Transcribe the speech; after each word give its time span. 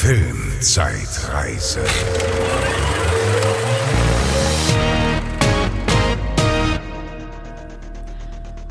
Filmzeitreise. 0.00 1.80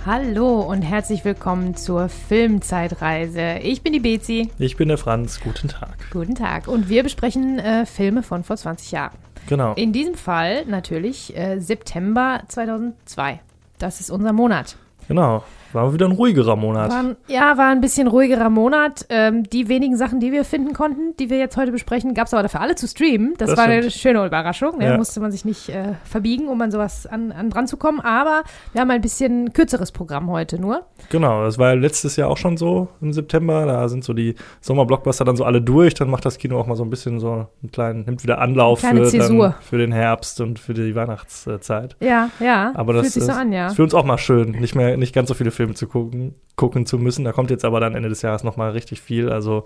Hallo 0.05 0.61
und 0.61 0.83
herzlich 0.83 1.25
willkommen 1.25 1.75
zur 1.75 2.07
Filmzeitreise. 2.07 3.57
Ich 3.61 3.81
bin 3.83 3.91
die 3.91 3.99
Bezi. 3.99 4.49
Ich 4.57 4.77
bin 4.77 4.87
der 4.87 4.97
Franz. 4.97 5.41
Guten 5.41 5.67
Tag. 5.67 5.97
Guten 6.11 6.35
Tag. 6.35 6.69
Und 6.69 6.87
wir 6.87 7.03
besprechen 7.03 7.59
äh, 7.59 7.85
Filme 7.85 8.23
von 8.23 8.45
vor 8.45 8.55
20 8.55 8.93
Jahren. 8.93 9.17
Genau. 9.49 9.73
In 9.73 9.91
diesem 9.91 10.15
Fall 10.15 10.65
natürlich 10.65 11.35
äh, 11.35 11.59
September 11.59 12.43
2002. 12.47 13.41
Das 13.79 13.99
ist 13.99 14.09
unser 14.11 14.31
Monat. 14.31 14.77
Genau. 15.09 15.43
War 15.83 15.93
wieder 15.93 16.05
ein 16.07 16.11
ruhigerer 16.11 16.55
Monat. 16.55 16.91
War, 16.91 17.15
ja, 17.27 17.57
war 17.57 17.69
ein 17.69 17.81
bisschen 17.81 18.07
ruhigerer 18.07 18.49
Monat. 18.49 19.05
Ähm, 19.09 19.43
die 19.43 19.69
wenigen 19.69 19.95
Sachen, 19.97 20.19
die 20.19 20.31
wir 20.31 20.43
finden 20.43 20.73
konnten, 20.73 21.15
die 21.17 21.29
wir 21.29 21.37
jetzt 21.37 21.55
heute 21.57 21.71
besprechen, 21.71 22.13
gab 22.13 22.27
es 22.27 22.33
aber 22.33 22.43
dafür 22.43 22.61
alle 22.61 22.75
zu 22.75 22.87
streamen. 22.87 23.33
Das, 23.37 23.49
Das 23.49 23.57
war 23.57 23.65
stimmt. 23.65 23.81
eine 23.83 23.91
schöne 23.91 24.25
Überraschung. 24.25 24.79
Da 24.79 24.85
Ja. 24.87 24.97
musste 24.97 25.19
man 25.19 25.31
sich 25.31 25.45
nicht 25.45 25.69
äh, 25.69 25.93
verbiegen, 26.03 26.47
um 26.47 26.59
an 26.61 26.71
sowas 26.71 27.05
an, 27.07 27.31
an 27.31 27.49
dran 27.49 27.67
zu 27.67 27.77
kommen. 27.77 27.99
Aber 27.99 28.43
wir 28.73 28.81
haben 28.81 28.91
ein 28.91 29.01
bisschen 29.01 29.53
kürzeres 29.53 29.91
Programm 29.91 30.29
heute 30.31 30.59
nur. 30.59 30.83
Genau, 31.09 31.43
das 31.43 31.57
war 31.57 31.69
ja 31.69 31.73
letztes 31.75 32.15
Jahr 32.15 32.29
auch 32.29 32.37
schon 32.37 32.57
so 32.57 32.87
im 33.01 33.13
September. 33.13 33.65
Da 33.65 33.87
sind 33.89 34.03
so 34.03 34.13
die 34.13 34.35
Sommerblockbuster 34.61 35.25
dann 35.25 35.35
so 35.37 35.43
alle 35.45 35.61
durch. 35.61 35.93
Dann 35.93 36.09
macht 36.09 36.25
das 36.25 36.37
Kino 36.37 36.59
auch 36.59 36.67
mal 36.67 36.75
so 36.75 36.83
ein 36.83 36.89
bisschen 36.89 37.19
so 37.19 37.47
einen 37.61 37.71
kleinen, 37.71 38.05
nimmt 38.05 38.23
wieder 38.23 38.39
Anlauf 38.39 38.79
für, 38.81 38.87
dann, 38.93 39.53
für 39.61 39.77
den 39.77 39.91
Herbst 39.91 40.41
und 40.41 40.59
für 40.59 40.73
die 40.73 40.95
Weihnachtszeit. 40.95 41.95
Ja, 41.99 42.29
ja. 42.39 42.71
Aber 42.75 42.93
das 42.93 43.01
fühlt 43.03 43.13
sich 43.13 43.21
ist, 43.23 43.27
so 43.27 43.33
an, 43.33 43.51
ja. 43.51 43.67
ist 43.67 43.75
für 43.75 43.83
uns 43.83 43.93
auch 43.93 44.05
mal 44.05 44.17
schön, 44.17 44.51
nicht 44.51 44.75
mehr 44.75 44.97
nicht 44.97 45.13
ganz 45.13 45.27
so 45.29 45.33
viele 45.33 45.51
Filme 45.51 45.66
zu 45.75 45.87
gucken, 45.87 46.35
gucken 46.55 46.85
zu 46.85 46.97
müssen. 46.97 47.25
Da 47.25 47.31
kommt 47.31 47.49
jetzt 47.49 47.65
aber 47.65 47.79
dann 47.79 47.95
Ende 47.95 48.09
des 48.09 48.21
Jahres 48.21 48.43
noch 48.43 48.57
mal 48.57 48.71
richtig 48.71 49.01
viel. 49.01 49.29
Also 49.29 49.65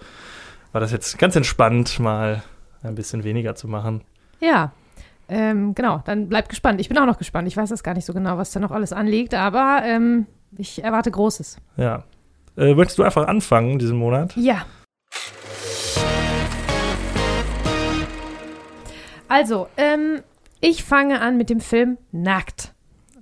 war 0.72 0.82
das 0.82 0.92
jetzt 0.92 1.18
ganz 1.18 1.36
entspannt, 1.36 2.00
mal 2.00 2.44
ein 2.84 2.96
bisschen 2.96 3.24
weniger 3.24 3.56
zu 3.56 3.68
machen. 3.68 4.02
Ja, 4.40 4.72
ähm, 5.30 5.74
genau, 5.76 6.02
dann 6.06 6.28
bleibt 6.28 6.50
gespannt. 6.50 6.82
Ich 6.82 6.90
bin 6.90 6.98
auch 6.98 7.06
noch 7.06 7.18
gespannt. 7.18 7.48
Ich 7.48 7.56
weiß 7.56 7.70
das 7.70 7.84
gar 7.84 7.94
nicht 7.94 8.06
so 8.06 8.14
genau, 8.14 8.38
was 8.38 8.52
da 8.52 8.60
noch 8.60 8.72
alles 8.72 8.92
anliegt, 8.92 9.34
aber 9.34 9.82
ähm, 9.86 10.26
ich 10.58 10.84
erwarte 10.84 11.10
Großes. 11.10 11.58
Ja. 11.78 12.04
Äh, 12.58 12.74
möchtest 12.74 13.00
du 13.00 13.04
einfach 13.04 13.28
anfangen 13.28 13.80
diesen 13.80 13.98
Monat? 13.98 14.36
Ja. 14.36 14.66
Also, 19.30 19.68
ähm, 19.78 20.22
ich 20.60 20.84
fange 20.84 21.22
an 21.22 21.38
mit 21.38 21.50
dem 21.50 21.62
Film 21.62 21.98
Nackt. 22.12 22.74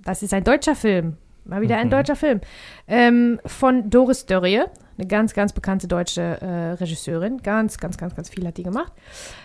Das 0.04 0.24
ist 0.24 0.34
ein 0.34 0.42
deutscher 0.42 0.74
Film. 0.74 1.16
Mal 1.44 1.60
wieder 1.62 1.76
ein 1.78 1.86
Mhm. 1.86 1.90
deutscher 1.90 2.16
Film. 2.16 2.40
Ähm, 2.86 3.40
von 3.46 3.90
Doris 3.90 4.26
Dörrie, 4.26 4.62
eine 4.98 5.06
ganz, 5.06 5.34
ganz 5.34 5.52
bekannte 5.52 5.88
deutsche 5.88 6.20
äh, 6.40 6.72
Regisseurin. 6.72 7.38
Ganz, 7.42 7.78
ganz, 7.78 7.96
ganz, 7.98 8.14
ganz 8.14 8.28
viel 8.30 8.46
hat 8.46 8.56
die 8.56 8.62
gemacht. 8.62 8.92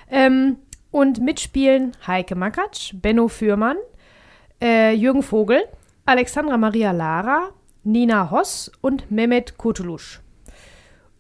Ähm, 0.10 0.58
und 0.92 1.22
mitspielen 1.22 1.92
Heike 2.08 2.36
Makatsch, 2.36 2.94
Benno 2.96 3.28
Fürmann, 3.28 3.78
äh, 4.62 4.94
Jürgen 4.94 5.24
Vogel, 5.24 5.64
Alexandra 6.06 6.58
Maria 6.58 6.92
Lara, 6.92 7.50
Nina 7.84 8.32
Hoss 8.32 8.72
und 8.82 9.10
Mehmet 9.12 9.58
Kurtulusch. 9.58 10.22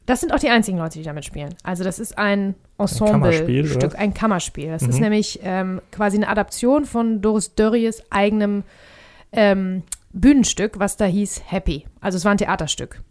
Das 0.05 0.21
sind 0.21 0.31
auch 0.31 0.39
die 0.39 0.49
einzigen 0.49 0.77
Leute, 0.77 0.99
die 0.99 1.03
damit 1.03 1.25
spielen. 1.25 1.55
Also 1.63 1.83
das 1.83 1.97
ist 1.99 2.17
ein 2.17 2.53
Ensemble-Stück, 2.77 3.97
ein 3.97 4.13
Kammerspiel. 4.13 4.69
Das 4.69 4.83
Mhm. 4.83 4.89
ist 4.89 4.99
nämlich 4.99 5.39
ähm, 5.43 5.81
quasi 5.91 6.17
eine 6.17 6.27
Adaption 6.27 6.85
von 6.85 7.21
Doris 7.21 7.55
Dörries 7.55 8.03
eigenem 8.11 8.63
ähm, 9.31 9.83
Bühnenstück, 10.15 10.79
was 10.79 10.97
da 10.97 11.05
hieß 11.05 11.43
Happy. 11.45 11.85
Also 12.01 12.17
es 12.17 12.25
war 12.25 12.31
ein 12.31 12.37
Theaterstück. 12.37 13.01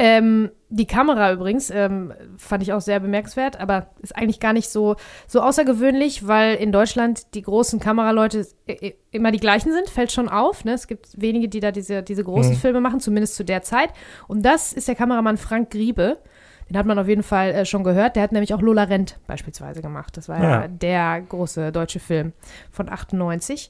Ähm, 0.00 0.50
die 0.68 0.86
Kamera 0.86 1.32
übrigens 1.32 1.70
ähm, 1.70 2.12
fand 2.36 2.62
ich 2.62 2.72
auch 2.72 2.80
sehr 2.80 3.00
bemerkenswert, 3.00 3.58
aber 3.58 3.88
ist 4.00 4.14
eigentlich 4.16 4.38
gar 4.38 4.52
nicht 4.52 4.68
so, 4.68 4.94
so 5.26 5.40
außergewöhnlich, 5.40 6.28
weil 6.28 6.54
in 6.54 6.70
Deutschland 6.70 7.34
die 7.34 7.42
großen 7.42 7.80
Kameraleute 7.80 8.46
i- 8.68 8.86
i- 8.90 8.94
immer 9.10 9.32
die 9.32 9.40
gleichen 9.40 9.72
sind, 9.72 9.90
fällt 9.90 10.12
schon 10.12 10.28
auf. 10.28 10.64
Ne? 10.64 10.72
Es 10.74 10.86
gibt 10.86 11.20
wenige, 11.20 11.48
die 11.48 11.58
da 11.58 11.72
diese, 11.72 12.04
diese 12.04 12.22
großen 12.22 12.52
Mhm. 12.52 12.56
Filme 12.58 12.80
machen, 12.80 13.00
zumindest 13.00 13.34
zu 13.34 13.44
der 13.44 13.62
Zeit. 13.62 13.90
Und 14.28 14.44
das 14.44 14.72
ist 14.72 14.86
der 14.86 14.94
Kameramann 14.94 15.36
Frank 15.36 15.70
Griebe. 15.70 16.18
Den 16.70 16.76
hat 16.78 16.86
man 16.86 16.98
auf 17.00 17.08
jeden 17.08 17.24
Fall 17.24 17.50
äh, 17.50 17.64
schon 17.64 17.82
gehört. 17.82 18.14
Der 18.14 18.22
hat 18.22 18.30
nämlich 18.30 18.54
auch 18.54 18.60
Lola 18.62 18.84
Rent 18.84 19.18
beispielsweise 19.26 19.82
gemacht. 19.82 20.16
Das 20.16 20.28
war 20.28 20.40
ja, 20.40 20.50
Ja. 20.62 20.68
der 20.68 21.22
große 21.22 21.72
deutsche 21.72 21.98
Film 21.98 22.34
von 22.70 22.88
98. 22.88 23.68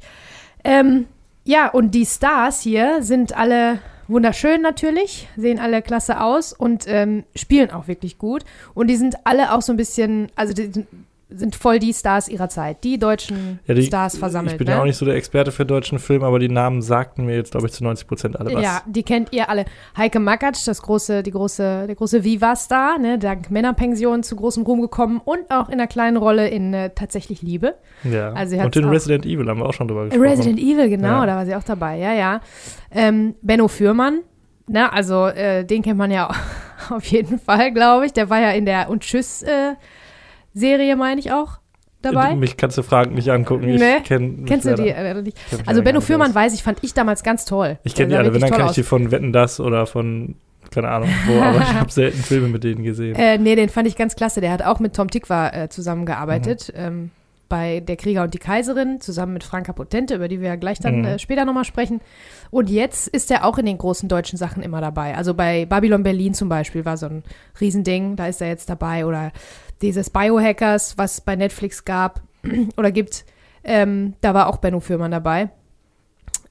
Ähm, 0.62 1.06
ja, 1.48 1.66
und 1.70 1.92
die 1.92 2.04
Stars 2.04 2.60
hier 2.60 3.02
sind 3.02 3.34
alle 3.34 3.78
wunderschön 4.06 4.60
natürlich, 4.60 5.28
sehen 5.34 5.58
alle 5.58 5.80
klasse 5.80 6.20
aus 6.20 6.52
und 6.52 6.84
ähm, 6.86 7.24
spielen 7.34 7.70
auch 7.70 7.88
wirklich 7.88 8.18
gut. 8.18 8.44
Und 8.74 8.88
die 8.88 8.96
sind 8.96 9.14
alle 9.24 9.54
auch 9.54 9.62
so 9.62 9.72
ein 9.72 9.78
bisschen, 9.78 10.30
also 10.36 10.52
die 10.52 10.86
sind, 11.30 11.54
voll 11.56 11.78
die 11.78 11.92
Stars 11.92 12.28
ihrer 12.28 12.48
Zeit, 12.48 12.84
die 12.84 12.98
deutschen 12.98 13.58
Ja, 13.66 13.74
die, 13.74 13.82
Stars 13.82 14.16
versammelt. 14.16 14.52
Ich 14.52 14.58
bin 14.58 14.66
ne? 14.66 14.72
ja 14.74 14.80
auch 14.80 14.84
nicht 14.84 14.96
so 14.96 15.04
der 15.04 15.14
Experte 15.14 15.52
für 15.52 15.66
deutschen 15.66 15.98
Film, 15.98 16.22
aber 16.24 16.38
die 16.38 16.48
Namen 16.48 16.80
sagten 16.80 17.26
mir 17.26 17.36
jetzt, 17.36 17.50
glaube 17.50 17.66
ich, 17.66 17.72
zu 17.72 17.84
90 17.84 18.06
Prozent 18.08 18.40
alle 18.40 18.54
was. 18.54 18.62
Ja, 18.62 18.82
die 18.86 19.02
kennt 19.02 19.32
ihr 19.32 19.48
alle. 19.50 19.66
Heike 19.96 20.20
Makatsch, 20.20 20.66
das 20.66 20.80
große, 20.80 21.22
die 21.22 21.30
große, 21.30 21.84
der 21.86 21.94
große 21.94 22.24
Viva-Star, 22.24 22.98
ne, 22.98 23.18
dank 23.18 23.50
Männerpension 23.50 24.22
zu 24.22 24.36
großem 24.36 24.62
Ruhm 24.62 24.80
gekommen 24.80 25.20
und 25.22 25.50
auch 25.50 25.68
in 25.68 25.74
einer 25.74 25.86
kleinen 25.86 26.16
Rolle 26.16 26.48
in 26.48 26.72
äh, 26.72 26.90
Tatsächlich 26.94 27.42
Liebe. 27.42 27.74
Ja. 28.04 28.32
Also 28.32 28.56
Und 28.56 28.74
in 28.76 28.86
Resident 28.86 29.26
Evil 29.26 29.46
haben 29.48 29.60
wir 29.60 29.66
auch 29.66 29.74
schon 29.74 29.88
drüber 29.88 30.04
gesprochen. 30.06 30.26
Resident 30.26 30.58
Evil, 30.58 30.88
genau, 30.88 31.20
Ja. 31.20 31.26
da 31.26 31.36
war 31.36 31.44
sie 31.46 31.54
auch 31.54 31.62
dabei, 31.64 31.98
ja, 31.98 32.12
ja. 32.14 32.40
Ähm, 32.90 33.34
Benno 33.42 33.68
Fürmann, 33.68 34.20
ne, 34.66 34.90
also 34.90 35.26
äh, 35.26 35.64
den 35.64 35.82
kennt 35.82 35.98
man 35.98 36.10
ja 36.10 36.30
auf 36.90 37.04
jeden 37.04 37.38
Fall, 37.38 37.72
glaube 37.72 38.06
ich. 38.06 38.14
Der 38.14 38.30
war 38.30 38.40
ja 38.40 38.52
in 38.52 38.64
der 38.64 38.88
Und 38.88 39.04
Tschüss-Serie, 40.54 40.96
meine 40.96 41.20
ich 41.20 41.32
auch, 41.32 41.58
dabei. 42.02 42.34
Mich 42.36 42.56
kannst 42.56 42.78
du 42.78 42.82
Fragen 42.82 43.14
nicht 43.14 43.28
angucken. 43.30 43.68
Ich 43.68 43.80
Ne? 43.80 44.00
kenn 44.04 44.44
Kennst 44.44 44.66
du 44.66 44.74
die? 44.74 44.88
Äh, 44.88 45.22
die? 45.22 45.32
mich 45.56 45.68
Also 45.68 45.82
Benno 45.82 45.98
nicht 45.98 46.06
Fürmann 46.06 46.30
aus. 46.30 46.34
weiß 46.34 46.54
ich, 46.54 46.62
fand 46.62 46.78
ich 46.82 46.94
damals 46.94 47.22
ganz 47.22 47.44
toll. 47.44 47.78
Ich 47.84 47.94
kenne 47.94 48.08
die 48.08 48.10
Der 48.14 48.18
sah 48.18 48.24
alle. 48.24 48.34
Wenn, 48.34 48.40
dann 48.40 48.50
kann 48.50 48.60
toll 48.60 48.68
ich 48.70 48.74
die 48.74 48.82
von 48.82 49.10
Wetten, 49.10 49.32
Das 49.32 49.60
oder 49.60 49.86
von, 49.86 50.36
keine 50.70 50.88
Ahnung 50.88 51.08
wo, 51.26 51.40
aber 51.42 51.58
ich 51.58 51.72
habe 51.74 51.90
selten 51.90 52.18
Filme 52.22 52.48
mit 52.48 52.64
denen 52.64 52.82
gesehen. 52.84 53.14
Äh, 53.16 53.38
nee, 53.38 53.54
den 53.56 53.68
fand 53.68 53.88
ich 53.88 53.96
ganz 53.96 54.16
klasse. 54.16 54.40
Der 54.40 54.52
hat 54.52 54.62
auch 54.62 54.80
mit 54.80 54.94
Tom 54.94 55.08
Tikva 55.10 55.48
äh, 55.50 55.68
zusammengearbeitet. 55.68 56.72
Mhm. 56.74 56.80
Ähm, 56.82 57.10
bei 57.50 57.80
Der 57.80 57.96
Krieger 57.96 58.24
und 58.24 58.34
die 58.34 58.38
Kaiserin, 58.38 59.00
zusammen 59.00 59.32
mit 59.32 59.42
Franka 59.42 59.72
Potente, 59.72 60.16
über 60.16 60.28
die 60.28 60.38
wir 60.42 60.48
ja 60.48 60.56
gleich 60.56 60.80
dann 60.80 60.98
Mhm. 60.98 61.04
äh, 61.06 61.18
später 61.18 61.46
nochmal 61.46 61.64
sprechen. 61.64 62.02
Und 62.50 62.68
jetzt 62.68 63.08
ist 63.08 63.30
er 63.30 63.46
auch 63.46 63.56
in 63.56 63.64
den 63.64 63.78
großen 63.78 64.06
deutschen 64.06 64.36
Sachen 64.36 64.62
immer 64.62 64.82
dabei. 64.82 65.16
Also 65.16 65.32
bei 65.32 65.64
Babylon 65.64 66.02
Berlin 66.02 66.34
zum 66.34 66.50
Beispiel 66.50 66.84
war 66.84 66.98
so 66.98 67.06
ein 67.06 67.22
Riesending, 67.58 68.16
da 68.16 68.26
ist 68.26 68.42
er 68.42 68.48
jetzt 68.48 68.68
dabei. 68.68 69.06
Oder 69.06 69.32
dieses 69.82 70.10
Biohackers, 70.10 70.98
was 70.98 71.20
bei 71.20 71.36
Netflix 71.36 71.84
gab 71.84 72.20
oder 72.76 72.90
gibt, 72.90 73.24
ähm, 73.64 74.14
da 74.20 74.34
war 74.34 74.48
auch 74.48 74.58
Benno 74.58 74.80
Fürmann 74.80 75.10
dabei. 75.10 75.50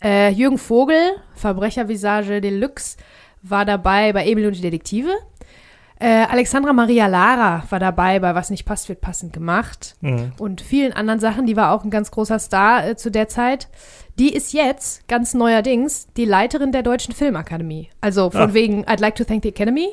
Äh, 0.04 0.30
Jürgen 0.32 0.58
Vogel, 0.58 1.16
Verbrechervisage 1.34 2.42
Deluxe, 2.42 2.98
war 3.42 3.66
dabei 3.66 4.14
bei 4.14 4.26
Emil 4.28 4.48
und 4.48 4.56
die 4.56 4.62
Detektive. 4.62 5.10
Äh, 6.00 6.26
Alexandra 6.30 6.74
Maria 6.74 7.08
Lara 7.08 7.64
war 7.70 7.80
dabei 7.80 8.20
bei 8.20 8.36
Was 8.36 8.52
nicht 8.52 8.66
passt, 8.66 8.88
wird 8.88 9.02
passend 9.02 9.34
gemacht. 9.34 9.96
Mhm. 10.02 10.32
Und 10.38 10.62
vielen 10.62 10.94
anderen 10.94 11.20
Sachen. 11.20 11.48
Die 11.48 11.56
war 11.56 11.72
auch 11.72 11.84
ein 11.84 11.90
ganz 11.90 12.12
großer 12.12 12.38
Star 12.38 12.88
äh, 12.88 12.96
zu 12.96 13.10
der 13.10 13.28
Zeit. 13.28 13.68
Die 14.20 14.34
ist 14.36 14.54
jetzt, 14.54 15.08
ganz 15.08 15.34
neuerdings, 15.34 16.08
die 16.16 16.26
Leiterin 16.26 16.72
der 16.72 16.84
Deutschen 16.84 17.16
Filmakademie. 17.16 17.90
Also 18.00 18.30
von 18.30 18.42
Ah. 18.52 18.54
wegen 18.54 18.86
I'd 18.86 19.02
like 19.02 19.16
to 19.16 19.24
thank 19.24 19.42
the 19.44 19.50
Academy. 19.50 19.90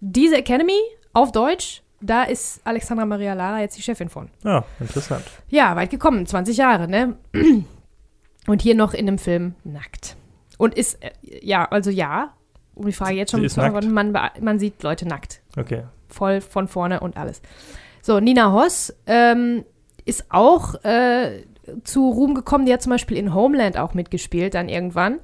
Diese 0.00 0.36
Academy 0.36 0.78
auf 1.14 1.32
Deutsch, 1.32 1.82
da 2.00 2.24
ist 2.24 2.60
Alexandra 2.64 3.06
Maria 3.06 3.34
Lara 3.34 3.60
jetzt 3.60 3.76
die 3.76 3.82
Chefin 3.82 4.08
von. 4.08 4.28
Ja, 4.44 4.64
interessant. 4.80 5.24
Ja, 5.48 5.76
weit 5.76 5.90
gekommen, 5.90 6.26
20 6.26 6.56
Jahre, 6.56 6.88
ne? 6.88 7.16
Und 8.46 8.62
hier 8.62 8.74
noch 8.74 8.94
in 8.94 9.06
dem 9.06 9.18
Film 9.18 9.54
nackt. 9.64 10.16
Und 10.58 10.74
ist, 10.74 11.02
äh, 11.02 11.10
ja, 11.22 11.64
also 11.64 11.90
ja, 11.90 12.32
um 12.74 12.86
die 12.86 12.92
Frage 12.92 13.16
jetzt 13.16 13.32
schon 13.32 13.48
zu 13.48 13.56
beantworten, 13.56 13.92
man, 13.92 14.12
man 14.40 14.58
sieht 14.58 14.82
Leute 14.82 15.06
nackt. 15.06 15.40
Okay. 15.56 15.84
Voll 16.08 16.40
von 16.40 16.68
vorne 16.68 17.00
und 17.00 17.16
alles. 17.16 17.42
So, 18.02 18.20
Nina 18.20 18.52
Hoss 18.52 18.94
ähm, 19.06 19.64
ist 20.04 20.26
auch 20.28 20.74
äh, 20.84 21.42
zu 21.82 22.10
Ruhm 22.10 22.34
gekommen. 22.34 22.66
Die 22.66 22.72
hat 22.72 22.82
zum 22.82 22.90
Beispiel 22.90 23.16
in 23.16 23.34
Homeland 23.34 23.76
auch 23.76 23.94
mitgespielt, 23.94 24.54
dann 24.54 24.68
irgendwann. 24.68 25.18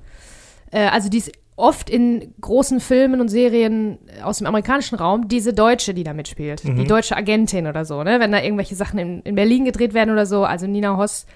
Äh, 0.73 0.89
also 0.89 1.09
die 1.09 1.19
ist 1.19 1.33
oft 1.57 1.91
in 1.91 2.35
großen 2.41 2.81
Filmen 2.81 3.21
und 3.21 3.29
Serien 3.29 3.99
aus 4.23 4.39
dem 4.39 4.47
amerikanischen 4.47 4.97
Raum 4.97 5.29
diese 5.29 5.53
Deutsche, 5.53 5.95
die 5.95 6.05
da 6.05 6.15
mitspielt. 6.15 6.65
Mhm. 6.65 6.77
Die 6.77 6.85
deutsche 6.85 7.17
Agentin 7.17 7.67
oder 7.67 7.85
so, 7.85 8.03
ne? 8.03 8.21
Wenn 8.21 8.33
da 8.33 8.41
irgendwelche 8.41 8.75
Sachen 8.75 8.99
in, 8.99 9.23
in 9.23 9.35
Berlin 9.35 9.65
gedreht 9.65 9.95
werden 9.95 10.11
oder 10.11 10.27
so. 10.27 10.45
Also 10.45 10.67
Nina 10.67 10.97
Hoss 10.97 11.27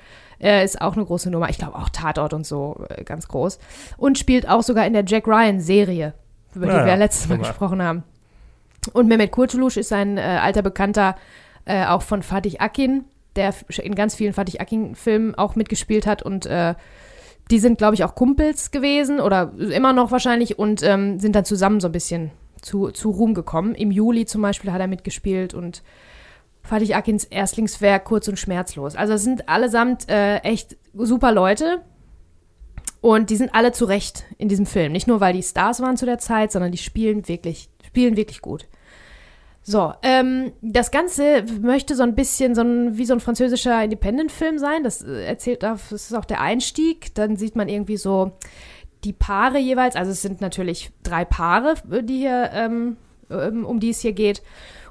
äh, 0.40 0.64
ist 0.64 0.80
auch 0.80 0.94
eine 0.94 1.04
große 1.04 1.30
Nummer. 1.30 1.50
Ich 1.50 1.58
glaube 1.58 1.76
auch 1.76 1.90
Tatort 1.90 2.32
und 2.32 2.46
so 2.46 2.84
äh, 2.88 3.04
ganz 3.04 3.28
groß. 3.28 3.58
Und 3.98 4.18
spielt 4.18 4.48
auch 4.48 4.62
sogar 4.62 4.86
in 4.86 4.94
der 4.94 5.04
Jack 5.06 5.26
Ryan-Serie, 5.26 6.14
über 6.54 6.66
die 6.66 6.72
Ja, 6.72 6.84
wir 6.84 6.92
ja, 6.92 6.94
letztes 6.94 7.28
Mal 7.28 7.38
gesprochen 7.38 7.82
haben. 7.82 8.02
Und 8.92 9.08
Mehmet 9.08 9.32
Kurtulusch 9.32 9.76
ist 9.76 9.92
ein 9.92 10.16
äh, 10.16 10.20
alter 10.20 10.62
Bekannter 10.62 11.16
äh, 11.64 11.84
auch 11.84 12.02
von 12.02 12.22
Fatih 12.22 12.58
Akin, 12.58 13.04
der 13.34 13.52
in 13.82 13.94
ganz 13.94 14.14
vielen 14.14 14.32
Fatih 14.32 14.60
Akin-Filmen 14.60 15.34
auch 15.34 15.56
mitgespielt 15.56 16.06
hat 16.06 16.22
und 16.22 16.46
äh, 16.46 16.74
die 17.50 17.58
sind, 17.58 17.78
glaube 17.78 17.94
ich, 17.94 18.04
auch 18.04 18.14
Kumpels 18.14 18.70
gewesen 18.70 19.20
oder 19.20 19.52
immer 19.58 19.92
noch 19.92 20.10
wahrscheinlich 20.10 20.58
und 20.58 20.82
ähm, 20.82 21.20
sind 21.20 21.36
dann 21.36 21.44
zusammen 21.44 21.80
so 21.80 21.88
ein 21.88 21.92
bisschen 21.92 22.30
zu, 22.60 22.90
zu 22.90 23.10
Ruhm 23.10 23.34
gekommen. 23.34 23.74
Im 23.74 23.90
Juli 23.90 24.26
zum 24.26 24.42
Beispiel 24.42 24.72
hat 24.72 24.80
er 24.80 24.88
mitgespielt 24.88 25.54
und 25.54 25.82
Fatih 26.62 26.94
Akins 26.94 27.24
Erstlingswerk 27.24 28.04
kurz 28.04 28.26
und 28.26 28.38
schmerzlos. 28.38 28.96
Also 28.96 29.14
es 29.14 29.22
sind 29.22 29.48
allesamt 29.48 30.08
äh, 30.08 30.38
echt 30.38 30.76
super 30.94 31.32
Leute. 31.32 31.82
Und 33.00 33.30
die 33.30 33.36
sind 33.36 33.54
alle 33.54 33.70
zu 33.70 33.84
Recht 33.84 34.24
in 34.36 34.48
diesem 34.48 34.66
Film. 34.66 34.90
Nicht 34.90 35.06
nur, 35.06 35.20
weil 35.20 35.32
die 35.32 35.42
Stars 35.42 35.80
waren 35.80 35.96
zu 35.96 36.06
der 36.06 36.18
Zeit, 36.18 36.50
sondern 36.50 36.72
die 36.72 36.78
spielen 36.78 37.28
wirklich, 37.28 37.68
spielen 37.86 38.16
wirklich 38.16 38.40
gut. 38.40 38.66
So, 39.68 39.92
ähm, 40.02 40.52
das 40.62 40.92
Ganze 40.92 41.42
möchte 41.60 41.96
so 41.96 42.04
ein 42.04 42.14
bisschen 42.14 42.54
so 42.54 42.60
ein, 42.60 42.98
wie 42.98 43.04
so 43.04 43.14
ein 43.14 43.20
französischer 43.20 43.82
Independent-Film 43.82 44.60
sein. 44.60 44.84
Das 44.84 45.02
äh, 45.02 45.24
erzählt, 45.24 45.64
das 45.64 45.90
ist 45.90 46.14
auch 46.14 46.24
der 46.24 46.40
Einstieg. 46.40 47.12
Dann 47.16 47.34
sieht 47.34 47.56
man 47.56 47.68
irgendwie 47.68 47.96
so 47.96 48.30
die 49.02 49.12
Paare 49.12 49.58
jeweils. 49.58 49.96
Also 49.96 50.12
es 50.12 50.22
sind 50.22 50.40
natürlich 50.40 50.92
drei 51.02 51.24
Paare, 51.24 51.74
die 52.02 52.18
hier, 52.18 52.50
ähm, 52.54 52.96
ähm 53.28 53.66
um 53.66 53.80
die 53.80 53.90
es 53.90 53.98
hier 53.98 54.12
geht. 54.12 54.40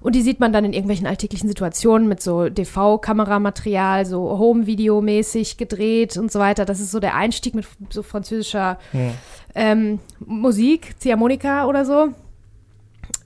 Und 0.02 0.14
die 0.14 0.22
sieht 0.22 0.42
man 0.42 0.52
dann 0.52 0.66
in 0.66 0.74
irgendwelchen 0.74 1.08
alltäglichen 1.08 1.48
Situationen 1.48 2.10
mit 2.10 2.22
so 2.22 2.50
DV-Kameramaterial, 2.50 4.06
so 4.06 4.38
Home-Video-mäßig 4.38 5.56
gedreht 5.56 6.18
und 6.18 6.34
so 6.34 6.40
weiter. 6.40 6.66
Das 6.66 6.82
ist 6.82 6.92
so 6.92 7.00
der 7.00 7.16
Einstieg 7.16 7.56
mit 7.56 7.66
so 7.92 8.04
französischer 8.04 8.78
ja. 8.92 9.12
ähm, 9.56 10.00
Musik, 10.20 11.00
Ziehharmonika 11.00 11.66
oder 11.66 11.86
so. 11.86 12.10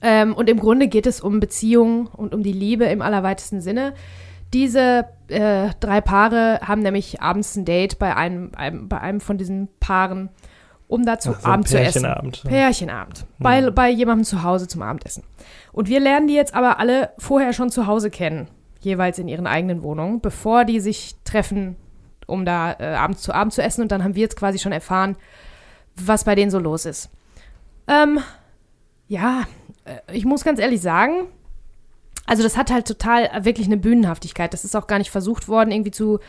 Ähm, 0.02 0.34
und 0.34 0.48
im 0.48 0.58
Grunde 0.58 0.88
geht 0.88 1.06
es 1.06 1.20
um 1.20 1.40
Beziehungen 1.40 2.06
und 2.06 2.34
um 2.34 2.42
die 2.42 2.52
Liebe 2.52 2.84
im 2.86 3.02
allerweitesten 3.02 3.60
Sinne. 3.60 3.94
Diese 4.52 5.06
äh, 5.28 5.68
drei 5.78 6.00
Paare 6.00 6.60
haben 6.62 6.82
nämlich 6.82 7.20
abends 7.20 7.54
ein 7.56 7.64
Date 7.64 7.98
bei 7.98 8.16
einem, 8.16 8.52
einem, 8.56 8.88
bei 8.88 9.00
einem 9.00 9.20
von 9.20 9.38
diesen 9.38 9.68
Paaren, 9.78 10.30
um 10.88 11.06
da 11.06 11.18
zu 11.18 11.36
Abend 11.44 11.68
zu 11.68 11.78
essen. 11.78 12.02
Pärchenabend. 12.02 12.42
Pärchenabend. 12.44 13.18
Hm. 13.20 13.26
Bei, 13.38 13.70
bei 13.70 13.90
jemandem 13.90 14.24
zu 14.24 14.42
Hause 14.42 14.66
zum 14.66 14.82
Abendessen. 14.82 15.22
Und 15.72 15.88
wir 15.88 16.00
lernen 16.00 16.26
die 16.26 16.34
jetzt 16.34 16.54
aber 16.54 16.80
alle 16.80 17.10
vorher 17.18 17.52
schon 17.52 17.70
zu 17.70 17.86
Hause 17.86 18.10
kennen, 18.10 18.48
jeweils 18.80 19.18
in 19.20 19.28
ihren 19.28 19.46
eigenen 19.46 19.84
Wohnungen, 19.84 20.20
bevor 20.20 20.64
die 20.64 20.80
sich 20.80 21.14
treffen, 21.22 21.76
um 22.26 22.44
da 22.44 22.72
äh, 22.72 22.94
abends 22.94 23.22
zu 23.22 23.32
Abend 23.32 23.52
zu 23.52 23.62
essen. 23.62 23.82
Und 23.82 23.92
dann 23.92 24.02
haben 24.02 24.16
wir 24.16 24.22
jetzt 24.22 24.36
quasi 24.36 24.58
schon 24.58 24.72
erfahren, 24.72 25.16
was 25.94 26.24
bei 26.24 26.34
denen 26.34 26.50
so 26.50 26.58
los 26.58 26.86
ist. 26.86 27.10
Ähm, 27.86 28.18
ja, 29.06 29.44
ich 30.12 30.24
muss 30.24 30.44
ganz 30.44 30.60
ehrlich 30.60 30.80
sagen, 30.80 31.26
also 32.26 32.42
das 32.42 32.56
hat 32.56 32.70
halt 32.70 32.86
total 32.86 33.24
äh, 33.24 33.44
wirklich 33.44 33.66
eine 33.66 33.76
Bühnenhaftigkeit. 33.76 34.52
Das 34.52 34.64
ist 34.64 34.76
auch 34.76 34.86
gar 34.86 34.98
nicht 34.98 35.10
versucht 35.10 35.48
worden, 35.48 35.72
irgendwie 35.72 35.90
zu, 35.90 36.20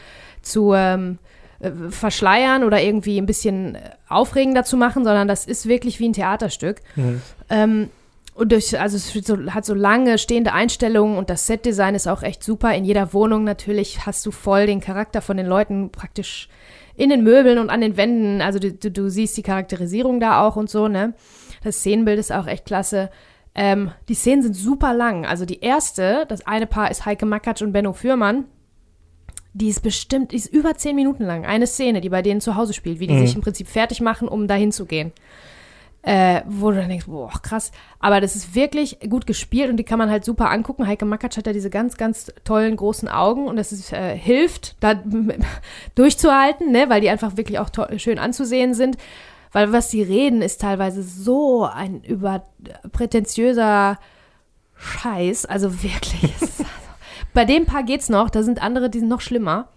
zu 0.41 0.73
ähm, 0.73 1.19
äh, 1.59 1.71
verschleiern 1.89 2.63
oder 2.63 2.81
irgendwie 2.81 3.19
ein 3.19 3.25
bisschen 3.25 3.77
aufregender 4.09 4.63
zu 4.63 4.77
machen, 4.77 5.03
sondern 5.03 5.27
das 5.27 5.45
ist 5.45 5.67
wirklich 5.67 5.99
wie 5.99 6.09
ein 6.09 6.13
Theaterstück. 6.13 6.81
Mhm. 6.95 7.21
Ähm, 7.49 7.89
und 8.33 8.51
durch, 8.51 8.79
also 8.79 8.95
es 8.95 9.13
so, 9.13 9.37
hat 9.53 9.65
so 9.65 9.73
lange 9.73 10.17
stehende 10.17 10.53
Einstellungen 10.53 11.17
und 11.17 11.29
das 11.29 11.45
Setdesign 11.47 11.95
ist 11.95 12.07
auch 12.07 12.23
echt 12.23 12.43
super. 12.43 12.73
In 12.73 12.85
jeder 12.85 13.13
Wohnung 13.13 13.43
natürlich 13.43 14.05
hast 14.05 14.25
du 14.25 14.31
voll 14.31 14.65
den 14.65 14.79
Charakter 14.79 15.21
von 15.21 15.37
den 15.37 15.45
Leuten 15.45 15.91
praktisch 15.91 16.47
in 16.95 17.09
den 17.09 17.23
Möbeln 17.23 17.59
und 17.59 17.69
an 17.69 17.81
den 17.81 17.97
Wänden. 17.97 18.41
Also 18.41 18.57
du, 18.57 18.71
du, 18.71 18.89
du 18.89 19.09
siehst 19.09 19.37
die 19.37 19.43
Charakterisierung 19.43 20.19
da 20.19 20.41
auch 20.41 20.55
und 20.55 20.69
so, 20.69 20.87
ne? 20.87 21.13
Das 21.63 21.77
Szenenbild 21.77 22.17
ist 22.17 22.31
auch 22.31 22.47
echt 22.47 22.65
klasse. 22.65 23.11
Ähm, 23.53 23.92
die 24.07 24.13
Szenen 24.13 24.44
sind 24.44 24.56
super 24.56 24.94
lang. 24.94 25.25
Also 25.25 25.45
die 25.45 25.59
erste, 25.59 26.25
das 26.27 26.45
eine 26.48 26.68
Paar 26.68 26.89
ist 26.89 27.06
Heike 27.06 27.25
Makatsch 27.25 27.62
und 27.62 27.74
Benno 27.74 27.94
Fürmann. 27.94 28.45
Die 29.53 29.68
ist 29.68 29.81
bestimmt, 29.81 30.31
die 30.31 30.38
ist 30.38 30.48
über 30.48 30.75
zehn 30.75 30.95
Minuten 30.95 31.25
lang. 31.25 31.45
Eine 31.45 31.68
Szene, 31.68 32.00
die 32.00 32.09
bei 32.09 32.21
denen 32.21 32.39
zu 32.39 32.56
Hause 32.56 32.74
spielt, 32.74 33.00
wie 33.00 33.07
die 33.07 33.15
mhm. 33.15 33.25
sich 33.25 33.36
im 33.36 33.42
Prinzip 33.42 33.68
fertig 33.68 34.00
machen, 34.00 34.30
um 34.30 34.48
dahin 34.48 34.71
zu 34.71 34.86
gehen 34.86 35.12
äh, 36.03 36.42
wo 36.48 36.71
du 36.71 36.77
dann 36.77 36.89
denkst, 36.89 37.06
boah, 37.06 37.31
krass. 37.42 37.71
Aber 38.00 38.21
das 38.21 38.36
ist 38.36 38.56
wirklich 38.56 39.00
gut 39.07 39.27
gespielt 39.27 39.69
und 39.69 39.77
die 39.77 39.83
kann 39.83 40.00
man 40.00 40.09
halt 40.09 40.25
super 40.25 40.50
angucken. 40.50 40.88
Heike 40.88 41.06
Makatsch 41.06 41.38
hat 41.38 41.45
ja 41.45 41.53
diese 41.53 41.69
ganz, 41.69 41.98
ganz 41.98 42.33
tollen 42.44 42.75
großen 42.75 43.07
Augen 43.07 43.48
und 43.48 43.56
das 43.56 43.71
ist, 43.71 43.94
äh, 43.94 44.18
hilft, 44.18 44.75
da 44.80 44.95
durchzuhalten, 45.95 46.71
ne, 46.71 46.89
weil 46.89 47.01
die 47.01 47.09
einfach 47.09 47.38
wirklich 47.38 47.59
auch 47.59 47.69
schön 47.98 48.18
anzusehen 48.18 48.74
sind. 48.74 48.98
Weil 49.51 49.74
was 49.74 49.92
sie 49.92 50.01
reden, 50.01 50.42
ist 50.42 50.62
teilweise 50.62 51.03
so 51.03 51.65
ein 51.65 52.03
überprätentiöser 52.03 53.98
Scheiß. 54.75 55.45
Also 55.45 55.83
wirklich. 55.83 56.33
also, 56.39 56.63
bei 57.33 57.45
dem 57.45 57.65
Paar 57.65 57.83
geht's 57.83 58.09
noch, 58.09 58.30
da 58.30 58.44
sind 58.44 58.62
andere, 58.62 58.89
die 58.89 59.00
sind 59.00 59.09
noch 59.09 59.21
schlimmer. 59.21 59.69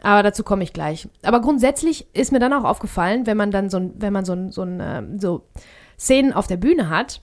Aber 0.00 0.22
dazu 0.22 0.44
komme 0.44 0.62
ich 0.62 0.72
gleich. 0.72 1.08
Aber 1.22 1.40
grundsätzlich 1.40 2.06
ist 2.14 2.32
mir 2.32 2.38
dann 2.38 2.52
auch 2.52 2.64
aufgefallen, 2.64 3.26
wenn 3.26 3.36
man 3.36 3.50
dann 3.50 3.68
so, 3.68 3.90
wenn 3.96 4.12
man 4.12 4.24
so, 4.24 4.50
so, 4.50 4.62
ähm, 4.64 5.18
so 5.18 5.46
Szenen 5.98 6.32
auf 6.32 6.46
der 6.46 6.56
Bühne 6.56 6.88
hat, 6.88 7.20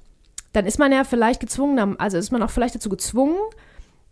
dann 0.51 0.65
ist 0.65 0.79
man 0.79 0.91
ja 0.91 1.03
vielleicht 1.03 1.39
gezwungen, 1.39 1.99
also 1.99 2.17
ist 2.17 2.31
man 2.31 2.43
auch 2.43 2.49
vielleicht 2.49 2.75
dazu 2.75 2.89
gezwungen, 2.89 3.37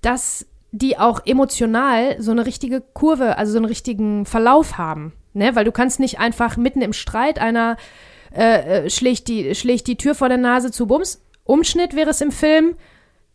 dass 0.01 0.45
die 0.71 0.97
auch 0.97 1.25
emotional 1.25 2.21
so 2.21 2.31
eine 2.31 2.45
richtige 2.45 2.81
Kurve, 2.81 3.37
also 3.37 3.51
so 3.51 3.57
einen 3.59 3.65
richtigen 3.65 4.25
Verlauf 4.25 4.77
haben. 4.77 5.13
Ne? 5.33 5.55
Weil 5.55 5.65
du 5.65 5.71
kannst 5.71 5.99
nicht 5.99 6.19
einfach 6.19 6.57
mitten 6.57 6.81
im 6.81 6.93
Streit 6.93 7.39
einer 7.39 7.77
äh, 8.35 8.85
äh 8.85 8.89
schlägt, 8.89 9.27
die, 9.27 9.55
schlägt 9.55 9.87
die 9.87 9.97
Tür 9.97 10.15
vor 10.15 10.29
der 10.29 10.37
Nase 10.37 10.71
zu 10.71 10.87
Bums. 10.87 11.21
Umschnitt 11.43 11.95
wäre 11.95 12.11
es 12.11 12.21
im 12.21 12.31
Film, 12.31 12.75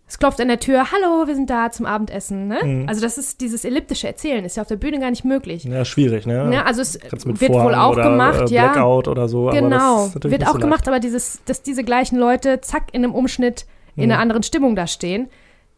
es 0.08 0.18
klopft 0.18 0.40
an 0.40 0.48
der 0.48 0.58
Tür, 0.58 0.90
hallo, 0.90 1.26
wir 1.26 1.34
sind 1.34 1.50
da 1.50 1.70
zum 1.70 1.84
Abendessen. 1.84 2.48
Ne? 2.48 2.58
Mhm. 2.64 2.88
Also 2.88 3.02
das 3.02 3.18
ist 3.18 3.42
dieses 3.42 3.66
elliptische 3.66 4.06
Erzählen, 4.06 4.42
ist 4.42 4.56
ja 4.56 4.62
auf 4.62 4.68
der 4.68 4.76
Bühne 4.76 4.98
gar 4.98 5.10
nicht 5.10 5.24
möglich. 5.24 5.64
Ja, 5.64 5.84
schwierig, 5.84 6.26
ne? 6.26 6.46
ne? 6.46 6.64
Also 6.64 6.80
es 6.80 6.98
wird 7.02 7.38
Vorhang 7.38 7.66
wohl 7.66 7.74
auch 7.74 7.92
oder, 7.92 8.10
gemacht, 8.10 8.50
äh, 8.50 8.54
ja. 8.54 8.72
Blackout 8.72 9.06
oder 9.06 9.28
so. 9.28 9.46
Genau, 9.46 10.10
wird 10.14 10.46
auch 10.46 10.58
gemacht, 10.58 10.86
leicht. 10.86 10.88
aber 10.88 11.00
dieses, 11.00 11.44
dass 11.44 11.62
diese 11.62 11.84
gleichen 11.84 12.16
Leute 12.18 12.62
zack 12.62 12.84
in 12.92 13.04
einem 13.04 13.14
Umschnitt 13.14 13.66
in 13.96 14.06
mhm. 14.06 14.12
einer 14.12 14.20
anderen 14.20 14.42
Stimmung 14.42 14.76
da 14.76 14.86
stehen, 14.86 15.28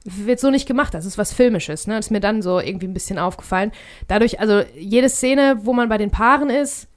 wird 0.05 0.41
so 0.41 0.51
nicht 0.51 0.67
gemacht. 0.67 0.95
Das 0.95 1.05
ist 1.05 1.19
was 1.19 1.33
Filmisches, 1.33 1.87
ne? 1.87 1.97
Das 1.97 2.07
ist 2.07 2.11
mir 2.11 2.21
dann 2.21 2.43
so 2.43 2.59
irgendwie 2.59 2.87
ein 2.87 2.95
bisschen 2.95 3.19
aufgefallen. 3.19 3.73
Dadurch, 4.09 4.41
also 4.41 4.63
jede 4.77 5.09
Szene, 5.09 5.61
wo 5.63 5.73
man 5.73 5.89
bei 5.89 5.99
den 5.99 6.11
Paaren 6.11 6.51
ist, 6.51 6.89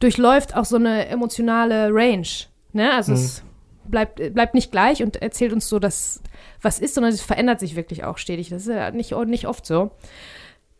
durchläuft 0.00 0.56
auch 0.56 0.64
so 0.64 0.76
eine 0.76 1.06
emotionale 1.08 1.88
Range. 1.92 2.26
Ne? 2.72 2.92
Also 2.92 3.12
mhm. 3.12 3.18
es 3.18 3.42
bleibt, 3.84 4.34
bleibt 4.34 4.54
nicht 4.54 4.70
gleich 4.70 5.02
und 5.02 5.16
erzählt 5.16 5.52
uns 5.52 5.68
so, 5.68 5.78
dass 5.78 6.22
was 6.62 6.78
ist, 6.78 6.94
sondern 6.94 7.12
es 7.12 7.22
verändert 7.22 7.60
sich 7.60 7.76
wirklich 7.76 8.04
auch 8.04 8.18
stetig. 8.18 8.48
Das 8.48 8.62
ist 8.62 8.68
ja 8.68 8.90
nicht, 8.90 9.12
nicht 9.12 9.46
oft 9.46 9.66
so. 9.66 9.90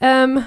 Ähm, 0.01 0.45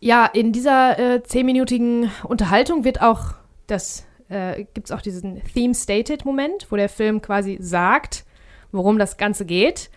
ja, 0.00 0.26
in 0.26 0.52
dieser 0.52 0.98
äh, 0.98 1.22
zehnminütigen 1.22 2.10
Unterhaltung 2.24 2.84
wird 2.84 3.00
auch 3.02 3.34
das, 3.66 4.04
äh, 4.28 4.64
gibt 4.74 4.88
es 4.88 4.92
auch 4.92 5.00
diesen 5.00 5.42
Theme-Stated-Moment, 5.44 6.66
wo 6.70 6.76
der 6.76 6.88
Film 6.88 7.22
quasi 7.22 7.58
sagt, 7.60 8.24
worum 8.72 8.98
das 8.98 9.16
Ganze 9.16 9.44
geht. 9.44 9.90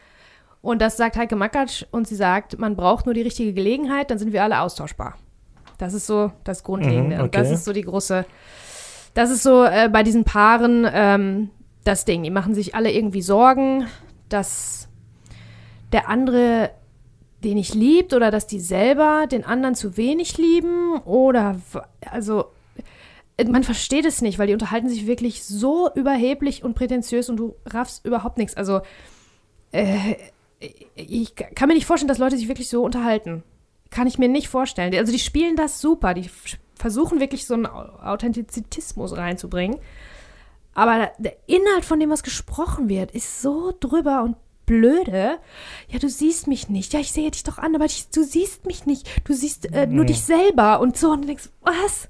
Und 0.66 0.82
das 0.82 0.98
sagt 0.98 1.16
Heike 1.16 1.36
Makatsch 1.36 1.86
und 1.92 2.08
sie 2.08 2.16
sagt, 2.16 2.58
man 2.58 2.76
braucht 2.76 3.06
nur 3.06 3.14
die 3.14 3.22
richtige 3.22 3.54
Gelegenheit, 3.54 4.10
dann 4.10 4.18
sind 4.18 4.34
wir 4.34 4.42
alle 4.42 4.62
austauschbar. 4.62 5.16
Das 5.78 5.94
ist 5.94 6.08
so 6.08 6.32
das 6.44 6.64
Grundlegende. 6.64 7.18
Mhm, 7.18 7.22
okay. 7.22 7.24
Und 7.24 7.36
das 7.36 7.52
ist 7.52 7.66
so 7.66 7.72
die 7.72 7.84
große, 7.84 8.26
das 9.14 9.30
ist 9.30 9.44
so 9.44 9.64
äh, 9.64 9.90
bei 9.94 10.02
diesen 10.02 10.24
Paaren 10.24 10.88
ähm, 10.92 11.52
das 11.84 12.04
Ding. 12.06 12.24
Die 12.24 12.32
machen 12.32 12.56
sich 12.56 12.74
alle 12.74 12.92
irgendwie 12.92 13.22
Sorgen, 13.22 13.86
dass 14.28 14.88
der 15.92 16.10
andere 16.10 16.72
den 17.44 17.54
nicht 17.54 17.76
liebt 17.76 18.16
oder 18.16 18.32
dass 18.32 18.48
die 18.48 18.60
selber 18.60 19.28
den 19.30 19.46
anderen 19.46 19.76
zu 19.76 19.98
wenig 19.98 20.40
lieben 20.40 20.98
oder 21.02 21.62
also 22.10 22.46
man 23.46 23.64
versteht 23.64 24.06
es 24.06 24.24
nicht, 24.24 24.40
weil 24.40 24.48
die 24.48 24.54
unterhalten 24.54 24.90
sich 24.90 25.06
wirklich 25.06 25.44
so 25.44 25.92
überheblich 25.94 26.64
und 26.64 26.74
prätentiös 26.74 27.30
und 27.30 27.38
du 27.38 27.56
raffst 27.68 28.04
überhaupt 28.04 28.40
nichts. 28.40 28.58
Also 28.58 28.82
äh, 29.72 30.16
ich 30.96 31.36
kann 31.36 31.68
mir 31.68 31.76
nicht 31.76 31.86
vorstellen, 31.86 32.08
dass 32.08 32.18
Leute 32.18 32.38
sich 32.38 32.48
wirklich 32.48 32.70
so 32.70 32.84
unterhalten. 32.84 33.44
Kann 33.90 34.08
ich 34.08 34.18
mir 34.18 34.30
nicht 34.30 34.48
vorstellen. 34.48 34.94
Also 34.96 35.12
die 35.12 35.20
spielen 35.20 35.56
das 35.56 35.80
super, 35.80 36.14
die 36.14 36.30
versuchen 36.76 37.20
wirklich 37.20 37.46
so 37.46 37.54
einen 37.54 37.66
Authentizismus 37.66 39.16
reinzubringen. 39.16 39.80
Aber 40.74 41.12
der 41.18 41.38
Inhalt 41.48 41.86
von 41.86 42.00
dem, 42.00 42.10
was 42.10 42.24
gesprochen 42.24 42.90
wird, 42.90 43.12
ist 43.12 43.42
so 43.42 43.74
drüber 43.80 44.24
und 44.24 44.36
blöde. 44.66 45.40
Ja, 45.88 46.00
du 46.00 46.10
siehst 46.10 46.48
mich 46.48 46.70
nicht. 46.70 46.94
Ja, 46.94 47.00
ich 47.00 47.12
sehe 47.12 47.32
dich 47.32 47.44
doch 47.44 47.58
an, 47.58 47.76
aber 47.76 47.86
ich, 47.86 48.10
du 48.10 48.24
siehst 48.24 48.66
mich 48.66 48.86
nicht. 48.86 49.08
Du 49.26 49.34
siehst 49.34 49.72
äh, 49.74 49.88
nur 49.88 50.06
dich 50.06 50.22
selber 50.22 50.80
und 50.80 50.98
so. 50.98 51.12
Und 51.12 51.22
du 51.22 51.28
denkst, 51.28 51.50
was? 51.62 52.10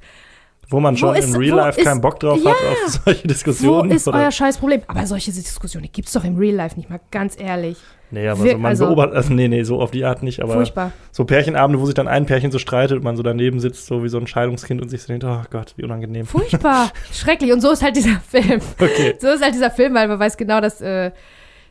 Wo 0.70 0.80
man 0.80 0.98
schon 0.98 1.16
ist, 1.16 1.30
in 1.30 1.36
Real 1.36 1.58
Life 1.58 1.84
keinen 1.84 2.02
Bock 2.02 2.20
drauf 2.20 2.40
ja, 2.44 2.52
hat 2.52 2.58
auf 2.58 3.02
solche 3.06 3.28
Diskussionen. 3.28 3.90
Wo 3.90 3.96
ist 3.96 4.08
oder? 4.08 4.20
euer 4.20 4.32
scheiß 4.32 4.58
Problem? 4.58 4.82
Aber 4.88 5.06
solche 5.06 5.32
Diskussionen 5.32 5.90
gibt 5.92 6.08
es 6.08 6.14
doch 6.14 6.24
im 6.24 6.38
Real 6.38 6.56
Life 6.56 6.76
nicht 6.76 6.90
mal, 6.90 7.00
ganz 7.12 7.40
ehrlich. 7.40 7.78
Nee, 8.12 8.28
aber 8.28 8.44
Wir, 8.44 8.52
so 8.54 8.58
man 8.58 8.70
also, 8.70 8.86
beobachtet, 8.88 9.16
also 9.16 9.34
nee, 9.34 9.48
nee, 9.48 9.64
so 9.64 9.82
auf 9.82 9.92
die 9.92 10.06
Art 10.06 10.24
nicht, 10.24 10.42
aber 10.42 10.54
furchtbar. 10.54 10.92
so 11.12 11.26
Pärchenabende, 11.26 11.82
wo 11.82 11.86
sich 11.86 11.96
dann 11.96 12.08
ein 12.08 12.26
Pärchen 12.26 12.52
so 12.52 12.60
streitet 12.60 12.98
und 12.98 13.04
man 13.04 13.18
so 13.18 13.24
daneben 13.24 13.60
sitzt, 13.60 13.88
so 13.88 14.04
wie 14.04 14.10
so 14.10 14.18
ein 14.18 14.28
Scheidungskind 14.28 14.82
und 14.82 14.90
sich 14.90 15.02
so 15.02 15.08
denkt, 15.08 15.24
oh 15.24 15.42
Gott, 15.50 15.74
wie 15.78 15.84
unangenehm. 15.84 16.26
Furchtbar, 16.26 16.92
schrecklich. 17.12 17.52
Und 17.52 17.62
so 17.62 17.72
ist 17.72 17.84
halt 17.84 17.96
dieser 17.96 18.20
Film. 18.20 18.62
Okay. 18.80 19.16
So 19.20 19.28
ist 19.30 19.44
halt 19.44 19.54
dieser 19.54 19.72
Film, 19.72 19.94
weil 19.96 20.08
man 20.08 20.20
weiß 20.20 20.38
genau, 20.38 20.62
dass, 20.62 20.82
äh, 20.82 21.12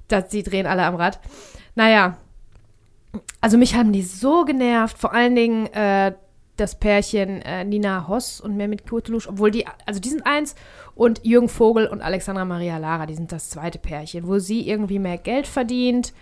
dass 0.08 0.28
die 0.28 0.42
drehen 0.42 0.66
alle 0.66 0.82
am 0.82 0.96
Rad. 0.96 1.20
Naja, 1.76 2.16
also 3.40 3.56
mich 3.56 3.74
haben 3.74 3.92
die 3.92 4.02
so 4.02 4.44
genervt, 4.44 4.98
vor 4.98 5.12
allen 5.12 5.36
Dingen 5.36 5.66
äh, 5.72 6.12
das 6.56 6.78
Pärchen 6.78 7.42
äh, 7.42 7.64
Nina 7.64 8.06
Hoss 8.06 8.40
und 8.40 8.56
Mehmet 8.56 8.86
Kurtulusch, 8.88 9.26
obwohl 9.26 9.50
die, 9.50 9.66
also 9.86 10.00
die 10.00 10.08
sind 10.08 10.24
eins 10.24 10.54
und 10.94 11.24
Jürgen 11.24 11.48
Vogel 11.48 11.86
und 11.86 12.00
Alexandra 12.00 12.44
Maria 12.44 12.78
Lara, 12.78 13.06
die 13.06 13.14
sind 13.14 13.32
das 13.32 13.50
zweite 13.50 13.78
Pärchen, 13.78 14.26
wo 14.28 14.38
sie 14.38 14.68
irgendwie 14.68 14.98
mehr 15.00 15.18
Geld 15.18 15.46
verdient 15.46 16.12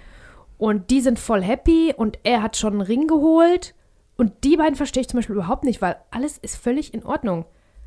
Und 0.59 0.91
die 0.91 1.01
sind 1.01 1.19
voll 1.19 1.43
happy 1.43 1.93
und 1.97 2.19
er 2.23 2.41
hat 2.43 2.57
schon 2.57 2.75
einen 2.75 2.83
Ring 2.83 3.09
geholt. 3.09 3.75
Und 4.17 4.45
die 4.45 4.57
beiden 4.57 4.77
verstehe 4.77 5.01
ich 5.01 5.09
zum 5.09 5.19
Beispiel 5.19 5.35
überhaupt 5.35 5.65
nicht, 5.65 5.83
weil 5.83 5.97
alles 6.13 6.39
ist 6.39 6.57
völlig 6.57 6.95
in 6.95 7.05
Ordnung. 7.05 7.47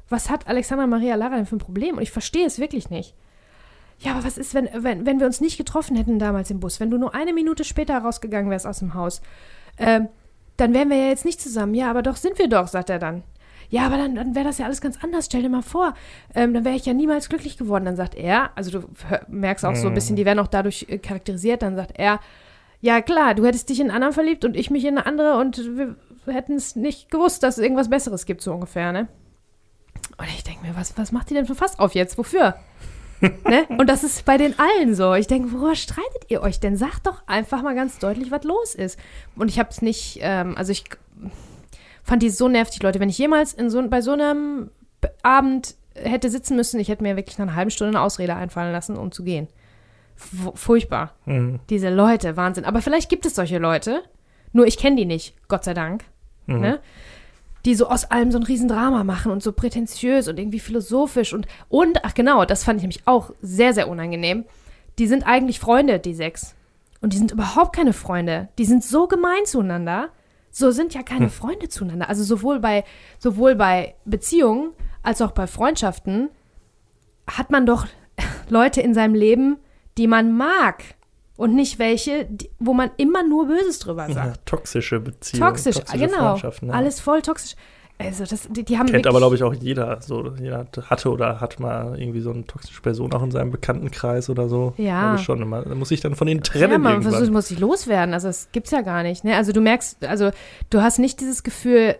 Was 0.10 0.30
hat 0.30 0.48
Alexandra 0.48 0.86
Maria 0.86 1.16
Lara 1.16 1.38
denn 1.38 1.46
für 1.46 1.56
ein 1.56 1.60
Problem? 1.60 1.96
Und 1.96 2.04
ich 2.04 2.12
verstehe 2.12 2.46
es 2.46 2.60
wirklich 2.60 2.90
nicht. 2.90 3.16
Ja, 4.00 4.12
aber 4.12 4.26
was 4.26 4.38
ist, 4.38 4.54
wenn, 4.54 4.68
wenn, 4.74 5.06
wenn 5.06 5.20
wir 5.20 5.26
uns 5.26 5.40
nicht 5.40 5.58
getroffen 5.58 5.96
hätten 5.96 6.20
damals 6.20 6.52
im 6.52 6.60
Bus? 6.60 6.82
Wenn 6.82 6.90
du 6.90 6.98
nur 6.98 7.16
eine 7.16 7.34
Minute 7.34 7.64
später 7.64 7.98
rausgegangen 7.98 8.52
wärst 8.52 8.68
aus 8.68 8.80
dem 8.80 8.94
Haus, 8.94 9.22
ähm, 9.78 10.10
dann 10.58 10.74
wären 10.74 10.90
wir 10.90 10.98
ja 10.98 11.08
jetzt 11.08 11.26
nicht 11.26 11.42
zusammen. 11.42 11.74
Ja, 11.74 11.90
aber 11.90 12.02
doch 12.02 12.16
sind 12.16 12.40
wir 12.40 12.48
doch, 12.48 12.68
sagt 12.68 12.90
er 12.90 13.00
dann. 13.00 13.24
Ja, 13.70 13.86
aber 13.88 13.98
dann, 13.98 14.16
dann 14.16 14.36
wäre 14.36 14.46
das 14.46 14.58
ja 14.58 14.66
alles 14.66 14.82
ganz 14.82 15.04
anders. 15.04 15.26
Stell 15.26 15.42
dir 15.42 15.50
mal 15.50 15.64
vor, 15.64 15.96
ähm, 16.34 16.54
dann 16.54 16.66
wäre 16.66 16.76
ich 16.76 16.86
ja 16.86 16.94
niemals 16.94 17.30
glücklich 17.30 17.58
geworden. 17.58 17.86
Dann 17.86 17.96
sagt 17.96 18.16
er, 18.16 18.52
also 18.56 18.80
du 18.80 18.88
merkst 19.28 19.66
auch 19.66 19.76
so 19.76 19.88
ein 19.88 19.94
bisschen, 19.94 20.16
die 20.16 20.26
werden 20.26 20.40
auch 20.40 20.48
dadurch 20.48 20.86
äh, 20.88 20.98
charakterisiert. 20.98 21.62
Dann 21.62 21.76
sagt 21.76 21.92
er, 21.96 22.20
ja 22.82 23.02
klar, 23.02 23.34
du 23.34 23.46
hättest 23.46 23.70
dich 23.70 23.80
in 23.80 23.88
einen 23.88 23.96
anderen 23.96 24.14
verliebt 24.14 24.46
und 24.46 24.56
ich 24.56 24.70
mich 24.70 24.86
in 24.86 24.98
eine 24.98 25.06
andere 25.06 25.38
und 25.38 25.58
wir 25.58 25.96
hätten 26.28 26.54
es 26.54 26.76
nicht 26.76 27.10
gewusst, 27.10 27.44
dass 27.44 27.58
es 27.58 27.64
irgendwas 27.64 27.90
Besseres 27.90 28.26
gibt, 28.26 28.42
so 28.42 28.54
ungefähr, 28.54 28.92
ne? 28.92 29.08
Und 30.18 30.28
ich 30.28 30.44
denke 30.44 30.66
mir, 30.66 30.76
was, 30.76 30.98
was 30.98 31.12
macht 31.12 31.30
die 31.30 31.34
denn 31.34 31.46
für 31.46 31.56
Fass 31.56 31.80
auf 31.80 31.96
jetzt? 31.96 32.18
Wofür? 32.18 32.56
Ne? 33.22 33.66
Und 33.78 33.88
das 33.88 34.04
ist 34.04 34.26
bei 34.26 34.38
den 34.38 34.56
allen 34.60 34.96
so. 34.96 35.14
Ich 35.14 35.28
denke, 35.28 35.52
worüber 35.52 35.76
streitet 35.76 36.26
ihr 36.30 36.42
euch 36.42 36.60
denn? 36.60 36.78
Sagt 36.78 37.08
doch 37.08 37.24
einfach 37.28 37.62
mal 37.62 37.76
ganz 37.76 38.00
deutlich, 38.00 38.32
was 38.32 38.44
los 38.44 38.76
ist. 38.76 39.00
Und 39.36 39.50
ich 39.50 39.60
habe 39.60 39.70
es 39.70 39.82
nicht, 39.82 40.20
ähm, 40.22 40.56
also 40.58 40.72
ich 40.72 40.84
fand 42.04 42.22
die 42.22 42.30
so 42.30 42.48
nervig, 42.48 42.82
Leute. 42.82 43.00
Wenn 43.00 43.10
ich 43.10 43.18
jemals 43.18 43.54
in 43.54 43.70
so, 43.70 43.88
bei 43.88 44.02
so 44.02 44.12
einem 44.12 44.70
Abend 45.24 45.76
hätte 45.96 46.30
sitzen 46.30 46.56
müssen, 46.56 46.80
ich 46.80 46.90
hätte 46.90 47.04
mir 47.04 47.16
wirklich 47.16 47.38
nach 47.38 47.48
einer 47.48 47.56
halben 47.56 47.72
Stunde 47.72 47.98
eine 47.98 48.06
Ausrede 48.06 48.36
einfallen 48.36 48.72
lassen, 48.72 48.98
um 48.98 49.12
zu 49.12 49.24
gehen. 49.24 49.48
F 50.18 50.52
furchtbar. 50.56 51.14
Mhm. 51.26 51.60
Diese 51.70 51.90
Leute, 51.90 52.38
Wahnsinn. 52.38 52.66
Aber 52.66 52.82
vielleicht 52.82 53.10
gibt 53.10 53.26
es 53.26 53.36
solche 53.36 53.58
Leute, 53.58 54.02
nur 54.54 54.66
ich 54.66 54.78
kenne 54.78 54.96
die 54.96 55.06
nicht, 55.06 55.36
Gott 55.48 55.64
sei 55.64 55.74
Dank. 55.74 56.06
Mhm. 56.48 56.60
Ne? 56.60 56.80
Die 57.66 57.76
so 57.76 57.88
aus 57.88 58.06
allem 58.06 58.32
so 58.32 58.38
ein 58.38 58.44
Riesendrama 58.44 59.04
machen 59.04 59.32
und 59.32 59.42
so 59.42 59.52
prätentiös 59.52 60.28
und 60.28 60.40
irgendwie 60.40 60.60
philosophisch 60.60 61.34
und, 61.34 61.48
und, 61.68 62.06
ach 62.06 62.14
genau, 62.14 62.46
das 62.46 62.64
fand 62.64 62.78
ich 62.78 62.84
nämlich 62.84 63.02
auch 63.06 63.32
sehr, 63.42 63.74
sehr 63.74 63.90
unangenehm. 63.90 64.46
Die 65.00 65.08
sind 65.08 65.24
eigentlich 65.24 65.60
Freunde, 65.60 66.00
die 66.00 66.14
sechs. 66.14 66.56
Und 67.02 67.14
die 67.14 67.18
sind 67.18 67.32
überhaupt 67.32 67.76
keine 67.76 67.94
Freunde. 67.94 68.50
Die 68.58 68.66
sind 68.66 68.84
so 68.84 69.08
gemein 69.08 69.46
zueinander. 69.46 70.10
So 70.52 70.72
sind 70.72 70.94
ja 70.94 71.04
keine 71.04 71.26
hm. 71.26 71.32
Freunde 71.32 71.68
zueinander. 71.68 72.08
Also 72.08 72.24
sowohl 72.24 72.60
bei, 72.60 72.84
sowohl 73.20 73.56
bei 73.56 73.96
Beziehungen 74.06 74.72
als 75.04 75.22
auch 75.22 75.32
bei 75.32 75.48
Freundschaften 75.48 76.30
hat 77.28 77.52
man 77.52 77.66
doch 77.66 77.88
Leute 78.50 78.82
in 78.82 78.94
seinem 78.94 79.16
Leben, 79.16 79.58
die 79.98 80.08
man 80.08 80.36
mag. 80.36 80.84
Und 81.38 81.54
nicht 81.54 81.80
welche, 81.80 82.26
die, 82.26 82.50
wo 82.60 82.74
man 82.74 82.92
immer 82.98 83.28
nur 83.28 83.48
Böses 83.48 83.80
drüber 83.80 84.08
sagt. 84.08 84.38
Ja, 84.38 84.42
toxische 84.46 85.02
Beziehungen. 85.02 85.50
Toxisch, 85.50 85.76
toxische 85.76 86.08
genau. 86.08 86.38
Ja. 86.38 86.52
Alles 86.70 87.00
voll 87.02 87.22
toxisch. 87.22 87.56
Also 87.98 88.26
das, 88.26 88.48
die, 88.50 88.64
die 88.64 88.78
haben 88.78 88.88
Kennt 88.88 89.08
aber, 89.08 89.20
glaube 89.20 89.36
ich, 89.36 89.44
auch 89.44 89.54
jeder. 89.54 90.02
So, 90.02 90.34
jeder 90.38 90.68
hatte 90.90 91.10
oder 91.10 91.40
hat 91.40 91.62
mal 91.62 91.98
irgendwie 91.98 92.20
so 92.20 92.32
eine 92.32 92.46
toxische 92.46 92.82
Person 92.82 93.14
auch 93.14 93.24
in 93.24 93.32
seinem 93.32 93.52
Bekanntenkreis 93.52 94.30
oder 94.30 94.50
so. 94.50 94.74
Ja. 94.78 95.18
schon 95.18 95.42
immer. 95.42 95.62
Da 95.62 95.76
muss 95.76 95.92
ich 95.92 96.02
dann 96.02 96.16
von 96.16 96.28
denen 96.28 96.44
trennen. 96.44 96.72
Ja, 96.72 96.78
man 96.78 97.02
versucht, 97.02 97.32
muss 97.32 97.48
sich 97.48 97.60
loswerden. 97.60 98.14
Also 98.14 98.28
das 98.28 98.50
gibt's 98.52 98.72
ja 98.72 98.82
gar 98.82 99.04
nicht. 99.04 99.24
Ne? 99.24 99.36
Also 99.38 99.54
du 99.54 99.62
merkst, 99.62 100.04
also 100.06 100.32
du 100.70 100.82
hast 100.82 101.00
nicht 101.00 101.22
dieses 101.22 101.44
Gefühl, 101.44 101.96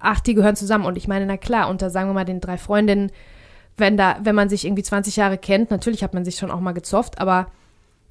ach, 0.00 0.18
die 0.18 0.34
gehören 0.34 0.56
zusammen. 0.56 0.84
Und 0.84 0.96
ich 0.96 1.06
meine, 1.06 1.26
na 1.26 1.36
klar, 1.36 1.68
unter, 1.70 1.90
sagen 1.90 2.08
wir 2.08 2.14
mal, 2.14 2.24
den 2.24 2.40
drei 2.40 2.58
Freundinnen, 2.58 3.12
wenn 3.76 3.96
da, 3.96 4.16
wenn 4.22 4.34
man 4.34 4.48
sich 4.48 4.64
irgendwie 4.64 4.82
20 4.82 5.14
Jahre 5.14 5.38
kennt, 5.38 5.70
natürlich 5.70 6.02
hat 6.02 6.12
man 6.12 6.24
sich 6.24 6.36
schon 6.36 6.50
auch 6.50 6.60
mal 6.60 6.72
gezofft, 6.72 7.20
aber 7.20 7.46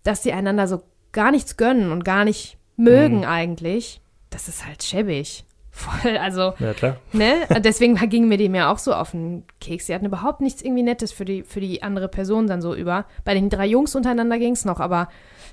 dass 0.05 0.23
sie 0.23 0.31
einander 0.31 0.67
so 0.67 0.83
gar 1.11 1.31
nichts 1.31 1.57
gönnen 1.57 1.91
und 1.91 2.05
gar 2.05 2.23
nicht 2.23 2.57
mögen 2.77 3.19
mhm. 3.19 3.25
eigentlich, 3.25 3.99
das 4.29 4.47
ist 4.47 4.65
halt 4.65 4.83
schäbig. 4.83 5.43
Voll, 5.75 6.17
also, 6.17 6.53
ja, 6.59 6.73
klar. 6.73 6.95
ne? 7.11 7.33
Deswegen 7.59 7.95
gingen 8.09 8.29
mir 8.29 8.37
die 8.37 8.47
mir 8.47 8.69
auch 8.69 8.77
so 8.77 8.93
auf 8.93 9.11
den 9.11 9.43
Keks. 9.59 9.87
Sie 9.87 9.93
hatten 9.93 10.05
überhaupt 10.05 10.39
nichts 10.39 10.61
irgendwie 10.61 10.83
Nettes 10.83 11.11
für 11.11 11.25
die, 11.25 11.43
für 11.43 11.59
die 11.59 11.83
andere 11.83 12.07
Person 12.07 12.47
dann 12.47 12.61
so 12.61 12.73
über. 12.73 13.03
Bei 13.25 13.33
den 13.33 13.49
drei 13.49 13.65
Jungs 13.65 13.93
untereinander 13.93 14.37
ging 14.39 14.53
es 14.53 14.63
noch, 14.63 14.79
aber 14.79 15.09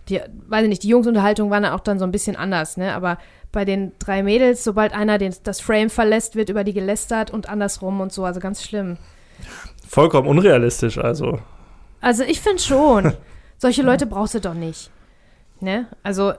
die, 0.08 0.20
weiß 0.46 0.62
ich 0.62 0.68
nicht, 0.68 0.84
die 0.84 0.88
Jungsunterhaltung 0.88 1.50
war 1.50 1.60
dann 1.60 1.72
auch 1.72 1.80
dann 1.80 1.98
so 1.98 2.04
ein 2.04 2.12
bisschen 2.12 2.36
anders, 2.36 2.76
ne? 2.76 2.94
Aber 2.94 3.18
bei 3.50 3.64
den 3.64 3.92
drei 3.98 4.22
Mädels, 4.22 4.62
sobald 4.62 4.92
einer 4.92 5.18
den, 5.18 5.34
das 5.42 5.60
Frame 5.60 5.90
verlässt, 5.90 6.36
wird 6.36 6.50
über 6.50 6.62
die 6.62 6.72
gelästert 6.72 7.32
und 7.32 7.48
andersrum 7.48 8.00
und 8.00 8.12
so, 8.12 8.24
also 8.24 8.38
ganz 8.38 8.62
schlimm. 8.62 8.98
Vollkommen 9.88 10.28
unrealistisch, 10.28 10.98
also. 10.98 11.40
Also 12.00 12.22
ich 12.22 12.40
finde 12.40 12.62
schon. 12.62 13.12
Solche 13.62 13.82
Leute 13.82 14.06
brauchst 14.06 14.34
du 14.34 14.40
doch 14.40 14.54
nicht. 14.54 14.90
Ne? 15.60 15.86
Also, 16.02 16.32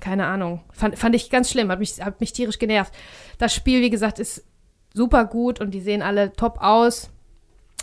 keine 0.00 0.26
Ahnung. 0.26 0.60
Fand, 0.70 0.98
fand 0.98 1.16
ich 1.16 1.30
ganz 1.30 1.50
schlimm, 1.50 1.70
hat 1.70 1.78
mich, 1.78 2.02
hat 2.02 2.20
mich 2.20 2.34
tierisch 2.34 2.58
genervt. 2.58 2.92
Das 3.38 3.54
Spiel, 3.54 3.80
wie 3.80 3.88
gesagt, 3.88 4.18
ist 4.18 4.44
super 4.92 5.24
gut 5.24 5.62
und 5.62 5.70
die 5.70 5.80
sehen 5.80 6.02
alle 6.02 6.34
top 6.34 6.58
aus. 6.60 7.08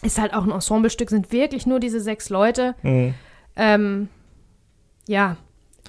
Ist 0.03 0.19
halt 0.19 0.35
auch 0.35 0.43
ein 0.43 0.51
Ensemblestück, 0.51 1.09
sind 1.09 1.31
wirklich 1.31 1.65
nur 1.65 1.79
diese 1.79 1.99
sechs 1.99 2.29
Leute. 2.29 2.75
Mhm. 2.83 3.15
Ähm, 3.55 4.07
ja. 5.07 5.37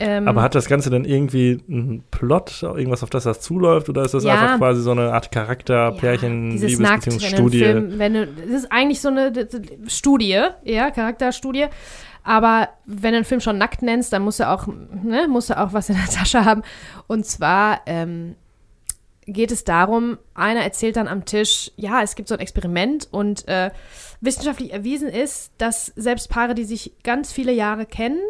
Ähm, 0.03 0.27
Aber 0.27 0.41
hat 0.41 0.55
das 0.55 0.67
Ganze 0.67 0.89
denn 0.89 1.05
irgendwie 1.05 1.63
einen 1.69 2.03
Plot, 2.11 2.63
irgendwas, 2.63 3.03
auf 3.03 3.11
das 3.11 3.25
das 3.25 3.43
zuläuft, 3.43 3.91
oder 3.91 4.07
ist 4.07 4.15
das 4.15 4.25
ja, 4.25 4.33
einfach 4.33 4.57
quasi 4.57 4.81
so 4.81 4.93
eine 4.93 5.13
Art 5.13 5.31
Charakter, 5.31 5.93
Pärchen, 5.93 6.57
ja, 6.57 6.67
Liebesbeziehungsstudie? 6.67 7.61
Das 7.61 8.63
ist 8.63 8.73
eigentlich 8.73 9.03
so 9.03 9.11
eine 9.11 9.35
Studie, 9.87 10.43
ja, 10.65 10.91
Charakterstudie. 10.91 11.67
Aber 12.23 12.69
wenn 12.87 13.13
du 13.13 13.19
einen 13.19 13.25
Film 13.25 13.41
schon 13.41 13.59
nackt 13.59 13.83
nennst, 13.83 14.13
dann 14.13 14.23
musst 14.23 14.41
du 14.41 14.49
auch, 14.49 14.67
ne, 14.67 15.27
musst 15.29 15.51
du 15.51 15.59
auch 15.59 15.73
was 15.73 15.89
in 15.89 15.97
der 15.97 16.07
Tasche 16.11 16.45
haben. 16.45 16.63
Und 17.07 17.27
zwar 17.27 17.81
ähm, 17.87 18.37
geht 19.27 19.51
es 19.51 19.65
darum, 19.65 20.19
einer 20.35 20.61
erzählt 20.61 20.97
dann 20.97 21.09
am 21.09 21.25
Tisch, 21.25 21.71
ja, 21.77 22.03
es 22.03 22.15
gibt 22.15 22.29
so 22.29 22.35
ein 22.35 22.41
Experiment 22.41 23.09
und 23.11 23.47
äh, 23.49 23.71
wissenschaftlich 24.21 24.73
erwiesen 24.73 25.09
ist, 25.09 25.53
dass 25.59 25.87
selbst 25.87 26.29
Paare, 26.31 26.55
die 26.55 26.65
sich 26.65 26.93
ganz 27.03 27.33
viele 27.33 27.53
Jahre 27.53 27.87
kennen, 27.87 28.21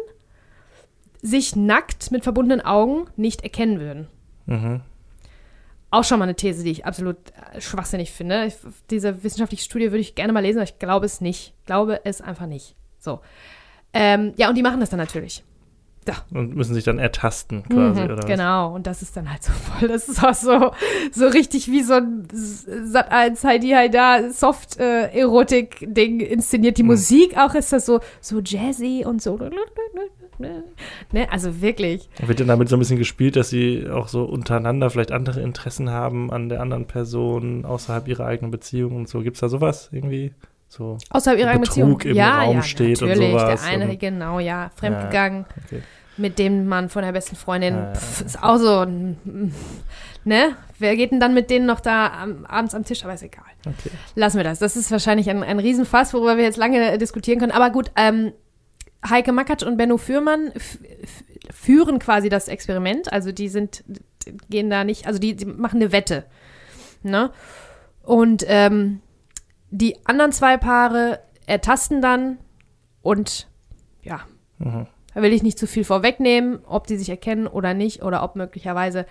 sich 1.21 1.55
nackt 1.55 2.11
mit 2.11 2.23
verbundenen 2.23 2.65
Augen 2.65 3.07
nicht 3.15 3.43
erkennen 3.43 3.79
würden. 3.79 4.07
Mhm. 4.45 4.81
Auch 5.91 6.03
schon 6.03 6.19
mal 6.19 6.23
eine 6.23 6.35
These, 6.35 6.63
die 6.63 6.71
ich 6.71 6.85
absolut 6.85 7.17
äh, 7.53 7.59
schwachsinnig 7.59 8.11
finde. 8.11 8.45
Ich, 8.45 8.55
diese 8.89 9.23
wissenschaftliche 9.23 9.63
Studie 9.63 9.91
würde 9.91 9.99
ich 9.99 10.15
gerne 10.15 10.33
mal 10.33 10.39
lesen, 10.39 10.59
aber 10.59 10.69
ich 10.69 10.79
glaube 10.79 11.05
es 11.05 11.19
nicht. 11.19 11.53
Glaube 11.65 12.01
es 12.05 12.21
einfach 12.21 12.45
nicht. 12.45 12.75
So. 12.99 13.19
Ähm, 13.93 14.33
ja, 14.37 14.49
und 14.49 14.55
die 14.55 14.63
machen 14.63 14.79
das 14.79 14.89
dann 14.89 14.99
natürlich. 14.99 15.43
Ja. 16.07 16.15
Und 16.33 16.55
müssen 16.55 16.73
sich 16.73 16.83
dann 16.83 16.97
ertasten 16.97 17.63
quasi, 17.63 18.01
mhm, 18.01 18.11
oder? 18.11 18.25
Genau, 18.25 18.73
und 18.73 18.87
das 18.87 19.03
ist 19.03 19.15
dann 19.15 19.29
halt 19.29 19.43
so 19.43 19.51
voll, 19.51 19.87
das 19.87 20.09
ist 20.09 20.23
auch 20.23 20.33
so, 20.33 20.71
so 21.11 21.27
richtig 21.27 21.69
wie 21.69 21.83
so 21.83 21.93
ein 21.93 22.27
Sat 22.31 23.11
1 23.11 23.43
Heidi 23.43 23.69
Haida 23.69 24.31
Soft-Erotik-Ding 24.31 26.21
inszeniert. 26.21 26.79
Die 26.79 26.83
mhm. 26.83 26.89
Musik 26.89 27.37
auch 27.37 27.53
ist 27.53 27.71
das 27.71 27.85
so, 27.85 27.99
so 28.19 28.39
jazzy 28.43 29.03
und 29.05 29.21
so. 29.21 29.37
Ne? 29.37 29.51
Also 31.29 31.61
wirklich. 31.61 32.09
Wird 32.25 32.39
denn 32.39 32.47
damit 32.47 32.67
so 32.67 32.77
ein 32.77 32.79
bisschen 32.79 32.97
gespielt, 32.97 33.35
dass 33.35 33.49
sie 33.49 33.87
auch 33.87 34.07
so 34.07 34.23
untereinander 34.23 34.89
vielleicht 34.89 35.11
andere 35.11 35.41
Interessen 35.41 35.91
haben 35.91 36.31
an 36.31 36.49
der 36.49 36.61
anderen 36.61 36.87
Person 36.87 37.63
außerhalb 37.63 38.07
ihrer 38.07 38.25
eigenen 38.25 38.49
Beziehung 38.49 38.95
und 38.95 39.07
so? 39.07 39.21
Gibt 39.21 39.35
es 39.37 39.41
da 39.41 39.49
sowas 39.49 39.89
irgendwie? 39.91 40.33
So 40.71 40.97
außerhalb 41.09 41.37
ihrer 41.37 41.59
Beziehung 41.59 41.99
im 41.99 42.15
ja, 42.15 42.43
Raum 42.43 42.55
ja, 42.55 42.63
steht 42.63 43.01
natürlich. 43.01 43.33
und 43.33 43.39
sowas. 43.39 43.61
Der 43.61 43.69
eine, 43.71 43.97
genau, 43.97 44.39
ja, 44.39 44.71
fremdgegangen. 44.75 45.45
Ja, 45.49 45.63
okay. 45.65 45.81
Mit 46.15 46.39
dem 46.39 46.65
Mann 46.67 46.87
von 46.87 47.03
der 47.03 47.11
besten 47.11 47.35
Freundin. 47.35 47.75
Ja, 47.75 47.93
Pff, 47.93 48.21
ist 48.21 48.41
auch 48.41 48.55
so, 48.55 48.85
ne? 50.23 50.55
Wer 50.79 50.95
geht 50.95 51.11
denn 51.11 51.19
dann 51.19 51.33
mit 51.33 51.49
denen 51.49 51.65
noch 51.65 51.81
da 51.81 52.07
am, 52.21 52.45
abends 52.45 52.73
am 52.73 52.85
Tisch? 52.85 53.03
Aber 53.03 53.13
ist 53.13 53.23
egal. 53.23 53.43
Okay. 53.65 53.91
Lassen 54.15 54.37
wir 54.37 54.45
das. 54.45 54.59
Das 54.59 54.77
ist 54.77 54.91
wahrscheinlich 54.91 55.29
ein, 55.29 55.43
ein 55.43 55.59
Riesenfass, 55.59 56.13
worüber 56.13 56.37
wir 56.37 56.45
jetzt 56.45 56.57
lange 56.57 56.97
diskutieren 56.97 57.39
können. 57.39 57.51
Aber 57.51 57.69
gut, 57.69 57.91
ähm, 57.97 58.31
Heike 59.07 59.33
Makatsch 59.33 59.63
und 59.63 59.75
Benno 59.75 59.97
Fürmann 59.97 60.53
führen 61.51 61.99
quasi 61.99 62.29
das 62.29 62.47
Experiment. 62.47 63.11
Also 63.11 63.33
die 63.33 63.49
sind, 63.49 63.83
gehen 64.49 64.69
da 64.69 64.85
nicht, 64.85 65.05
also 65.05 65.19
die, 65.19 65.35
die 65.35 65.45
machen 65.45 65.81
eine 65.81 65.91
Wette. 65.91 66.23
Ne? 67.03 67.31
Und 68.03 68.45
ähm, 68.47 69.01
die 69.71 70.05
anderen 70.05 70.31
zwei 70.31 70.57
Paare 70.57 71.19
ertasten 71.47 72.01
dann 72.01 72.37
und 73.01 73.47
ja, 74.03 74.21
mhm. 74.59 74.85
da 75.13 75.21
will 75.21 75.33
ich 75.33 75.43
nicht 75.43 75.57
zu 75.57 75.65
viel 75.65 75.83
vorwegnehmen, 75.83 76.59
ob 76.65 76.87
die 76.87 76.97
sich 76.97 77.09
erkennen 77.09 77.47
oder 77.47 77.73
nicht 77.73 78.03
oder 78.03 78.23
ob 78.23 78.35
möglicherweise 78.35 79.05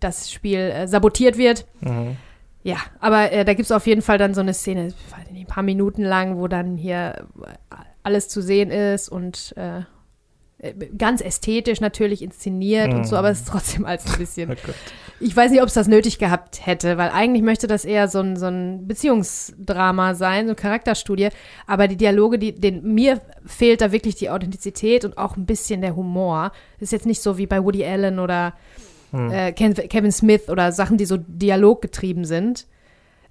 das 0.00 0.30
Spiel 0.30 0.58
äh, 0.58 0.88
sabotiert 0.88 1.36
wird. 1.36 1.66
Mhm. 1.80 2.16
Ja, 2.62 2.78
aber 3.00 3.30
äh, 3.30 3.44
da 3.44 3.52
gibt 3.52 3.66
es 3.66 3.72
auf 3.72 3.86
jeden 3.86 4.00
Fall 4.00 4.16
dann 4.16 4.32
so 4.32 4.40
eine 4.40 4.54
Szene, 4.54 4.94
ein 5.34 5.46
paar 5.46 5.62
Minuten 5.62 6.02
lang, 6.02 6.38
wo 6.38 6.48
dann 6.48 6.76
hier 6.76 7.26
alles 8.02 8.28
zu 8.28 8.40
sehen 8.40 8.70
ist 8.70 9.10
und 9.10 9.52
äh, 9.56 9.80
äh, 9.80 9.82
ganz 10.96 11.20
ästhetisch 11.20 11.80
natürlich 11.80 12.22
inszeniert 12.22 12.92
und 12.94 13.06
so, 13.06 13.14
Mm. 13.16 13.18
aber 13.18 13.30
es 13.30 13.40
ist 13.40 13.48
trotzdem 13.48 13.84
als 13.86 14.06
ein 14.06 14.18
bisschen. 14.18 14.50
Oh. 14.66 14.70
Ich 15.20 15.34
weiß 15.36 15.52
nicht, 15.52 15.62
ob 15.62 15.68
es 15.68 15.74
das 15.74 15.86
nötig 15.86 16.18
gehabt 16.18 16.66
hätte, 16.66 16.98
weil 16.98 17.08
eigentlich 17.10 17.42
möchte 17.42 17.66
das 17.68 17.84
eher 17.84 18.08
so 18.08 18.18
ein, 18.18 18.36
so 18.36 18.46
ein 18.46 18.88
Beziehungsdrama 18.88 20.14
sein, 20.14 20.46
so 20.46 20.50
eine 20.50 20.54
Charakterstudie. 20.56 21.28
Aber 21.66 21.86
die 21.88 21.96
Dialoge, 21.96 22.38
die, 22.38 22.52
den, 22.52 22.94
mir 22.94 23.20
fehlt 23.46 23.80
da 23.80 23.92
wirklich 23.92 24.16
die 24.16 24.28
Authentizität 24.30 25.04
und 25.04 25.16
auch 25.16 25.36
ein 25.36 25.46
bisschen 25.46 25.80
der 25.82 25.94
Humor. 25.96 26.50
Ist 26.80 26.92
jetzt 26.92 27.06
nicht 27.06 27.22
so 27.22 27.38
wie 27.38 27.46
bei 27.46 27.62
Woody 27.62 27.84
Allen 27.84 28.18
oder 28.18 28.54
Hm. 29.12 29.30
äh, 29.30 29.52
Kevin 29.52 30.10
Smith 30.12 30.48
oder 30.48 30.72
Sachen, 30.72 30.98
die 30.98 31.04
so 31.06 31.16
dialoggetrieben 31.16 32.24
sind. 32.24 32.66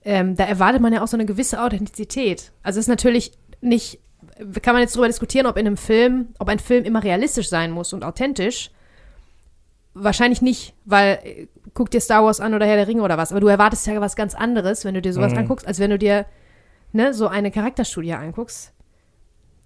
Ähm, 0.06 0.36
da 0.38 0.46
erwartet 0.46 0.82
man 0.82 0.94
ja 0.94 1.04
auch 1.04 1.08
so 1.08 1.18
eine 1.18 1.26
gewisse 1.26 1.62
Authentizität. 1.62 2.52
Also 2.64 2.80
es 2.80 2.86
ist 2.86 2.90
natürlich 2.90 3.34
nicht, 3.62 4.00
kann 4.62 4.74
man 4.74 4.82
jetzt 4.82 4.96
darüber 4.96 5.08
diskutieren, 5.08 5.46
ob 5.48 5.58
in 5.58 5.68
einem 5.68 5.78
Film, 5.78 6.30
ob 6.40 6.50
ein 6.50 6.60
Film 6.60 6.84
immer 6.86 7.04
realistisch 7.04 7.50
sein 7.50 7.72
muss 7.72 7.94
und 7.94 8.04
authentisch. 8.04 8.72
Wahrscheinlich 9.96 10.42
nicht, 10.42 10.74
weil 10.86 11.20
äh, 11.24 11.48
guck 11.76 11.92
dir 11.92 12.02
Star 12.02 12.24
Wars 12.26 12.40
an 12.40 12.54
oder 12.56 12.66
Herr 12.66 12.78
der 12.78 12.88
Ringe 12.88 13.04
oder 13.04 13.18
was, 13.18 13.32
aber 13.32 13.42
du 13.42 13.48
erwartest 13.48 13.86
ja 13.86 14.00
was 14.02 14.16
ganz 14.16 14.34
anderes, 14.34 14.86
wenn 14.86 14.96
du 14.96 15.02
dir 15.02 15.14
sowas 15.14 15.34
Mhm. 15.34 15.40
anguckst, 15.40 15.68
als 15.68 15.80
wenn 15.80 15.92
du 15.92 16.00
dir 16.00 16.26
ne, 16.94 17.14
so 17.14 17.28
eine 17.28 17.52
Charakterstudie 17.52 18.14
anguckst. 18.14 18.74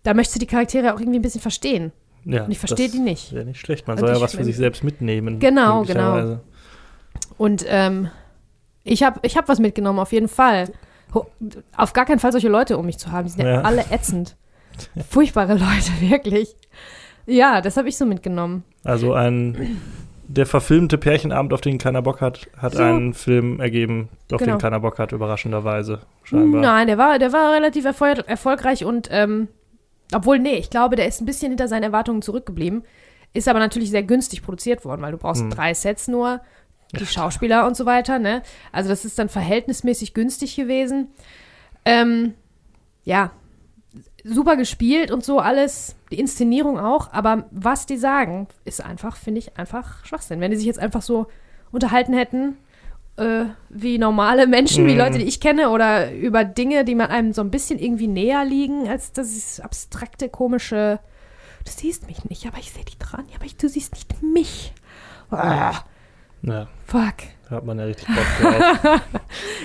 Da 0.03 0.13
möchtest 0.13 0.35
du 0.35 0.39
die 0.39 0.47
Charaktere 0.47 0.93
auch 0.93 0.99
irgendwie 0.99 1.19
ein 1.19 1.21
bisschen 1.21 1.41
verstehen. 1.41 1.91
Ja, 2.25 2.43
Und 2.43 2.51
ich 2.51 2.59
verstehe 2.59 2.89
die 2.89 2.99
nicht. 2.99 3.31
Wäre 3.33 3.45
nicht 3.45 3.59
schlecht. 3.59 3.87
Man 3.87 3.97
Und 3.97 4.05
soll 4.05 4.15
ja 4.15 4.21
was 4.21 4.35
für 4.35 4.43
sich 4.43 4.57
selbst 4.57 4.83
mitnehmen. 4.83 5.39
Genau, 5.39 5.79
möglicherweise. 5.79 6.41
Und 7.37 7.65
ähm, 7.67 8.09
ich 8.83 9.03
habe 9.03 9.19
ich 9.23 9.37
hab 9.37 9.47
was 9.47 9.59
mitgenommen, 9.59 9.99
auf 9.99 10.11
jeden 10.11 10.27
Fall. 10.27 10.69
Ho 11.13 11.25
auf 11.77 11.93
gar 11.93 12.05
keinen 12.05 12.19
Fall 12.19 12.33
solche 12.33 12.49
Leute 12.49 12.77
um 12.77 12.85
mich 12.85 12.97
zu 12.97 13.13
haben. 13.13 13.25
Die 13.25 13.31
sind 13.31 13.41
ja, 13.45 13.51
Ja. 13.53 13.61
alle 13.61 13.85
ätzend. 13.91 14.35
Furchtbare 15.09 15.53
Leute, 15.53 15.91
wirklich. 15.99 16.55
Ja, 17.25 17.61
das 17.61 17.77
habe 17.77 17.89
ich 17.89 17.97
so 17.97 18.05
mitgenommen. 18.05 18.63
Also 18.83 19.13
ein 19.13 19.79
der 20.29 20.45
verfilmte 20.45 20.97
Pärchenabend, 20.97 21.53
auf 21.53 21.61
den 21.61 21.77
keiner 21.77 22.01
Bock 22.01 22.19
hat, 22.19 22.47
hat 22.57 22.73
So. 22.73 22.83
einen 22.83 23.13
Film 23.13 23.61
ergeben, 23.61 24.09
auf 24.31 24.39
Genau. 24.39 24.55
den 24.55 24.61
keiner 24.61 24.81
Bock 24.81 24.99
hat, 24.99 25.13
überraschenderweise. 25.13 26.01
Scheinbar. 26.23 26.61
Nein, 26.61 26.87
der 26.87 26.97
war, 26.97 27.17
der 27.17 27.31
war 27.31 27.53
relativ 27.53 27.85
erfol 27.85 28.09
erfolgreich 28.27 28.83
und 28.83 29.07
ähm, 29.09 29.47
obwohl, 30.13 30.39
nee, 30.39 30.55
ich 30.55 30.69
glaube, 30.69 30.97
der 30.97 31.07
ist 31.07 31.21
ein 31.21 31.25
bisschen 31.25 31.51
hinter 31.51 31.69
seinen 31.69 31.83
Erwartungen 31.83 32.21
zurückgeblieben. 32.21 32.83
Ist 33.33 33.47
aber 33.47 33.59
natürlich 33.59 33.89
sehr 33.89 34.03
günstig 34.03 34.41
produziert 34.43 34.83
worden, 34.83 35.01
weil 35.01 35.13
du 35.13 35.17
brauchst 35.17 35.43
Hm. 35.43 35.49
drei 35.49 35.73
Sets 35.73 36.09
nur, 36.09 36.41
die 36.97 37.05
Schauspieler 37.05 37.65
und 37.65 37.75
so 37.77 37.85
weiter, 37.85 38.19
ne? 38.19 38.41
Also 38.73 38.89
das 38.89 39.05
ist 39.05 39.17
dann 39.19 39.29
verhältnismäßig 39.29 40.13
günstig 40.13 40.55
gewesen. 40.57 41.07
Ähm, 41.85 42.33
ja, 43.05 43.31
super 44.23 44.55
gespielt 44.57 45.11
und 45.11 45.23
so 45.23 45.39
alles, 45.39 45.95
die 46.11 46.19
Inszenierung 46.19 46.79
auch, 46.79 47.11
aber 47.13 47.45
was 47.51 47.85
die 47.85 47.97
sagen, 47.97 48.47
ist 48.65 48.83
einfach, 48.83 49.15
finde 49.15 49.39
ich, 49.39 49.57
einfach 49.57 50.03
Schwachsinn. 50.05 50.41
Wenn 50.41 50.51
die 50.51 50.57
sich 50.57 50.65
jetzt 50.65 50.79
einfach 50.79 51.01
so 51.01 51.27
unterhalten 51.71 52.13
hätten, 52.13 52.57
äh, 53.17 53.45
wie 53.69 53.97
normale 53.97 54.47
Menschen, 54.47 54.85
wie 54.85 54.93
Mhm. 54.93 54.97
Leute, 54.99 55.17
die 55.19 55.25
ich 55.25 55.39
kenne, 55.39 55.69
oder 55.69 56.11
über 56.13 56.43
Dinge, 56.43 56.83
die 56.85 56.95
man 56.95 57.07
einem 57.09 57.33
so 57.33 57.41
ein 57.41 57.51
bisschen 57.51 57.79
irgendwie 57.79 58.07
näher 58.07 58.43
liegen, 58.45 58.87
als 58.87 59.11
das 59.11 59.59
abstrakte, 59.59 60.29
komische, 60.29 60.99
du 61.65 61.71
siehst 61.71 62.07
mich 62.07 62.25
nicht, 62.25 62.45
aber 62.47 62.57
ich 62.59 62.71
sehe 62.71 62.85
dich 62.85 62.97
dran, 62.97 63.25
ja, 63.29 63.35
aber 63.37 63.45
ich, 63.45 63.57
du 63.57 63.67
siehst 63.69 63.93
nicht 63.93 64.21
mich. 64.21 64.73
Ah, 65.31 65.73
Ja, 66.43 66.67
fuck. 66.85 67.15
da 67.49 67.55
hat 67.57 67.65
man 67.65 67.79
ja 67.79 67.85
richtig 67.85 68.07
Bock 68.07 68.25
drauf. 68.41 69.01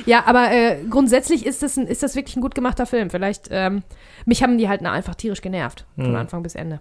Ja, 0.07 0.25
aber 0.27 0.51
äh, 0.51 0.83
grundsätzlich 0.91 1.47
ist 1.47 1.63
das, 1.63 1.77
ein, 1.77 1.87
ist 1.87 2.03
das 2.03 2.17
wirklich 2.17 2.35
ein 2.37 2.41
gut 2.43 2.55
gemachter 2.57 2.87
Film. 2.87 3.09
Vielleicht, 3.11 3.49
ähm, 3.53 3.83
mich 4.27 4.43
haben 4.43 4.59
die 4.59 4.69
halt 4.69 4.85
einfach 4.85 5.15
tierisch 5.15 5.41
genervt, 5.43 5.87
von 5.97 6.11
Mhm. 6.11 6.17
Anfang 6.17 6.43
bis 6.43 6.55
Ende. 6.55 6.81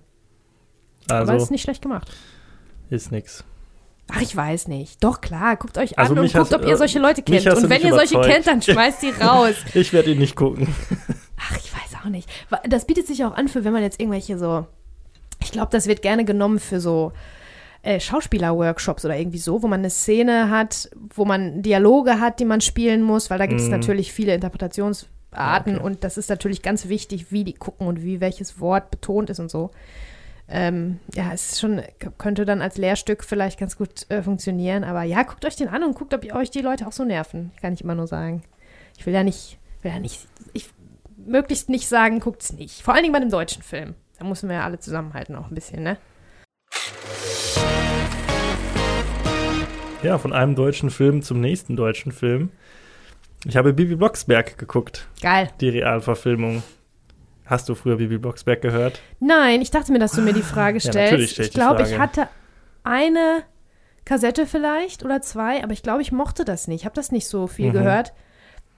aber 1.10 1.24
es 1.24 1.30
Also, 1.30 1.44
ist 1.46 1.52
nicht 1.52 1.62
schlecht 1.64 1.82
gemacht. 1.82 2.12
ist 2.90 3.12
nix. 3.12 3.44
Ach, 4.14 4.22
ich 4.22 4.36
weiß 4.36 4.68
nicht. 4.68 5.02
Doch, 5.04 5.22
klar, 5.22 5.56
guckt 5.56 5.78
euch 5.78 5.98
Also 5.98 6.12
an 6.14 6.20
und 6.20 6.26
guckt, 6.26 6.36
hast- 6.38 6.54
ob 6.54 6.66
ihr 6.66 6.76
solche 6.76 7.00
Leute 7.00 7.22
kennt. 7.22 7.46
Und 7.48 7.70
wenn 7.70 7.82
ihr 7.82 7.94
solche 7.94 8.20
kennt, 8.20 8.46
dann 8.48 8.62
schmeißt 8.62 9.02
die 9.04 9.10
raus. 9.22 9.56
Ich 9.74 9.94
werde 9.94 10.12
ihn 10.12 10.18
nicht 10.20 10.36
gucken. 10.36 10.68
Ach, 11.40 11.56
ich 11.58 11.72
weiß 11.74 12.02
auch 12.04 12.10
nicht. 12.10 12.30
Das 12.68 12.86
bietet 12.86 13.08
sich 13.08 13.24
auch 13.24 13.34
an 13.36 13.48
für, 13.48 13.64
wenn 13.64 13.72
man 13.72 13.84
jetzt 13.84 14.02
irgendwelche 14.02 14.38
so. 14.38 14.68
Ich 15.42 15.52
glaube, 15.52 15.70
das 15.72 15.88
wird 15.88 16.02
gerne 16.02 16.26
genommen 16.26 16.60
für 16.60 16.82
so 16.82 17.14
äh, 17.84 18.00
Schauspieler-Workshops 18.00 19.06
oder 19.06 19.18
irgendwie 19.18 19.38
so, 19.40 19.64
wo 19.64 19.68
man 19.68 19.80
eine 19.80 19.90
Szene 19.90 20.50
hat, 20.52 20.90
wo 21.16 21.24
man 21.26 21.62
Dialoge 21.64 22.20
hat, 22.20 22.40
die 22.40 22.46
man 22.46 22.62
spielen 22.62 23.02
muss, 23.02 23.30
weil 23.32 23.40
da 23.40 23.46
gibt 23.48 23.60
es 23.62 23.66
Mhm. 23.68 23.72
natürlich 23.72 24.12
viele 24.12 24.36
Interpretationsarten 24.36 25.10
Ah, 25.32 25.60
okay. 25.60 25.78
und 25.78 26.04
das 26.04 26.18
ist 26.18 26.30
natürlich 26.30 26.62
ganz 26.62 26.90
wichtig, 26.90 27.32
wie 27.32 27.44
die 27.44 27.54
gucken 27.54 27.88
und 27.88 28.04
wie 28.04 28.20
welches 28.20 28.60
Wort 28.60 28.92
betont 28.92 29.30
ist 29.30 29.40
und 29.40 29.50
so. 29.50 29.72
Ähm, 30.50 31.00
ja, 31.14 31.32
es 31.34 31.54
ist 31.54 31.62
schon, 31.62 31.82
könnte 32.18 32.44
dann 32.44 32.62
als 32.62 32.78
Lehrstück 32.78 33.24
vielleicht 33.24 33.58
ganz 33.58 33.78
gut 33.78 34.10
äh, 34.10 34.22
funktionieren, 34.22 34.84
aber 34.84 35.04
ja, 35.04 35.24
guckt 35.24 35.46
euch 35.46 35.56
den 35.56 35.70
an 35.70 35.84
und 35.84 35.96
guckt, 35.96 36.14
ob 36.14 36.26
ihr 36.26 36.36
euch 36.36 36.52
die 36.52 36.60
Leute 36.60 36.86
auch 36.86 36.92
so 36.92 37.06
nerven. 37.06 37.52
Kann 37.62 37.74
ich 37.74 37.82
immer 37.82 37.96
nur 37.96 38.08
sagen. 38.08 38.44
Ich 38.98 39.06
will 39.06 39.14
ja 39.14 39.24
nicht, 39.24 39.58
will 39.82 39.92
ja 39.92 40.00
nicht, 40.00 40.28
ich 40.52 40.70
möglichst 41.16 41.70
nicht 41.70 41.88
sagen, 41.88 42.20
guckt's 42.20 42.52
nicht. 42.52 42.82
Vor 42.82 42.94
allen 42.94 43.04
Dingen 43.04 43.14
bei 43.14 43.22
einem 43.22 43.32
deutschen 43.32 43.64
Film. 43.64 43.96
Da 44.20 44.26
müssen 44.26 44.50
wir 44.50 44.58
ja 44.58 44.66
alle 44.66 44.80
zusammenhalten 44.80 45.36
auch 45.36 45.48
ein 45.48 45.56
bisschen, 45.56 45.84
ne? 45.84 45.98
Ja, 50.04 50.18
von 50.18 50.34
einem 50.34 50.56
deutschen 50.56 50.90
Film 50.90 51.22
zum 51.22 51.40
nächsten 51.40 51.78
deutschen 51.78 52.12
Film. 52.12 52.52
Ich 53.46 53.58
habe 53.58 53.74
Bibi 53.74 53.96
Blocksberg 53.96 54.58
geguckt, 54.58 55.08
Geil. 55.22 55.50
die 55.62 55.70
Realverfilmung. 55.70 56.62
Hast 57.46 57.68
du 57.68 57.76
früher 57.76 57.98
Bibi 57.98 58.18
Blocksberg 58.18 58.62
gehört? 58.62 59.02
Nein, 59.20 59.62
ich 59.62 59.72
dachte 59.72 59.92
mir, 59.92 60.00
dass 60.00 60.12
du 60.14 60.22
mir 60.22 60.34
die 60.34 60.42
Frage 60.44 60.78
Ja, 60.78 60.92
stellst. 60.92 61.12
natürlich 61.12 61.32
stell 61.32 61.46
ich 61.48 61.52
glaube, 61.54 61.82
ich 61.84 61.98
hatte 61.98 62.28
eine 62.84 63.44
Kassette 64.06 64.46
vielleicht 64.46 65.04
oder 65.04 65.22
zwei, 65.22 65.64
aber 65.64 65.74
ich 65.74 65.84
glaube, 65.84 66.02
ich 66.02 66.12
mochte 66.12 66.46
das 66.46 66.68
nicht. 66.68 66.82
Ich 66.82 66.86
habe 66.86 66.96
das 66.96 67.12
nicht 67.12 67.28
so 67.28 67.48
viel 67.48 67.70
Mhm. 67.70 67.74
gehört. 67.74 68.14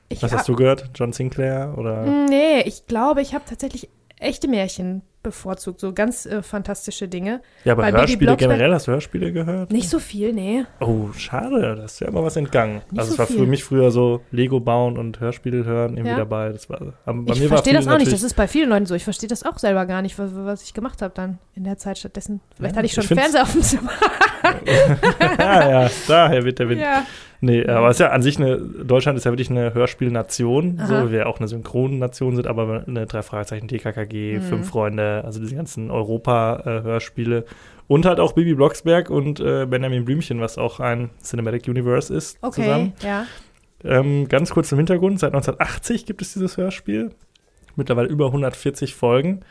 Ich 0.09 0.21
Was 0.23 0.31
hab- 0.31 0.39
hast 0.39 0.49
du 0.49 0.55
gehört? 0.55 0.89
John 0.95 1.13
Sinclair 1.13 1.75
oder? 1.77 2.03
Nee, 2.03 2.61
ich 2.61 2.87
glaube, 2.87 3.21
ich 3.21 3.33
habe 3.33 3.43
tatsächlich 3.47 3.89
echte 4.23 4.47
Märchen 4.47 5.01
bevorzugt, 5.23 5.79
so 5.79 5.93
ganz 5.93 6.25
äh, 6.25 6.43
fantastische 6.43 7.07
Dinge. 7.07 7.41
Ja, 7.63 7.73
aber 7.73 7.83
bei 7.83 7.91
Hörspiele 7.93 8.35
generell, 8.35 8.73
hast 8.73 8.87
du 8.87 8.91
Hörspiele 8.91 9.31
gehört? 9.31 9.71
Nicht 9.71 9.89
so 9.89 9.99
viel, 9.99 10.33
nee. 10.33 10.65
Oh, 10.81 11.13
schade, 11.13 11.75
da 11.77 11.83
ist 11.85 12.01
ja 12.01 12.09
immer 12.09 12.23
was 12.23 12.35
entgangen. 12.35 12.81
Nicht 12.91 12.99
also 12.99 13.07
so 13.09 13.13
es 13.13 13.19
war 13.19 13.27
viel. 13.27 13.37
für 13.37 13.45
mich 13.45 13.63
früher 13.63 13.89
so 13.89 14.19
Lego 14.31 14.59
bauen 14.59 14.97
und 14.97 15.21
Hörspiele 15.21 15.63
hören 15.63 15.91
irgendwie 15.95 16.09
Ja. 16.11 16.17
dabei. 16.17 16.49
Das 16.49 16.69
war, 16.69 16.79
ich 17.27 17.47
verstehe 17.47 17.73
das 17.73 17.87
auch 17.87 17.97
nicht. 17.97 18.11
Das 18.11 18.21
ist 18.21 18.35
bei 18.35 18.47
vielen 18.47 18.69
Leuten 18.69 18.85
so. 18.85 18.95
Ich 18.95 19.05
verstehe 19.05 19.29
das 19.29 19.43
auch 19.43 19.57
selber 19.59 19.85
gar 19.85 20.01
nicht, 20.01 20.19
was, 20.19 20.31
was 20.35 20.63
ich 20.63 20.73
gemacht 20.73 21.01
habe 21.01 21.13
dann 21.15 21.39
in 21.55 21.63
der 21.63 21.77
Zeit 21.77 21.97
stattdessen. 21.97 22.41
Vielleicht 22.57 22.75
Ja, 22.75 22.77
hatte 22.79 22.85
ich 22.87 22.93
schon 22.93 23.05
ich 23.05 23.13
Fernseher 23.13 23.43
auf 23.43 23.53
dem 23.53 23.61
Zimmer. 23.61 23.91
ah, 25.37 25.69
ja, 25.69 25.91
daher 26.07 26.43
wird 26.43 26.59
der 26.59 26.67
Wind. 26.69 26.81
Ja. 26.81 27.05
Nee, 27.45 27.65
aber 27.67 27.89
es 27.89 27.97
ist 27.97 27.99
ja 27.99 28.11
an 28.11 28.21
sich 28.21 28.37
eine, 28.39 28.57
Deutschland 28.57 29.17
ist 29.17 29.25
ja 29.25 29.31
wirklich 29.31 29.49
eine 29.51 29.73
Hörspielnation, 29.73 30.77
Aha. 30.79 30.87
so 30.87 31.07
wie 31.07 31.11
wir 31.11 31.27
auch 31.27 31.39
eine 31.39 31.49
Synchronnation 31.49 32.37
sind, 32.37 32.47
aber 32.47 32.85
eine 32.87 33.05
drei 33.05 33.21
Fragezeichen, 33.21 33.67
DKKG, 33.67 34.37
Mhm. 34.37 34.41
Fünf 34.43 34.69
Freunde, 34.69 35.23
also 35.25 35.41
diese 35.41 35.53
ganzen 35.53 35.91
Europa-Hörspiele. 35.91 37.43
Und 37.87 38.05
halt 38.05 38.19
auch 38.19 38.31
Bibi 38.33 38.53
Blocksberg 38.55 39.09
und 39.09 39.39
äh, 39.41 39.65
Benjamin 39.69 40.05
Blümchen, 40.05 40.39
was 40.39 40.57
auch 40.57 40.79
ein 40.79 41.09
Cinematic 41.21 41.67
Universe 41.67 42.13
ist, 42.13 42.37
Okay, 42.41 42.61
zusammen. 42.63 42.93
ja. 43.01 43.25
Ähm, 43.83 44.29
ganz 44.29 44.51
kurz 44.51 44.71
im 44.71 44.77
Hintergrund, 44.77 45.19
seit 45.19 45.33
1980 45.33 46.05
gibt 46.05 46.21
es 46.21 46.31
dieses 46.33 46.55
Hörspiel. 46.55 47.11
Mittlerweile 47.75 48.07
über 48.07 48.27
140 48.27 48.95
Folgen. 48.95 49.41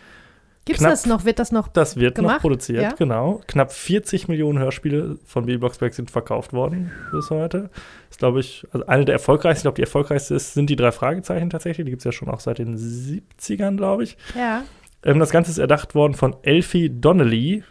Gibt's 0.64 0.81
Knapp- 0.81 0.92
das 0.92 1.07
noch? 1.07 1.25
Wird 1.25 1.38
das 1.40 1.51
noch? 1.51 1.66
Das 1.68 1.96
wird 1.96 2.16
noch 2.18 2.25
Gemacht? 2.25 2.40
produziert, 2.40 2.83
Ja. 2.83 2.92
genau. 2.92 3.40
Knapp 3.48 3.72
40 3.72 4.29
Millionen 4.29 4.59
Hörspiele 4.61 5.18
von 5.27 5.44
Bibi 5.46 5.59
Blocksberg 5.59 5.92
sind 5.92 6.11
verkauft 6.11 6.53
worden 6.53 6.92
bis 7.11 7.31
heute. 7.31 7.68
Ist, 8.11 8.18
glaube 8.20 8.38
ich, 8.40 8.64
also 8.70 8.87
eine 8.87 9.05
der 9.05 9.14
erfolgreichsten. 9.14 9.61
Ich 9.61 9.62
glaube, 9.64 9.77
die 9.77 9.83
erfolgreichste 9.83 10.35
ist, 10.37 10.55
sind 10.55 10.70
die 10.70 10.77
drei 10.77 10.92
Fragezeichen 10.92 11.51
tatsächlich. 11.51 11.85
Die 11.85 11.90
gibt 11.90 12.01
es 12.03 12.05
ja 12.05 12.12
schon 12.12 12.29
auch 12.29 12.38
seit 12.40 12.59
den 12.59 12.77
70ern, 12.77 13.77
glaube 13.77 14.05
ich. 14.05 14.16
Ja. 14.37 14.62
Ähm, 15.05 15.18
das 15.18 15.31
Ganze 15.31 15.51
ist 15.51 15.59
erdacht 15.59 15.96
worden 15.96 16.14
von 16.14 16.37
Elfie 16.42 16.90
Donnelly. 16.90 17.64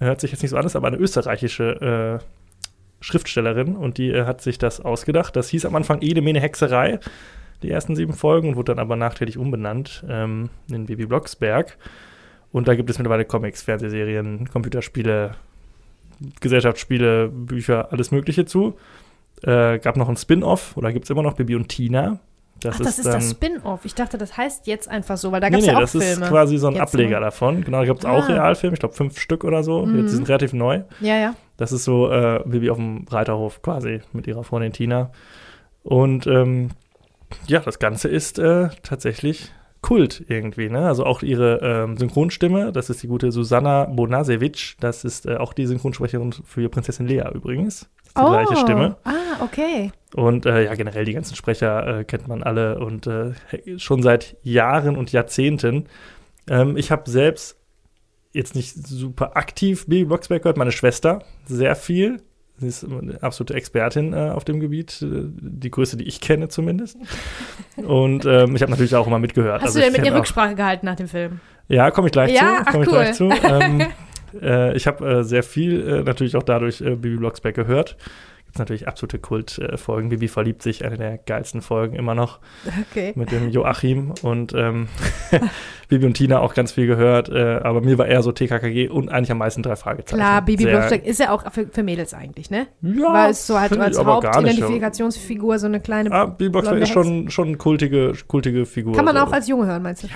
Hört 0.00 0.20
sich 0.22 0.30
jetzt 0.32 0.40
nicht 0.40 0.50
so 0.50 0.56
an, 0.56 0.64
ist 0.64 0.76
aber 0.76 0.88
eine 0.88 0.96
österreichische 0.96 2.20
äh, 2.20 2.24
Schriftstellerin 3.00 3.76
und 3.76 3.98
die 3.98 4.08
äh, 4.10 4.24
hat 4.24 4.40
sich 4.40 4.58
das 4.58 4.80
ausgedacht. 4.80 5.36
Das 5.36 5.48
hieß 5.50 5.66
am 5.66 5.74
Anfang 5.76 6.00
Ede 6.00 6.22
Mene 6.22 6.40
Hexerei, 6.40 7.00
die 7.62 7.70
ersten 7.70 7.94
sieben 7.96 8.14
Folgen, 8.14 8.48
und 8.48 8.56
wurde 8.56 8.72
dann 8.74 8.78
aber 8.78 8.96
nachträglich 8.96 9.36
umbenannt 9.36 10.04
ähm, 10.08 10.48
in 10.70 10.86
Bibi 10.86 11.06
Blocksberg. 11.06 11.76
Und 12.54 12.68
da 12.68 12.76
gibt 12.76 12.88
es 12.88 12.98
mittlerweile 12.98 13.24
Comics, 13.24 13.62
Fernsehserien, 13.62 14.48
Computerspiele, 14.48 15.32
Gesellschaftsspiele, 16.40 17.28
Bücher, 17.28 17.92
alles 17.92 18.12
Mögliche 18.12 18.44
zu. 18.44 18.74
Äh, 19.42 19.80
gab 19.80 19.96
noch 19.96 20.08
ein 20.08 20.16
Spin-off, 20.16 20.76
oder 20.76 20.92
gibt 20.92 21.04
es 21.04 21.10
immer 21.10 21.22
noch 21.22 21.34
Bibi 21.34 21.56
und 21.56 21.68
Tina. 21.68 22.20
Das 22.60 22.76
Ach, 22.76 22.84
das 22.84 22.98
ist 23.00 23.06
das 23.08 23.32
Spin-off. 23.32 23.84
Ich 23.84 23.96
dachte, 23.96 24.18
das 24.18 24.36
heißt 24.36 24.68
jetzt 24.68 24.88
einfach 24.88 25.16
so, 25.16 25.32
weil 25.32 25.40
da 25.40 25.50
Nee, 25.50 25.56
gab 25.56 25.60
es 25.60 25.66
nee, 25.66 25.72
ja 25.72 25.76
auch 25.76 25.80
das 25.80 25.90
Filme. 25.90 26.24
ist 26.24 26.30
quasi 26.30 26.56
so 26.58 26.68
ein 26.68 26.74
jetzt, 26.74 26.82
Ableger 26.82 27.18
ne? 27.18 27.26
davon. 27.26 27.64
Genau, 27.64 27.80
da 27.80 27.84
gibt 27.86 27.98
es 27.98 28.04
auch 28.04 28.22
Ah. 28.22 28.32
Realfilme, 28.32 28.74
ich 28.74 28.80
glaube 28.80 28.94
fünf 28.94 29.18
Stück 29.18 29.42
oder 29.42 29.64
so. 29.64 29.84
Mhm. 29.84 29.98
Jetzt 29.98 30.12
die 30.12 30.16
sind 30.16 30.28
relativ 30.28 30.52
neu. 30.52 30.82
Ja, 31.00 31.16
ja. 31.16 31.34
Das 31.56 31.72
ist 31.72 31.82
so 31.84 32.08
äh, 32.10 32.40
Bibi 32.46 32.70
auf 32.70 32.76
dem 32.78 33.04
Reiterhof 33.10 33.60
quasi 33.62 34.00
mit 34.12 34.28
ihrer 34.28 34.44
Freundin 34.44 34.72
Tina. 34.72 35.10
Und 35.82 36.28
ähm, 36.28 36.70
ja, 37.48 37.58
das 37.58 37.80
Ganze 37.80 38.08
ist 38.08 38.38
äh, 38.38 38.68
tatsächlich 38.84 39.50
Kult 39.84 40.24
irgendwie, 40.28 40.70
ne? 40.70 40.86
Also 40.86 41.04
auch 41.04 41.22
ihre 41.22 41.58
ähm, 41.62 41.98
Synchronstimme, 41.98 42.72
das 42.72 42.88
ist 42.88 43.02
die 43.02 43.06
gute 43.06 43.30
Susanna 43.30 43.84
Bonasewicz, 43.84 44.76
das 44.80 45.04
ist 45.04 45.26
äh, 45.26 45.36
auch 45.36 45.52
die 45.52 45.66
Synchronsprecherin 45.66 46.32
für 46.32 46.70
Prinzessin 46.70 47.06
Lea 47.06 47.24
übrigens. 47.34 47.90
Die 48.16 48.22
oh. 48.22 48.30
gleiche 48.30 48.56
Stimme. 48.56 48.96
Ah, 49.04 49.42
okay. 49.42 49.92
Und 50.14 50.46
äh, 50.46 50.64
ja, 50.64 50.74
generell 50.74 51.04
die 51.04 51.12
ganzen 51.12 51.36
Sprecher 51.36 51.98
äh, 51.98 52.04
kennt 52.04 52.28
man 52.28 52.42
alle 52.42 52.78
und 52.78 53.06
äh, 53.06 53.32
schon 53.76 54.02
seit 54.02 54.38
Jahren 54.42 54.96
und 54.96 55.12
Jahrzehnten. 55.12 55.84
Ähm, 56.48 56.78
ich 56.78 56.90
habe 56.90 57.10
selbst 57.10 57.58
jetzt 58.32 58.54
nicht 58.54 58.74
super 58.74 59.36
aktiv 59.36 59.84
Baby 59.84 60.06
Blocksberg 60.06 60.44
gehört, 60.44 60.56
meine 60.56 60.72
Schwester 60.72 61.24
sehr 61.44 61.76
viel. 61.76 62.22
Sie 62.56 62.68
ist 62.68 62.84
eine 62.84 63.20
absolute 63.20 63.54
Expertin 63.54 64.12
äh, 64.12 64.30
auf 64.30 64.44
dem 64.44 64.60
Gebiet, 64.60 65.02
äh, 65.02 65.24
die 65.26 65.70
größte, 65.70 65.96
die 65.96 66.04
ich 66.04 66.20
kenne 66.20 66.48
zumindest. 66.48 66.96
Und 67.76 68.24
ähm, 68.26 68.54
ich 68.54 68.62
habe 68.62 68.70
natürlich 68.70 68.94
auch 68.94 69.06
immer 69.06 69.18
mitgehört. 69.18 69.62
Hast 69.62 69.68
also 69.76 69.80
du 69.80 69.84
denn 69.84 69.92
mit 69.92 70.04
ihr 70.06 70.14
Rücksprache 70.14 70.54
gehalten 70.54 70.86
nach 70.86 70.94
dem 70.94 71.08
Film? 71.08 71.40
Ja, 71.68 71.90
komme 71.90 72.08
ich 72.08 72.12
gleich 72.12 72.32
Ja, 72.32 72.40
zu. 72.40 72.46
ach, 72.66 72.72
Komme 72.72 72.84
ich 72.84 72.90
cool. 72.90 72.98
gleich 72.98 73.14
zu. 73.14 73.28
Ähm, 73.44 73.86
äh, 74.40 74.76
ich 74.76 74.86
habe 74.86 75.08
äh, 75.08 75.22
sehr 75.24 75.42
viel 75.42 75.88
äh, 75.88 76.02
natürlich 76.02 76.36
auch 76.36 76.42
dadurch 76.42 76.78
Bibi 76.78 77.16
Blocksberg 77.16 77.54
gehört. 77.54 77.96
Gibt 78.54 78.60
natürlich 78.60 78.86
absolute 78.86 79.18
Kultfolgen. 79.18 80.10
Bibi 80.10 80.28
verliebt 80.28 80.62
sich, 80.62 80.84
eine 80.84 80.96
der 80.96 81.18
geilsten 81.18 81.60
Folgen 81.60 81.96
immer 81.96 82.14
noch 82.14 82.38
Okay. 82.92 83.12
mit 83.16 83.32
dem 83.32 83.50
Joachim 83.50 84.14
und 84.22 84.54
ähm, 84.54 84.86
Bibi 85.88 86.06
und 86.06 86.14
Tina 86.14 86.38
auch 86.38 86.54
ganz 86.54 86.70
viel 86.70 86.86
gehört. 86.86 87.28
Äh, 87.28 87.56
aber 87.64 87.80
mir 87.80 87.98
war 87.98 88.06
eher 88.06 88.22
so 88.22 88.30
TKKG 88.30 88.90
und 88.90 89.08
eigentlich 89.08 89.32
am 89.32 89.38
meisten 89.38 89.64
drei 89.64 89.74
Fragezeichen. 89.74 90.18
Klar, 90.18 90.40
Bibi 90.42 90.66
Blocksberg 90.66 91.04
ist 91.04 91.18
ja 91.18 91.32
auch 91.32 91.50
für, 91.50 91.66
für 91.66 91.82
Mädels 91.82 92.14
eigentlich, 92.14 92.48
ne? 92.48 92.68
Ja, 92.80 93.12
Weil 93.12 93.32
es 93.32 93.44
so 93.44 93.58
halt 93.58 93.76
als 93.76 93.98
Hauptidentifikationsfigur 93.98 95.58
so 95.58 95.66
eine 95.66 95.80
kleine. 95.80 96.12
Ah, 96.12 96.26
Bibi 96.26 96.50
Blocksberg 96.50 96.80
ist 96.80 96.90
schon, 96.92 97.30
schon 97.30 97.48
eine 97.48 97.56
kultige, 97.56 98.12
kultige 98.28 98.66
Figur. 98.66 98.94
Kann 98.94 99.04
man 99.04 99.16
so. 99.16 99.22
auch 99.22 99.32
als 99.32 99.48
Junge 99.48 99.66
hören, 99.66 99.82
meinst 99.82 100.04
du? 100.04 100.08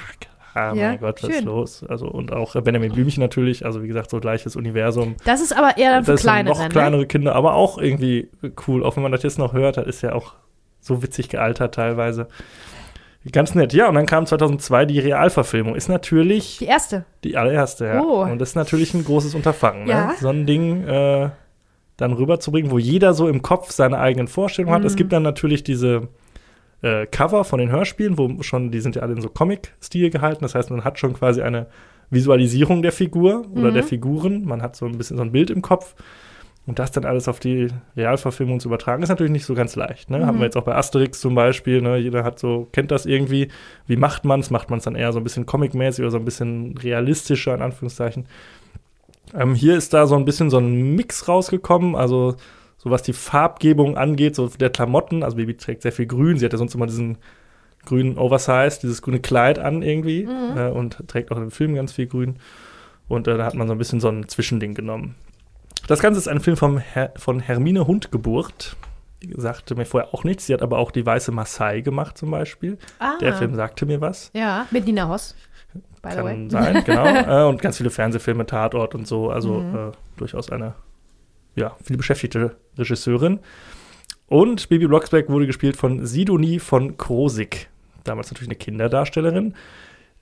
Ah, 0.58 0.74
Ja, 0.74 0.88
mein 0.90 1.00
Gott, 1.00 1.22
was 1.22 1.30
ist 1.30 1.36
schön. 1.36 1.44
los? 1.46 1.84
Also, 1.88 2.06
und 2.08 2.32
auch 2.32 2.60
Benjamin 2.62 2.92
Blümchen 2.92 3.20
natürlich, 3.22 3.64
also 3.64 3.82
wie 3.82 3.88
gesagt, 3.88 4.10
so 4.10 4.18
gleiches 4.20 4.56
Universum. 4.56 5.16
Das 5.24 5.40
ist 5.40 5.56
aber 5.56 5.76
eher 5.78 5.92
dann 5.92 6.04
für 6.04 6.12
das 6.12 6.22
kleinere, 6.22 6.54
noch 6.54 6.62
ne? 6.62 6.68
kleinere 6.68 7.06
Kinder, 7.06 7.34
aber 7.34 7.54
auch 7.54 7.78
irgendwie 7.78 8.28
cool. 8.66 8.84
Auch 8.84 8.96
wenn 8.96 9.02
man 9.02 9.12
das 9.12 9.22
jetzt 9.22 9.38
noch 9.38 9.52
hört, 9.52 9.76
das 9.76 9.86
ist 9.86 10.02
ja 10.02 10.12
auch 10.14 10.34
so 10.80 11.02
witzig 11.02 11.28
gealtert 11.28 11.74
teilweise. 11.74 12.28
Ganz 13.32 13.54
nett. 13.54 13.72
Ja, 13.74 13.88
und 13.88 13.94
dann 13.94 14.06
kam 14.06 14.24
2002 14.26 14.86
die 14.86 15.00
Realverfilmung. 15.00 15.74
Ist 15.74 15.88
natürlich 15.88 16.58
Die 16.58 16.64
erste. 16.66 17.04
die 17.24 17.36
allererste, 17.36 17.84
ja. 17.86 18.02
Oh. 18.02 18.22
Und 18.22 18.38
das 18.38 18.50
ist 18.50 18.54
natürlich 18.54 18.94
ein 18.94 19.04
großes 19.04 19.34
Unterfangen, 19.34 19.86
Ja. 19.86 20.06
ne? 20.06 20.12
so 20.18 20.28
ein 20.28 20.46
Ding 20.46 20.84
äh, 20.86 21.28
dann 21.98 22.12
rüberzubringen, 22.12 22.70
wo 22.70 22.78
jeder 22.78 23.12
so 23.12 23.28
im 23.28 23.42
Kopf 23.42 23.72
seine 23.72 23.98
eigenen 23.98 24.28
Vorstellungen 24.28 24.72
hat. 24.74 24.80
Mhm. 24.82 24.86
Es 24.86 24.96
gibt 24.96 25.12
dann 25.12 25.24
natürlich 25.24 25.62
diese 25.64 26.08
äh, 26.82 27.06
Cover 27.06 27.44
von 27.44 27.58
den 27.58 27.70
Hörspielen, 27.70 28.18
wo 28.18 28.42
schon, 28.42 28.70
die 28.70 28.80
sind 28.80 28.96
ja 28.96 29.02
alle 29.02 29.14
in 29.14 29.20
so 29.20 29.28
Comic-Stil 29.28 30.10
gehalten. 30.10 30.42
Das 30.42 30.54
heißt, 30.54 30.70
man 30.70 30.84
hat 30.84 30.98
schon 30.98 31.12
quasi 31.14 31.42
eine 31.42 31.66
Visualisierung 32.10 32.82
der 32.82 32.92
Figur 32.92 33.44
oder 33.54 33.70
Mhm. 33.70 33.74
der 33.74 33.84
Figuren. 33.84 34.44
Man 34.44 34.62
hat 34.62 34.76
so 34.76 34.86
ein 34.86 34.96
bisschen 34.96 35.16
so 35.16 35.22
ein 35.22 35.32
Bild 35.32 35.50
im 35.50 35.62
Kopf. 35.62 35.94
Und 36.66 36.78
das 36.78 36.90
dann 36.92 37.06
alles 37.06 37.28
auf 37.28 37.40
die 37.40 37.68
Realverfilmung 37.96 38.60
zu 38.60 38.68
übertragen, 38.68 39.02
ist 39.02 39.08
natürlich 39.08 39.32
nicht 39.32 39.46
so 39.46 39.54
ganz 39.54 39.74
leicht. 39.74 40.10
Ne? 40.10 40.18
Mhm. 40.18 40.26
Haben 40.26 40.38
wir 40.38 40.44
jetzt 40.44 40.56
auch 40.56 40.64
bei 40.64 40.74
Asterix 40.74 41.18
zum 41.18 41.34
Beispiel. 41.34 41.80
Ne? 41.80 41.96
Jeder 41.96 42.24
hat 42.24 42.38
so, 42.38 42.68
kennt 42.72 42.90
das 42.90 43.06
irgendwie. 43.06 43.48
Wie 43.86 43.96
macht 43.96 44.26
man 44.26 44.40
es? 44.40 44.50
Macht 44.50 44.68
man 44.68 44.78
es 44.78 44.84
dann 44.84 44.94
eher 44.94 45.10
so 45.12 45.18
ein 45.18 45.24
bisschen 45.24 45.46
comic-mäßig 45.46 46.02
oder 46.02 46.10
so 46.10 46.18
ein 46.18 46.26
bisschen 46.26 46.76
realistischer, 46.76 47.54
in 47.54 47.62
Anführungszeichen. 47.62 48.26
Ähm, 49.34 49.54
hier 49.54 49.76
ist 49.76 49.94
da 49.94 50.06
so 50.06 50.14
ein 50.16 50.26
bisschen 50.26 50.50
so 50.50 50.58
ein 50.58 50.94
Mix 50.94 51.26
rausgekommen. 51.26 51.94
Also, 51.94 52.36
so 52.78 52.90
was 52.90 53.02
die 53.02 53.12
Farbgebung 53.12 53.96
angeht, 53.98 54.34
so 54.36 54.48
der 54.48 54.70
Klamotten. 54.70 55.22
Also, 55.22 55.36
Baby 55.36 55.56
trägt 55.56 55.82
sehr 55.82 55.92
viel 55.92 56.06
grün. 56.06 56.38
Sie 56.38 56.44
hat 56.44 56.52
ja 56.52 56.58
sonst 56.58 56.74
immer 56.74 56.86
diesen 56.86 57.18
grünen 57.84 58.18
Oversize, 58.18 58.78
dieses 58.80 59.02
grüne 59.02 59.20
Kleid 59.20 59.58
an 59.58 59.82
irgendwie. 59.82 60.24
Mhm. 60.26 60.56
Äh, 60.56 60.68
und 60.70 61.06
trägt 61.08 61.30
auch 61.30 61.36
im 61.36 61.50
Film 61.50 61.74
ganz 61.74 61.92
viel 61.92 62.06
grün. 62.06 62.36
Und 63.08 63.26
äh, 63.28 63.36
da 63.36 63.44
hat 63.44 63.54
man 63.54 63.66
so 63.66 63.72
ein 63.74 63.78
bisschen 63.78 64.00
so 64.00 64.08
ein 64.08 64.28
Zwischending 64.28 64.74
genommen. 64.74 65.14
Das 65.86 66.00
Ganze 66.00 66.18
ist 66.18 66.28
ein 66.28 66.40
Film 66.40 66.56
vom 66.56 66.78
Her 66.78 67.12
von 67.16 67.40
Hermine 67.40 67.86
Hundgeburt. 67.86 68.76
Die 69.22 69.32
sagte 69.36 69.74
mir 69.74 69.86
vorher 69.86 70.14
auch 70.14 70.22
nichts. 70.22 70.46
Sie 70.46 70.54
hat 70.54 70.62
aber 70.62 70.78
auch 70.78 70.90
die 70.90 71.04
Weiße 71.04 71.32
Maasai 71.32 71.80
gemacht 71.80 72.18
zum 72.18 72.30
Beispiel. 72.30 72.78
Ah. 72.98 73.14
Der 73.20 73.34
Film 73.34 73.54
sagte 73.54 73.86
mir 73.86 74.00
was. 74.00 74.30
Ja, 74.34 74.66
mit 74.70 74.84
Nina 74.86 75.08
Hoss. 75.08 75.34
By. 76.02 76.10
Kann 76.10 76.50
sein, 76.50 76.84
genau. 76.84 77.04
äh, 77.46 77.48
und 77.48 77.60
ganz 77.60 77.78
viele 77.78 77.90
Fernsehfilme, 77.90 78.46
Tatort 78.46 78.94
und 78.94 79.08
so. 79.08 79.30
Also 79.30 79.54
Mhm. 79.60 79.74
äh, 79.74 79.90
durchaus 80.16 80.50
eine, 80.50 80.74
ja, 81.58 81.76
viel 81.82 81.96
beschäftigte 81.96 82.56
Regisseurin. 82.76 83.40
Und 84.26 84.68
Bibi 84.68 84.86
Blocksberg 84.86 85.28
wurde 85.28 85.46
gespielt 85.46 85.76
von 85.76 86.04
Sidonie 86.06 86.58
von 86.58 86.96
Krosig. 86.98 87.68
Damals 88.04 88.30
natürlich 88.30 88.48
eine 88.48 88.56
Kinderdarstellerin. 88.58 89.54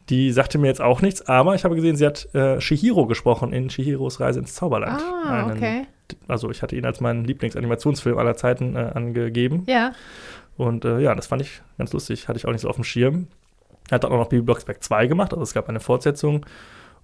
Die 0.09 0.31
sagte 0.31 0.59
mir 0.59 0.69
jetzt 0.69 0.81
auch 0.81 1.03
nichts, 1.03 1.23
aber 1.27 1.57
ich 1.57 1.65
habe 1.65 1.75
gesehen, 1.75 1.97
sie 1.97 2.07
hat 2.07 2.33
äh, 2.33 2.61
Shihiro 2.61 3.07
gesprochen 3.07 3.53
in 3.53 3.69
Shihiros 3.71 4.21
Reise 4.21 4.39
ins 4.39 4.55
Zauberland. 4.55 5.03
Ah, 5.03 5.47
Einen- 5.47 5.57
okay. 5.57 5.87
Also 6.29 6.49
ich 6.53 6.63
hatte 6.63 6.77
ihn 6.77 6.85
als 6.87 7.01
meinen 7.01 7.25
Lieblingsanimationsfilm 7.25 8.17
aller 8.17 8.37
Zeiten 8.37 8.77
äh, 8.77 8.93
angegeben. 8.95 9.65
Ja. 9.67 9.93
Und 10.57 10.85
äh, 10.85 11.01
ja, 11.01 11.15
das 11.17 11.27
fand 11.27 11.43
ich 11.43 11.61
ganz 11.77 11.93
lustig, 11.93 12.29
hatte 12.29 12.39
ich 12.39 12.47
auch 12.47 12.53
nicht 12.53 12.61
so 12.61 12.69
auf 12.69 12.77
dem 12.77 12.85
Schirm. 12.85 13.27
Er 13.91 13.97
hat 13.97 14.05
dann 14.05 14.13
auch 14.13 14.19
noch 14.19 14.29
Bibi 14.29 14.43
Blocksberg 14.43 14.83
2 14.83 15.09
gemacht, 15.09 15.33
also 15.33 15.43
es 15.43 15.53
gab 15.55 15.69
eine 15.69 15.81
Fortsetzung. 15.81 16.47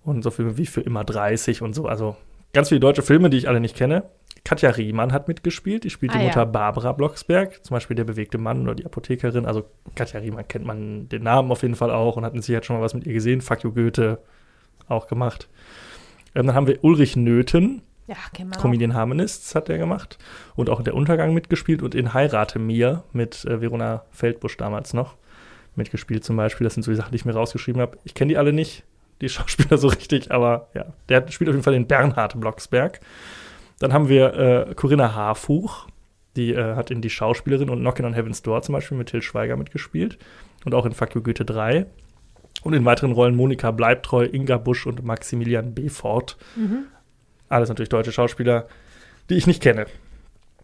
Und 0.04 0.22
so 0.22 0.30
Filme 0.30 0.56
wie 0.56 0.66
Für 0.66 0.80
immer 0.80 1.02
30 1.02 1.62
und 1.62 1.74
so. 1.74 1.86
Also 1.86 2.16
ganz 2.52 2.68
viele 2.68 2.80
deutsche 2.80 3.02
Filme, 3.02 3.30
die 3.30 3.36
ich 3.38 3.48
alle 3.48 3.60
nicht 3.60 3.76
kenne. 3.76 4.04
Katja 4.44 4.70
Riemann 4.70 5.12
hat 5.12 5.28
mitgespielt, 5.28 5.84
die 5.84 5.90
spielt 5.90 6.12
Ah, 6.12 6.14
die 6.18 6.20
ja. 6.24 6.28
Mutter 6.28 6.46
Barbara 6.46 6.92
Blocksberg, 6.92 7.64
zum 7.64 7.74
Beispiel 7.74 7.94
der 7.94 8.04
bewegte 8.04 8.38
Mann 8.38 8.62
oder 8.62 8.74
die 8.74 8.84
Apothekerin. 8.84 9.46
Also 9.46 9.64
Katja 9.94 10.20
Riemann 10.20 10.48
kennt 10.48 10.64
man 10.66 11.08
den 11.08 11.22
Namen 11.22 11.50
auf 11.52 11.62
jeden 11.62 11.76
Fall 11.76 11.90
auch 11.92 12.16
und 12.16 12.24
hat 12.24 12.34
Sicherheit 12.42 12.66
schon 12.66 12.76
mal 12.76 12.82
was 12.82 12.94
mit 12.94 13.06
ihr 13.06 13.12
gesehen. 13.12 13.40
Fuck 13.40 13.62
you 13.62 13.72
Goethe 13.72 14.18
auch 14.88 15.06
gemacht. 15.06 15.48
Ähm, 16.34 16.46
dann 16.46 16.56
haben 16.56 16.66
wir 16.66 16.82
Ulrich 16.82 17.14
Nöthen, 17.14 17.82
Ja. 18.08 18.16
Comedian 18.58 18.94
Harmonists 18.94 19.54
hat 19.54 19.68
er 19.68 19.78
gemacht 19.78 20.18
und 20.56 20.70
auch 20.70 20.78
in 20.80 20.84
der 20.86 20.94
Untergang 20.94 21.32
mitgespielt 21.34 21.80
und 21.82 21.94
in 21.94 22.12
Heirate 22.12 22.58
mir 22.58 23.04
mit 23.12 23.44
äh, 23.44 23.60
Verona 23.60 24.04
Feldbusch 24.10 24.56
damals 24.56 24.92
noch 24.92 25.14
mitgespielt 25.76 26.24
zum 26.24 26.36
Beispiel. 26.36 26.64
Das 26.64 26.74
sind 26.74 26.82
so 26.82 26.90
die 26.90 26.96
Sachen, 26.96 27.12
die 27.12 27.16
ich 27.16 27.24
mir 27.24 27.32
rausgeschrieben 27.34 27.80
habe. 27.80 27.96
Ich 28.04 28.14
kenne 28.14 28.30
die 28.30 28.38
alle 28.38 28.52
nicht, 28.52 28.82
die 29.20 29.28
Schauspieler 29.30 29.78
so 29.78 29.86
richtig, 29.88 30.32
aber 30.32 30.68
ja, 30.74 30.86
der 31.08 31.30
spielt 31.30 31.48
auf 31.48 31.54
jeden 31.54 31.62
Fall 31.62 31.74
den 31.74 31.86
Bernhard 31.86 32.38
Blocksberg. 32.40 32.98
Dann 33.82 33.92
haben 33.92 34.08
wir 34.08 34.34
äh, 34.34 34.74
Corinna 34.76 35.12
Harfuch, 35.12 35.88
die 36.36 36.52
äh, 36.52 36.76
hat 36.76 36.92
in 36.92 37.02
Die 37.02 37.10
Schauspielerin 37.10 37.68
und 37.68 37.80
Knockin' 37.80 38.04
on 38.04 38.14
Heaven's 38.14 38.40
Door 38.40 38.62
zum 38.62 38.74
Beispiel 38.74 38.96
mit 38.96 39.08
Till 39.08 39.22
Schweiger 39.22 39.56
mitgespielt 39.56 40.18
und 40.64 40.72
auch 40.72 40.86
in 40.86 40.92
Fuck 40.92 41.16
You 41.16 41.20
Goethe 41.20 41.44
3. 41.44 41.86
Und 42.62 42.74
in 42.74 42.84
weiteren 42.84 43.10
Rollen 43.10 43.34
Monika 43.34 43.72
Bleibtreu, 43.72 44.28
Inga 44.30 44.58
Busch 44.58 44.86
und 44.86 45.02
Maximilian 45.02 45.74
Befort. 45.74 46.36
Mhm. 46.54 46.84
Alles 47.48 47.70
natürlich 47.70 47.88
deutsche 47.88 48.12
Schauspieler, 48.12 48.68
die 49.28 49.34
ich 49.34 49.48
nicht 49.48 49.60
kenne. 49.60 49.86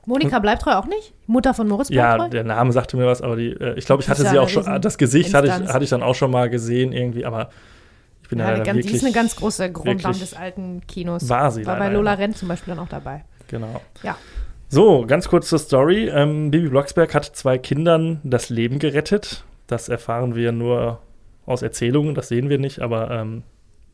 Monika 0.07 0.39
Bleibtreu 0.39 0.75
auch 0.75 0.87
nicht? 0.87 1.13
Mutter 1.27 1.55
von 1.55 1.67
Moritz 1.67 1.89
Ja, 1.89 2.15
Bleibtreu? 2.15 2.31
der 2.31 2.45
Name 2.45 2.71
sagte 2.71 2.97
mir 2.97 3.07
was, 3.07 3.21
aber 3.21 3.35
die, 3.35 3.49
äh, 3.49 3.77
ich 3.77 3.85
glaube, 3.85 4.01
ich 4.01 4.09
hatte 4.09 4.23
sie 4.23 4.33
ja 4.37 4.43
auch 4.43 4.49
schon, 4.49 4.81
das 4.81 4.97
Gesicht 4.97 5.35
hatte 5.35 5.49
ich, 5.49 5.53
hatte 5.73 5.83
ich 5.83 5.91
dann 5.91 6.05
auch 6.05 6.15
schon 6.15 6.31
mal 6.31 6.49
gesehen 6.49 6.93
irgendwie, 6.93 7.25
aber 7.25 7.51
ich 8.29 8.31
bin 8.31 8.41
ja, 8.41 8.51
leider 8.51 8.63
ganz, 8.63 8.85
die 8.85 8.93
ist 8.93 9.03
eine 9.03 9.15
ganz 9.15 9.37
große 9.37 9.75
wirklich- 9.75 10.19
des 10.19 10.35
alten 10.35 10.83
Kinos. 10.87 11.31
war 11.31 11.51
sie 11.51 11.65
War 11.65 11.79
bei 11.79 11.89
Lola. 11.89 12.13
Renn 12.13 12.35
zum 12.35 12.47
Beispiel 12.49 12.75
dann 12.75 12.85
auch 12.85 12.89
dabei. 12.91 13.25
Genau. 13.47 13.81
Ja. 14.03 14.19
So, 14.69 15.07
ganz 15.07 15.31
kurz 15.31 15.49
zur 15.49 15.59
Story. 15.59 16.11
Ähm, 16.11 16.51
Bibi 16.51 16.69
Blocksberg 16.69 17.15
hat 17.15 17.25
zwei 17.25 17.57
Kindern 17.57 18.21
das 18.25 18.51
Leben 18.51 18.81
gerettet. 18.81 19.45
Das 19.67 19.89
erfahren 19.89 20.35
wir 20.35 20.53
nur 20.53 21.01
aus 21.47 21.63
Erzählungen, 21.63 22.15
das 22.15 22.29
sehen 22.29 22.51
wir 22.51 22.59
nicht, 22.59 22.81
aber 22.81 23.11
ähm, 23.11 23.45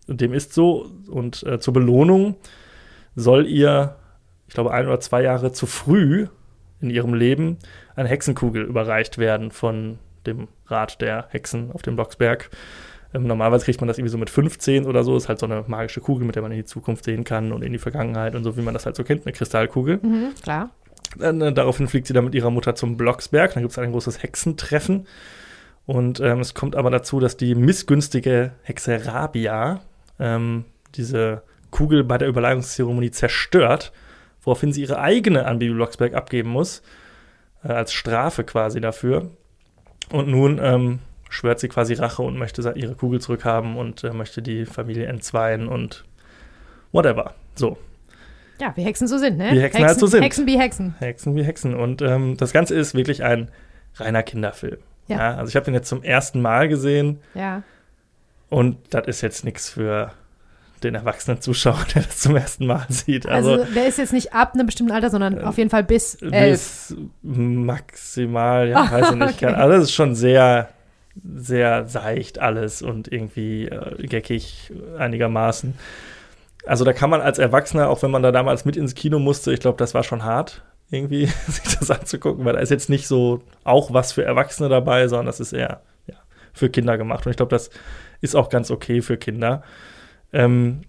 dem 0.09 0.33
ist 0.33 0.53
so. 0.53 0.91
Und 1.09 1.45
äh, 1.45 1.61
zur 1.61 1.73
Belohnung 1.73 2.35
soll 3.15 3.47
ihr, 3.47 3.95
ich 4.49 4.55
glaube, 4.55 4.73
ein 4.73 4.87
oder 4.89 4.99
zwei 4.99 5.23
Jahre 5.23 5.53
zu 5.53 5.67
früh 5.67 6.27
in 6.81 6.91
ihrem 6.91 7.15
Leben 7.15 7.59
eine 7.95 8.09
Hexenkugel 8.09 8.65
überreicht 8.65 9.17
werden 9.19 9.53
von 9.53 10.01
dem 10.27 10.49
Rat 10.67 11.01
der 11.01 11.29
Hexen 11.31 11.71
auf 11.71 11.83
dem 11.83 11.95
Blocksberg. 11.95 12.51
Ähm, 13.15 13.27
normalerweise 13.27 13.65
kriegt 13.65 13.81
man 13.81 13.89
das 13.89 13.97
irgendwie 13.97 14.11
so 14.11 14.19
mit 14.19 14.29
15 14.29 14.87
oder 14.87 15.05
so. 15.05 15.17
Ist 15.17 15.29
halt 15.29 15.39
so 15.39 15.47
eine 15.47 15.65
magische 15.67 16.01
Kugel, 16.01 16.27
mit 16.27 16.35
der 16.35 16.43
man 16.43 16.51
in 16.51 16.59
die 16.59 16.65
Zukunft 16.65 17.05
sehen 17.05 17.25
kann 17.25 17.53
und 17.53 17.63
in 17.63 17.73
die 17.73 17.79
Vergangenheit 17.79 18.35
und 18.35 18.43
so, 18.43 18.57
wie 18.57 18.63
man 18.63 18.75
das 18.75 18.87
halt 18.87 18.97
so 18.97 19.05
kennt, 19.05 19.25
eine 19.25 19.33
Kristallkugel. 19.33 20.01
Mhm, 20.03 20.35
klar. 20.43 20.71
Dann, 21.17 21.41
äh, 21.41 21.53
daraufhin 21.53 21.87
fliegt 21.87 22.09
sie 22.09 22.13
dann 22.13 22.25
mit 22.25 22.35
ihrer 22.35 22.51
Mutter 22.51 22.75
zum 22.75 22.97
Blocksberg. 22.97 23.55
Dann 23.55 23.63
gibt 23.63 23.73
es 23.73 23.79
ein 23.79 23.93
großes 23.93 24.23
Hexentreffen. 24.23 25.07
Und 25.87 26.19
ähm, 26.21 26.41
es 26.41 26.55
kommt 26.55 26.77
aber 26.77 26.91
dazu, 26.91 27.21
dass 27.21 27.37
die 27.37 27.55
missgünstige 27.55 28.53
Hexe 28.63 29.07
Rabia 29.07 29.81
ähm, 30.19 30.65
diese 30.95 31.43
Kugel 31.71 32.05
bei 32.05 32.19
der 32.19 32.29
Überleihungszeremonie 32.29 33.11
zerstört, 33.11 33.93
woraufhin 34.43 34.73
sie 34.73 34.83
ihre 34.83 34.99
eigene 34.99 35.47
an 35.47 35.59
Bibi 35.59 35.75
Blocksberg 35.75 36.15
abgeben 36.15 36.49
muss, 36.49 36.83
äh, 37.63 37.73
als 37.73 37.93
Strafe 37.93 38.45
quasi 38.45 38.81
dafür. 38.81 39.31
Und 40.11 40.29
nun 40.29 40.59
ähm, 40.63 41.01
schwört 41.35 41.59
sie 41.61 41.69
quasi 41.69 41.95
Rache 41.95 42.23
und 42.23 42.39
möchte 42.39 42.63
ihre 42.77 42.95
Kugel 42.95 43.21
zurückhaben 43.21 43.77
und 43.77 44.05
äh, 44.05 44.13
möchte 44.13 44.41
die 44.41 44.65
Familie 44.67 45.07
entzweien 45.07 45.67
und 45.69 46.05
whatever. 46.93 47.35
So, 47.57 47.77
Ja, 48.61 48.73
wie 48.77 48.83
Hexen 48.83 49.09
so 49.09 49.19
sind, 49.19 49.37
ne? 49.39 49.51
Wie 49.53 49.61
Hexen 49.61 49.85
halt 49.85 49.99
so 49.99 50.07
sind. 50.07 50.23
Hexen 50.23 50.47
wie 50.47 50.59
Hexen. 50.59 50.95
Hexen 51.01 51.35
wie 51.35 51.43
Hexen. 51.45 51.75
Und 51.75 52.03
ähm, 52.03 52.37
das 52.37 52.53
Ganze 52.53 52.75
ist 52.77 52.95
wirklich 52.95 53.25
ein 53.25 53.49
reiner 53.97 54.23
Kinderfilm. 54.23 54.79
Ja. 55.09 55.17
Ja. 55.17 55.35
also 55.37 55.49
ich 55.51 55.57
habe 55.57 55.65
den 55.65 55.75
jetzt 55.75 55.89
zum 55.89 56.03
ersten 56.03 56.41
Mal 56.41 56.69
gesehen 56.69 57.19
Ja. 57.35 57.63
und 58.49 58.77
das 58.91 59.07
ist 59.09 59.21
jetzt 59.21 59.45
nichts 59.45 59.69
für 59.69 60.13
den 60.83 60.95
erwachsenen 60.95 61.41
Zuschauer, 61.41 61.85
der 61.95 62.03
das 62.03 62.19
zum 62.19 62.37
ersten 62.37 62.67
Mal 62.67 62.87
sieht. 62.89 63.27
Also, 63.27 63.53
Also, 63.53 63.75
der 63.75 63.87
ist 63.87 63.99
jetzt 63.99 64.13
nicht 64.13 64.33
ab 64.35 64.55
einem 64.55 64.67
bestimmten 64.67 64.93
Alter, 64.93 65.11
sondern 65.11 65.43
auf 65.43 65.59
jeden 65.59 65.71
Fall 65.71 65.83
bis 65.85 66.15
elf. 66.23 66.33
bis 66.93 66.97
maximal, 67.23 68.69
ja, 68.69 68.89
weiß 68.91 69.11
ich 69.11 69.17
nicht. 69.17 69.35
okay. 69.43 69.47
Also 69.55 69.73
das 69.75 69.83
ist 69.85 69.93
schon 69.93 70.15
sehr, 70.15 70.69
sehr 71.23 71.87
seicht 71.87 72.39
alles 72.39 72.83
und 72.83 73.13
irgendwie 73.13 73.67
äh, 73.69 74.07
geckig 74.07 74.73
einigermaßen. 74.99 75.75
Also 76.67 76.85
da 76.85 76.93
kann 76.93 77.11
man 77.11 77.21
als 77.21 77.39
Erwachsener, 77.39 77.89
auch 77.89 78.03
wenn 78.03 78.11
man 78.11 78.23
da 78.23 78.33
damals 78.33 78.65
mit 78.65 78.77
ins 78.77 78.95
Kino 78.95 79.19
musste, 79.19 79.53
ich 79.53 79.61
glaube, 79.61 79.79
das 79.79 79.95
war 79.95 80.03
schon 80.03 80.25
hart, 80.25 80.65
irgendwie 80.91 81.27
sich 81.47 81.79
das 81.79 81.91
anzugucken, 81.91 82.45
weil 82.45 82.55
da 82.55 82.61
ist 82.61 82.71
jetzt 82.71 82.91
nicht 82.91 83.07
so 83.07 83.43
auch 83.65 83.93
was 83.93 84.13
für 84.13 84.25
Erwachsene 84.25 84.69
dabei, 84.69 85.09
sondern 85.09 85.27
das 85.27 85.41
ist 85.41 85.53
eher 85.53 85.83
ja, 86.07 86.17
für 86.53 86.71
Kinder 86.71 86.99
gemacht. 86.99 87.27
Und 87.27 87.31
ich 87.31 87.37
glaube, 87.37 87.51
das 87.51 87.71
ist 88.21 88.35
auch 88.35 88.49
ganz 88.49 88.71
okay 88.71 89.03
für 89.03 89.17
Kinder. 89.17 89.63
Ähm, 90.33 90.83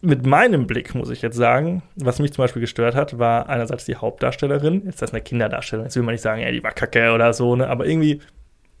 mit 0.00 0.26
meinem 0.26 0.66
Blick, 0.66 0.94
muss 0.94 1.10
ich 1.10 1.22
jetzt 1.22 1.36
sagen, 1.36 1.82
was 1.96 2.20
mich 2.20 2.32
zum 2.32 2.44
Beispiel 2.44 2.60
gestört 2.60 2.94
hat, 2.94 3.18
war 3.18 3.48
einerseits 3.48 3.84
die 3.84 3.96
Hauptdarstellerin. 3.96 4.84
Jetzt 4.84 4.94
ist 4.94 5.02
das 5.02 5.12
eine 5.12 5.22
Kinderdarstellerin. 5.22 5.86
Jetzt 5.86 5.96
will 5.96 6.04
man 6.04 6.14
nicht 6.14 6.22
sagen, 6.22 6.40
ey, 6.40 6.52
die 6.52 6.62
war 6.62 6.70
kacke 6.70 7.12
oder 7.12 7.32
so, 7.32 7.56
ne? 7.56 7.68
Aber 7.68 7.84
irgendwie, 7.84 8.20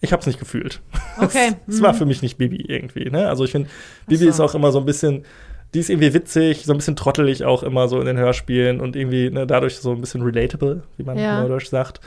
ich 0.00 0.12
habe 0.12 0.20
es 0.20 0.26
nicht 0.26 0.38
gefühlt. 0.38 0.80
Okay. 1.20 1.54
Es 1.66 1.82
war 1.82 1.94
mhm. 1.94 1.96
für 1.96 2.06
mich 2.06 2.22
nicht 2.22 2.38
Bibi 2.38 2.64
irgendwie, 2.68 3.10
ne? 3.10 3.28
Also 3.28 3.42
ich 3.44 3.50
finde, 3.50 3.68
Bibi 4.06 4.22
so. 4.24 4.28
ist 4.30 4.38
auch 4.40 4.54
immer 4.54 4.70
so 4.70 4.78
ein 4.78 4.84
bisschen, 4.86 5.24
die 5.74 5.80
ist 5.80 5.90
irgendwie 5.90 6.14
witzig, 6.14 6.64
so 6.64 6.72
ein 6.72 6.76
bisschen 6.78 6.94
trottelig 6.94 7.44
auch 7.44 7.64
immer 7.64 7.88
so 7.88 7.98
in 7.98 8.06
den 8.06 8.16
Hörspielen 8.16 8.80
und 8.80 8.94
irgendwie 8.94 9.28
ne, 9.28 9.44
dadurch 9.44 9.78
so 9.78 9.90
ein 9.90 10.00
bisschen 10.00 10.22
relatable, 10.22 10.84
wie 10.96 11.02
man 11.02 11.18
Ja. 11.18 11.40
neudeutsch 11.42 11.66
sagt. 11.66 12.00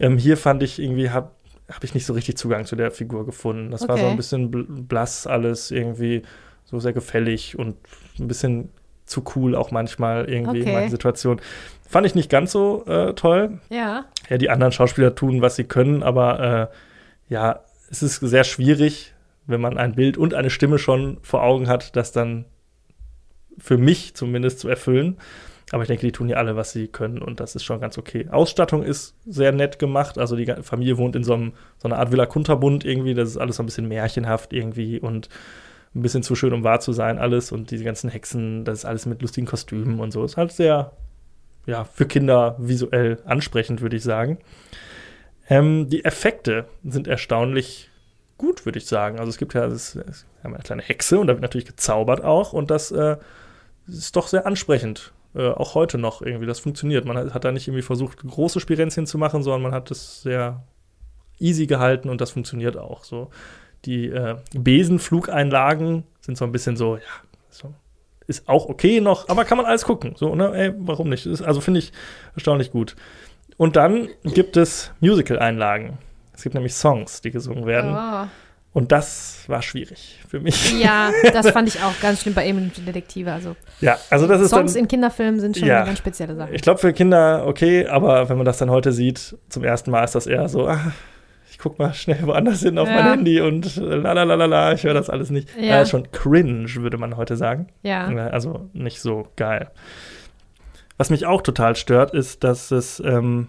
Ähm, 0.00 0.16
hier 0.16 0.38
fand 0.38 0.62
ich 0.62 0.78
irgendwie, 0.78 1.10
habe 1.10 1.32
hab 1.70 1.84
ich 1.84 1.92
nicht 1.92 2.06
so 2.06 2.14
richtig 2.14 2.38
Zugang 2.38 2.64
zu 2.64 2.76
der 2.76 2.90
Figur 2.90 3.26
gefunden. 3.26 3.70
Das 3.70 3.86
war 3.88 3.98
so 3.98 4.04
Okay. 4.04 4.10
ein 4.12 4.16
bisschen 4.16 4.50
bl 4.50 4.64
blass 4.68 5.26
alles 5.26 5.70
irgendwie, 5.70 6.22
so 6.64 6.80
sehr 6.80 6.94
gefällig 6.94 7.58
und 7.58 7.76
ein 8.18 8.26
bisschen 8.26 8.70
zu 9.04 9.22
cool 9.36 9.54
auch 9.54 9.70
manchmal 9.70 10.30
irgendwie 10.30 10.60
in 10.60 10.62
Okay. 10.64 10.72
manchen 10.72 10.90
Situationen. 10.92 11.42
Fand 11.88 12.06
ich 12.06 12.14
nicht 12.14 12.30
ganz 12.30 12.52
so 12.52 12.84
äh, 12.86 13.12
toll. 13.12 13.60
Ja. 13.68 14.06
Ja, 14.30 14.38
die 14.38 14.48
anderen 14.48 14.72
Schauspieler 14.72 15.14
tun, 15.14 15.42
was 15.42 15.56
sie 15.56 15.64
können, 15.64 16.02
aber 16.02 16.70
äh, 16.72 16.76
ja, 17.28 17.60
es 17.90 18.02
ist 18.02 18.20
sehr 18.20 18.44
schwierig, 18.44 19.14
wenn 19.46 19.60
man 19.60 19.78
ein 19.78 19.94
Bild 19.94 20.16
und 20.18 20.34
eine 20.34 20.50
Stimme 20.50 20.78
schon 20.78 21.18
vor 21.22 21.42
Augen 21.42 21.68
hat, 21.68 21.96
das 21.96 22.12
dann 22.12 22.46
für 23.58 23.78
mich 23.78 24.14
zumindest 24.14 24.58
zu 24.58 24.68
erfüllen. 24.68 25.16
Aber 25.72 25.82
ich 25.82 25.88
denke, 25.88 26.06
die 26.06 26.12
tun 26.12 26.28
ja 26.28 26.36
alle, 26.36 26.54
was 26.54 26.72
sie 26.72 26.86
können 26.86 27.20
und 27.20 27.40
das 27.40 27.56
ist 27.56 27.64
schon 27.64 27.80
ganz 27.80 27.98
okay. 27.98 28.28
Ausstattung 28.30 28.84
ist 28.84 29.16
sehr 29.26 29.50
nett 29.50 29.80
gemacht. 29.80 30.16
Also 30.16 30.36
die 30.36 30.46
Familie 30.62 30.96
wohnt 30.96 31.16
in 31.16 31.24
so, 31.24 31.34
einem, 31.34 31.54
so 31.78 31.88
einer 31.88 31.98
Art 31.98 32.12
Villa 32.12 32.26
Kunterbund 32.26 32.84
irgendwie. 32.84 33.14
Das 33.14 33.28
ist 33.28 33.36
alles 33.36 33.56
so 33.56 33.64
ein 33.64 33.66
bisschen 33.66 33.88
märchenhaft 33.88 34.52
irgendwie 34.52 35.00
und 35.00 35.28
ein 35.94 36.02
bisschen 36.02 36.22
zu 36.22 36.36
schön, 36.36 36.52
um 36.52 36.62
wahr 36.62 36.78
zu 36.78 36.92
sein, 36.92 37.18
alles. 37.18 37.50
Und 37.50 37.72
diese 37.72 37.82
ganzen 37.82 38.10
Hexen, 38.10 38.64
das 38.64 38.80
ist 38.80 38.84
alles 38.84 39.06
mit 39.06 39.22
lustigen 39.22 39.46
Kostümen 39.46 39.98
und 39.98 40.12
so. 40.12 40.24
Ist 40.24 40.36
halt 40.36 40.52
sehr, 40.52 40.92
ja, 41.66 41.82
für 41.82 42.06
Kinder 42.06 42.54
visuell 42.60 43.18
ansprechend, 43.24 43.80
würde 43.80 43.96
ich 43.96 44.04
sagen. 44.04 44.38
Ähm, 45.48 45.88
die 45.88 46.04
Effekte 46.04 46.66
sind 46.84 47.06
erstaunlich 47.06 47.90
gut, 48.38 48.64
würde 48.66 48.78
ich 48.78 48.86
sagen. 48.86 49.18
Also 49.18 49.30
es 49.30 49.38
gibt 49.38 49.54
ja, 49.54 49.70
wir 49.70 50.04
haben 50.42 50.54
eine 50.54 50.62
kleine 50.62 50.82
Hexe 50.82 51.18
und 51.18 51.26
da 51.26 51.34
wird 51.34 51.42
natürlich 51.42 51.66
gezaubert 51.66 52.22
auch 52.22 52.52
und 52.52 52.70
das 52.70 52.90
äh, 52.90 53.16
ist 53.86 54.16
doch 54.16 54.28
sehr 54.28 54.46
ansprechend. 54.46 55.12
Äh, 55.34 55.48
auch 55.48 55.74
heute 55.74 55.98
noch 55.98 56.22
irgendwie, 56.22 56.46
das 56.46 56.60
funktioniert. 56.60 57.04
Man 57.04 57.16
hat, 57.16 57.34
hat 57.34 57.44
da 57.44 57.52
nicht 57.52 57.68
irgendwie 57.68 57.82
versucht, 57.82 58.26
große 58.26 58.60
Spirenzchen 58.60 59.06
zu 59.06 59.18
machen, 59.18 59.42
sondern 59.42 59.62
man 59.62 59.72
hat 59.72 59.90
es 59.90 60.22
sehr 60.22 60.62
easy 61.38 61.66
gehalten 61.66 62.08
und 62.08 62.20
das 62.20 62.30
funktioniert 62.30 62.76
auch 62.76 63.04
so. 63.04 63.30
Die 63.84 64.08
äh, 64.08 64.36
Besenflugeinlagen 64.54 66.04
sind 66.20 66.36
so 66.36 66.44
ein 66.44 66.52
bisschen 66.52 66.76
so, 66.76 66.96
ja, 66.96 67.02
so, 67.50 67.74
ist 68.26 68.48
auch 68.48 68.68
okay 68.68 69.00
noch, 69.00 69.28
aber 69.28 69.44
kann 69.44 69.58
man 69.58 69.66
alles 69.66 69.84
gucken. 69.84 70.14
So, 70.16 70.34
ne, 70.34 70.52
ey, 70.54 70.74
warum 70.78 71.08
nicht? 71.08 71.26
Ist, 71.26 71.42
also 71.42 71.60
finde 71.60 71.80
ich 71.80 71.92
erstaunlich 72.34 72.70
gut. 72.70 72.96
Und 73.56 73.76
dann 73.76 74.08
gibt 74.24 74.56
es 74.56 74.92
Musical-Einlagen. 75.00 75.98
Es 76.34 76.42
gibt 76.42 76.54
nämlich 76.54 76.74
Songs, 76.74 77.20
die 77.22 77.30
gesungen 77.30 77.66
werden. 77.66 77.94
Oh. 77.96 78.26
Und 78.74 78.92
das 78.92 79.44
war 79.46 79.62
schwierig 79.62 80.20
für 80.28 80.38
mich. 80.38 80.78
Ja, 80.78 81.08
das 81.32 81.48
fand 81.50 81.66
ich 81.68 81.82
auch 81.82 81.98
ganz 82.02 82.20
schlimm 82.20 82.34
bei 82.34 82.46
Emil 82.46 82.64
und 82.64 82.86
Detektive. 82.86 83.32
Also 83.32 83.56
Ja, 83.80 83.96
also 84.10 84.26
das 84.26 84.42
ist 84.42 84.50
Songs 84.50 84.74
dann, 84.74 84.82
in 84.82 84.88
Kinderfilmen 84.88 85.40
sind 85.40 85.56
schon 85.56 85.66
Ja. 85.68 85.78
eine 85.78 85.86
ganz 85.86 85.98
spezielle 85.98 86.34
Sache. 86.36 86.50
ich 86.52 86.60
glaube 86.60 86.78
für 86.78 86.92
Kinder 86.92 87.46
okay, 87.46 87.86
aber 87.86 88.28
wenn 88.28 88.36
man 88.36 88.44
das 88.44 88.58
dann 88.58 88.68
heute 88.68 88.92
sieht, 88.92 89.38
zum 89.48 89.64
ersten 89.64 89.90
Mal 89.90 90.04
ist 90.04 90.14
das 90.14 90.26
eher 90.26 90.46
so, 90.50 90.68
ah, 90.68 90.92
ich 91.50 91.56
guck 91.58 91.78
mal 91.78 91.94
schnell 91.94 92.18
woanders 92.26 92.60
hin 92.60 92.76
auf 92.78 92.86
Ja. 92.86 92.94
mein 92.96 93.04
Handy 93.12 93.40
und 93.40 93.76
la 93.76 94.12
la 94.12 94.24
la 94.24 94.34
la 94.34 94.44
la, 94.44 94.72
ich 94.74 94.84
höre 94.84 94.92
das 94.92 95.08
alles 95.08 95.30
nicht. 95.30 95.48
Ja. 95.56 95.64
Ja. 95.64 95.80
ist 95.80 95.88
schon 95.88 96.12
cringe, 96.12 96.66
würde 96.74 96.98
man 96.98 97.16
heute 97.16 97.36
sagen. 97.36 97.68
Ja, 97.82 98.04
Also 98.04 98.68
nicht 98.74 99.00
so 99.00 99.26
geil. 99.36 99.70
Was 100.98 101.10
mich 101.10 101.26
auch 101.26 101.42
total 101.42 101.76
stört, 101.76 102.12
ist, 102.14 102.42
dass 102.44 102.70
es 102.70 103.00
ähm, 103.00 103.48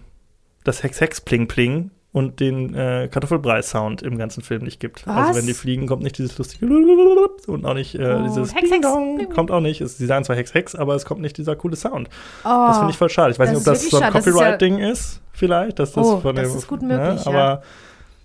das 0.64 0.82
Hex-Hex-Pling-Pling 0.82 1.90
und 2.12 2.40
den 2.40 2.74
äh, 2.74 3.08
Kartoffelbrei-Sound 3.10 4.02
im 4.02 4.18
ganzen 4.18 4.42
Film 4.42 4.62
nicht 4.62 4.80
gibt. 4.80 5.06
Was? 5.06 5.16
Also 5.28 5.38
wenn 5.38 5.46
die 5.46 5.54
fliegen, 5.54 5.86
kommt 5.86 6.02
nicht 6.02 6.18
dieses 6.18 6.36
lustige 6.38 6.66
und 6.66 7.64
auch 7.66 7.74
nicht 7.74 7.94
äh, 7.94 8.14
Oh, 8.14 8.22
dieses 8.24 8.54
Hex, 8.54 8.70
Hex, 8.70 8.80
Pling. 8.92 9.28
kommt 9.30 9.50
auch 9.50 9.60
nicht. 9.60 9.86
Sie 9.86 10.06
sagen 10.06 10.24
zwar 10.24 10.36
Hex-Hex, 10.36 10.74
aber 10.74 10.94
es 10.94 11.04
kommt 11.04 11.20
nicht 11.20 11.36
dieser 11.36 11.54
coole 11.56 11.76
Sound. 11.76 12.08
Oh, 12.44 12.48
Das 12.68 12.78
finde 12.78 12.90
ich 12.92 12.98
voll 12.98 13.10
schade. 13.10 13.30
Ich 13.32 13.38
weiß 13.38 13.50
das 13.50 13.58
nicht, 13.58 13.66
ob 13.68 13.72
das 13.74 13.90
so 13.90 13.96
ein. 13.98 14.12
Das 14.12 14.20
ist 14.20 14.26
ja- 14.26 14.32
Copyright-Ding 14.32 14.78
ist, 14.78 15.20
vielleicht. 15.32 15.78
Dass 15.78 15.92
das 15.92 16.06
Oh, 16.06 16.20
von 16.20 16.34
das 16.36 16.48
dem, 16.50 16.58
ist 16.58 16.66
gut 16.66 16.82
möglich, 16.82 17.24
ja. 17.24 17.30
Aber 17.30 17.62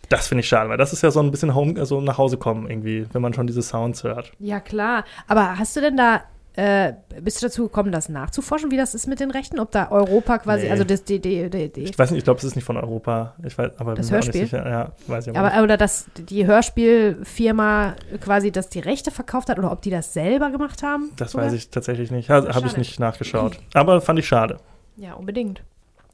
das 0.09 0.27
finde 0.27 0.41
ich 0.41 0.47
schade, 0.47 0.69
weil 0.69 0.77
das 0.77 0.93
ist 0.93 1.01
ja 1.01 1.12
so 1.12 1.19
ein 1.21 1.31
bisschen 1.31 1.53
Home, 1.55 1.79
also 1.79 1.99
nach 2.01 2.17
Hause 2.17 2.38
kommen 2.38 2.69
irgendwie, 2.69 3.05
wenn 3.13 3.21
man 3.21 3.33
schon 3.33 3.47
diese 3.47 3.62
Sounds 3.62 4.03
hört. 4.03 4.31
ja, 4.39 4.59
klar. 4.59 5.03
Aber 5.27 5.57
hast 5.57 5.75
du 5.75 5.81
denn 5.81 5.97
da, 5.97 6.21
äh, 6.55 6.93
bist 7.21 7.41
du 7.41 7.47
dazu 7.47 7.63
gekommen, 7.63 7.91
das 7.91 8.09
nachzuforschen, 8.09 8.69
wie 8.71 8.77
das 8.77 8.93
ist 8.93 9.07
mit 9.07 9.19
den 9.19 9.31
Rechten? 9.31 9.59
Ob 9.59 9.71
da 9.71 9.89
Europa 9.91 10.37
quasi, 10.37 10.65
Nee. 10.65 10.71
also 10.71 10.83
das, 10.83 11.03
die, 11.03 11.19
die, 11.19 11.49
die, 11.49 11.69
die 11.73 11.81
Ich 11.81 11.97
weiß 11.97 12.11
nicht, 12.11 12.19
ich 12.19 12.23
glaube, 12.23 12.37
es 12.37 12.43
ist 12.43 12.55
nicht 12.55 12.65
von 12.65 12.77
Europa. 12.77 13.35
Ich 13.43 13.57
weiß, 13.57 13.71
aber 13.79 13.95
Das 13.95 14.07
bin 14.07 14.13
mir 14.15 14.19
auch 14.19 14.23
Hörspiel? 14.25 14.41
Nicht 14.43 14.51
sicher. 14.51 14.69
Ja, 14.69 14.91
weiß 15.07 15.27
ich 15.27 15.35
aber, 15.37 15.51
aber, 15.53 15.63
oder 15.63 15.77
dass 15.77 16.05
die 16.15 16.45
Hörspielfirma 16.45 17.95
quasi 18.21 18.51
das 18.51 18.69
die 18.69 18.79
Rechte 18.79 19.11
verkauft 19.11 19.49
hat 19.49 19.59
oder 19.59 19.71
ob 19.71 19.81
die 19.81 19.89
das 19.89 20.13
selber 20.13 20.51
gemacht 20.51 20.83
haben? 20.83 21.11
Das 21.17 21.31
sogar? 21.31 21.47
weiß 21.47 21.53
ich 21.53 21.69
tatsächlich 21.69 22.11
nicht. 22.11 22.29
Ha, 22.29 22.53
Habe 22.53 22.67
ich 22.67 22.77
nicht 22.77 22.99
nachgeschaut. 22.99 23.57
Aber 23.73 24.01
fand 24.01 24.19
ich 24.19 24.27
schade. 24.27 24.59
Ja, 24.97 25.13
unbedingt. 25.13 25.63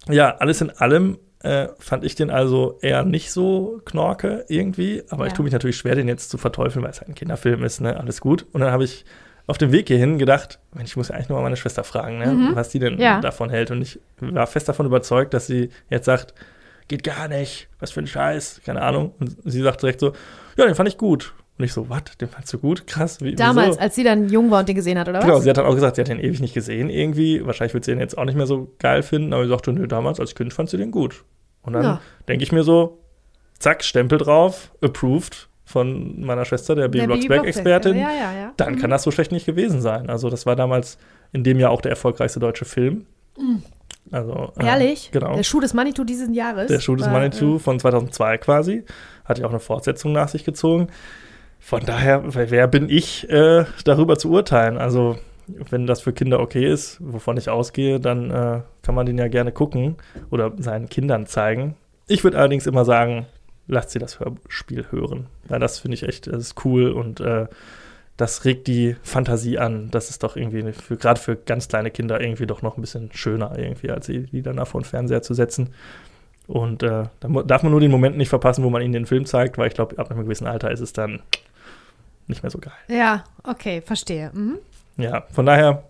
Ja, 0.08 0.38
alles 0.38 0.62
in 0.62 0.70
allem 0.72 1.18
äh, 1.42 1.68
fand 1.80 2.04
ich 2.04 2.16
den 2.16 2.30
also 2.30 2.78
eher 2.82 3.04
nicht 3.04 3.32
so 3.32 3.82
knorke 3.86 4.46
irgendwie. 4.48 5.04
Aber 5.10 5.26
ich 5.26 5.32
Ja. 5.32 5.38
tue 5.38 5.44
mich 5.44 5.54
natürlich 5.54 5.78
schwer, 5.78 5.96
den 5.96 6.08
jetzt 6.08 6.30
zu 6.30 6.38
verteufeln, 6.38 6.84
weil 6.84 6.92
es 6.92 7.00
halt 7.00 7.10
ein 7.10 7.16
Kinderfilm 7.16 7.64
ist, 7.64 7.82
ne? 7.82 7.98
Alles 7.98 8.20
gut. 8.22 8.46
Und 8.52 8.62
dann 8.62 8.72
habe 8.72 8.84
ich 8.84 9.06
auf 9.50 9.58
dem 9.58 9.72
Weg 9.72 9.88
hierhin 9.88 10.18
gedacht, 10.20 10.60
ich 10.84 10.96
muss 10.96 11.10
ja 11.10 11.16
eigentlich 11.16 11.30
nur 11.30 11.38
mal 11.40 11.44
meine 11.44 11.58
Schwester 11.58 11.84
fragen, 11.84 12.20
ne? 12.20 12.28
Mhm. 12.28 12.56
was 12.56 12.70
die 12.70 12.80
denn 12.80 13.00
Ja. 13.00 13.20
davon 13.20 13.50
hält. 13.50 13.72
Und 13.72 13.82
ich 13.82 14.00
war 14.20 14.48
fest 14.48 14.70
davon 14.70 14.86
überzeugt, 14.86 15.34
dass 15.34 15.48
sie 15.48 15.70
jetzt 15.90 16.06
sagt, 16.06 16.34
geht 16.88 17.04
gar 17.04 17.28
nicht, 17.28 17.68
was 17.80 17.92
für 17.92 18.00
ein 18.00 18.08
Scheiß, 18.08 18.62
keine 18.66 18.82
Ahnung. 18.82 19.14
Und 19.20 19.36
sie 19.46 19.62
sagt 19.62 19.82
direkt 19.82 20.00
so, 20.00 20.14
ja, 20.58 20.66
den 20.66 20.76
fand 20.76 20.88
ich 20.90 20.98
gut. 20.98 21.34
Und 21.58 21.66
ich 21.66 21.74
so, 21.74 21.90
was, 21.90 22.04
den 22.22 22.30
fandst 22.30 22.54
du 22.54 22.58
gut? 22.60 22.88
Krass, 22.88 23.22
wie, 23.22 23.36
Damals, 23.36 23.72
wieso? 23.72 23.80
als 23.82 23.96
sie 23.96 24.04
dann 24.06 24.30
jung 24.30 24.50
war 24.50 24.62
und 24.62 24.70
den 24.70 24.76
gesehen 24.76 24.98
hat, 24.98 25.10
oder 25.10 25.20
was? 25.20 25.26
Genau, 25.26 25.40
sie 25.40 25.50
hat 25.50 25.58
dann 25.58 25.66
auch 25.66 25.76
gesagt, 25.76 25.96
sie 25.98 26.02
hat 26.02 26.08
den 26.08 26.20
ewig 26.20 26.40
nicht 26.40 26.54
gesehen 26.54 26.90
irgendwie. 26.90 27.46
Wahrscheinlich 27.46 27.74
wird 27.74 27.84
sie 27.84 27.92
den 27.92 28.00
jetzt 28.00 28.18
auch 28.18 28.24
nicht 28.26 28.36
mehr 28.38 28.48
so 28.48 28.74
geil 28.80 29.04
finden, 29.04 29.34
aber 29.34 29.44
sie 29.44 29.50
sagte, 29.50 29.74
nö, 29.74 29.86
damals 29.88 30.20
als 30.22 30.36
Kind 30.36 30.54
fand 30.54 30.70
sie 30.70 30.78
den 30.78 30.92
gut. 30.92 31.26
Und 31.64 31.74
dann 31.74 31.84
Ja. 31.84 32.02
denke 32.30 32.44
ich 32.44 32.52
mir 32.54 32.64
so, 32.64 33.00
zack, 33.60 33.84
Stempel 33.84 34.18
drauf, 34.20 34.72
approved 34.82 35.49
von 35.70 36.20
meiner 36.26 36.46
Schwester, 36.46 36.74
der 36.74 36.88
B. 36.88 36.98
Der 36.98 37.06
Bibi 37.08 37.28
Blocksberg-Expertin. 37.28 37.96
Ja, 37.96 38.10
ja, 38.10 38.34
ja. 38.34 38.54
Dann 38.58 38.78
kann 38.78 38.90
Mhm. 38.90 38.92
das 38.94 39.04
so 39.04 39.12
schlecht 39.12 39.32
nicht 39.32 39.46
gewesen 39.46 39.82
sein. 39.82 40.10
Also 40.10 40.30
das 40.32 40.48
war 40.48 40.56
damals 40.56 40.98
in 41.32 41.44
dem 41.44 41.60
Jahr 41.60 41.70
auch 41.70 41.82
der 41.82 41.92
erfolgreichste 41.92 42.40
deutsche 42.40 42.66
Film. 42.66 43.06
Also, 44.12 44.52
äh, 44.58 44.64
Mhm. 44.64 44.68
Ehrlich? 44.68 45.10
Genau. 45.12 45.36
Der 45.36 45.44
Schuh 45.44 45.60
des 45.60 45.76
Manitou 45.76 46.04
dieses 46.04 46.36
Jahres. 46.36 46.68
Der 46.68 46.80
Schuh 46.80 46.96
des 46.96 47.06
war, 47.06 47.14
Manitou 47.14 47.60
von 47.60 47.80
2002 47.80 48.38
quasi. 48.40 48.84
Hat 49.26 49.38
ja 49.38 49.46
auch 49.46 49.52
eine 49.52 49.60
Fortsetzung 49.60 50.12
nach 50.12 50.28
sich 50.30 50.44
gezogen. 50.44 50.88
Von 51.60 51.86
daher, 51.86 52.24
wer 52.34 52.68
bin 52.68 52.90
ich, 52.90 53.30
äh, 53.30 53.66
darüber 53.86 54.18
zu 54.18 54.32
urteilen? 54.32 54.78
Also, 54.80 55.18
wenn 55.70 55.86
das 55.86 56.02
für 56.02 56.14
Kinder 56.14 56.40
okay 56.40 56.66
ist, 56.72 56.98
wovon 57.00 57.38
ich 57.38 57.50
ausgehe, 57.50 58.00
dann 58.00 58.32
äh, 58.32 58.62
kann 58.82 58.96
man 58.96 59.06
den 59.06 59.18
ja 59.20 59.28
gerne 59.28 59.52
gucken 59.52 59.98
oder 60.32 60.52
seinen 60.58 60.90
Kindern 60.90 61.28
zeigen. 61.28 61.76
Ich 62.08 62.24
würde 62.24 62.40
allerdings 62.40 62.66
immer 62.66 62.86
sagen, 62.86 63.28
lasst 63.70 63.92
sie 63.92 64.00
das 64.00 64.20
Hörspiel 64.20 64.88
hören. 64.92 65.28
Weil 65.48 65.60
das 65.60 65.80
finde 65.80 65.96
ich 65.96 66.04
echt, 66.04 66.28
das 66.28 66.42
ist 66.42 66.66
cool 66.66 66.92
und 66.92 67.22
äh, 67.22 67.48
das 68.18 68.44
regt 68.44 68.68
die 68.68 68.98
Fantasie 69.02 69.60
an. 69.60 69.90
Das 69.92 70.10
ist 70.10 70.24
doch 70.24 70.36
irgendwie, 70.36 70.74
für, 70.74 70.98
gerade 70.98 71.22
für 71.22 71.38
ganz 71.38 71.70
kleine 71.70 71.92
Kinder, 71.92 72.20
irgendwie 72.20 72.48
doch 72.48 72.62
noch 72.62 72.78
ein 72.78 72.82
bisschen 72.82 73.12
schöner, 73.14 73.58
irgendwie, 73.58 73.92
als 73.92 74.08
sie 74.08 74.24
die 74.24 74.42
dann 74.42 74.64
vor 74.66 74.82
den 74.82 74.86
Fernseher 74.86 75.22
zu 75.22 75.34
setzen. 75.34 75.74
Und 76.48 76.84
äh, 76.84 77.06
da 77.20 77.28
darf 77.44 77.64
man 77.64 77.72
nur 77.72 77.80
den 77.80 77.92
Moment 77.92 78.18
nicht 78.18 78.30
verpassen, 78.30 78.64
wo 78.64 78.70
man 78.70 78.82
ihnen 78.82 78.94
den 78.94 79.06
Film 79.06 79.26
zeigt, 79.26 79.58
weil 79.58 79.68
ich 79.68 79.76
glaube, 79.76 79.98
ab 80.00 80.12
einem 80.12 80.24
gewissen 80.24 80.48
Alter 80.48 80.72
ist 80.72 80.80
es 80.80 80.92
dann 80.92 81.22
nicht 82.28 82.44
mehr 82.44 82.50
so 82.50 82.58
geil. 82.58 82.74
Ja, 82.88 83.24
okay, 83.44 83.82
verstehe. 83.82 84.32
Mhm. 84.34 84.58
Ja, 84.98 85.26
von 85.32 85.46
daher 85.46 85.84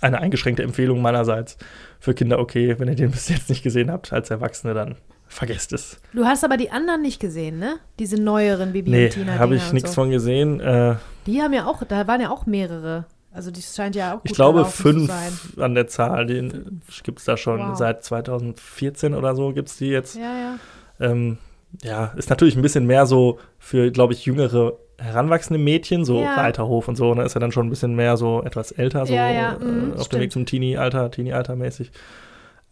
eine 0.00 0.18
eingeschränkte 0.18 0.62
Empfehlung 0.62 1.00
meinerseits 1.00 1.56
für 2.00 2.14
Kinder 2.14 2.38
okay. 2.38 2.78
Wenn 2.78 2.88
ihr 2.88 2.96
den 2.96 3.10
bis 3.12 3.28
jetzt 3.28 3.48
nicht 3.48 3.62
gesehen 3.62 3.90
habt, 3.90 4.12
als 4.12 4.30
Erwachsene, 4.30 4.74
dann 4.74 4.96
vergesst 5.28 5.72
es. 5.72 6.00
Du 6.12 6.24
hast 6.24 6.44
aber 6.44 6.56
die 6.56 6.70
anderen 6.70 7.02
nicht 7.02 7.20
gesehen, 7.20 7.58
ne? 7.58 7.76
Diese 7.98 8.20
neueren 8.20 8.72
Bibi 8.72 8.90
Nee, 8.90 9.04
und 9.06 9.10
Tina. 9.12 9.38
habe 9.38 9.54
ich 9.56 9.72
nichts 9.72 9.90
so. 9.90 10.02
von 10.02 10.10
gesehen. 10.10 10.60
Äh, 10.60 10.96
Die 11.26 11.40
haben 11.42 11.52
ja 11.52 11.66
auch, 11.66 11.82
da 11.84 12.06
waren 12.06 12.20
ja 12.20 12.30
auch 12.30 12.46
mehrere. 12.46 13.04
Also 13.32 13.50
das 13.50 13.76
scheint 13.76 13.94
ja 13.94 14.14
auch 14.14 14.22
gut 14.22 14.30
ich 14.30 14.34
glaube 14.34 14.64
fünf 14.64 15.12
an 15.58 15.74
der 15.74 15.86
Zahl. 15.86 16.26
Den 16.26 16.80
gibt 17.04 17.18
es 17.20 17.24
da 17.26 17.36
schon 17.36 17.60
Wow. 17.60 17.76
seit 17.78 18.02
2014 18.02 19.14
oder 19.14 19.34
so 19.36 19.52
gibt 19.52 19.68
es 19.68 19.76
die 19.76 19.88
jetzt. 19.88 20.16
Ja, 20.16 20.22
ja. 20.22 20.58
Ähm, 20.98 21.38
ja, 21.82 22.06
ist 22.16 22.30
natürlich 22.30 22.56
ein 22.56 22.62
bisschen 22.62 22.86
mehr 22.86 23.04
so 23.06 23.38
für, 23.58 23.90
glaube 23.90 24.14
ich, 24.14 24.24
jüngere 24.24 24.72
heranwachsende 24.96 25.62
Mädchen, 25.62 26.04
so 26.04 26.20
Ja. 26.22 26.34
Reiterhof 26.34 26.88
und 26.88 26.96
so, 26.96 27.14
ne, 27.14 27.22
ist 27.22 27.34
ja 27.34 27.40
dann 27.40 27.52
schon 27.52 27.66
ein 27.66 27.70
bisschen 27.70 27.94
mehr 27.94 28.16
so 28.16 28.42
etwas 28.42 28.72
älter, 28.72 29.06
so 29.06 29.12
Ja, 29.14 29.30
ja, 29.30 29.52
äh, 29.52 29.64
mhm, 29.64 29.92
auf 29.94 30.08
dem. 30.08 30.20
Weg 30.20 30.32
zum 30.32 30.44
Teenie-Alter, 30.46 31.10
Teenie-Alter 31.10 31.54
mäßig. 31.54 31.92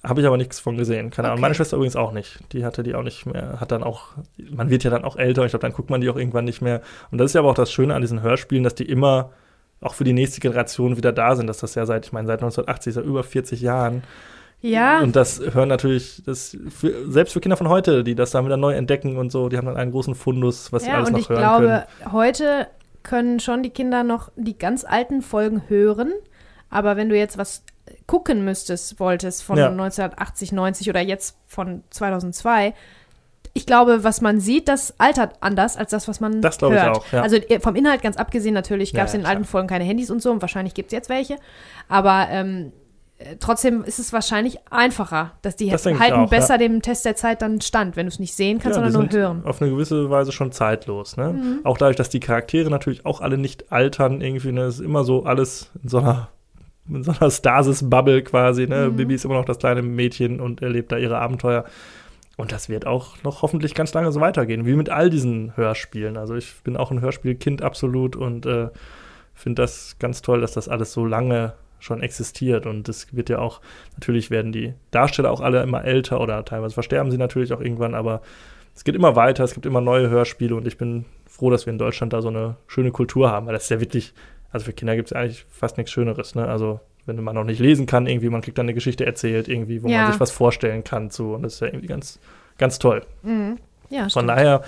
Habe 0.03 0.21
ich 0.21 0.27
aber 0.27 0.37
nichts 0.37 0.61
von 0.61 0.77
gesehen. 0.77 1.11
Keine 1.11 1.29
Ahnung. 1.29 1.39
Okay. 1.39 1.43
Meine 1.43 1.55
Schwester 1.55 1.77
übrigens 1.77 1.97
auch 1.97 2.13
nicht. 2.13 2.41
Die 2.53 2.65
hatte 2.65 2.83
die 2.83 2.95
auch 2.95 3.03
nicht 3.03 3.27
mehr, 3.27 3.61
hat 3.61 3.73
dann 3.73 3.83
auch, 3.83 4.11
man 4.51 4.71
wird 4.71 4.85
ja 4.85 4.91
dann 4.91 5.05
auch 5.05 5.17
älter, 5.17 5.45
ich 5.45 5.51
glaube, 5.51 5.63
dann 5.63 5.73
guckt 5.73 5.91
man 5.91 6.01
die 6.01 6.09
auch 6.09 6.17
irgendwann 6.17 6.45
nicht 6.45 6.63
mehr. 6.63 6.81
Und 7.11 7.19
das 7.19 7.27
ist 7.27 7.35
ja 7.35 7.41
aber 7.41 7.51
auch 7.51 7.55
das 7.55 7.73
Schöne 7.73 7.95
an 7.95 8.03
diesen 8.03 8.23
Hörspielen, 8.23 8.63
dass 8.63 8.75
die 8.75 8.85
immer 8.85 9.31
auch 9.81 9.95
für 9.95 10.05
die 10.05 10.13
nächste 10.13 10.41
Generation 10.41 10.97
wieder 10.97 11.13
da 11.13 11.37
sind, 11.37 11.47
dass 11.49 11.59
das 11.59 11.75
ja 11.75 11.87
seit, 11.87 12.07
ich 12.07 12.13
meine, 12.13 12.27
seit 12.27 12.41
1980, 12.41 12.95
seit 12.95 13.05
über 13.05 13.23
40 13.23 13.61
Jahren. 13.61 14.03
Ja, 14.63 15.01
Und 15.01 15.15
das 15.17 15.41
hören 15.53 15.69
natürlich, 15.69 16.23
das 16.25 16.57
für, 16.71 17.11
selbst 17.11 17.33
für 17.33 17.41
Kinder 17.41 17.57
von 17.57 17.69
heute, 17.69 18.03
die 18.03 18.15
das 18.15 18.31
dann 18.31 18.47
wieder 18.47 18.57
neu 18.57 18.75
entdecken 18.75 19.19
und 19.19 19.31
so, 19.31 19.49
die 19.49 19.59
haben 19.59 19.67
dann 19.67 19.77
einen 19.77 19.93
großen 19.93 20.15
Fundus, 20.15 20.73
was 20.73 20.85
sie 20.85 20.89
ja 20.89 20.97
alles 20.97 21.09
und 21.09 21.13
noch 21.13 21.21
ich 21.21 21.29
hören 21.29 21.41
glaube, 21.41 21.85
können. 21.99 22.13
heute 22.13 22.67
können 23.03 23.39
schon 23.39 23.63
die 23.63 23.71
Kinder 23.71 24.03
noch 24.03 24.31
die 24.37 24.57
ganz 24.59 24.85
alten 24.85 25.23
Folgen 25.23 25.63
hören. 25.69 26.13
Aber 26.71 26.97
wenn 26.97 27.09
du 27.09 27.17
jetzt 27.17 27.39
was 27.39 27.63
gucken 28.07 28.45
müsstest, 28.45 29.01
wolltest 29.01 29.43
von 29.43 29.57
Ja. 29.59 29.69
1980, 29.69 30.53
90 30.53 30.89
oder 30.91 31.01
jetzt 31.01 31.37
von 31.47 31.83
2002, 31.91 32.73
ich 33.53 33.65
glaube, 33.65 34.05
was 34.05 34.21
man 34.21 34.39
sieht, 34.39 34.69
das 34.69 34.95
altert 34.99 35.37
anders 35.41 35.77
als 35.79 35.91
das, 35.91 36.09
was 36.09 36.21
man 36.21 36.43
Das 36.43 36.59
glaube 36.59 36.77
ich 36.77 36.83
hört. 36.83 36.97
auch, 36.99 37.05
ja. 37.13 37.23
Also 37.23 37.37
äh, 37.37 37.59
vom 37.59 37.75
Inhalt 37.75 38.03
ganz 38.03 38.17
abgesehen, 38.19 38.53
natürlich 38.53 38.93
Ja, 38.93 38.99
gab 38.99 39.07
es 39.07 39.13
ja, 39.15 39.17
in 39.19 39.23
den 39.25 39.31
alten. 39.31 39.45
Folgen 39.45 39.67
keine 39.67 39.85
Handys 39.85 40.11
und 40.11 40.21
so 40.21 40.31
und 40.31 40.43
wahrscheinlich 40.43 40.75
gibt 40.75 40.89
es 40.89 40.93
jetzt 40.93 41.09
welche. 41.09 41.37
Aber 41.89 42.27
ähm, 42.31 42.73
äh, 43.19 43.37
trotzdem 43.41 43.83
ist 43.83 43.99
es 43.99 44.13
wahrscheinlich 44.13 44.59
einfacher, 44.71 45.33
dass 45.41 45.57
die 45.57 45.71
Das 45.71 45.87
halten 45.87 46.13
auch, 46.13 46.29
besser 46.29 46.59
dem 46.59 46.83
Test 46.83 47.07
der 47.07 47.17
Zeit 47.17 47.41
dann 47.41 47.63
stand, 47.63 47.97
wenn 47.97 48.05
du 48.05 48.13
es 48.13 48.19
nicht 48.19 48.35
sehen 48.35 48.59
kannst, 48.59 48.77
Ja, 48.77 48.85
sondern 48.91 49.07
nur 49.11 49.19
hören. 49.19 49.43
Auf 49.47 49.63
eine 49.63 49.71
gewisse 49.71 50.11
Weise 50.11 50.33
schon 50.33 50.53
zeitlos. 50.53 51.17
Ne? 51.17 51.33
Mhm. 51.33 51.61
Auch 51.65 51.79
dadurch, 51.79 51.97
dass 51.97 52.11
die 52.11 52.21
Charaktere 52.21 52.69
natürlich 52.69 53.07
auch 53.07 53.23
alle 53.23 53.39
nicht 53.39 53.73
altern, 53.73 54.21
irgendwie, 54.21 54.53
ne? 54.53 54.67
ist 54.67 54.81
immer 54.81 55.03
so 55.03 55.25
alles 55.25 55.71
in 55.83 55.89
so 55.89 55.97
einer, 55.99 56.29
in 56.89 57.03
so 57.03 57.13
einer 57.13 57.31
Stasis-Bubble 57.31 58.23
quasi. 58.23 58.67
Ne? 58.67 58.89
Mhm. 58.91 58.97
Bibi 58.97 59.15
ist 59.15 59.25
immer 59.25 59.35
noch 59.35 59.45
das 59.45 59.59
kleine 59.59 59.83
Mädchen 59.83 60.41
und 60.41 60.63
erlebt 60.63 60.93
da 60.93 60.99
ihre 60.99 61.19
Abenteuer. 61.19 61.65
Und 62.37 62.53
das 62.53 62.69
wird 62.69 62.87
auch 62.87 63.23
noch 63.23 63.43
hoffentlich 63.43 63.75
ganz 63.75 63.95
lange 63.95 64.13
so 64.13 64.21
weitergehen, 64.21 64.67
wie 64.67 64.75
mit 64.75 64.91
all 64.91 65.09
diesen 65.09 65.57
Hörspielen. 65.57 66.17
Also 66.17 66.35
ich 66.35 66.55
bin 66.65 66.77
auch 66.77 66.91
ein 66.91 67.01
Hörspielkind 67.01 67.63
absolut 67.63 68.15
und 68.15 68.45
äh, 68.45 68.69
finde 69.35 69.63
das 69.63 69.97
ganz 69.99 70.23
toll, 70.23 70.41
dass 70.41 70.53
das 70.53 70.69
alles 70.69 70.93
so 70.93 71.07
lange 71.07 71.55
schon 71.79 72.03
existiert. 72.03 72.67
Und 72.67 72.89
es 72.89 73.15
wird 73.15 73.31
ja 73.31 73.39
auch, 73.39 73.61
natürlich 73.95 74.31
werden 74.31 74.53
die 74.53 74.75
Darsteller 74.91 75.31
auch 75.31 75.41
alle 75.41 75.63
immer 75.63 75.85
älter 75.85 76.21
oder 76.21 76.45
teilweise 76.45 76.75
versterben 76.75 77.11
sie 77.11 77.19
natürlich 77.19 77.53
auch 77.53 77.61
irgendwann, 77.61 77.95
aber 77.95 78.21
es 78.75 78.85
geht 78.85 78.95
immer 78.95 79.17
weiter, 79.17 79.43
es 79.45 79.55
gibt 79.55 79.65
immer 79.65 79.81
neue 79.81 80.11
Hörspiele 80.11 80.55
und 80.55 80.67
ich 80.67 80.77
bin 80.77 81.07
froh, 81.27 81.51
dass 81.51 81.65
wir 81.65 81.73
in 81.73 81.79
Deutschland 81.79 82.13
da 82.13 82.21
so 82.21 82.29
eine 82.29 82.57
schöne 82.67 82.91
Kultur 82.91 83.31
haben, 83.31 83.47
weil 83.47 83.55
das 83.55 83.65
ist 83.65 83.71
ja 83.71 83.81
wirklich, 83.81 84.13
also 84.57 84.65
für 84.65 84.73
Kinder 84.73 84.97
gibt 84.97 85.09
es 85.09 85.13
eigentlich 85.13 85.45
fast 85.51 85.77
nichts 85.77 85.93
Schöneres, 85.93 86.35
ne? 86.35 86.49
Also 86.49 86.81
wenn 87.05 87.23
man 87.23 87.35
noch 87.35 87.45
nicht 87.45 87.61
lesen 87.61 87.85
kann, 87.87 88.07
irgendwie, 88.07 88.31
man 88.31 88.41
kriegt 88.41 88.57
dann 88.59 88.65
eine 88.65 88.75
Geschichte 88.75 89.05
erzählt, 89.07 89.49
irgendwie, 89.49 89.83
wo 89.83 89.89
Ja. 89.89 90.03
man 90.03 90.13
sich 90.13 90.21
was 90.21 90.31
vorstellen 90.33 90.83
kann, 90.83 91.11
so 91.11 91.35
und 91.35 91.43
das 91.43 91.55
ist 91.55 91.61
ja 91.61 91.67
irgendwie 91.69 91.87
ganz, 91.87 92.19
ganz 92.59 92.79
toll. 92.79 93.05
Mhm. 93.23 93.59
Ja, 93.91 94.01
Von 94.03 94.11
stimmt. 94.11 94.31
daher 94.31 94.63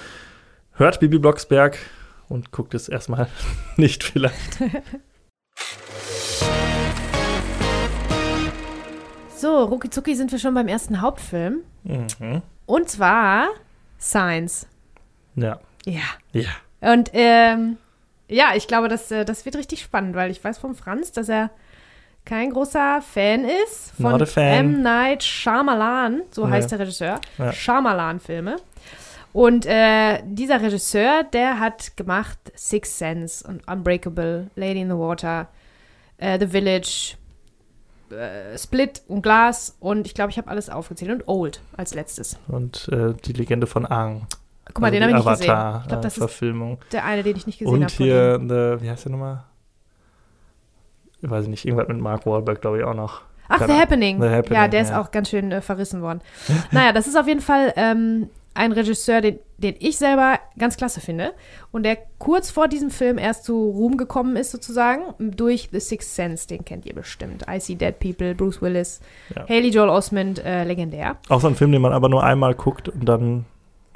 hört 0.75 1.01
Bibi 1.01 1.19
Blocksberg 1.19 1.79
und 2.29 2.53
guckt 2.53 2.75
es 2.75 2.89
erstmal 2.89 3.29
nicht 3.77 4.05
vielleicht. 4.05 4.59
So, 9.37 9.63
rucki 9.65 10.17
sind 10.17 10.33
wir 10.33 10.39
schon 10.41 10.55
beim 10.55 10.67
ersten 10.67 11.01
Hauptfilm. 11.01 11.59
Mhm. 11.85 12.43
Und 12.67 12.89
zwar 12.89 13.49
Science. 14.01 14.67
Ja. 15.37 15.61
Ja. 15.87 16.01
Ja. 16.33 16.49
Und 16.93 17.11
ähm, 17.13 17.77
ja, 18.29 18.53
ich 18.55 18.67
glaube, 18.69 18.89
das, 18.89 19.11
äh, 19.11 19.25
das 19.25 19.45
wird 19.45 19.57
richtig 19.57 19.83
spannend, 19.83 20.15
weil 20.15 20.31
ich 20.31 20.43
weiß 20.43 20.59
vom 20.59 20.75
Franz, 20.75 21.13
dass 21.13 21.29
er 21.29 21.51
kein 22.25 22.51
großer 22.51 23.01
Fan 23.03 23.45
ist 23.65 23.93
von 24.01 24.13
Not 24.13 24.23
a 24.23 24.27
fan. 24.27 24.45
M. 24.75 24.83
Night 24.83 25.23
Shyamalan, 25.23 26.23
so 26.31 26.45
Ja. 26.45 26.51
heißt 26.51 26.71
der 26.71 26.79
Regisseur, 26.81 27.21
Ja. 27.39 27.53
Shyamalan-Filme. 27.53 28.57
Und 29.33 29.67
äh, 29.67 30.23
dieser 30.25 30.61
Regisseur, 30.61 31.23
der 31.25 31.59
hat 31.61 31.97
gemacht 31.97 32.39
Sixth 32.57 32.99
Sense 32.99 33.47
und 33.47 33.67
Unbreakable, 33.69 34.51
Lady 34.57 34.81
in 34.81 34.89
the 34.91 34.97
Water, 34.97 35.49
äh, 36.19 36.39
The 36.39 36.49
Village, 36.49 37.15
äh, 38.11 38.57
Split 38.59 39.03
und 39.07 39.23
Glass 39.23 39.77
und 39.81 40.07
ich 40.07 40.15
glaube, 40.15 40.31
ich 40.31 40.39
habe 40.39 40.49
alles 40.49 40.71
aufgezählt 40.71 41.11
und 41.13 41.29
Old 41.29 41.61
als 41.77 41.95
letztes. 41.95 42.39
Und 42.49 42.89
äh, 42.93 43.15
die 43.25 43.33
Legende 43.35 43.67
von 43.67 43.87
Aang. 43.87 44.27
Guck 44.75 44.81
mal, 44.81 44.87
Also 44.89 44.99
den 45.01 45.03
habe 45.09 45.19
ich 45.19 45.25
nicht 45.25 45.39
gesehen. 45.39 45.51
Avatar, 45.51 45.81
Ich 45.83 45.89
glaube, 45.89 46.03
das 46.03 46.13
ist 46.15 46.19
Verfilmung. 46.19 46.79
der 46.93 47.05
eine, 47.05 47.23
den 47.23 47.37
ich 47.37 47.47
nicht 47.47 47.59
gesehen 47.59 47.75
Und 47.75 47.83
habe. 47.85 47.93
von 47.93 48.05
hier, 48.07 48.39
the, 48.41 48.83
wie 48.85 48.91
heißt 48.91 49.05
der 49.05 49.13
nochmal? 49.13 49.45
Ich 51.21 51.29
weiß 51.31 51.47
nicht, 51.49 51.65
irgendwas 51.65 51.89
mit 51.89 51.99
Mark 51.99 52.27
Wahlberg, 52.27 52.61
glaube 52.61 52.79
ich, 52.79 52.85
auch 52.85 52.95
noch. 52.95 53.23
Ach, 53.49 53.67
The 53.67 53.73
Happening. 53.73 54.21
The 54.21 54.29
Happening, 54.29 54.55
Ja, 54.61 54.69
der 54.69 54.83
ist 54.83 54.91
ja. 54.91 55.01
auch 55.01 55.11
ganz 55.11 55.31
schön 55.31 55.51
äh, 55.53 55.61
verrissen 55.63 56.03
worden. 56.03 56.21
naja, 56.71 56.93
das 56.93 57.07
ist 57.07 57.17
auf 57.17 57.27
jeden 57.27 57.41
Fall 57.41 57.73
ähm, 57.77 58.29
ein 58.55 58.73
Regisseur, 58.73 59.21
den, 59.23 59.39
den 59.57 59.75
ich 59.79 59.97
selber 59.97 60.39
ganz 60.59 60.77
klasse 60.77 61.01
finde 61.01 61.33
und 61.73 61.85
der 61.85 61.97
kurz 62.19 62.51
vor 62.51 62.69
diesem 62.69 62.91
Film 62.91 63.17
erst 63.19 63.45
zu 63.45 63.55
Ruhm 63.71 63.97
gekommen 63.97 64.37
ist, 64.37 64.51
sozusagen, 64.51 65.03
durch 65.19 65.71
The 65.73 65.81
Sixth 65.81 66.15
Sense, 66.15 66.47
den 66.47 66.65
kennt 66.65 66.85
ihr 66.85 66.95
bestimmt. 66.95 67.47
I 67.51 67.59
See 67.59 67.75
Dead 67.75 67.99
People, 67.99 68.35
Bruce 68.35 68.61
Willis, 68.61 69.01
Ja. 69.35 69.49
Haley 69.49 69.71
Joel 69.71 69.89
Osment, 69.89 70.45
äh, 70.45 70.65
legendär. 70.65 71.17
Auch 71.29 71.41
so 71.41 71.47
ein 71.49 71.55
Film, 71.57 71.73
den 71.73 71.81
man 71.83 71.93
aber 71.93 72.09
nur 72.09 72.23
einmal 72.23 72.55
guckt 72.55 72.89
und 72.89 73.05
dann 73.07 73.45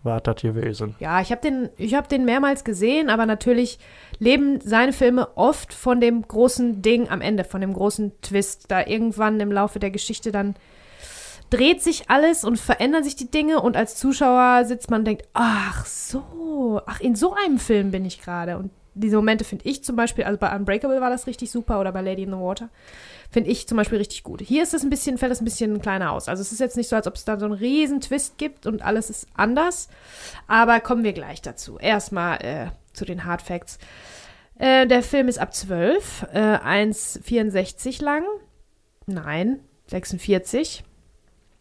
war 0.03 0.21
das 0.21 0.43
gewesen. 0.43 0.95
Ja, 0.99 1.21
ich 1.21 1.31
habe 1.31 1.41
den, 1.41 1.71
hab 1.93 2.09
den 2.09 2.25
mehrmals 2.25 2.65
gesehen, 2.65 3.11
aber 3.11 3.27
natürlich 3.27 3.79
leben 4.19 4.61
seine 4.61 4.93
Filme 4.93 5.29
oft 5.37 5.73
von 5.73 6.01
dem 6.01 6.23
großen 6.27 6.83
Ding 6.83 7.09
am 7.09 7.21
Ende, 7.21 7.45
von 7.45 7.61
dem 7.61 7.73
großen 7.73 8.13
Twist. 8.21 8.71
Da 8.71 8.87
irgendwann 8.87 9.41
im 9.41 9.53
Laufe 9.53 9.79
der 9.79 9.91
Geschichte 9.91 10.33
dann 10.33 10.55
dreht 11.53 11.83
sich 11.83 12.09
alles 12.09 12.45
und 12.45 12.59
verändern 12.59 13.05
sich 13.05 13.15
die 13.15 13.31
Dinge 13.31 13.61
und 13.61 13.77
als 13.77 13.97
Zuschauer 13.97 14.65
sitzt 14.65 14.91
man 14.91 15.03
und 15.03 15.05
denkt, 15.05 15.29
ach 15.35 15.85
so, 15.85 16.81
ach, 16.87 17.01
in 17.01 17.15
so 17.15 17.35
einem 17.35 17.59
Film 17.59 17.91
bin 17.91 18.07
ich 18.07 18.23
gerade. 18.23 18.57
Und 18.57 18.71
diese 18.95 19.17
Momente 19.17 19.45
finde 19.45 19.69
ich 19.69 19.85
zum 19.85 19.95
Beispiel, 19.95 20.25
also 20.25 20.39
bei 20.39 20.55
Unbreakable 20.55 21.01
war 21.03 21.11
das 21.11 21.27
richtig 21.27 21.51
super 21.51 21.79
oder 21.79 21.93
bei 21.93 22.01
Lady 22.01 22.23
in 22.23 22.31
the 22.31 22.37
Water, 22.37 22.71
finde 23.33 23.51
ich 23.51 23.67
zum 23.67 23.79
Beispiel 23.79 23.99
richtig 23.99 24.23
gut. 24.23 24.43
Hier 24.43 24.63
ist 24.63 24.75
es 24.75 24.83
ein 24.83 24.91
bisschen, 24.91 25.17
fällt 25.17 25.33
es 25.33 25.41
ein 25.41 25.47
bisschen 25.47 25.81
kleiner 25.81 26.13
aus. 26.13 26.29
Also 26.29 26.43
es 26.43 26.53
ist 26.53 26.61
jetzt 26.61 26.77
nicht 26.77 26.89
so, 26.89 26.97
als 26.97 27.07
ob 27.07 27.15
es 27.15 27.25
da 27.25 27.39
so 27.39 27.47
einen 27.47 27.55
riesen 27.55 28.03
Twist 28.03 28.37
gibt 28.37 28.67
und 28.67 28.83
alles 28.83 29.09
ist 29.09 29.27
anders. 29.35 29.89
Aber 30.47 30.81
kommen 30.81 31.03
wir 31.03 31.15
gleich 31.15 31.41
dazu. 31.41 31.79
Erstmal 31.79 32.37
äh, 32.45 32.67
zu 32.93 33.07
den 33.07 33.25
Hard 33.25 33.41
Facts. 33.41 33.79
Äh, 34.59 34.87
der 34.87 35.03
Film 35.03 35.29
ist 35.29 35.39
ab 35.39 35.55
12, 35.55 36.27
äh, 36.35 36.39
1,64 36.39 38.05
lang. 38.05 38.23
Nein, 39.07 39.61
46. 39.87 40.85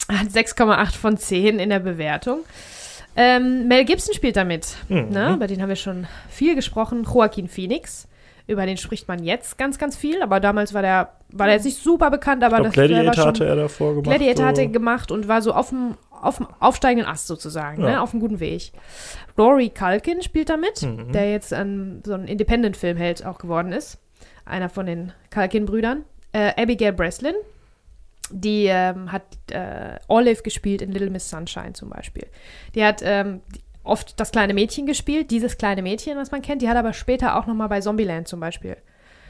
Hat 0.09 0.27
6,8 0.27 0.97
von 0.97 1.17
10 1.17 1.57
in 1.57 1.69
der 1.69 1.79
Bewertung. 1.79 2.39
Ähm, 3.15 3.69
Mel 3.69 3.85
Gibson 3.85 4.13
spielt 4.13 4.35
damit. 4.35 4.75
Mhm. 4.89 5.09
Ne? 5.09 5.33
Über 5.35 5.47
den 5.47 5.61
haben 5.61 5.69
wir 5.69 5.77
schon 5.77 6.05
viel 6.29 6.53
gesprochen. 6.53 7.03
Joaquin 7.03 7.47
Phoenix. 7.47 8.09
Über 8.47 8.65
den 8.65 8.77
spricht 8.77 9.07
man 9.07 9.23
jetzt 9.23 9.57
ganz, 9.57 9.77
ganz 9.77 9.95
viel. 9.95 10.21
Aber 10.21 10.39
damals 10.39 10.73
war 10.73 10.81
der, 10.81 11.13
war 11.31 11.47
der 11.47 11.55
jetzt 11.55 11.65
nicht 11.65 11.81
super 11.81 12.09
bekannt. 12.11 12.43
Aber 12.43 12.57
Ich 12.57 12.63
glaub, 12.63 12.73
das 12.75 12.87
Gladiator 12.87 13.13
schon, 13.13 13.25
hatte 13.25 13.45
er 13.45 13.55
davor 13.55 13.89
gemacht. 13.95 14.05
Gladiator 14.05 14.43
so. 14.43 14.47
hat 14.49 14.57
er 14.57 14.67
gemacht 14.67 15.11
und 15.11 15.27
war 15.27 15.41
so 15.41 15.53
auf 15.53 15.69
dem, 15.69 15.95
auf 16.09 16.37
dem 16.37 16.47
aufsteigenden 16.59 17.07
Ast 17.11 17.27
sozusagen, 17.27 17.81
Ja. 17.83 17.89
ne? 17.91 18.01
auf 18.01 18.11
einem 18.13 18.19
guten 18.21 18.39
Weg. 18.39 18.71
Rory 19.37 19.69
Culkin 19.69 20.21
spielt 20.21 20.49
damit, 20.49 20.81
Mhm. 20.83 21.11
der 21.11 21.31
jetzt 21.31 21.53
ein, 21.53 22.03
so 22.05 22.13
ein 22.13 22.25
Independent-Filmheld 22.25 23.25
auch 23.25 23.37
geworden 23.37 23.71
ist. 23.71 23.97
Einer 24.45 24.69
von 24.69 24.85
den 24.85 25.13
Culkin-Brüdern. 25.33 26.03
Äh, 26.33 26.61
Abigail 26.61 26.93
Breslin, 26.93 27.35
die 28.29 28.65
ähm, 28.67 29.11
hat 29.11 29.23
äh, 29.51 29.97
Olive 30.07 30.41
gespielt 30.43 30.81
in 30.81 30.91
Little 30.91 31.09
Miss 31.09 31.29
Sunshine 31.29 31.73
zum 31.73 31.89
Beispiel. 31.89 32.27
Die 32.75 32.83
hat 32.83 33.01
ähm, 33.03 33.41
oft 33.83 34.19
das 34.19 34.31
kleine 34.31 34.53
Mädchen 34.53 34.85
gespielt, 34.85 35.31
dieses 35.31 35.57
kleine 35.57 35.81
Mädchen, 35.81 36.17
was 36.17 36.31
man 36.31 36.41
kennt. 36.41 36.61
Die 36.61 36.69
hat 36.69 36.77
aber 36.77 36.93
später 36.93 37.37
auch 37.37 37.47
noch 37.47 37.55
mal 37.55 37.67
bei 37.67 37.81
Zombieland 37.81 38.27
zum 38.27 38.39
Beispiel 38.39 38.77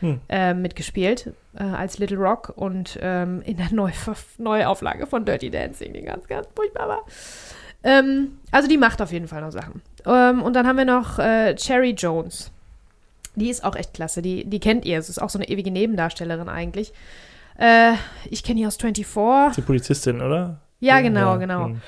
Hm. 0.02 0.20
äh, 0.30 0.56
mitgespielt 0.56 1.32
äh, 1.54 1.64
als 1.64 2.00
Little 2.00 2.18
Rock 2.18 2.54
und 2.56 2.98
ähm, 3.02 3.44
in 3.46 3.58
der 3.58 3.72
Neu 3.72 3.92
Neuauflage 4.40 5.06
von 5.06 5.26
Dirty 5.26 5.52
Dancing, 5.52 5.94
die 5.94 6.02
ganz, 6.02 6.28
ganz 6.28 6.48
furchtbar 6.56 6.88
war. 6.90 7.06
Ähm, 7.84 8.40
also 8.50 8.68
die 8.68 8.78
macht 8.78 9.00
auf 9.02 9.12
jeden 9.12 9.28
Fall 9.28 9.42
noch 9.42 9.52
Sachen. 9.52 9.82
Ähm, 10.06 10.42
und 10.42 10.54
dann 10.56 10.68
haben 10.68 10.78
wir 10.78 10.86
noch 10.86 11.20
äh, 11.20 11.56
Cherry 11.56 11.92
Jones. 11.92 12.52
Die 13.36 13.50
ist 13.50 13.64
auch 13.64 13.76
echt 13.76 13.94
klasse. 13.94 14.24
Die, 14.24 14.44
die 14.44 14.60
kennt 14.60 14.86
ihr. 14.86 14.98
Es 14.98 15.08
ist 15.08 15.22
auch 15.22 15.30
so 15.30 15.38
eine 15.38 15.48
ewige 15.48 15.70
Nebendarstellerin 15.70 16.50
eigentlich. 16.50 16.94
Äh, 17.60 17.94
ich 18.30 18.44
kenne 18.44 18.60
die 18.60 18.66
aus 18.66 18.78
24. 18.78 19.56
Die 19.56 19.62
Polizistin, 19.62 20.22
oder? 20.22 20.62
Ja, 20.80 21.02
genau, 21.02 21.38
genau. 21.38 21.66
hm. 21.66 21.82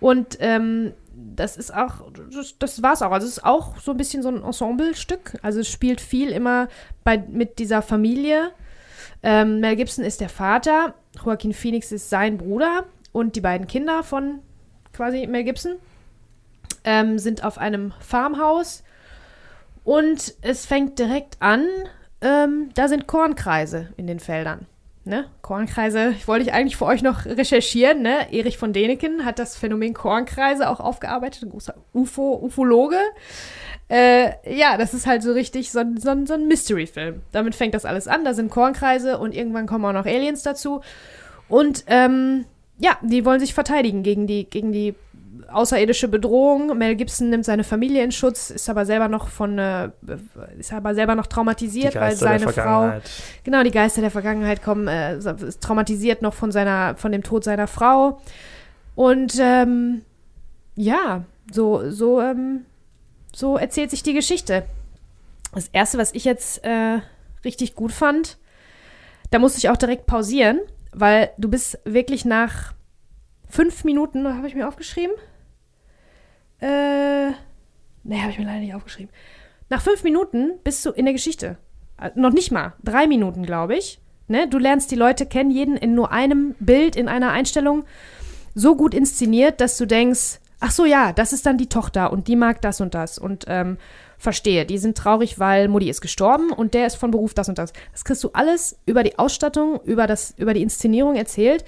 Und 0.00 0.36
ähm, 0.40 0.92
das 1.36 1.56
ist 1.56 1.74
auch, 1.74 2.10
das, 2.32 2.58
das 2.58 2.82
war's 2.82 3.02
auch. 3.02 3.10
Also 3.10 3.26
es 3.26 3.38
ist 3.38 3.44
auch 3.44 3.78
so 3.78 3.90
ein 3.92 3.96
bisschen 3.96 4.22
so 4.22 4.28
ein 4.28 4.42
Ensemblestück. 4.42 5.38
Also 5.42 5.60
es 5.60 5.68
spielt 5.68 6.00
viel 6.00 6.30
immer 6.30 6.68
bei, 7.02 7.18
mit 7.18 7.58
dieser 7.58 7.82
Familie. 7.82 8.50
Ähm, 9.22 9.60
Mel 9.60 9.76
Gibson 9.76 10.04
ist 10.04 10.20
der 10.20 10.28
Vater, 10.28 10.94
Joaquin 11.24 11.54
Phoenix 11.54 11.92
ist 11.92 12.10
sein 12.10 12.36
Bruder 12.36 12.84
und 13.12 13.36
die 13.36 13.40
beiden 13.40 13.66
Kinder 13.66 14.02
von 14.02 14.40
quasi 14.92 15.26
Mel 15.26 15.44
Gibson 15.44 15.76
ähm, 16.84 17.18
sind 17.18 17.42
auf 17.42 17.56
einem 17.56 17.92
Farmhaus 18.00 18.84
und 19.82 20.34
es 20.42 20.66
fängt 20.66 20.98
direkt 20.98 21.36
an, 21.40 21.66
ähm, 22.20 22.70
da 22.74 22.88
sind 22.88 23.06
Kornkreise 23.06 23.92
in 23.96 24.06
den 24.06 24.20
Feldern. 24.20 24.66
Ne? 25.06 25.26
Kornkreise, 25.42 26.14
ich 26.16 26.26
wollte 26.26 26.46
ich 26.46 26.54
eigentlich 26.54 26.78
für 26.78 26.86
euch 26.86 27.02
noch 27.02 27.26
recherchieren. 27.26 28.00
Ne? 28.00 28.32
Erich 28.32 28.56
von 28.56 28.72
Deneken 28.72 29.24
hat 29.26 29.38
das 29.38 29.56
Phänomen 29.56 29.92
Kornkreise 29.92 30.68
auch 30.68 30.80
aufgearbeitet, 30.80 31.42
ein 31.42 31.50
großer 31.50 31.74
UFO, 31.92 32.40
Ufologe. 32.42 32.96
Äh, 33.88 34.30
ja, 34.46 34.78
das 34.78 34.94
ist 34.94 35.06
halt 35.06 35.22
so 35.22 35.32
richtig 35.32 35.70
so, 35.70 35.82
so, 35.98 36.24
so 36.24 36.34
ein 36.34 36.48
Mystery-Film. 36.48 37.20
Damit 37.32 37.54
fängt 37.54 37.74
das 37.74 37.84
alles 37.84 38.08
an. 38.08 38.24
Da 38.24 38.32
sind 38.32 38.50
Kornkreise 38.50 39.18
und 39.18 39.34
irgendwann 39.34 39.66
kommen 39.66 39.84
auch 39.84 39.92
noch 39.92 40.06
Aliens 40.06 40.42
dazu. 40.42 40.80
Und 41.48 41.84
ähm, 41.86 42.46
ja, 42.78 42.96
die 43.02 43.26
wollen 43.26 43.40
sich 43.40 43.52
verteidigen 43.52 44.02
gegen 44.02 44.26
die, 44.26 44.44
gegen 44.44 44.72
die 44.72 44.94
außerirdische 45.54 46.08
Bedrohung. 46.08 46.76
Mel 46.76 46.96
Gibson 46.96 47.30
nimmt 47.30 47.44
seine 47.44 47.64
Familie 47.64 48.02
in 48.02 48.12
Schutz, 48.12 48.50
ist 48.50 48.68
aber 48.68 48.86
selber 48.86 49.08
noch 49.08 49.28
von 49.28 49.58
äh, 49.58 49.90
ist 50.58 50.72
aber 50.72 50.94
selber 50.94 51.14
noch 51.14 51.26
traumatisiert, 51.26 51.94
weil 51.94 52.16
seine 52.16 52.48
Frau 52.48 52.92
genau 53.44 53.62
die 53.62 53.70
Geister 53.70 54.00
der 54.00 54.10
Vergangenheit 54.10 54.62
kommen, 54.62 54.88
äh, 54.88 55.16
ist 55.16 55.62
traumatisiert 55.62 56.22
noch 56.22 56.34
von 56.34 56.52
seiner 56.52 56.96
von 56.96 57.12
dem 57.12 57.22
Tod 57.22 57.44
seiner 57.44 57.66
Frau 57.66 58.20
und 58.94 59.36
ähm, 59.40 60.02
ja 60.74 61.24
so 61.52 61.90
so 61.90 62.20
ähm, 62.20 62.64
so 63.34 63.56
erzählt 63.56 63.90
sich 63.90 64.02
die 64.02 64.14
Geschichte. 64.14 64.64
Das 65.52 65.68
erste, 65.68 65.98
was 65.98 66.12
ich 66.14 66.24
jetzt 66.24 66.64
äh, 66.64 66.98
richtig 67.44 67.74
gut 67.74 67.92
fand, 67.92 68.38
da 69.30 69.38
musste 69.38 69.58
ich 69.58 69.68
auch 69.68 69.76
direkt 69.76 70.06
pausieren, 70.06 70.60
weil 70.92 71.30
du 71.38 71.48
bist 71.48 71.78
wirklich 71.84 72.24
nach 72.24 72.72
fünf 73.48 73.84
Minuten, 73.84 74.26
habe 74.26 74.48
ich 74.48 74.54
mir 74.54 74.66
aufgeschrieben, 74.66 75.14
äh, 76.64 77.32
nee, 78.04 78.20
habe 78.20 78.30
ich 78.30 78.38
mir 78.38 78.46
leider 78.46 78.60
nicht 78.60 78.74
aufgeschrieben. 78.74 79.12
Nach 79.68 79.82
fünf 79.82 80.02
Minuten 80.02 80.52
bist 80.62 80.84
du 80.84 80.90
in 80.90 81.04
der 81.04 81.14
Geschichte. 81.14 81.58
Äh, 82.00 82.10
noch 82.14 82.32
nicht 82.32 82.50
mal. 82.50 82.74
Drei 82.82 83.06
Minuten, 83.06 83.44
glaube 83.44 83.76
ich. 83.76 84.00
Ne? 84.28 84.48
Du 84.48 84.58
lernst 84.58 84.90
die 84.90 84.96
Leute 84.96 85.26
kennen, 85.26 85.50
jeden 85.50 85.76
in 85.76 85.94
nur 85.94 86.12
einem 86.12 86.54
Bild, 86.60 86.96
in 86.96 87.08
einer 87.08 87.30
Einstellung, 87.30 87.84
so 88.54 88.76
gut 88.76 88.94
inszeniert, 88.94 89.60
dass 89.60 89.76
du 89.76 89.86
denkst, 89.86 90.40
ach 90.60 90.70
so, 90.70 90.86
ja, 90.86 91.12
das 91.12 91.32
ist 91.32 91.44
dann 91.44 91.58
die 91.58 91.68
Tochter 91.68 92.12
und 92.12 92.28
die 92.28 92.36
mag 92.36 92.62
das 92.62 92.80
und 92.80 92.94
das 92.94 93.18
und 93.18 93.44
ähm, 93.48 93.76
verstehe, 94.16 94.64
die 94.64 94.78
sind 94.78 94.96
traurig, 94.96 95.38
weil 95.38 95.68
Mutti 95.68 95.90
ist 95.90 96.00
gestorben 96.00 96.50
und 96.50 96.72
der 96.72 96.86
ist 96.86 96.94
von 96.94 97.10
Beruf 97.10 97.34
das 97.34 97.48
und 97.50 97.58
das. 97.58 97.72
Das 97.92 98.04
kriegst 98.04 98.24
du 98.24 98.30
alles 98.32 98.78
über 98.86 99.02
die 99.02 99.18
Ausstattung, 99.18 99.80
über, 99.84 100.06
das, 100.06 100.34
über 100.38 100.54
die 100.54 100.62
Inszenierung 100.62 101.16
erzählt 101.16 101.64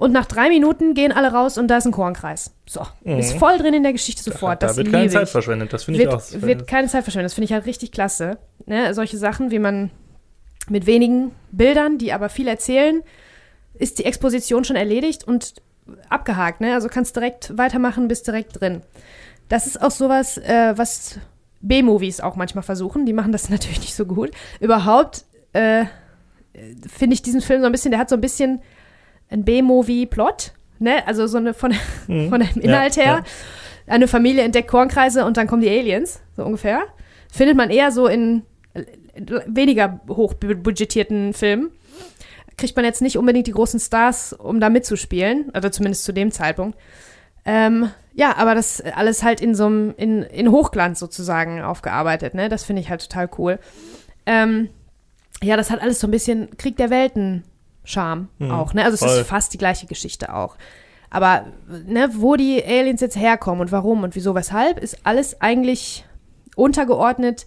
und 0.00 0.12
nach 0.12 0.24
drei 0.24 0.48
Minuten 0.48 0.94
gehen 0.94 1.12
alle 1.12 1.30
raus 1.30 1.58
und 1.58 1.68
da 1.68 1.76
ist 1.76 1.84
ein 1.84 1.92
Kornkreis. 1.92 2.54
So, 2.66 2.80
mhm. 3.04 3.18
ist 3.18 3.34
voll 3.34 3.58
drin 3.58 3.74
in 3.74 3.82
der 3.82 3.92
Geschichte 3.92 4.22
sofort. 4.22 4.62
Da, 4.62 4.68
da 4.68 4.76
wird 4.78 4.90
keine 4.90 5.10
Zeit 5.10 5.28
verschwendet, 5.28 5.74
das 5.74 5.84
finde 5.84 6.00
ich 6.00 6.08
auch. 6.08 6.22
Wird 6.32 6.66
keine 6.66 6.88
Zeit 6.88 7.02
verschwendet, 7.02 7.26
das 7.26 7.34
finde 7.34 7.44
ich 7.44 7.52
halt 7.52 7.66
richtig 7.66 7.92
klasse. 7.92 8.38
Ne? 8.64 8.94
Solche 8.94 9.18
Sachen, 9.18 9.50
wie 9.50 9.58
man 9.58 9.90
mit 10.70 10.86
wenigen 10.86 11.32
Bildern, 11.52 11.98
die 11.98 12.14
aber 12.14 12.30
viel 12.30 12.48
erzählen, 12.48 13.02
ist 13.74 13.98
die 13.98 14.06
Exposition 14.06 14.64
schon 14.64 14.76
erledigt 14.76 15.24
und 15.24 15.56
abgehakt. 16.08 16.62
Ne? 16.62 16.72
Also 16.72 16.88
kannst 16.88 17.14
direkt 17.14 17.58
weitermachen, 17.58 18.08
bist 18.08 18.26
direkt 18.26 18.58
drin. 18.58 18.80
Das 19.50 19.66
ist 19.66 19.82
auch 19.82 19.90
sowas, 19.90 20.38
äh, 20.38 20.72
was 20.76 21.18
B-Movies 21.60 22.20
auch 22.22 22.36
manchmal 22.36 22.64
versuchen. 22.64 23.04
Die 23.04 23.12
machen 23.12 23.32
das 23.32 23.48
natürlich 23.50 23.80
nicht 23.80 23.94
so 23.94 24.06
gut. 24.06 24.30
Überhaupt 24.60 25.26
äh, 25.52 25.84
finde 26.88 27.12
ich 27.12 27.20
diesen 27.20 27.42
Film 27.42 27.60
so 27.60 27.66
ein 27.66 27.72
bisschen, 27.72 27.90
der 27.90 28.00
hat 28.00 28.08
so 28.08 28.14
ein 28.14 28.22
bisschen 28.22 28.62
ein 29.30 29.44
B-Movie-Plot, 29.44 30.52
ne? 30.78 31.06
Also 31.06 31.26
so 31.26 31.38
eine 31.38 31.54
von, 31.54 31.74
mhm. 32.06 32.28
von 32.30 32.40
dem 32.40 32.60
Inhalt 32.60 32.96
ja, 32.96 33.02
her. 33.02 33.24
Ja. 33.86 33.94
Eine 33.94 34.08
Familie 34.08 34.42
entdeckt 34.42 34.68
Kornkreise 34.68 35.24
und 35.24 35.36
dann 35.36 35.46
kommen 35.46 35.62
die 35.62 35.68
Aliens, 35.68 36.20
so 36.36 36.44
ungefähr. 36.44 36.82
Findet 37.32 37.56
man 37.56 37.70
eher 37.70 37.90
so 37.90 38.06
in 38.06 38.42
weniger 39.46 40.00
hochbudgetierten 40.08 41.32
Filmen. 41.32 41.70
Kriegt 42.56 42.76
man 42.76 42.84
jetzt 42.84 43.02
nicht 43.02 43.18
unbedingt 43.18 43.46
die 43.46 43.52
großen 43.52 43.80
Stars, 43.80 44.32
um 44.32 44.60
da 44.60 44.68
mitzuspielen, 44.68 45.50
oder 45.56 45.72
zumindest 45.72 46.04
zu 46.04 46.12
dem 46.12 46.30
Zeitpunkt. 46.30 46.78
Ähm, 47.44 47.90
ja, 48.12 48.36
aber 48.36 48.54
das 48.54 48.80
alles 48.80 49.22
halt 49.22 49.40
in 49.40 49.54
so 49.54 49.66
einem, 49.66 49.94
in, 49.96 50.22
in 50.22 50.50
Hochglanz 50.50 50.98
sozusagen 50.98 51.62
aufgearbeitet, 51.62 52.34
ne? 52.34 52.48
Das 52.48 52.64
finde 52.64 52.82
ich 52.82 52.90
halt 52.90 53.00
total 53.00 53.30
cool. 53.38 53.58
Ähm, 54.26 54.68
ja, 55.42 55.56
das 55.56 55.70
hat 55.70 55.80
alles 55.80 56.00
so 56.00 56.06
ein 56.06 56.10
bisschen 56.10 56.56
Krieg 56.58 56.76
der 56.76 56.90
Welten 56.90 57.44
Charme 57.84 58.28
mhm, 58.38 58.50
auch, 58.50 58.74
ne? 58.74 58.84
Also 58.84 58.94
es 58.94 59.00
voll. 59.00 59.20
ist 59.20 59.28
fast 59.28 59.52
die 59.52 59.58
gleiche 59.58 59.86
Geschichte 59.86 60.34
auch. 60.34 60.56
Aber 61.10 61.46
ne, 61.86 62.10
wo 62.14 62.36
die 62.36 62.62
Aliens 62.64 63.00
jetzt 63.00 63.16
herkommen 63.16 63.60
und 63.60 63.72
warum 63.72 64.04
und 64.04 64.14
wieso, 64.14 64.34
weshalb, 64.34 64.78
ist 64.78 64.98
alles 65.04 65.40
eigentlich 65.40 66.04
untergeordnet 66.54 67.46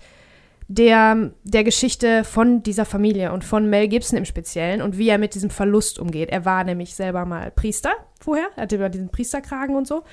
der, 0.67 1.31
der 1.43 1.63
Geschichte 1.63 2.23
von 2.23 2.63
dieser 2.63 2.85
Familie 2.85 3.31
und 3.31 3.43
von 3.43 3.69
Mel 3.69 3.87
Gibson 3.87 4.17
im 4.17 4.25
Speziellen 4.25 4.81
und 4.81 4.97
wie 4.97 5.09
er 5.09 5.17
mit 5.17 5.35
diesem 5.35 5.49
Verlust 5.49 5.99
umgeht. 5.99 6.29
Er 6.29 6.45
war 6.45 6.63
nämlich 6.63 6.95
selber 6.95 7.25
mal 7.25 7.51
Priester 7.51 7.91
vorher, 8.19 8.47
er 8.55 8.63
hatte 8.63 8.89
diesen 8.89 9.09
Priesterkragen 9.09 9.75
und 9.75 9.87
so. 9.87 10.03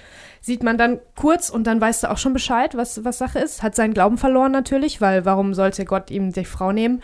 Sieht 0.41 0.63
man 0.63 0.77
dann 0.77 1.01
kurz 1.17 1.51
und 1.51 1.67
dann 1.67 1.81
weißt 1.81 2.03
du 2.03 2.11
auch 2.11 2.19
schon 2.19 2.33
Bescheid, 2.33 2.77
was, 2.77 3.05
was 3.05 3.19
Sache 3.19 3.39
ist. 3.39 3.63
Hat 3.63 3.75
seinen 3.75 3.95
Glauben 3.95 4.19
verloren 4.19 4.53
natürlich, 4.53 5.01
weil 5.01 5.25
warum 5.25 5.55
sollte 5.55 5.85
Gott 5.85 6.11
ihm 6.11 6.33
die 6.33 6.45
Frau 6.45 6.73
nehmen? 6.73 7.01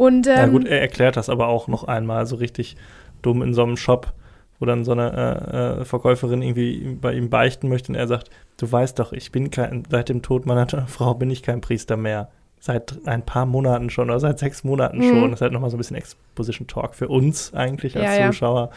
Und, 0.00 0.26
ähm, 0.26 0.34
ja 0.34 0.46
gut, 0.46 0.66
er 0.66 0.80
erklärt 0.80 1.18
das 1.18 1.28
aber 1.28 1.48
auch 1.48 1.68
noch 1.68 1.84
einmal 1.84 2.24
so 2.24 2.36
richtig 2.36 2.78
dumm 3.20 3.42
in 3.42 3.52
so 3.52 3.62
einem 3.62 3.76
Shop, 3.76 4.14
wo 4.58 4.64
dann 4.64 4.82
so 4.82 4.92
eine 4.92 5.12
äh, 5.12 5.82
äh, 5.82 5.84
Verkäuferin 5.84 6.40
irgendwie 6.40 6.96
bei 6.98 7.12
ihm 7.12 7.28
beichten 7.28 7.68
möchte 7.68 7.92
und 7.92 7.96
er 7.96 8.08
sagt, 8.08 8.30
du 8.56 8.72
weißt 8.72 8.98
doch, 8.98 9.12
ich 9.12 9.30
bin 9.30 9.50
kein, 9.50 9.82
seit 9.90 10.08
dem 10.08 10.22
Tod 10.22 10.46
meiner 10.46 10.66
Frau 10.86 11.12
bin 11.12 11.30
ich 11.30 11.42
kein 11.42 11.60
Priester 11.60 11.98
mehr. 11.98 12.30
Seit 12.60 12.98
ein 13.04 13.26
paar 13.26 13.44
Monaten 13.44 13.90
schon 13.90 14.08
oder 14.08 14.20
seit 14.20 14.38
sechs 14.38 14.64
Monaten 14.64 15.00
mhm. 15.00 15.08
schon. 15.10 15.30
Das 15.32 15.40
ist 15.40 15.42
halt 15.42 15.52
nochmal 15.52 15.68
so 15.68 15.76
ein 15.76 15.80
bisschen 15.80 15.98
Exposition 15.98 16.66
Talk 16.66 16.94
für 16.94 17.08
uns 17.08 17.52
eigentlich 17.52 17.94
als 17.94 18.16
ja, 18.16 18.26
Zuschauer. 18.28 18.70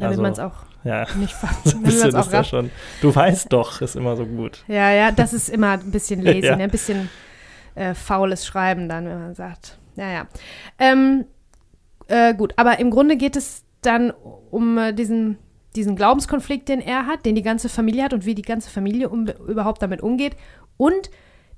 Ja. 0.00 0.08
Also, 0.08 0.22
man 0.22 0.32
es 0.32 0.40
auch 0.40 0.64
ja, 0.82 1.06
nicht 1.20 1.34
fasst. 1.34 1.64
so 1.68 1.76
ein 1.76 1.84
bisschen 1.84 2.16
ist 2.16 2.32
das 2.32 2.48
schon. 2.48 2.72
Du 3.00 3.14
weißt 3.14 3.52
doch, 3.52 3.80
ist 3.80 3.94
immer 3.94 4.16
so 4.16 4.26
gut. 4.26 4.64
Ja, 4.66 4.90
ja, 4.90 5.12
das 5.12 5.34
ist 5.34 5.48
immer 5.48 5.74
ein 5.74 5.92
bisschen 5.92 6.20
lazy, 6.24 6.46
ja. 6.46 6.56
ne? 6.56 6.64
ein 6.64 6.70
bisschen 6.70 7.10
äh, 7.76 7.94
faules 7.94 8.44
Schreiben 8.44 8.88
dann, 8.88 9.06
wenn 9.06 9.20
man 9.20 9.34
sagt, 9.36 9.78
naja. 9.96 10.26
Ähm, 10.78 11.26
äh, 12.08 12.34
gut, 12.34 12.54
aber 12.56 12.78
im 12.78 12.90
Grunde 12.90 13.16
geht 13.16 13.36
es 13.36 13.64
dann 13.80 14.10
um 14.50 14.78
äh, 14.78 14.92
diesen, 14.92 15.38
diesen 15.76 15.96
Glaubenskonflikt, 15.96 16.68
den 16.68 16.80
er 16.80 17.06
hat, 17.06 17.24
den 17.26 17.34
die 17.34 17.42
ganze 17.42 17.68
Familie 17.68 18.04
hat 18.04 18.12
und 18.12 18.26
wie 18.26 18.34
die 18.34 18.42
ganze 18.42 18.70
Familie 18.70 19.08
um, 19.08 19.26
überhaupt 19.26 19.82
damit 19.82 20.00
umgeht. 20.00 20.36
Und 20.76 21.10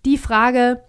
die 0.05 0.19
Frage, 0.19 0.83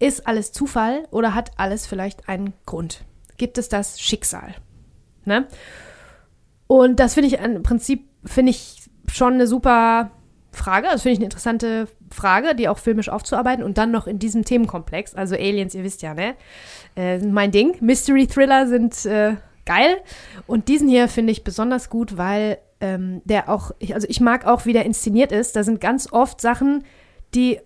ist 0.00 0.26
alles 0.26 0.50
Zufall 0.52 1.06
oder 1.10 1.34
hat 1.34 1.52
alles 1.56 1.86
vielleicht 1.86 2.28
einen 2.28 2.54
Grund? 2.66 3.04
Gibt 3.36 3.58
es 3.58 3.68
das 3.68 4.00
Schicksal? 4.00 4.54
Ne? 5.24 5.46
Und 6.66 7.00
das 7.00 7.14
finde 7.14 7.28
ich 7.28 7.34
im 7.34 7.62
Prinzip, 7.62 8.08
finde 8.24 8.50
ich 8.50 8.88
schon 9.08 9.34
eine 9.34 9.46
super 9.46 10.10
Frage. 10.52 10.88
Das 10.90 11.02
finde 11.02 11.12
ich 11.12 11.18
eine 11.18 11.26
interessante 11.26 11.88
Frage, 12.10 12.54
die 12.54 12.68
auch 12.68 12.78
filmisch 12.78 13.08
aufzuarbeiten 13.08 13.64
und 13.64 13.78
dann 13.78 13.90
noch 13.90 14.06
in 14.06 14.18
diesem 14.18 14.44
Themenkomplex. 14.44 15.14
Also 15.14 15.34
Aliens, 15.34 15.74
ihr 15.74 15.84
wisst 15.84 16.02
ja, 16.02 16.14
ne? 16.14 16.34
Äh, 16.96 17.18
mein 17.18 17.50
Ding. 17.50 17.76
Mystery 17.80 18.26
Thriller 18.26 18.66
sind 18.66 19.06
äh, 19.06 19.36
geil. 19.64 19.98
Und 20.46 20.68
diesen 20.68 20.88
hier 20.88 21.08
finde 21.08 21.32
ich 21.32 21.44
besonders 21.44 21.88
gut, 21.88 22.16
weil 22.16 22.58
ähm, 22.80 23.22
der 23.24 23.48
auch, 23.48 23.72
also 23.92 24.06
ich 24.08 24.20
mag 24.20 24.46
auch, 24.46 24.66
wie 24.66 24.72
der 24.72 24.84
inszeniert 24.84 25.32
ist. 25.32 25.54
Da 25.54 25.62
sind 25.62 25.80
ganz 25.80 26.12
oft 26.12 26.40
Sachen, 26.40 26.84
die 27.34 27.60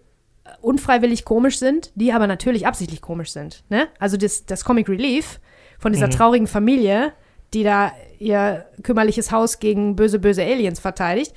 unfreiwillig 0.60 1.24
komisch 1.24 1.58
sind, 1.58 1.90
die 1.94 2.12
aber 2.12 2.26
natürlich 2.26 2.66
absichtlich 2.66 3.00
komisch 3.00 3.32
sind. 3.32 3.64
Ne? 3.70 3.88
Also 3.98 4.16
das, 4.16 4.44
das 4.44 4.64
Comic 4.64 4.88
Relief 4.88 5.40
von 5.78 5.92
dieser 5.92 6.08
mhm. 6.08 6.12
traurigen 6.12 6.46
Familie, 6.46 7.12
die 7.54 7.62
da 7.62 7.92
ihr 8.18 8.66
kümmerliches 8.82 9.32
Haus 9.32 9.58
gegen 9.58 9.96
böse, 9.96 10.18
böse 10.18 10.42
Aliens 10.42 10.80
verteidigt 10.80 11.34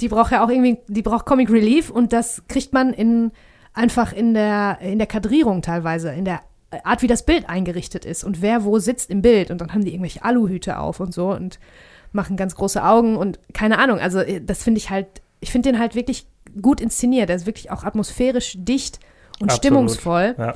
die 0.00 0.08
braucht 0.08 0.32
ja 0.32 0.44
auch 0.44 0.48
irgendwie, 0.48 0.78
die 0.88 1.02
braucht 1.02 1.26
Comic 1.26 1.50
Relief 1.50 1.90
und 1.90 2.12
das 2.12 2.42
kriegt 2.48 2.72
man 2.72 2.92
in 2.92 3.32
einfach 3.74 4.12
in 4.12 4.34
der, 4.34 4.78
in 4.80 4.98
der 4.98 5.06
Kadrierung 5.06 5.62
teilweise, 5.62 6.12
in 6.12 6.24
der 6.24 6.42
Art, 6.84 7.02
wie 7.02 7.06
das 7.06 7.24
Bild 7.24 7.48
eingerichtet 7.48 8.04
ist 8.04 8.24
und 8.24 8.40
wer 8.42 8.64
wo 8.64 8.78
sitzt 8.78 9.10
im 9.10 9.22
Bild. 9.22 9.50
Und 9.50 9.60
dann 9.60 9.72
haben 9.72 9.84
die 9.84 9.90
irgendwelche 9.90 10.24
Aluhüte 10.24 10.78
auf 10.78 11.00
und 11.00 11.12
so 11.12 11.30
und 11.30 11.58
machen 12.12 12.36
ganz 12.36 12.54
große 12.54 12.82
Augen 12.82 13.16
und 13.16 13.38
keine 13.52 13.78
Ahnung. 13.78 13.98
Also, 13.98 14.20
äh, 14.20 14.40
das 14.40 14.62
finde 14.62 14.78
ich 14.78 14.90
halt, 14.90 15.06
ich 15.40 15.50
finde 15.50 15.70
den 15.70 15.78
halt 15.78 15.94
wirklich 15.94 16.26
gut 16.60 16.80
inszeniert. 16.80 17.28
Der 17.28 17.36
ist 17.36 17.46
wirklich 17.46 17.70
auch 17.70 17.84
atmosphärisch 17.84 18.56
dicht 18.58 19.00
und 19.40 19.50
Absolut. 19.50 19.56
stimmungsvoll. 19.56 20.34
Ja. 20.38 20.54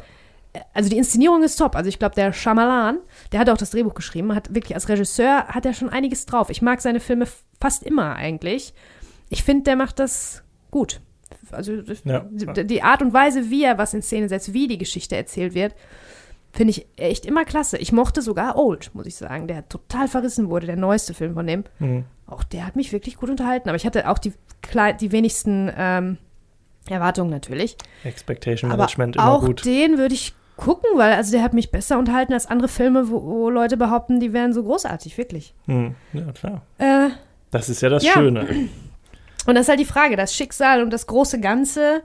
Also 0.73 0.89
die 0.89 0.97
Inszenierung 0.97 1.43
ist 1.43 1.57
top. 1.57 1.77
Also 1.77 1.89
ich 1.89 1.99
glaube, 1.99 2.15
der 2.15 2.33
Shyamalan, 2.33 2.99
der 3.31 3.41
hat 3.41 3.51
auch 3.51 3.59
das 3.59 3.71
Drehbuch 3.71 3.93
geschrieben, 3.93 4.35
hat 4.35 4.55
wirklich 4.55 4.75
als 4.75 4.89
Regisseur 4.89 5.49
hat 5.49 5.67
er 5.67 5.75
schon 5.75 5.91
einiges 5.91 6.25
drauf. 6.25 6.49
Ich 6.49 6.63
mag 6.63 6.81
seine 6.81 7.01
Filme 7.01 7.27
fast 7.61 7.83
immer 7.83 8.15
eigentlich. 8.15 8.73
Ich 9.29 9.43
finde, 9.45 9.65
der 9.65 9.77
macht 9.77 9.99
das 9.99 10.43
gut. 10.71 11.01
Also 11.51 11.73
Ja. 12.05 12.21
die, 12.21 12.83
Art 12.83 13.03
und 13.03 13.13
Weise, 13.13 13.51
wie 13.51 13.65
er 13.65 13.79
was 13.79 13.95
in 13.95 14.03
Szene 14.03 14.29
setzt, 14.29 14.53
wie 14.53 14.67
die 14.69 14.79
Geschichte 14.79 15.17
erzählt 15.17 15.55
wird, 15.55 15.75
finde 16.53 16.71
ich 16.71 16.87
echt 16.97 17.27
immer 17.27 17.45
klasse. 17.45 17.79
Ich 17.79 17.93
mochte 17.93 18.23
sogar 18.23 18.57
Old, 18.57 18.91
muss 18.95 19.07
ich 19.07 19.15
sagen, 19.17 19.47
der 19.47 19.69
total 19.69 20.09
verrissen 20.09 20.49
wurde, 20.49 20.67
der 20.67 20.77
neueste 20.77 21.15
Film 21.15 21.35
von 21.35 21.47
dem. 21.47 21.65
Mhm. 21.79 22.05
Auch 22.27 22.43
der 22.43 22.67
hat 22.67 22.77
mich 22.77 22.93
wirklich 22.93 23.17
gut 23.17 23.31
unterhalten. 23.31 23.69
Aber 23.69 23.77
ich 23.77 23.87
hatte 23.87 24.09
auch 24.09 24.19
die, 24.19 24.33
die 25.01 25.13
wenigsten 25.13 25.71
ähm, 25.77 26.17
Erwartungen 26.89 27.31
natürlich. 27.31 27.77
Expectation 28.05 28.71
Aber 28.71 28.79
Management 28.85 29.17
immer 29.17 29.33
auch 29.33 29.45
gut. 29.45 29.65
den 29.65 29.99
würde 29.99 30.15
ich 30.15 30.35
gucken, 30.57 30.89
weil 30.97 31.13
also 31.13 31.31
der 31.33 31.43
hat 31.43 31.53
mich 31.53 31.71
besser 31.71 31.99
unterhalten 31.99 32.33
als 32.33 32.47
andere 32.47 32.69
Filme, 32.69 33.11
wo, 33.11 33.23
wo 33.23 33.51
Leute 33.51 33.77
behaupten, 33.77 34.21
die 34.21 34.33
wären 34.33 34.53
so 34.55 34.63
großartig, 34.65 35.19
wirklich. 35.19 35.55
Mhm. 35.67 35.95
Ja, 36.15 36.33
klar. 36.33 36.63
Äh, 36.79 37.11
Das 37.51 37.69
ist 37.69 37.83
ja 37.83 37.89
das 37.91 38.03
Ja. 38.05 38.13
Schöne. 38.13 38.47
und 39.47 39.55
das 39.55 39.63
ist 39.63 39.69
halt 39.69 39.81
die 39.81 39.85
Frage, 39.85 40.17
das 40.17 40.35
Schicksal 40.35 40.83
und 40.83 40.91
das 40.91 41.07
große 41.07 41.41
Ganze 41.41 42.03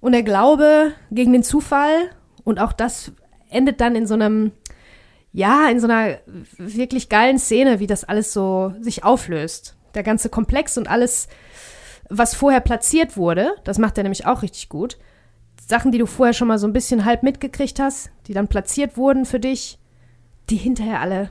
und 0.00 0.12
der 0.12 0.22
Glaube 0.22 0.92
gegen 1.10 1.32
den 1.32 1.42
Zufall 1.42 2.10
und 2.44 2.60
auch 2.60 2.72
das 2.72 3.12
endet 3.48 3.80
dann 3.80 3.96
in 3.96 4.06
so 4.06 4.14
einem, 4.14 4.52
ja, 5.32 5.68
in 5.68 5.80
so 5.80 5.86
einer 5.86 6.18
wirklich 6.58 7.08
geilen 7.08 7.38
Szene, 7.38 7.80
wie 7.80 7.86
das 7.86 8.04
alles 8.04 8.32
so 8.32 8.74
sich 8.80 9.04
auflöst. 9.04 9.76
Der 9.94 10.02
ganze 10.02 10.28
Komplex 10.28 10.76
und 10.76 10.88
alles, 10.88 11.28
was 12.08 12.34
vorher 12.34 12.60
platziert 12.60 13.16
wurde, 13.16 13.54
das 13.64 13.78
macht 13.78 13.96
er 13.98 14.04
nämlich 14.04 14.26
auch 14.26 14.42
richtig 14.42 14.68
gut. 14.68 14.98
Sachen, 15.66 15.90
die 15.90 15.98
du 15.98 16.06
vorher 16.06 16.34
schon 16.34 16.48
mal 16.48 16.58
so 16.58 16.66
ein 16.66 16.72
bisschen 16.72 17.04
halb 17.04 17.22
mitgekriegt 17.22 17.80
hast, 17.80 18.10
die 18.26 18.34
dann 18.34 18.48
platziert 18.48 18.96
wurden 18.96 19.24
für 19.24 19.40
dich, 19.40 19.78
die 20.50 20.56
hinterher 20.56 21.00
alle 21.00 21.30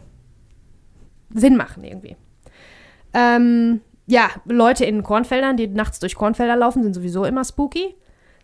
Sinn 1.34 1.56
machen 1.56 1.84
irgendwie. 1.84 2.18
Ähm, 3.14 3.82
ja, 4.08 4.30
Leute 4.46 4.86
in 4.86 5.04
Kornfeldern, 5.04 5.58
die 5.58 5.68
nachts 5.68 6.00
durch 6.00 6.16
Kornfelder 6.16 6.56
laufen, 6.56 6.84
sind 6.84 6.94
sowieso 6.94 7.26
immer 7.26 7.44
spooky, 7.44 7.96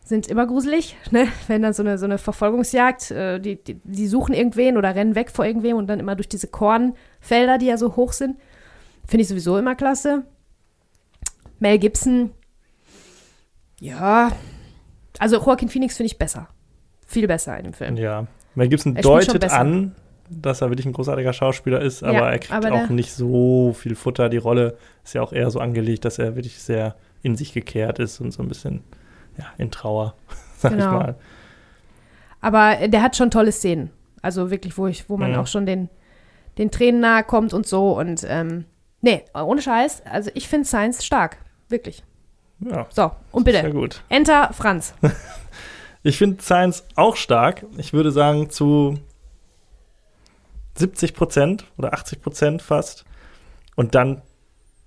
sind 0.03 0.27
immer 0.27 0.47
gruselig, 0.47 0.95
ne? 1.11 1.27
Wenn 1.47 1.61
dann 1.61 1.73
so 1.73 1.83
eine, 1.83 1.97
so 1.97 2.05
eine 2.05 2.17
Verfolgungsjagd, 2.17 3.11
äh, 3.11 3.39
die, 3.39 3.63
die, 3.63 3.79
die 3.83 4.07
suchen 4.07 4.33
irgendwen 4.33 4.77
oder 4.77 4.95
rennen 4.95 5.15
weg 5.15 5.29
vor 5.29 5.45
irgendwem 5.45 5.77
und 5.77 5.87
dann 5.87 5.99
immer 5.99 6.15
durch 6.15 6.29
diese 6.29 6.47
Kornfelder, 6.47 7.57
die 7.57 7.67
ja 7.67 7.77
so 7.77 7.95
hoch 7.95 8.13
sind. 8.13 8.37
Finde 9.07 9.23
ich 9.23 9.27
sowieso 9.27 9.57
immer 9.57 9.75
klasse. 9.75 10.23
Mel 11.59 11.77
Gibson, 11.77 12.31
ja, 13.79 14.31
also 15.19 15.37
Joaquin 15.37 15.69
Phoenix 15.69 15.97
finde 15.97 16.07
ich 16.07 16.17
besser. 16.17 16.47
Viel 17.05 17.27
besser 17.27 17.57
in 17.57 17.65
dem 17.65 17.73
Film. 17.73 17.97
Ja. 17.97 18.25
Mel 18.55 18.67
Gibson 18.67 18.95
deutet 18.95 19.43
an, 19.51 19.95
dass 20.31 20.61
er 20.61 20.69
wirklich 20.69 20.85
ein 20.85 20.93
großartiger 20.93 21.33
Schauspieler 21.33 21.81
ist, 21.81 22.03
aber 22.03 22.13
Ja, 22.13 22.29
er 22.29 22.39
kriegt 22.39 22.53
aber 22.53 22.71
auch 22.73 22.89
nicht 22.89 23.11
so 23.13 23.73
viel 23.73 23.95
Futter. 23.95 24.29
Die 24.29 24.37
Rolle 24.37 24.77
ist 25.03 25.13
ja 25.13 25.21
auch 25.21 25.33
eher 25.33 25.49
so 25.51 25.59
angelegt, 25.59 26.05
dass 26.05 26.19
er 26.19 26.35
wirklich 26.35 26.57
sehr 26.61 26.95
in 27.21 27.35
sich 27.35 27.53
gekehrt 27.53 27.99
ist 27.99 28.19
und 28.21 28.31
so 28.31 28.41
ein 28.41 28.47
bisschen 28.47 28.83
ja, 29.37 29.45
in 29.57 29.71
Trauer, 29.71 30.15
sag 30.57 30.71
Genau. 30.71 30.85
ich 30.85 30.91
mal. 30.91 31.15
Aber 32.41 32.87
der 32.87 33.01
hat 33.01 33.15
schon 33.15 33.29
tolle 33.31 33.51
Szenen. 33.51 33.91
Also 34.21 34.49
wirklich, 34.51 34.77
wo 34.77 34.87
ich, 34.87 35.09
wo 35.09 35.17
man 35.17 35.31
Mhm. 35.31 35.37
auch 35.37 35.47
schon 35.47 35.65
den, 35.65 35.89
den 36.57 36.71
Tränen 36.71 37.01
nahe 37.01 37.23
kommt 37.23 37.53
und 37.53 37.67
so. 37.67 37.97
Und 37.97 38.25
ähm, 38.27 38.65
nee, 39.01 39.23
ohne 39.33 39.61
Scheiß. 39.61 40.03
Also 40.05 40.31
ich 40.33 40.47
finde 40.47 40.67
Science 40.67 41.05
stark. 41.05 41.37
Wirklich. 41.69 42.03
Ja, 42.59 42.85
So, 42.89 43.11
und 43.31 43.43
bitte. 43.43 43.61
sehr 43.61 43.71
gut. 43.71 44.01
Enter 44.09 44.51
Franz. 44.53 44.93
Ich 46.03 46.17
finde 46.17 46.41
Science 46.41 46.83
auch 46.95 47.15
stark. 47.15 47.63
Ich 47.77 47.93
würde 47.93 48.11
sagen 48.11 48.49
zu 48.49 48.97
70 50.81 51.13
Prozent 51.13 51.65
oder 51.77 51.93
80 51.93 52.21
Prozent 52.21 52.61
fast. 52.61 53.05
Und 53.75 53.95
dann 53.95 54.21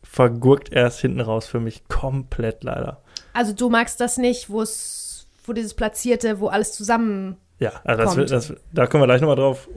vergurkt 0.03 0.73
er 0.73 0.87
es 0.87 0.99
hinten 1.01 1.21
raus 1.21 1.47
für 1.47 1.61
mich 1.61 1.89
komplett 1.89 2.63
leider. 2.63 3.01
Also 3.33 3.53
du 3.53 3.69
magst 3.71 4.01
das 4.01 4.17
nicht, 4.19 4.51
wo 4.51 4.63
es, 4.63 5.27
wo 5.45 5.53
dieses 5.53 5.75
Platzierte, 5.75 6.39
wo 6.41 6.49
alles 6.49 6.73
zusammen. 6.73 7.37
Ja, 7.59 7.73
also 7.85 8.21
das, 8.21 8.31
das, 8.31 8.55
da 8.73 8.87
können 8.87 9.03
wir 9.03 9.07
gleich 9.07 9.21
nochmal 9.21 9.37
drauf 9.37 9.69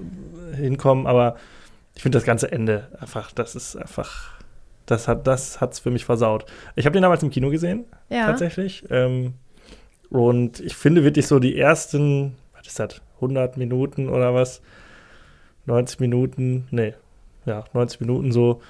hinkommen, 0.55 1.07
aber 1.07 1.38
ich 1.95 2.01
finde 2.03 2.18
das 2.18 2.26
ganze 2.26 2.51
Ende 2.51 2.88
einfach, 2.99 3.32
das 3.32 3.55
ist 3.55 3.76
einfach, 3.76 4.34
das 4.86 5.07
hat 5.07 5.26
das 5.26 5.61
hat's 5.61 5.80
für 5.80 5.89
mich 5.89 6.05
versaut. 6.05 6.45
Ich 6.76 6.86
habe 6.86 6.93
den 6.93 7.01
damals 7.01 7.24
im 7.24 7.30
Kino 7.30 7.49
gesehen, 7.49 7.86
Ja. 8.09 8.26
tatsächlich. 8.28 8.84
Ähm, 8.89 9.34
und 10.09 10.59
ich 10.59 10.76
finde 10.76 11.03
wirklich 11.03 11.28
so 11.28 11.39
die 11.39 11.57
ersten, 11.57 12.36
was 12.55 12.68
ist 12.68 12.80
das, 12.80 13.01
100 13.15 13.57
Minuten 13.57 14.09
oder 14.09 14.34
was? 14.34 14.61
90 15.68 15.99
Minuten, 15.99 16.68
nee, 16.72 16.93
ja, 17.45 17.65
90 17.74 18.01
Minuten 18.01 18.32
so 18.32 18.61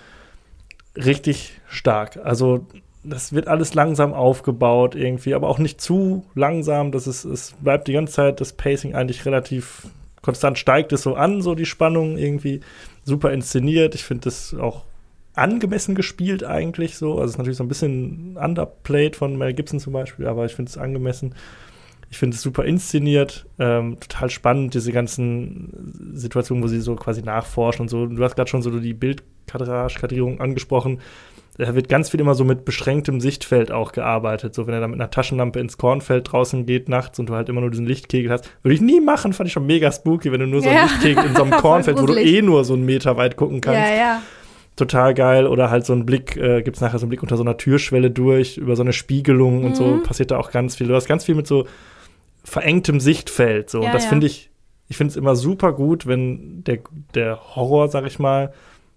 richtig 0.95 1.59
stark. 1.67 2.17
Also 2.17 2.65
das 3.03 3.31
wird 3.31 3.47
alles 3.47 3.73
langsam 3.73 4.13
aufgebaut 4.13 4.95
irgendwie, 4.95 5.33
aber 5.33 5.47
auch 5.47 5.59
nicht 5.59 5.79
zu 5.79 6.25
langsam. 6.35 6.91
Das 6.91 7.07
ist, 7.07 7.23
es 7.23 7.53
bleibt 7.61 7.87
die 7.87 7.93
ganze 7.93 8.13
Zeit 8.13 8.41
das 8.41 8.53
Pacing 8.53 8.95
eigentlich 8.95 9.25
relativ 9.25 9.87
konstant 10.21 10.57
steigt 10.57 10.91
es 10.91 11.03
so 11.03 11.15
an, 11.15 11.41
so 11.41 11.55
die 11.55 11.65
Spannung 11.65 12.17
irgendwie 12.17 12.59
super 13.05 13.31
inszeniert. 13.31 13.95
Ich 13.95 14.03
finde 14.03 14.25
das 14.25 14.53
auch 14.53 14.83
angemessen 15.35 15.95
gespielt 15.95 16.43
eigentlich 16.43 16.97
so. 16.97 17.13
Also 17.13 17.25
es 17.25 17.31
ist 17.31 17.37
natürlich 17.37 17.57
so 17.57 17.63
ein 17.63 17.69
bisschen 17.69 18.35
underplayed 18.35 19.15
von 19.15 19.37
Mel 19.37 19.53
Gibson 19.53 19.79
zum 19.79 19.93
Beispiel, 19.93 20.27
aber 20.27 20.45
ich 20.45 20.53
finde 20.55 20.69
es 20.69 20.77
angemessen. 20.77 21.33
Ich 22.09 22.17
finde 22.17 22.35
es 22.35 22.41
super 22.41 22.63
inszeniert, 22.63 23.45
ähm, 23.59 23.99
total 23.99 24.29
spannend, 24.29 24.73
diese 24.73 24.91
ganzen 24.93 26.13
Situationen, 26.13 26.63
wo 26.63 26.67
sie 26.67 26.79
so 26.79 26.95
quasi 26.95 27.21
nachforschen 27.21 27.81
und 27.83 27.89
so. 27.89 28.05
Du 28.05 28.23
hast 28.23 28.35
gerade 28.35 28.49
schon 28.49 28.61
so 28.61 28.69
die 28.79 28.93
Bildkadrierung 28.93 30.39
angesprochen. 30.39 30.99
Da 31.57 31.73
wird 31.73 31.89
ganz 31.89 32.11
viel 32.11 32.19
immer 32.19 32.35
so 32.35 32.43
mit 32.45 32.65
beschränktem 32.65 33.19
Sichtfeld 33.19 33.71
auch 33.71 33.91
gearbeitet. 33.91 34.53
So, 34.53 34.67
wenn 34.67 34.75
er 34.75 34.79
da 34.79 34.87
mit 34.87 34.99
einer 35.01 35.09
Taschenlampe 35.09 35.59
ins 35.59 35.77
Kornfeld 35.79 36.31
draußen 36.31 36.67
geht 36.67 36.87
nachts 36.87 37.17
und 37.17 37.29
du 37.29 37.33
halt 37.33 37.49
immer 37.49 37.61
nur 37.61 37.71
diesen 37.71 37.87
Lichtkegel 37.87 38.31
hast. 38.31 38.47
Würde 38.61 38.75
ich 38.75 38.81
nie 38.81 39.01
machen, 39.01 39.33
fand 39.33 39.47
ich 39.47 39.53
schon 39.53 39.65
mega 39.65 39.91
spooky, 39.91 40.31
wenn 40.31 40.39
du 40.39 40.45
nur 40.47 40.61
so 40.61 40.69
einen 40.69 40.77
Ja. 40.77 40.83
Lichtkegel 40.83 41.25
in 41.25 41.35
so 41.35 41.41
einem 41.41 41.51
Kornfeld, 41.59 41.99
wo 41.99 42.05
du 42.05 42.13
eh 42.15 42.41
nur 42.43 42.63
so 42.63 42.75
einen 42.75 42.85
Meter 42.85 43.17
weit 43.17 43.37
gucken 43.37 43.59
kannst 43.59 43.79
Ja, 43.89 43.95
ja. 43.95 44.21
total 44.75 45.15
geil. 45.15 45.47
Oder 45.47 45.71
halt 45.71 45.83
so 45.87 45.93
ein 45.93 46.05
Blick, 46.05 46.37
äh, 46.37 46.61
gibt 46.61 46.77
es 46.77 46.81
nachher 46.81 46.99
so 46.99 47.05
einen 47.05 47.09
Blick 47.09 47.23
unter 47.23 47.37
so 47.37 47.43
einer 47.43 47.57
Türschwelle 47.57 48.11
durch, 48.11 48.57
über 48.59 48.75
so 48.75 48.83
eine 48.83 48.93
Spiegelung 48.93 49.63
und 49.65 49.75
so 49.75 49.85
Mhm. 49.95 50.03
passiert 50.03 50.29
da 50.29 50.37
auch 50.37 50.51
ganz 50.51 50.75
viel. 50.75 50.87
Du 50.87 50.93
hast 50.93 51.07
ganz 51.07 51.25
viel 51.25 51.33
mit 51.35 51.47
so 51.47 51.65
verengtem 52.47 52.99
Sichtfeld. 52.99 53.69
So. 53.69 53.81
Ja, 53.81 53.87
und 53.87 53.93
das 53.93 54.03
ja. 54.03 54.09
finde 54.09 54.27
ich, 54.27 54.49
ich 54.87 54.97
finde 54.97 55.11
es 55.11 55.17
immer 55.17 55.35
super 55.35 55.73
gut, 55.73 56.07
wenn 56.07 56.63
der, 56.63 56.79
der 57.13 57.55
Horror, 57.55 57.89
sag 57.89 58.05
ich 58.05 58.19
mal, 58.19 58.53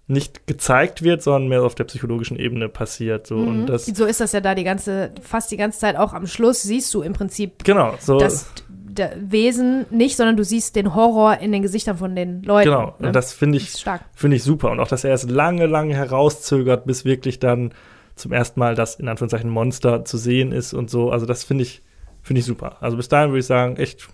nicht 0.07 0.47
gezeigt 0.47 1.03
wird, 1.03 1.21
sondern 1.21 1.47
mehr 1.47 1.63
auf 1.63 1.75
der 1.75 1.85
psychologischen 1.85 2.37
Ebene 2.37 2.69
passiert. 2.69 3.27
So. 3.27 3.35
Und 3.35 3.61
Mhm. 3.61 3.65
das, 3.65 3.85
so 3.85 4.05
ist 4.05 4.19
das 4.19 4.31
ja 4.31 4.41
da 4.41 4.55
die 4.55 4.63
ganze, 4.63 5.11
fast 5.21 5.51
die 5.51 5.57
ganze 5.57 5.79
Zeit 5.79 5.95
auch 5.95 6.13
am 6.13 6.27
Schluss 6.27 6.63
siehst 6.63 6.93
du 6.93 7.01
im 7.01 7.13
Prinzip 7.13 7.63
genau, 7.63 7.93
so. 7.99 8.17
das 8.19 8.47
der 8.67 9.13
Wesen 9.21 9.85
nicht, 9.89 10.17
sondern 10.17 10.35
du 10.35 10.43
siehst 10.43 10.75
den 10.75 10.93
Horror 10.95 11.37
in 11.39 11.53
den 11.53 11.61
Gesichtern 11.61 11.97
von 11.97 12.13
den 12.13 12.43
Leuten. 12.43 12.69
genau. 12.69 12.95
ne? 12.99 13.07
Und 13.07 13.15
das 13.15 13.31
finde 13.31 13.57
ich, 13.57 13.85
finde 14.13 14.35
ich 14.35 14.43
super. 14.43 14.71
Und 14.71 14.81
auch, 14.81 14.87
dass 14.89 15.05
er 15.05 15.13
es 15.13 15.29
lange, 15.29 15.65
lange 15.65 15.95
herauszögert, 15.95 16.85
bis 16.85 17.05
wirklich 17.05 17.39
dann 17.39 17.73
zum 18.15 18.33
ersten 18.33 18.59
Mal 18.59 18.75
das 18.75 18.95
in 18.95 19.07
Anführungszeichen 19.07 19.49
Monster 19.49 20.03
zu 20.03 20.17
sehen 20.17 20.51
ist 20.51 20.73
und 20.73 20.89
so. 20.89 21.09
Also 21.09 21.25
das 21.25 21.45
finde 21.45 21.63
ich, 21.63 21.83
finde 22.21 22.39
ich 22.39 22.45
super. 22.45 22.77
Also 22.81 22.97
bis 22.97 23.09
dahin 23.09 23.29
würde 23.31 23.39
ich 23.39 23.45
sagen, 23.45 23.77
echt 23.77 24.07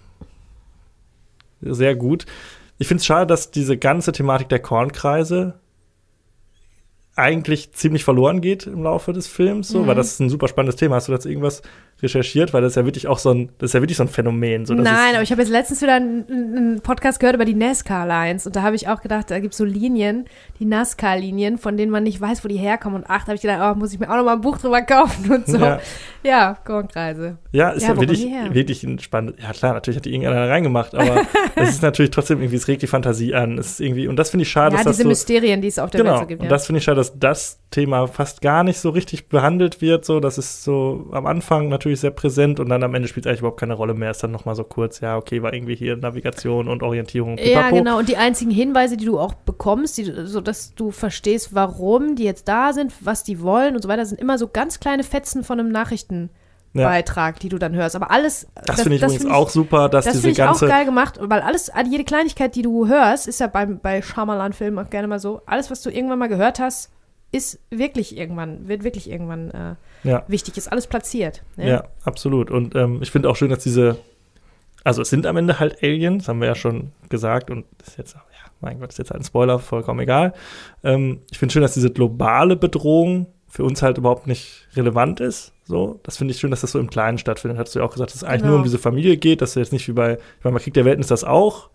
sehr 1.61 1.95
gut. 1.95 2.25
Ich 2.77 2.87
finde 2.87 2.99
es 3.01 3.05
schade, 3.05 3.25
dass 3.27 3.51
diese 3.51 3.77
ganze 3.77 4.11
Thematik 4.11 4.49
der 4.49 4.59
Kornkreise 4.59 5.59
eigentlich 7.15 7.71
ziemlich 7.73 8.03
verloren 8.03 8.41
geht 8.41 8.67
im 8.67 8.83
Laufe 8.83 9.11
des 9.11 9.27
Films, 9.27 9.69
so, 9.69 9.81
Mhm. 9.81 9.87
weil 9.87 9.95
das 9.95 10.11
ist 10.11 10.19
ein 10.19 10.29
super 10.29 10.47
spannendes 10.47 10.75
Thema. 10.75 10.95
Hast 10.97 11.07
du 11.07 11.11
dazu 11.11 11.27
irgendwas 11.29 11.63
recherchiert? 12.01 12.53
Weil 12.53 12.61
das 12.61 12.73
ist 12.73 12.75
ja 12.75 12.85
wirklich 12.85 13.07
auch 13.07 13.19
so 13.19 13.31
ein, 13.31 13.49
das 13.57 13.69
ist 13.71 13.73
ja 13.73 13.81
wirklich 13.81 13.97
so 13.97 14.03
ein 14.03 14.09
Phänomen. 14.09 14.65
So, 14.65 14.73
Nein, 14.73 15.13
aber 15.13 15.23
ich 15.23 15.31
habe 15.31 15.41
jetzt 15.41 15.49
letztens 15.51 15.81
wieder 15.81 15.95
einen, 15.95 16.25
einen 16.29 16.81
Podcast 16.81 17.19
gehört 17.19 17.35
über 17.35 17.45
die 17.45 17.55
NASCAR-Lines 17.55 18.45
und 18.45 18.55
da 18.55 18.61
habe 18.61 18.75
ich 18.75 18.87
auch 18.87 19.01
gedacht, 19.01 19.31
da 19.31 19.39
gibt 19.39 19.53
es 19.53 19.57
so 19.57 19.65
Linien, 19.65 20.25
die 20.59 20.65
NASCAR-Linien, 20.65 21.57
von 21.57 21.77
denen 21.77 21.91
man 21.91 22.03
nicht 22.03 22.19
weiß, 22.21 22.43
wo 22.43 22.47
die 22.47 22.57
herkommen. 22.57 23.01
Und 23.03 23.09
ach, 23.09 23.21
da 23.21 23.27
habe 23.27 23.35
ich 23.35 23.41
gedacht, 23.41 23.59
oh, 23.61 23.77
muss 23.79 23.93
ich 23.93 23.99
mir 23.99 24.09
auch 24.09 24.15
noch 24.17 24.25
mal 24.25 24.33
ein 24.33 24.41
Buch 24.41 24.57
drüber 24.57 24.81
kaufen 24.81 25.31
und 25.31 25.47
so. 25.47 25.57
Ja. 25.67 25.79
Ja, 26.23 26.57
Kornkreise. 26.65 27.37
Ja, 27.51 27.69
ist 27.69 27.83
Ja, 27.83 27.93
ja, 27.93 27.99
wirklich, 27.99 28.27
wirklich 28.51 28.83
ein 28.83 28.99
spannendes. 28.99 29.41
Ja, 29.43 29.51
klar, 29.53 29.73
natürlich 29.73 29.97
hat 29.97 30.05
die 30.05 30.09
irgendeiner 30.13 30.45
da 30.45 30.51
reingemacht, 30.51 30.93
aber 30.93 31.21
es 31.55 31.69
ist 31.69 31.81
natürlich 31.81 32.11
trotzdem 32.11 32.39
irgendwie, 32.41 32.57
es 32.57 32.67
regt 32.67 32.81
die 32.81 32.87
Fantasie 32.87 33.33
an. 33.33 33.57
Es 33.57 33.71
ist 33.71 33.79
irgendwie, 33.81 34.07
und 34.07 34.17
das 34.17 34.31
finde 34.31 34.43
ich 34.43 34.49
schade, 34.49 34.75
ja, 34.75 34.83
dass 34.83 34.97
diese 34.97 35.09
das 35.09 35.21
so. 35.21 35.31
Mysterien, 35.31 35.61
die 35.61 35.67
es 35.69 35.79
auf 35.79 35.89
der 35.89 36.01
Genau, 36.01 36.11
Welt 36.13 36.21
so 36.21 36.27
gibt. 36.27 36.41
und 36.41 36.45
Ja. 36.45 36.49
das 36.49 36.65
finde 36.65 36.77
ich 36.79 36.83
schade, 36.83 36.97
dass 36.97 37.17
das 37.17 37.59
Thema 37.71 38.07
fast 38.07 38.41
gar 38.41 38.63
nicht 38.63 38.77
so 38.79 38.89
richtig 38.89 39.29
behandelt 39.29 39.81
wird. 39.81 40.03
So, 40.05 40.19
das 40.19 40.37
ist 40.37 40.63
so 40.63 41.07
am 41.11 41.25
Anfang 41.25 41.69
natürlich 41.69 41.86
sehr 41.95 42.11
präsent 42.11 42.59
und 42.59 42.69
dann 42.69 42.83
am 42.83 42.93
Ende 42.95 43.07
spielt 43.07 43.25
es 43.25 43.29
eigentlich 43.29 43.39
überhaupt 43.39 43.59
keine 43.59 43.73
Rolle 43.73 43.93
mehr. 43.93 44.11
Ist 44.11 44.23
dann 44.23 44.31
nochmal 44.31 44.55
so 44.55 44.63
kurz, 44.63 44.99
ja, 44.99 45.17
okay, 45.17 45.41
war 45.41 45.53
irgendwie 45.53 45.75
hier 45.75 45.95
Navigation 45.97 46.67
und 46.67 46.83
Orientierung. 46.83 47.37
Ja, 47.37 47.43
pipapo. 47.43 47.75
genau. 47.75 47.97
Und 47.99 48.09
die 48.09 48.17
einzigen 48.17 48.51
Hinweise, 48.51 48.97
die 48.97 49.05
du 49.05 49.19
auch 49.19 49.33
bekommst, 49.33 49.97
die, 49.97 50.03
so 50.25 50.41
dass 50.41 50.75
du 50.75 50.91
verstehst, 50.91 51.55
warum 51.55 52.15
die 52.15 52.23
jetzt 52.23 52.47
da 52.47 52.73
sind, 52.73 52.93
was 53.01 53.23
die 53.23 53.41
wollen 53.41 53.75
und 53.75 53.81
so 53.81 53.89
weiter, 53.89 54.05
sind 54.05 54.19
immer 54.19 54.37
so 54.37 54.47
ganz 54.47 54.79
kleine 54.79 55.03
Fetzen 55.03 55.43
von 55.43 55.59
einem 55.59 55.69
Nachrichtenbeitrag, 55.71 57.39
die 57.39 57.49
du 57.49 57.57
dann 57.57 57.73
hörst. 57.75 57.95
Aber 57.95 58.11
alles. 58.11 58.47
Das, 58.65 58.81
finde 58.81 58.95
ich 58.95 59.01
übrigens 59.01 59.23
find 59.23 59.33
auch 59.33 59.49
super, 59.49 59.89
dass 59.89 60.05
Das 60.05 60.15
diese 60.15 60.29
ich 60.29 60.41
auch 60.41 60.47
ganze. 60.47 60.67
geil 60.67 60.85
gemacht, 60.85 61.19
weil 61.21 61.41
alles, 61.41 61.71
jede 61.89 62.03
Kleinigkeit, 62.03 62.55
die 62.55 62.61
du 62.61 62.87
hörst, 62.87 63.27
ist 63.27 63.39
ja 63.39 63.47
beim, 63.47 63.79
bei 63.79 64.01
Shyamalan-Filmen 64.01 64.85
auch 64.85 64.89
gerne 64.89 65.07
mal 65.07 65.19
so, 65.19 65.41
alles, 65.45 65.71
was 65.71 65.81
du 65.81 65.89
irgendwann 65.89 66.19
mal 66.19 66.27
gehört 66.27 66.59
hast, 66.59 66.91
ist 67.31 67.59
wirklich 67.69 68.17
irgendwann, 68.17 68.67
wird 68.67 68.83
wirklich 68.83 69.09
irgendwann 69.09 69.51
äh, 69.51 69.75
Ja. 70.07 70.23
wichtig, 70.27 70.57
ist 70.57 70.71
alles 70.71 70.87
platziert. 70.87 71.43
ne? 71.57 71.69
Ja, 71.69 71.83
absolut. 72.05 72.49
Und 72.51 72.75
ähm, 72.75 72.99
ich 73.01 73.11
finde 73.11 73.29
auch 73.29 73.35
schön, 73.35 73.49
dass 73.49 73.63
diese, 73.63 73.97
also 74.83 75.01
es 75.01 75.09
sind 75.09 75.25
am 75.25 75.35
Ende 75.37 75.59
halt 75.59 75.83
Aliens, 75.83 76.27
haben 76.27 76.39
wir 76.39 76.47
ja 76.47 76.55
schon 76.55 76.91
gesagt, 77.09 77.49
und 77.51 77.65
das 77.79 77.89
ist 77.89 77.97
jetzt, 77.97 78.13
ja, 78.15 78.21
mein 78.61 78.79
Gott, 78.79 78.89
ist 78.91 78.97
jetzt 78.97 79.11
halt 79.11 79.21
ein 79.21 79.25
Spoiler, 79.25 79.59
vollkommen 79.59 79.99
egal. 79.99 80.33
Ähm, 80.83 81.19
ich 81.31 81.37
finde 81.37 81.51
schön, 81.53 81.61
dass 81.61 81.73
diese 81.73 81.91
globale 81.91 82.55
Bedrohung 82.55 83.27
für 83.49 83.63
uns 83.63 83.81
halt 83.81 83.97
überhaupt 83.97 84.27
nicht 84.27 84.67
relevant 84.75 85.19
ist. 85.19 85.53
So, 85.65 85.99
das 86.03 86.17
finde 86.17 86.33
ich 86.33 86.39
schön, 86.39 86.51
dass 86.51 86.61
das 86.61 86.71
so 86.71 86.79
im 86.79 86.89
Kleinen 86.89 87.17
stattfindet. 87.17 87.57
Hattest 87.57 87.75
du 87.75 87.79
ja 87.79 87.85
auch 87.85 87.91
gesagt, 87.91 88.11
dass 88.11 88.17
es 88.17 88.23
eigentlich 88.23 88.41
Genau. 88.41 88.51
nur 88.51 88.57
um 88.59 88.63
diese 88.63 88.77
Familie 88.79 89.17
geht, 89.17 89.41
dass 89.41 89.51
es 89.51 89.55
jetzt 89.55 89.73
nicht 89.73 89.87
wie 89.87 89.93
bei, 89.93 90.13
ich 90.13 90.43
meine, 90.43 90.55
bei 90.55 90.63
Krieg 90.63 90.73
der 90.73 90.85
Welten 90.85 91.01
ist 91.01 91.11
das 91.11 91.23
auch, 91.25 91.69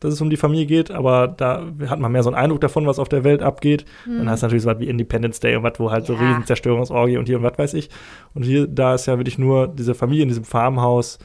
dass 0.00 0.12
es 0.12 0.20
um 0.20 0.28
die 0.30 0.36
Familie 0.36 0.66
geht, 0.66 0.90
aber 0.90 1.26
da 1.28 1.64
hat 1.88 1.98
man 1.98 2.12
mehr 2.12 2.22
so 2.22 2.28
einen 2.30 2.36
Eindruck 2.36 2.60
davon, 2.60 2.86
was 2.86 2.98
auf 2.98 3.08
der 3.08 3.24
Welt 3.24 3.42
abgeht. 3.42 3.84
Dann 4.06 4.28
hast 4.28 4.42
du 4.42 4.46
natürlich 4.46 4.64
so 4.64 4.70
was 4.70 4.78
wie 4.78 4.88
Independence 4.88 5.40
Day 5.40 5.56
und 5.56 5.62
was, 5.62 5.78
wo 5.80 5.90
halt 5.90 6.04
so 6.06 6.14
Hm. 6.18 6.22
Ja. 6.22 6.28
riesen 6.32 6.46
Zerstörungsorgie 6.46 7.16
und 7.16 7.26
hier 7.26 7.38
und 7.38 7.42
was 7.44 7.56
weiß 7.58 7.74
ich. 7.74 7.88
Und 8.34 8.42
hier, 8.42 8.66
da 8.66 8.94
ist 8.94 9.06
ja 9.06 9.16
wirklich 9.18 9.38
nur 9.38 9.68
diese 9.68 9.94
Familie 9.94 10.22
in 10.24 10.28
diesem 10.28 10.44
Farmhaus 10.44 11.18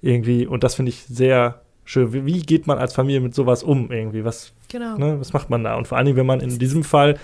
irgendwie, 0.00 0.46
und 0.46 0.62
das 0.64 0.74
finde 0.76 0.90
ich 0.90 1.04
sehr 1.04 1.62
schön. 1.84 2.12
Wie, 2.12 2.24
wie 2.26 2.40
geht 2.42 2.66
man 2.68 2.78
als 2.78 2.92
Familie 2.94 3.20
mit 3.20 3.34
sowas 3.34 3.62
um 3.64 3.90
irgendwie? 3.90 4.24
Was, 4.24 4.52
Genau. 4.68 4.96
ne, 4.96 5.18
was 5.18 5.32
macht 5.32 5.50
man 5.50 5.64
da? 5.64 5.74
Und 5.76 5.88
vor 5.88 5.98
allen 5.98 6.06
Dingen, 6.06 6.16
wenn 6.16 6.26
man 6.26 6.40
in 6.40 6.58
diesem 6.58 6.84
Fall 6.84 7.18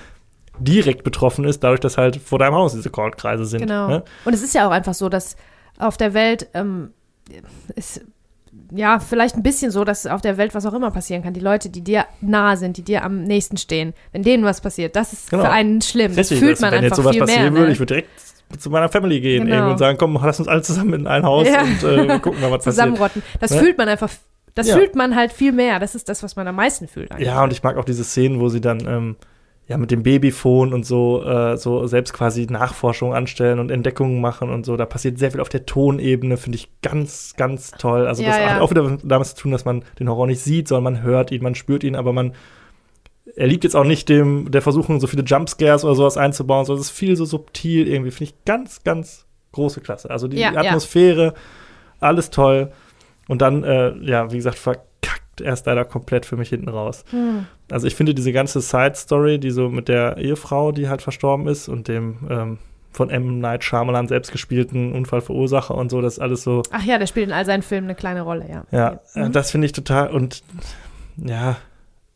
direkt 0.58 1.04
betroffen 1.04 1.44
ist, 1.44 1.62
dadurch, 1.62 1.78
dass 1.80 1.96
halt 1.96 2.16
vor 2.16 2.40
deinem 2.40 2.54
Haus 2.54 2.72
diese 2.72 2.90
Kornkreise 2.90 3.44
sind. 3.44 3.60
Genau. 3.60 3.88
Ne? 3.88 4.04
Und 4.24 4.32
es 4.32 4.42
ist 4.42 4.54
ja 4.54 4.66
auch 4.66 4.72
einfach 4.72 4.94
so, 4.94 5.08
dass 5.08 5.36
auf 5.78 5.96
der 5.96 6.12
Welt 6.14 6.48
ähm, 6.54 6.90
ist 7.76 8.04
ja 8.70 8.98
vielleicht 8.98 9.36
ein 9.36 9.42
bisschen 9.42 9.70
so, 9.70 9.84
dass 9.84 10.06
auf 10.06 10.20
der 10.20 10.36
Welt 10.36 10.54
was 10.54 10.66
auch 10.66 10.74
immer 10.74 10.90
passieren 10.90 11.22
kann. 11.22 11.32
Die 11.34 11.40
Leute, 11.40 11.70
die 11.70 11.82
dir 11.82 12.04
nahe 12.20 12.56
sind, 12.56 12.76
die 12.76 12.82
dir 12.82 13.02
am 13.04 13.22
nächsten 13.24 13.56
stehen, 13.56 13.94
wenn 14.12 14.22
denen 14.22 14.44
was 14.44 14.60
passiert, 14.60 14.94
das 14.96 15.12
ist 15.12 15.30
Genau. 15.30 15.44
für 15.44 15.50
einen 15.50 15.80
schlimm. 15.80 16.14
Das 16.16 16.28
fühlt 16.28 16.42
also, 16.50 16.62
man 16.66 16.72
wenn 16.72 16.78
einfach 16.84 16.88
jetzt 16.88 16.96
sowas 16.96 17.12
viel 17.12 17.20
passieren 17.20 17.42
mehr. 17.44 17.52
würde, 17.52 17.66
ne? 17.66 17.72
ich 17.72 17.78
würde 17.78 17.94
direkt 17.94 18.10
zu 18.58 18.70
meiner 18.70 18.88
Family 18.88 19.20
gehen 19.20 19.46
Genau. 19.46 19.70
und 19.70 19.78
sagen, 19.78 19.98
komm, 19.98 20.18
lass 20.22 20.38
uns 20.38 20.48
alle 20.48 20.62
zusammen 20.62 20.94
in 20.94 21.06
ein 21.06 21.22
Haus 21.24 21.46
Ja. 21.48 21.62
und 21.62 21.82
äh, 21.82 22.18
gucken 22.18 22.40
mal, 22.40 22.50
was 22.50 22.64
passiert. 22.64 22.74
Zusammenrotten. 22.74 23.22
Das 23.40 23.50
Ne? 23.52 23.58
fühlt 23.58 23.78
man 23.78 23.88
einfach, 23.88 24.10
das 24.54 24.68
Ja. 24.68 24.76
fühlt 24.76 24.94
man 24.96 25.14
halt 25.16 25.32
viel 25.32 25.52
mehr. 25.52 25.78
Das 25.78 25.94
ist 25.94 26.08
das, 26.08 26.22
was 26.22 26.34
man 26.36 26.48
am 26.48 26.56
meisten 26.56 26.88
fühlt. 26.88 27.10
eigentlich. 27.12 27.26
Ja, 27.26 27.42
und 27.44 27.52
ich 27.52 27.62
mag 27.62 27.76
auch 27.76 27.84
diese 27.84 28.04
Szenen, 28.04 28.40
wo 28.40 28.48
sie 28.48 28.60
dann 28.60 28.80
ähm, 28.86 29.16
ja 29.68 29.76
mit 29.76 29.90
dem 29.90 30.02
Babyphone 30.02 30.72
und 30.72 30.86
so, 30.86 31.22
äh, 31.22 31.58
so 31.58 31.86
selbst 31.86 32.14
quasi 32.14 32.46
Nachforschung 32.46 33.14
anstellen 33.14 33.58
und 33.58 33.70
Entdeckungen 33.70 34.20
machen 34.20 34.48
und 34.48 34.64
so. 34.64 34.78
Da 34.78 34.86
passiert 34.86 35.18
sehr 35.18 35.30
viel 35.30 35.40
auf 35.40 35.50
der 35.50 35.66
Tonebene, 35.66 36.38
finde 36.38 36.56
ich 36.56 36.70
ganz, 36.80 37.34
ganz 37.36 37.72
toll. 37.72 38.06
Also 38.06 38.22
Ja, 38.22 38.30
das 38.30 38.38
ja. 38.38 38.50
hat 38.54 38.60
auch 38.62 38.70
wieder 38.70 38.96
damit 39.04 39.28
zu 39.28 39.36
tun, 39.36 39.52
dass 39.52 39.66
man 39.66 39.84
den 40.00 40.08
Horror 40.08 40.26
nicht 40.26 40.40
sieht, 40.40 40.68
sondern 40.68 40.94
man 40.94 41.02
hört 41.02 41.30
ihn, 41.30 41.42
man 41.42 41.54
spürt 41.54 41.84
ihn, 41.84 41.96
aber 41.96 42.12
man 42.12 42.32
er 43.36 43.46
liegt 43.46 43.62
jetzt 43.62 43.76
auch 43.76 43.84
nicht 43.84 44.08
dem 44.08 44.50
der 44.50 44.62
Versuchung, 44.62 45.00
so 45.00 45.06
viele 45.06 45.22
Jumpscares 45.22 45.84
oder 45.84 45.94
sowas 45.94 46.16
einzubauen, 46.16 46.64
sondern 46.64 46.80
es 46.80 46.88
ist 46.90 46.96
viel 46.96 47.14
so 47.14 47.26
subtil 47.26 47.86
irgendwie. 47.86 48.10
Finde 48.10 48.32
ich 48.32 48.44
ganz, 48.46 48.82
ganz 48.84 49.26
große 49.52 49.82
Klasse. 49.82 50.10
Also 50.10 50.28
die 50.28 50.38
Ja. 50.38 50.54
Atmosphäre, 50.56 51.34
alles 52.00 52.30
toll. 52.30 52.72
Und 53.28 53.42
dann, 53.42 53.64
äh, 53.64 53.94
ja, 53.98 54.32
wie 54.32 54.36
gesagt, 54.36 54.56
verkackt 54.56 54.87
erst 55.40 55.66
leider 55.66 55.84
komplett 55.84 56.26
für 56.26 56.36
mich 56.36 56.48
hinten 56.48 56.68
raus. 56.68 57.04
Hm. 57.10 57.46
Also 57.70 57.86
ich 57.86 57.94
finde 57.94 58.14
diese 58.14 58.32
ganze 58.32 58.60
Side-Story, 58.60 59.38
die 59.38 59.50
so 59.50 59.68
mit 59.68 59.88
der 59.88 60.16
Ehefrau, 60.18 60.72
die 60.72 60.88
halt 60.88 61.02
verstorben 61.02 61.46
ist 61.48 61.68
und 61.68 61.88
dem 61.88 62.18
ähm, 62.30 62.58
von 62.92 63.10
M. 63.10 63.38
Night 63.38 63.62
Shyamalan 63.64 64.08
selbst 64.08 64.32
gespielten 64.32 64.92
Unfallverursacher 64.92 65.74
und 65.74 65.90
so, 65.90 66.00
das 66.00 66.14
ist 66.14 66.18
alles 66.18 66.42
so, 66.42 66.62
Ach 66.72 66.82
ja, 66.82 66.98
der 66.98 67.06
spielt 67.06 67.26
in 67.28 67.32
all 67.32 67.44
seinen 67.44 67.62
Filmen 67.62 67.86
eine 67.86 67.94
kleine 67.94 68.22
Rolle, 68.22 68.46
ja. 68.50 68.64
ja, 68.72 69.00
Mhm. 69.14 69.22
äh, 69.24 69.30
das 69.30 69.50
finde 69.50 69.66
ich 69.66 69.72
total 69.72 70.10
und 70.10 70.42
ja, 71.16 71.56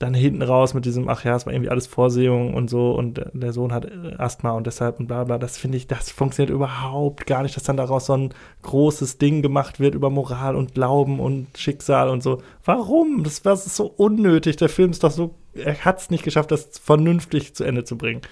dann 0.02 0.14
hinten 0.14 0.42
raus 0.42 0.74
mit 0.74 0.84
diesem, 0.84 1.08
ach 1.08 1.24
ja, 1.24 1.36
es 1.36 1.46
war 1.46 1.52
irgendwie 1.52 1.70
alles 1.70 1.86
Vorsehung 1.86 2.54
und 2.54 2.68
so 2.68 2.92
und 2.92 3.22
der- 3.32 3.52
Sohn 3.52 3.72
hat 3.72 3.86
Asthma 4.18 4.50
und 4.52 4.66
deshalb 4.66 4.98
und 5.00 5.06
bla 5.06 5.24
bla, 5.24 5.38
das 5.38 5.56
finde 5.58 5.76
ich, 5.78 5.86
das 5.86 6.10
funktioniert 6.10 6.52
überhaupt 6.54 7.26
gar 7.26 7.42
nicht, 7.42 7.54
dass 7.56 7.62
dann 7.62 7.76
daraus 7.76 8.06
so 8.06 8.14
ein 8.14 8.34
großes 8.62 9.18
Ding 9.18 9.42
gemacht 9.42 9.78
wird 9.80 9.94
über 9.94 10.10
Moral 10.10 10.56
und 10.56 10.74
Glauben 10.74 11.20
und 11.20 11.46
Schicksal 11.56 12.08
und 12.08 12.22
so. 12.22 12.42
Warum? 12.64 13.22
Das 13.24 13.44
war 13.44 13.56
so 13.56 13.86
unnötig. 13.86 14.56
Der 14.56 14.68
Film 14.68 14.90
ist 14.90 15.04
doch 15.04 15.10
so, 15.10 15.34
er 15.54 15.84
hat 15.84 15.98
es 16.00 16.10
nicht 16.10 16.24
geschafft, 16.24 16.50
das 16.50 16.78
vernünftig 16.82 17.54
zu 17.54 17.64
Ende 17.64 17.84
zu 17.84 17.96
bringen. 17.98 18.22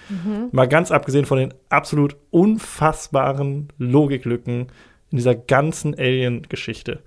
Mal 0.51 0.67
ganz 0.67 0.91
abgesehen 0.91 1.25
von 1.25 1.37
den 1.37 1.53
absolut 1.69 2.15
unfassbaren 2.31 3.69
Logiklücken 3.77 4.67
in 5.11 5.17
dieser 5.17 5.35
ganzen 5.35 5.93
Alien-Geschichte 5.97 6.99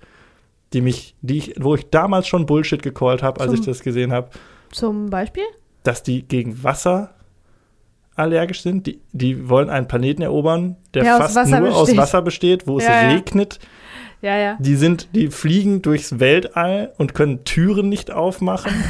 die 0.73 0.81
mich, 0.81 1.15
die 1.21 1.37
ich, 1.37 1.53
wo 1.57 1.75
ich 1.75 1.89
damals 1.89 2.27
schon 2.27 2.45
Bullshit 2.47 2.81
gecallt 2.83 3.23
habe, 3.23 3.39
als 3.39 3.51
Zum- 3.51 3.59
ich 3.61 3.65
das 3.65 3.79
gesehen 3.81 4.11
habe, 4.11 4.29
Zum 4.75 5.09
Beispiel? 5.09 5.43
dass 5.83 6.01
die 6.03 6.27
gegen 6.27 6.63
Wasser 6.63 7.13
allergisch 8.15 8.61
sind. 8.63 8.87
Die, 8.87 9.01
die 9.11 9.49
wollen 9.49 9.69
einen 9.69 9.87
Planeten 9.87 10.23
erobern, 10.23 10.77
der 10.95 11.03
Der 11.03 11.15
aus 11.23 11.33
fast 11.33 11.51
nur 11.51 11.75
aus 11.75 11.81
besteht. 11.85 11.97
Wasser 11.97 12.21
besteht, 12.23 12.67
wo 12.67 12.77
es 12.79 12.85
Ja, 12.85 13.03
ja. 13.03 13.09
regnet. 13.09 13.59
Ja, 14.21 14.35
ja. 14.37 14.57
Die 14.59 14.75
sind, 14.75 15.09
die 15.13 15.27
fliegen 15.27 15.83
durchs 15.83 16.19
Weltall 16.19 16.91
und 16.97 17.13
können 17.13 17.43
Türen 17.43 17.89
nicht 17.89 18.09
aufmachen. 18.11 18.71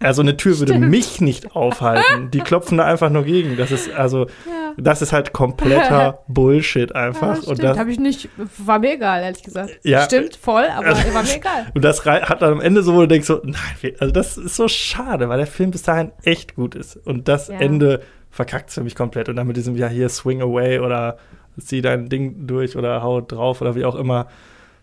Also 0.00 0.22
eine 0.22 0.36
Tür 0.36 0.58
würde 0.60 0.74
Stimmt. 0.74 0.90
mich 0.90 1.20
nicht 1.20 1.56
aufhalten. 1.56 2.30
Die 2.30 2.38
klopfen 2.38 2.78
da 2.78 2.84
einfach 2.84 3.10
nur 3.10 3.24
gegen. 3.24 3.56
Das 3.56 3.72
ist 3.72 3.90
also, 3.92 4.26
Ja. 4.46 4.72
das 4.76 5.02
ist 5.02 5.12
halt 5.12 5.32
kompletter 5.32 6.20
Bullshit 6.28 6.94
einfach. 6.94 7.42
Ja, 7.42 7.48
und 7.48 7.60
das, 7.62 7.76
habe 7.76 7.90
ich 7.90 7.98
nicht, 7.98 8.28
war 8.58 8.78
mir 8.78 8.94
egal, 8.94 9.22
ehrlich 9.22 9.42
gesagt. 9.42 9.80
Ja. 9.82 10.02
Stimmt, 10.04 10.36
voll, 10.36 10.66
aber 10.66 10.90
war 10.90 11.22
mir 11.24 11.34
egal. 11.34 11.66
Und 11.74 11.82
das 11.84 12.04
hat 12.06 12.42
dann 12.42 12.52
am 12.52 12.60
Ende 12.60 12.84
so, 12.84 12.94
wo 12.94 13.00
du 13.00 13.08
denkst 13.08 13.26
so, 13.26 13.40
nein, 13.44 13.92
also 13.98 14.12
das 14.12 14.36
ist 14.38 14.54
so 14.54 14.68
schade, 14.68 15.28
weil 15.28 15.38
der 15.38 15.48
Film 15.48 15.72
bis 15.72 15.82
dahin 15.82 16.12
echt 16.22 16.54
gut 16.54 16.76
ist. 16.76 16.96
Und 17.04 17.26
das 17.26 17.48
Ja. 17.48 17.58
Ende 17.58 18.00
verkackt 18.30 18.70
für 18.70 18.84
mich 18.84 18.94
komplett. 18.94 19.28
Und 19.28 19.34
dann 19.34 19.48
mit 19.48 19.56
diesem, 19.56 19.74
ja, 19.74 19.88
hier 19.88 20.08
swing 20.10 20.40
away 20.42 20.78
oder 20.78 21.16
zieh 21.58 21.82
dein 21.82 22.08
Ding 22.08 22.46
durch 22.46 22.76
oder 22.76 23.02
hau 23.02 23.20
drauf 23.20 23.60
oder 23.62 23.74
wie 23.74 23.84
auch 23.84 23.96
immer. 23.96 24.28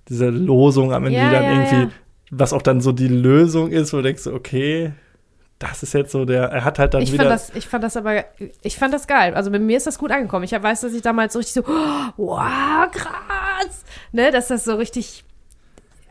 Diese 0.10 0.28
Losung 0.30 0.92
am 0.92 1.06
Ende, 1.06 1.20
die 1.22 1.32
dann 1.32 1.44
irgendwie, 1.46 1.94
was 2.32 2.52
auch 2.52 2.62
dann 2.62 2.82
so 2.82 2.92
die 2.92 3.08
Lösung 3.08 3.72
ist, 3.72 3.94
wo 3.94 3.98
du 3.98 4.04
denkst, 4.04 4.24
so, 4.24 4.34
okay, 4.34 4.92
das 5.60 5.84
ist 5.84 5.94
jetzt 5.94 6.12
so 6.12 6.26
der, 6.26 6.44
er 6.46 6.66
hat 6.66 6.80
halt 6.80 6.94
dann 6.94 7.02
Ich 7.02 7.14
wieder. 7.14 7.24
fand, 7.24 7.34
das, 7.34 7.52
ich 7.56 7.68
fand 7.68 7.84
das 7.84 7.96
aber, 7.96 8.26
ich 8.62 8.78
fand 8.78 8.94
das 8.94 9.08
geil. 9.08 9.34
Also 9.36 9.52
bei 9.52 9.60
mir 9.60 9.78
ist 9.78 9.88
das 9.88 9.98
gut 9.98 10.12
angekommen. 10.12 10.44
Ich 10.44 10.52
weiß, 10.52 10.82
dass 10.82 10.94
ich 10.94 11.02
damals 11.02 11.34
so 11.34 11.40
richtig 11.40 11.54
so, 11.54 11.64
wow, 12.18 12.92
krass, 12.92 13.84
ne, 14.12 14.32
dass 14.32 14.50
das 14.50 14.66
so 14.66 14.76
richtig, 14.76 15.24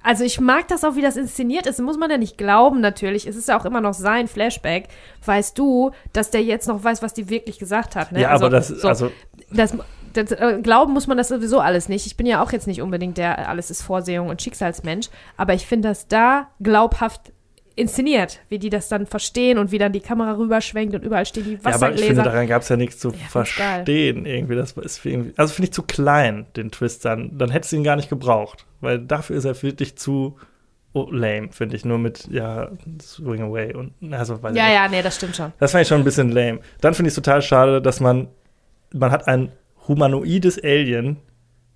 also 0.03 0.25
ich 0.25 0.41
mag 0.41 0.69
das 0.69 0.83
auch, 0.83 0.97
wie 0.97 1.03
das 1.03 1.17
inszeniert 1.17 1.67
ist. 1.67 1.79
Muss 1.81 1.99
man 1.99 2.11
ja 2.11 2.17
nicht 2.17 2.39
glauben, 2.39 2.81
natürlich. 2.81 3.27
Es 3.27 3.37
ist 3.37 3.49
ja 3.49 3.59
auch 3.59 3.67
immer 3.67 3.83
noch 3.83 3.95
sein 3.95 4.29
Flashback. 4.29 4.89
Weißt 5.25 5.59
du, 5.59 5.91
dass 6.15 6.31
der 6.31 6.43
jetzt 6.43 6.67
noch 6.67 6.83
weiß, 6.83 7.03
was 7.03 7.13
die 7.13 7.29
wirklich 7.29 7.59
gesagt 7.59 7.97
hat, 7.97 8.13
ne? 8.13 8.23
ja, 8.23 8.31
also, 8.31 8.47
aber 8.47 8.57
das, 8.57 8.69
so, 8.69 8.89
also, 8.89 9.11
das, 9.51 9.77
das 10.15 10.33
äh, 10.33 10.59
glauben 10.63 10.95
muss 10.95 11.07
man 11.07 11.19
das 11.19 11.29
sowieso 11.29 11.61
alles 11.61 11.91
nicht. 11.91 12.07
Ich 12.07 12.17
bin 12.17 12.25
ja 12.25 12.43
auch 12.43 12.53
jetzt 12.53 12.67
nicht 12.67 12.81
unbedingt 12.81 13.19
der 13.19 13.47
alles 13.47 13.71
ist 13.71 13.83
Vorsehung 13.83 14.29
und 14.31 14.41
Schicksalsmensch, 14.41 15.09
aber 15.37 15.53
ich 15.53 15.67
finde 15.67 15.89
das 15.89 16.09
da 16.09 16.49
glaubhaft 16.63 17.34
inszeniert, 17.77 18.41
wie 18.49 18.59
die 18.59 18.71
das 18.71 18.89
dann 18.89 19.07
verstehen 19.07 19.59
und 19.59 19.73
wie 19.73 19.79
dann 19.79 19.93
die 19.93 20.01
Kamera 20.01 20.37
rüberschwenkt 20.37 20.95
und 20.95 21.03
überall 21.03 21.27
stehen 21.27 21.45
die 21.45 21.53
ja, 21.53 21.59
aber 21.63 21.73
ich 21.73 21.79
finde, 21.81 21.93
Wassergläser. 21.93 22.23
daran 22.23 22.47
gab 22.47 22.63
es 22.63 22.69
ja 22.69 22.77
nichts 22.77 22.99
zu 22.99 23.11
Ja, 23.11 23.17
verstehen 23.29 24.27
irgendwie. 24.27 24.55
Das 24.55 24.73
ist 24.73 25.05
irgendwie, 25.05 25.33
also 25.37 25.53
finde 25.53 25.67
ich 25.67 25.73
zu 25.73 25.83
klein, 25.83 26.47
den 26.57 26.71
Twist 26.71 27.05
dann. 27.05 27.37
Dann 27.37 27.51
hättest 27.51 27.73
du 27.73 27.77
ihn 27.77 27.85
gar 27.85 27.97
nicht 27.97 28.09
gebraucht, 28.09 28.67
weil 28.81 28.99
dafür 28.99 29.37
ist 29.37 29.45
er 29.45 29.61
wirklich 29.63 29.97
zu 29.97 30.37
oh, 30.95 31.11
lame, 31.11 31.49
finde 31.51 31.77
ich. 31.77 31.85
Nur 31.85 31.99
mit, 31.99 32.29
ja, 32.31 32.71
swing 33.03 33.43
away 33.43 33.75
und, 33.75 33.93
also, 34.13 34.43
weiß 34.43 34.57
ja, 34.57 34.73
ja, 34.73 34.89
nee, 34.89 35.03
das 35.03 35.17
stimmt 35.17 35.37
schon. 35.37 35.53
Das 35.59 35.73
fand 35.73 35.83
ich 35.83 35.89
schon 35.89 36.01
ein 36.01 36.05
bisschen 36.05 36.31
lame. 36.31 36.61
Dann 36.81 36.95
finde 36.95 37.09
ich 37.09 37.13
es 37.13 37.17
total 37.17 37.43
schade, 37.43 37.83
dass 37.83 38.01
man, 38.01 38.29
man 38.93 39.11
hat 39.11 39.29
ein 39.29 39.53
humanoides 39.87 40.63
Alien, 40.63 41.19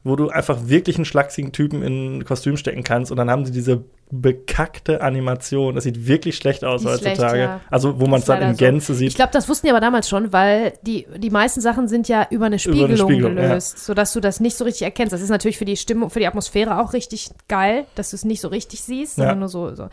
wo 0.05 0.17
du 0.17 0.29
einfach 0.31 0.69
wirklich 0.69 0.97
einen 0.97 1.05
schlachsigen 1.05 1.53
Typen 1.53 1.83
in 1.83 2.19
ein 2.19 2.25
Kostüm 2.25 2.57
stecken 2.57 2.85
kannst 2.85 3.11
und 3.11 3.17
dann 3.17 3.31
haben 3.31 3.45
sie 3.45 3.53
diese 3.53 3.83
bekackte 4.11 5.03
Animation. 5.03 5.75
Das 5.75 5.85
sieht 5.85 6.07
wirklich 6.07 6.37
schlecht 6.37 6.65
aus 6.65 6.83
Die 6.83 6.89
ist 6.89 7.01
schlecht, 7.01 7.19
heutzutage. 7.21 7.41
ja. 7.41 7.61
Also, 7.71 8.01
wo 8.01 8.07
man 8.07 8.21
es 8.21 8.27
dann 8.27 8.41
in 8.41 8.55
so. 8.55 8.59
Gänze 8.59 8.95
sieht. 8.95 9.09
Ich 9.09 9.17
glaube, 9.17 9.33
das 9.33 9.49
wussten 9.49 9.67
die 9.67 9.71
aber 9.71 9.81
damals 9.81 10.09
schon, 10.09 10.33
weil 10.33 10.73
die, 10.83 11.07
die 11.17 11.31
meisten 11.31 11.61
Sachen 11.61 11.89
sind 11.89 12.09
ja 12.09 12.27
über 12.31 12.47
eine 12.47 12.59
Spiegelung, 12.59 12.97
Spiegelung, 13.09 13.37
ja. 13.37 13.49
gelöst, 13.49 13.85
sodass 13.85 14.13
du 14.13 14.21
das 14.21 14.41
nicht 14.41 14.57
so 14.57 14.65
richtig 14.65 14.83
erkennst. 14.83 15.13
Das 15.13 15.21
ist 15.21 15.29
natürlich 15.31 15.59
für 15.59 15.65
die 15.67 15.77
Stimmung, 15.77 16.11
für 16.11 16.21
die 16.21 16.27
Atmosphäre 16.27 16.81
auch 16.81 16.93
richtig 16.95 17.31
geil, 17.49 17.85
dass 17.97 18.11
du 18.11 18.17
es 18.17 18.25
nicht 18.25 18.41
so 18.41 18.49
richtig 18.49 18.83
siehst, 18.83 19.17
sondern 19.17 19.37
Ja. 19.37 19.41
nur 19.41 19.49
so, 19.49 19.75
so. 19.75 19.89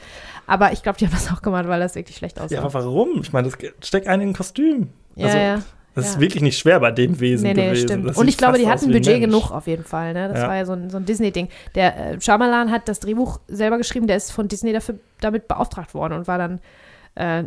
Aber 0.48 0.72
ich 0.72 0.82
glaube, 0.84 0.98
die 0.98 1.06
haben 1.08 1.14
das 1.14 1.32
auch 1.32 1.42
gemacht, 1.42 1.68
weil 1.68 1.80
das 1.80 1.96
wirklich 1.96 2.16
schlecht 2.18 2.40
aussah. 2.40 2.56
Ja, 2.56 2.62
aber 2.62 2.74
warum? 2.74 3.20
Ich 3.22 3.34
meine, 3.34 3.50
das 3.50 3.58
steckt 3.88 4.08
einen 4.08 4.22
in 4.22 4.30
ein 4.30 4.34
Kostüm. 4.34 4.90
Ja, 5.16 5.26
also, 5.26 5.38
ja. 5.38 5.62
Das 5.96 6.06
ja. 6.06 6.12
ist 6.12 6.20
wirklich 6.20 6.44
nicht 6.44 6.58
schwer 6.60 6.80
bei 6.82 6.92
dem 6.92 7.20
Wesen 7.20 7.44
Nee, 7.48 7.54
nee, 7.54 7.66
gewesen. 7.70 7.88
stimmt. 7.88 8.10
Das 8.10 8.18
Und 8.18 8.28
ich 8.28 8.38
glaube, 8.38 8.58
die 8.58 8.68
hatten 8.68 8.88
Budget 8.92 9.06
Mensch. 9.20 9.26
genug 9.26 9.52
auf 9.52 9.66
jeden 9.66 9.86
Fall. 9.86 10.14
Ne? 10.14 10.28
Das 10.30 10.40
Ja. 10.42 10.48
war 10.50 10.56
ja 10.58 10.66
so 10.66 10.74
ein, 10.74 10.90
so 10.90 10.98
ein 10.98 11.06
Disney-Ding. 11.06 11.48
Der 11.74 12.14
äh, 12.16 12.22
Shyamalan 12.22 12.70
hat 12.72 12.88
das 12.90 13.00
Drehbuch 13.00 13.40
selber 13.48 13.78
geschrieben, 13.78 14.06
der 14.08 14.18
ist 14.18 14.32
von 14.32 14.48
Disney 14.48 14.74
dafür, 14.74 14.96
damit 15.22 15.48
beauftragt 15.48 15.94
worden 15.94 16.14
und 16.14 16.28
war 16.28 16.38
dann 16.38 16.60
äh, 17.16 17.46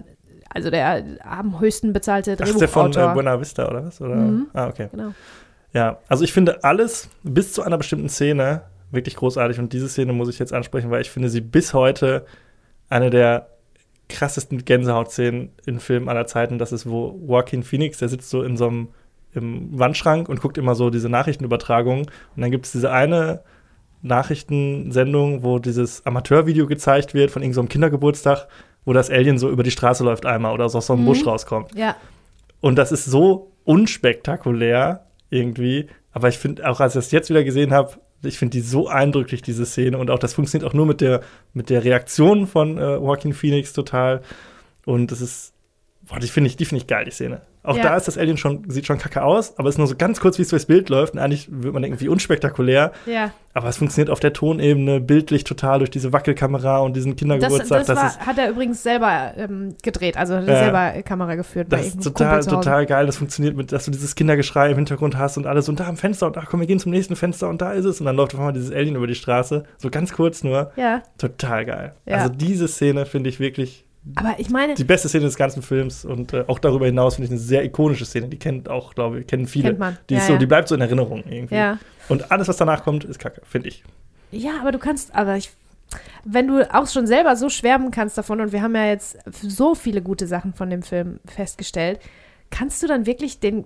also 0.51 0.71
der 0.71 1.05
am 1.23 1.61
höchsten 1.61 1.93
bezahlte 1.93 2.37
Ach, 2.41 2.47
ist 2.47 2.59
der 2.59 2.69
von 2.69 2.91
Drehbuchautor. 2.91 3.11
äh, 3.13 3.15
Buena 3.15 3.39
Vista 3.41 3.69
oder 3.69 3.85
was? 3.85 4.01
Oder? 4.01 4.15
Mhm. 4.17 4.47
Ah, 4.55 4.67
okay. 4.69 4.89
genau. 4.91 5.13
Ja, 5.75 5.99
also 6.09 6.25
ich 6.25 6.33
finde 6.33 6.65
alles 6.65 7.11
bis 7.23 7.53
zu 7.53 7.63
einer 7.63 7.77
bestimmten 7.77 8.09
Szene 8.09 8.63
wirklich 8.91 9.17
großartig 9.17 9.59
und 9.59 9.75
diese 9.75 9.91
Szene 9.91 10.15
muss 10.15 10.31
ich 10.31 10.39
jetzt 10.39 10.55
ansprechen, 10.55 10.91
weil 10.91 11.03
ich 11.03 11.11
finde 11.11 11.29
sie 11.29 11.43
bis 11.43 11.75
heute 11.75 12.25
eine 12.89 13.11
der 13.11 13.49
krassesten 14.09 14.65
Gänsehautszenen 14.65 15.51
in 15.67 15.81
Filmen 15.81 16.09
aller 16.09 16.27
Zeiten. 16.27 16.59
Das 16.59 16.73
ist, 16.73 16.89
wo 16.89 17.19
Joaquin 17.27 17.63
Phoenix, 17.63 17.99
der 17.99 18.09
sitzt 18.09 18.31
so 18.31 18.43
in 18.43 18.57
so 18.57 18.67
einem 18.69 18.89
im 19.35 19.79
Wandschrank 19.79 20.29
und 20.29 20.41
guckt 20.41 20.59
immer 20.59 20.75
so 20.75 20.91
diese 20.91 21.09
Nachrichtenübertragungen. 21.09 22.07
Und 22.07 22.43
dann 22.43 22.51
gibt 22.51 22.67
es 22.67 22.73
diese 22.73 22.91
eine 22.91 23.43
Nachrichtensendung, 24.03 25.43
wo 25.43 25.59
dieses 25.59 26.05
Amateurvideo 26.07 26.67
gezeigt 26.67 27.15
wird 27.15 27.31
von 27.31 27.43
irgendeinem 27.43 27.67
so 27.67 27.69
Kindergeburtstag, 27.69 28.49
wo 28.85 28.93
das 28.93 29.11
Alien 29.11 29.39
so 29.39 29.51
über 29.51 29.63
die 29.63 29.71
Straße 29.71 30.05
läuft 30.05 30.25
einmal 30.25 30.55
oder 30.55 30.69
so 30.69 30.79
aus 30.79 30.87
so 30.87 30.95
einem 30.95 31.03
Mhm. 31.03 31.07
Busch 31.07 31.27
rauskommt. 31.27 31.75
Ja. 31.75 31.97
Und 32.61 32.77
das 32.77 32.93
ist 32.93 33.05
so 33.05 33.53
unspektakulär 33.65 35.07
irgendwie. 35.31 35.89
Aber 36.13 36.29
ich 36.29 36.39
finde, 36.39 36.69
auch 36.69 36.81
als 36.81 36.95
ich 36.95 36.99
das 36.99 37.11
jetzt 37.11 37.31
wieder 37.31 37.45
gesehen 37.45 37.73
habe, 37.73 37.93
ich 38.23 38.39
finde 38.39 38.59
die 38.59 38.61
so 38.63 38.89
eindrücklich, 38.89 39.43
diese 39.43 39.67
Szene. 39.67 39.99
Und 39.99 40.11
auch 40.11 40.19
das 40.19 40.35
funktioniert 40.35 40.69
auch 40.69 40.75
nur 40.75 40.87
mit 40.87 41.01
der, 41.01 41.23
mit 41.53 41.71
der 41.71 41.85
Reaktion 41.85 42.47
von 42.47 42.79
äh, 42.79 42.95
Joaquin 42.95 43.33
Phoenix 43.33 43.73
total. 43.73 44.23
Und 44.85 45.11
das 45.13 45.21
ist, 45.21 45.55
boah, 46.03 46.19
die 46.19 46.29
finde 46.29 46.49
ich, 46.49 46.57
die 46.57 46.65
finde 46.65 46.83
ich 46.83 46.87
geil, 46.87 47.05
die 47.05 47.11
Szene. 47.11 47.43
Auch 47.69 47.77
Ja. 47.77 47.83
da 47.83 47.97
ist 47.97 48.09
das 48.09 48.17
Alien 48.17 48.39
schon, 48.39 48.69
sieht 48.71 48.87
schon 48.87 48.97
kacke 48.99 49.23
aus, 49.23 49.59
aber 49.59 49.69
es 49.69 49.75
ist 49.75 49.79
nur 49.79 49.87
so 49.87 49.95
ganz 49.97 50.21
kurz, 50.21 50.39
wie 50.39 50.43
es 50.43 50.49
durchs 50.49 50.65
Bild 50.67 50.89
läuft. 50.89 51.13
Und 51.13 51.19
eigentlich 51.19 51.49
würde 51.53 51.73
man 51.73 51.83
denken, 51.83 52.01
wie 52.01 52.09
unspektakulär. 52.09 52.93
Ja. 53.07 53.31
Aber 53.53 53.69
es 53.69 53.77
funktioniert 53.79 54.09
auf 54.11 54.21
der 54.21 54.33
Tonebene 54.33 55.01
bildlich 55.01 55.43
total 55.45 55.79
durch 55.81 55.91
diese 55.91 56.13
Wackelkamera 56.13 56.79
und 56.79 56.95
diesen 56.97 57.13
Das, 57.13 57.19
Kindergeburtstag. 57.19 57.87
das, 57.87 57.97
war, 57.97 58.27
hat 58.27 58.39
er 58.39 58.51
übrigens 58.51 58.83
selber 58.83 59.33
ähm, 59.37 59.75
gedreht, 59.83 60.17
also 60.17 60.37
hat 60.37 60.47
er 60.47 60.55
Ja. 60.55 60.59
selber 60.65 61.03
Kamera 61.03 61.35
geführt 61.35 61.69
bei 61.69 61.79
Das 61.79 61.87
ist 61.89 62.03
total, 62.05 62.43
total 62.45 62.87
geil. 62.87 63.07
Das 63.07 63.17
funktioniert 63.17 63.57
mit, 63.57 63.73
dass 63.73 63.85
du 63.85 63.91
dieses 63.91 64.15
Kindergeschrei 64.15 64.71
im 64.71 64.77
Hintergrund 64.77 65.19
hast 65.19 65.37
und 65.37 65.47
alles 65.47 65.69
und 65.69 65.81
da 65.81 65.89
am 65.89 65.97
Fenster 65.97 66.27
und 66.29 66.39
ach 66.39 66.47
komm, 66.49 66.61
wir 66.61 66.67
gehen 66.67 66.79
zum 66.79 66.93
nächsten 66.93 67.17
Fenster 67.17 67.49
und 67.49 67.61
da 67.61 67.73
ist 67.73 67.85
es. 67.85 68.01
Und 68.01 68.07
dann 68.07 68.17
läuft 68.17 68.33
auf 68.35 68.41
einmal 68.41 68.53
dieses 68.53 68.71
Alien 68.73 68.95
über 68.97 69.07
die 69.07 69.15
Straße. 69.17 69.65
So 69.77 69.91
ganz 69.91 70.13
kurz 70.13 70.45
nur. 70.45 70.71
Ja, 70.77 71.03
Total 71.19 71.65
geil. 71.67 71.95
Ja. 72.07 72.17
Also 72.19 72.29
diese 72.33 72.69
Szene 72.69 73.07
finde 73.07 73.29
ich 73.29 73.41
wirklich 73.41 73.85
aber 74.15 74.37
ich 74.39 74.51
meine, 74.51 74.75
die 74.75 74.85
beste 74.85 75.09
Szene 75.09 75.25
des 75.25 75.37
ganzen 75.37 75.63
Films 75.63 76.05
und 76.05 76.33
äh, 76.33 76.45
auch 76.47 76.59
darüber 76.59 76.87
hinaus 76.87 77.17
finde 77.17 77.27
ich 77.27 77.33
eine 77.33 77.41
sehr 77.41 77.65
ikonische 77.65 78.05
Szene. 78.05 78.29
Die 78.29 78.39
kennt 78.39 78.69
auch, 78.69 78.95
glaube 78.95 79.21
ich, 79.21 79.27
kennen 79.27 79.47
viele. 79.47 79.69
Kennt 79.69 79.79
man. 79.79 79.99
Die, 80.09 80.15
Ja, 80.15 80.21
ist 80.21 80.27
so, 80.27 80.35
ja. 80.35 80.39
die 80.39 80.47
bleibt 80.47 80.69
so 80.69 80.75
in 80.75 80.81
Erinnerung 80.81 81.25
irgendwie. 81.29 81.55
ja. 81.57 81.79
Und 82.09 82.31
alles, 82.31 82.49
was 82.49 82.57
danach 82.57 82.85
kommt, 82.85 83.05
ist 83.05 83.19
kacke, 83.19 83.43
finde 83.45 83.69
ich. 83.69 83.85
Ja, 84.31 84.53
aber 84.61 84.73
du 84.73 84.79
kannst, 84.79 85.15
aber 85.15 85.37
ich, 85.37 85.51
wenn 86.25 86.47
du 86.47 86.75
auch 86.75 86.87
schon 86.87 87.07
selber 87.07 87.37
so 87.37 87.49
schwärmen 87.49 87.91
kannst 87.91 88.17
davon, 88.17 88.41
und 88.41 88.53
wir 88.53 88.63
haben 88.63 88.75
ja 88.75 88.87
jetzt 88.87 89.19
so 89.33 89.75
viele 89.75 90.03
gute 90.03 90.27
Sachen 90.27 90.55
von 90.55 90.71
dem 90.71 90.83
Film 90.83 91.21
festgestellt, 91.27 92.01
kannst 92.51 92.83
du 92.83 92.87
dann 92.87 93.07
wirklich 93.07 93.41
den, 93.41 93.65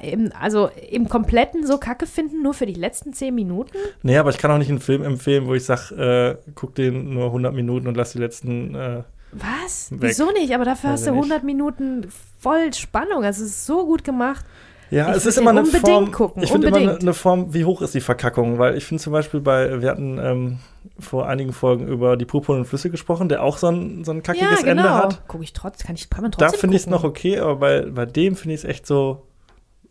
im, 0.00 0.32
also 0.38 0.70
im 0.90 1.08
Kompletten 1.08 1.66
so 1.66 1.78
kacke 1.78 2.06
finden, 2.06 2.42
nur 2.42 2.54
für 2.54 2.66
die 2.66 2.74
letzten 2.74 3.12
zehn 3.12 3.34
Minuten? 3.34 3.76
Nee, 4.02 4.16
aber 4.16 4.30
ich 4.30 4.38
kann 4.38 4.50
auch 4.50 4.58
nicht 4.58 4.70
einen 4.70 4.80
Film 4.80 5.02
empfehlen, 5.02 5.46
wo 5.46 5.54
ich 5.54 5.64
sage, 5.64 6.38
äh, 6.46 6.50
guck 6.54 6.74
den 6.74 7.14
nur 7.14 7.26
100 7.26 7.52
Minuten 7.52 7.88
und 7.88 7.96
lass 7.96 8.12
die 8.12 8.18
letzten 8.18 8.74
äh, 8.74 9.02
Was? 9.32 9.90
Weg. 9.90 10.00
Wieso 10.02 10.30
nicht? 10.30 10.54
Aber 10.54 10.64
dafür 10.64 10.90
Weiß 10.90 11.00
hast 11.00 11.06
du 11.06 11.12
nicht. 11.12 11.22
100 11.24 11.44
Minuten 11.44 12.08
voll 12.38 12.72
Spannung. 12.74 13.24
Also 13.24 13.44
es 13.44 13.50
ist 13.50 13.66
so 13.66 13.86
gut 13.86 14.04
gemacht. 14.04 14.44
Ja, 14.90 15.10
Ich 15.10 15.16
es 15.16 15.26
ist 15.26 15.38
immer 15.38 15.50
eine 15.50 15.60
unbedingt 15.60 15.86
Form. 15.86 16.12
gucken, 16.12 16.42
ich 16.42 16.52
finde 16.52 16.66
immer 16.68 16.76
eine, 16.76 16.98
eine 16.98 17.14
Form, 17.14 17.54
wie 17.54 17.64
hoch 17.64 17.80
ist 17.80 17.94
die 17.94 18.02
Verkackung? 18.02 18.58
Weil 18.58 18.76
ich 18.76 18.84
finde 18.84 19.02
zum 19.02 19.14
Beispiel 19.14 19.40
bei, 19.40 19.80
wir 19.80 19.88
hatten 19.88 20.18
ähm, 20.18 20.58
vor 20.98 21.26
einigen 21.26 21.54
Folgen 21.54 21.88
über 21.88 22.18
die 22.18 22.26
purpurnen 22.26 22.66
Flüsse 22.66 22.90
gesprochen, 22.90 23.30
der 23.30 23.42
auch 23.42 23.56
so 23.56 23.68
ein, 23.68 24.04
so 24.04 24.12
ein 24.12 24.22
kackiges 24.22 24.60
ja, 24.60 24.66
genau. 24.66 24.82
Ende 24.82 24.94
hat. 24.94 25.28
Gucke 25.28 25.44
ich 25.44 25.54
trotzdem, 25.54 25.86
kann 25.86 25.96
ich, 25.96 26.10
kann 26.10 26.20
man 26.20 26.30
Da 26.32 26.36
trotzdem 26.38 26.60
finde 26.60 26.76
ich 26.76 26.82
es 26.82 26.88
noch 26.88 27.04
okay, 27.04 27.38
aber 27.38 27.56
bei, 27.56 27.86
bei 27.86 28.04
dem 28.04 28.36
finde 28.36 28.54
ich 28.54 28.64
es 28.64 28.68
echt 28.68 28.86
so, 28.86 29.26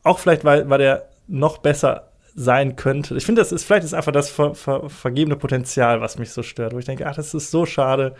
auch 0.03 0.19
vielleicht, 0.19 0.45
weil, 0.45 0.69
weil 0.69 0.77
der 0.77 1.09
noch 1.27 1.57
besser 1.57 2.11
sein 2.35 2.75
könnte. 2.75 3.15
Ich 3.17 3.25
finde, 3.25 3.41
das 3.41 3.51
ist 3.51 3.63
vielleicht 3.63 3.83
ist 3.83 3.95
einfach 3.95 4.11
das 4.11 4.29
ver, 4.29 4.53
ver, 4.53 4.87
vergebene 4.87 5.35
Potenzial, 5.35 5.99
was 6.01 6.19
mich 6.19 6.31
so 6.31 6.43
stört, 6.43 6.73
wo 6.73 6.77
ich 6.79 6.85
denke, 6.85 7.07
ach, 7.07 7.15
das 7.15 7.33
ist 7.33 7.49
so 7.49 7.65
schade. 7.65 8.13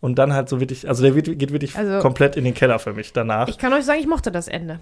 Und 0.00 0.16
dann 0.18 0.32
halt 0.32 0.48
so 0.48 0.60
wirklich, 0.60 0.88
also 0.88 1.02
der 1.02 1.14
wird, 1.14 1.26
geht 1.38 1.52
wirklich 1.52 1.76
Also- 1.76 1.98
komplett 2.00 2.36
in 2.36 2.44
den 2.44 2.54
Keller 2.54 2.78
für 2.78 2.92
mich 2.92 3.12
danach. 3.12 3.48
Ich 3.48 3.58
kann 3.58 3.72
euch 3.72 3.84
sagen, 3.84 3.98
ich 4.00 4.06
mochte 4.06 4.30
das 4.30 4.46
Ende. 4.48 4.78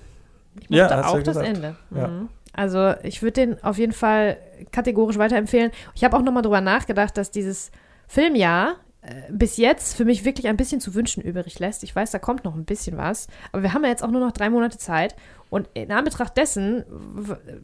Ich 0.61 0.69
Ja, 0.77 0.85
mochte 0.85 0.97
hast 0.97 1.07
auch 1.07 1.17
ja 1.17 1.23
das. 1.23 1.37
Ende. 1.39 1.77
Ja. 1.95 2.09
Mhm. 2.09 2.29
Also 2.53 2.95
ich 3.03 3.23
würde 3.23 3.33
den 3.33 3.63
auf 3.65 3.79
jeden 3.79 3.93
Fall 3.93 4.39
kategorisch 4.73 5.19
weiterempfehlen. 5.19 5.71
Ich 5.95 6.05
habe 6.05 6.17
auch 6.17 6.23
noch 6.23 6.33
mal 6.33 6.43
drüber 6.43 6.61
nachgedacht, 6.63 7.17
dass 7.17 7.31
dieses 7.31 7.71
Filmjahr 8.09 8.77
bis 9.31 9.57
jetzt 9.57 9.97
für 9.97 10.05
mich 10.05 10.25
wirklich 10.25 10.49
ein 10.49 10.57
bisschen 10.57 10.81
zu 10.81 10.95
wünschen 10.95 11.23
übrig 11.23 11.59
lässt. 11.59 11.83
Ich 11.85 11.95
weiß, 11.95 12.11
da 12.11 12.19
kommt 12.19 12.45
noch 12.45 12.55
ein 12.55 12.65
bisschen 12.65 12.97
was, 12.97 13.29
aber 13.53 13.63
wir 13.63 13.73
haben 13.73 13.85
ja 13.85 13.91
jetzt 13.91 14.03
auch 14.03 14.11
nur 14.11 14.21
noch 14.21 14.33
drei 14.33 14.51
Monate 14.51 14.79
Zeit. 14.79 15.15
Und 15.49 15.69
in 15.75 15.93
Anbetracht 15.93 16.37
dessen, 16.37 16.85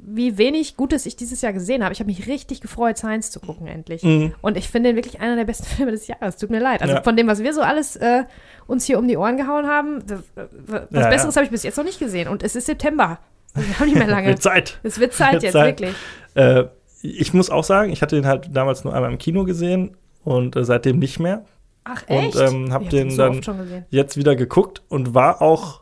wie 0.07 0.39
wenig 0.39 0.77
Gutes 0.77 1.05
ich 1.05 1.17
dieses 1.17 1.41
Jahr 1.43 1.53
gesehen 1.53 1.83
habe, 1.83 1.93
ich 1.93 1.99
habe 1.99 2.07
mich 2.07 2.29
richtig 2.29 2.61
gefreut, 2.61 2.97
Science 2.97 3.33
zu 3.33 3.41
gucken 3.41 3.67
endlich. 3.67 4.05
Mhm. 4.05 4.35
Und 4.41 4.57
ich 4.57 4.69
finde 4.69 4.91
ihn 4.91 4.97
wirklich 4.97 5.21
einer 5.21 5.35
der 5.35 5.45
besten 5.45 5.65
Filme 5.77 5.91
des 5.91 6.07
Jahres. 6.07 6.37
Tut 6.37 6.51
mir 6.51 6.61
leid. 6.61 6.81
Also 6.81 6.95
Ja. 6.95 7.03
von 7.03 7.17
dem, 7.17 7.27
was 7.27 7.43
wir 7.43 7.53
so 7.53 7.61
alles 7.61 7.97
äh, 7.97 8.23
uns 8.69 8.85
hier 8.85 9.01
um 9.01 9.09
die 9.09 9.17
Ohren 9.17 9.37
gehauen 9.37 9.67
haben, 9.67 10.01
was 10.07 10.87
Ja, 10.93 11.01
ja. 11.01 11.09
Besseres 11.09 11.35
habe 11.35 11.45
ich 11.45 11.51
bis 11.51 11.65
jetzt 11.65 11.77
noch 11.77 11.85
nicht 11.85 11.99
gesehen. 11.99 12.29
Und 12.29 12.45
es 12.45 12.55
ist 12.55 12.67
September. 12.67 13.19
Wir 13.55 13.79
haben 13.81 13.87
nicht 13.87 13.99
mehr 13.99 14.07
lange. 14.07 14.29
Mit 14.31 14.43
Zeit. 14.43 14.79
es 14.85 15.01
wird 15.01 15.13
Zeit 15.13 15.33
Wird 15.35 15.43
jetzt, 15.43 15.53
Zeit. 15.55 15.81
wirklich. 15.81 15.97
Äh, 16.35 16.65
ich 17.03 17.35
muss 17.35 17.51
auch 17.51 17.65
sagen, 17.65 17.91
ich 17.93 18.01
hatte 18.01 18.15
den 18.15 18.27
halt 18.27 18.51
damals 18.53 18.85
nur 18.85 18.95
einmal 18.95 19.11
im 19.11 19.19
Kino 19.19 19.43
gesehen 19.43 19.97
und 20.25 20.57
äh, 20.57 20.65
seitdem 20.65 20.99
nicht 20.99 21.19
mehr. 21.21 21.45
Ach, 21.85 22.03
Und, 22.09 22.17
echt? 22.17 22.37
ähm, 22.37 22.73
hab 22.73 22.89
den 22.91 23.11
so 23.11 23.17
dann-. 23.17 23.85
Jetzt 23.91 24.17
wieder 24.17 24.37
geguckt 24.37 24.83
und 24.89 25.15
war 25.15 25.43
auch. 25.43 25.81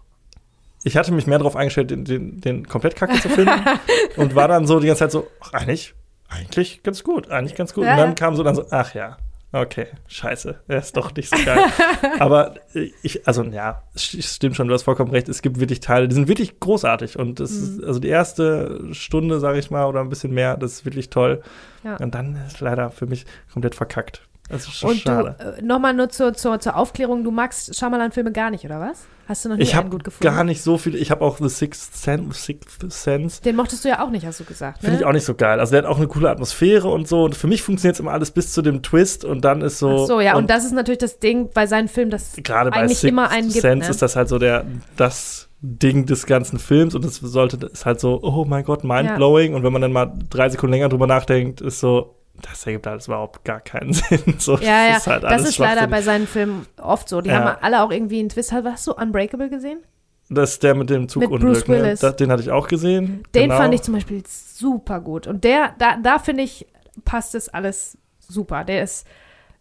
Ich 0.82 0.97
hatte 0.97 1.12
mich 1.12 1.26
mehr 1.26 1.36
darauf 1.38 1.57
eingestellt, 1.57 1.91
den, 1.91 2.07
den, 2.07 2.41
den 2.41 2.66
komplett 2.66 2.97
kacke 2.97 3.20
zu 3.20 3.28
finden 3.28 3.61
und 4.16 4.34
war 4.34 4.49
dann 4.49 4.66
so 4.66 4.80
die 4.80 4.86
ganze 4.86 5.01
Zeit 5.01 5.12
so, 5.12 5.26
ach, 5.41 5.53
eigentlich, 5.53 5.93
eigentlich 6.30 6.82
ganz 6.82 7.05
gut, 7.05 7.30
eigentlich 7.30 7.55
ganz 7.55 7.74
gut. 7.74 7.84
Ja, 7.84 7.91
und 7.93 7.99
dann 7.99 8.14
kam 8.14 8.34
so 8.34 8.43
dann 8.43 8.55
so, 8.55 8.64
ach 8.70 8.95
ja, 8.95 9.18
okay, 9.53 9.88
scheiße, 10.07 10.61
er 10.68 10.78
ist 10.78 10.97
doch 10.97 11.14
nicht 11.14 11.28
so 11.28 11.36
geil. 11.45 11.59
Aber 12.18 12.55
äh, 12.72 12.93
ich, 13.03 13.28
also 13.28 13.43
ja, 13.43 13.82
stimmt 13.95 14.57
schon, 14.57 14.68
du 14.68 14.72
hast 14.74 14.84
vollkommen 14.84 15.11
recht, 15.11 15.28
es 15.28 15.43
gibt 15.43 15.61
wirklich 15.61 15.80
Teile, 15.80 16.09
die 16.09 16.14
sind 16.14 16.28
wirklich 16.28 16.59
großartig 16.61 17.18
und 17.18 17.41
das 17.41 17.51
Mhm. 17.51 17.62
ist, 17.80 17.84
also 17.84 18.01
die 18.01 18.09
erste 18.09 18.80
Stunde, 18.93 19.38
sage 19.38 19.59
ich 19.59 19.70
mal, 19.70 19.84
oder 19.84 20.01
ein 20.01 20.09
bisschen 20.09 20.32
mehr, 20.32 20.57
das 20.57 20.72
ist 20.72 20.84
wirklich 20.86 21.11
toll. 21.11 21.43
Ja. 21.84 21.97
Und 21.97 22.14
dann 22.14 22.36
ist 22.47 22.61
leider 22.61 22.91
für 22.91 23.05
mich 23.07 23.26
komplett 23.53 23.74
verkackt. 23.74 24.22
Das 24.51 24.66
ist 24.66 24.74
schon 24.74 24.90
Und 24.90 24.98
schade. 24.98 25.36
du, 25.38 25.44
äh, 25.44 25.62
nochmal 25.62 25.94
nur 25.94 26.09
zur, 26.09 26.34
zur, 26.34 26.59
zur 26.61 26.76
Aufklärung, 26.76 27.24
du 27.24 27.30
magst 27.30 27.74
Shyamalan-Filme 27.76 28.32
gar 28.32 28.51
nicht, 28.51 28.64
oder 28.64 28.80
was? 28.80 29.07
Hast 29.28 29.44
du 29.44 29.48
noch 29.51 29.57
nie 29.57 29.62
Ich 29.62 29.76
einen 29.76 29.90
gut 29.90 30.03
gefunden? 30.03 30.24
gar 30.24 30.42
nicht 30.42 30.61
so 30.61 30.76
viel. 30.76 30.96
Ich 30.96 31.12
habe 31.12 31.24
auch 31.24 31.38
The 31.38 31.48
Sixth 31.48 31.96
Sense, 31.96 32.32
Sixth 32.32 32.92
Sense 32.92 33.40
Den 33.42 33.55
mochtest 33.55 33.84
du 33.84 33.88
ja 33.88 34.05
auch 34.05 34.11
nicht, 34.11 34.26
hast 34.26 34.40
du 34.40 34.44
gesagt, 34.44 34.80
finde 34.80 34.96
ne? 34.96 35.01
ich 35.01 35.07
auch 35.07 35.12
nicht 35.12 35.24
so 35.24 35.34
geil. 35.34 35.61
Also 35.61 35.70
der 35.70 35.82
hat 35.82 35.88
auch 35.88 35.98
eine 35.98 36.09
coole 36.09 36.28
Atmosphäre 36.28 36.88
und 36.88 37.07
so. 37.07 37.24
Und 37.24 37.36
für 37.36 37.46
mich 37.46 37.62
funktioniert 37.62 37.94
es 37.94 38.01
immer 38.01 38.11
alles 38.11 38.32
bis 38.32 38.53
zu 38.53 38.61
dem 38.61 38.82
Twist 38.82 39.24
und 39.24 39.42
dann 39.44 39.62
ist 39.62 39.78
so. 39.78 40.03
Ach 40.03 40.07
so, 40.09 40.20
ja, 40.20 40.36
und, 40.36 40.51
das 40.51 40.64
ist 40.64 40.72
natürlich 40.72 40.98
das 40.98 41.20
Ding 41.20 41.51
bei 41.55 41.68
seinen 41.68 41.86
Filmen, 41.86 42.11
das 42.11 42.32
gerade 42.42 42.70
bei 42.72 42.88
Sixth 42.88 43.05
immer 43.05 43.30
einen 43.30 43.51
gibt, 43.51 43.61
Sense 43.61 43.84
ne? 43.86 43.90
ist 43.90 44.03
das 44.03 44.16
halt 44.16 44.28
so 44.28 44.38
der 44.40 44.64
das 44.96 45.48
Ding 45.61 46.07
des 46.07 46.26
ganzen 46.26 46.59
Films 46.59 46.94
und 46.94 47.05
es 47.05 47.16
sollte 47.16 47.59
das 47.59 47.70
ist 47.72 47.86
halt 47.86 48.01
so, 48.01 48.20
oh 48.22 48.44
mein 48.46 48.64
Gott, 48.64 48.82
mindblowing. 48.82 49.55
Und 49.55 49.62
wenn 49.62 49.72
man 49.72 49.82
dann 49.82 49.92
mal 49.92 50.12
drei 50.28 50.48
Sekunden 50.48 50.72
länger 50.72 50.88
drüber 50.88 51.07
nachdenkt, 51.07 51.61
ist 51.61 51.78
so, 51.78 52.16
das 52.43 52.66
ergibt 52.66 52.86
alles 52.86 53.07
überhaupt 53.07 53.45
gar 53.45 53.61
keinen 53.61 53.93
Sinn. 53.95 54.36
So, 54.38 54.57
Ja, 54.59 54.86
ja, 54.88 54.97
ist 54.97 55.07
halt 55.07 55.22
das 55.24 55.43
ist 55.49 55.59
leider 55.59 55.86
bei 55.86 56.03
seinen 56.03 56.26
Filmen 56.26 56.66
oft 56.80 57.09
so. 57.09 57.20
Die 57.20 57.28
Ja. 57.30 57.45
haben 57.45 57.59
alle 57.62 57.82
auch 57.82 57.91
irgendwie 57.91 58.18
einen 58.20 58.28
Twist. 58.28 58.53
Hast 58.53 58.86
du 58.86 58.93
Unbreakable 58.95 59.49
gesehen? 59.51 59.80
Das 60.28 60.53
ist 60.53 60.62
der 60.62 60.74
mit 60.74 60.91
dem. 60.91 61.07
Bruce? 61.09 61.66
Willis. 61.66 62.01
Das, 62.01 62.14
den 62.16 62.30
hatte 62.30 62.43
ich 62.43 62.51
auch 62.51 62.68
gesehen. 62.68 63.24
Den 63.34 63.45
genau. 63.49 63.57
fand 63.57 63.74
ich 63.74 63.82
zum 63.82 63.95
Beispiel 63.95 64.22
super 64.26 65.01
gut. 65.01 65.26
Und 65.26 65.43
der, 65.43 65.74
da, 65.78 65.97
da 65.97 66.18
finde 66.20 66.45
ich, 66.45 66.66
passt 67.05 67.34
es 67.34 67.49
alles 67.49 67.99
super. 68.20 68.62
Der 68.64 68.82
ist 68.84 69.07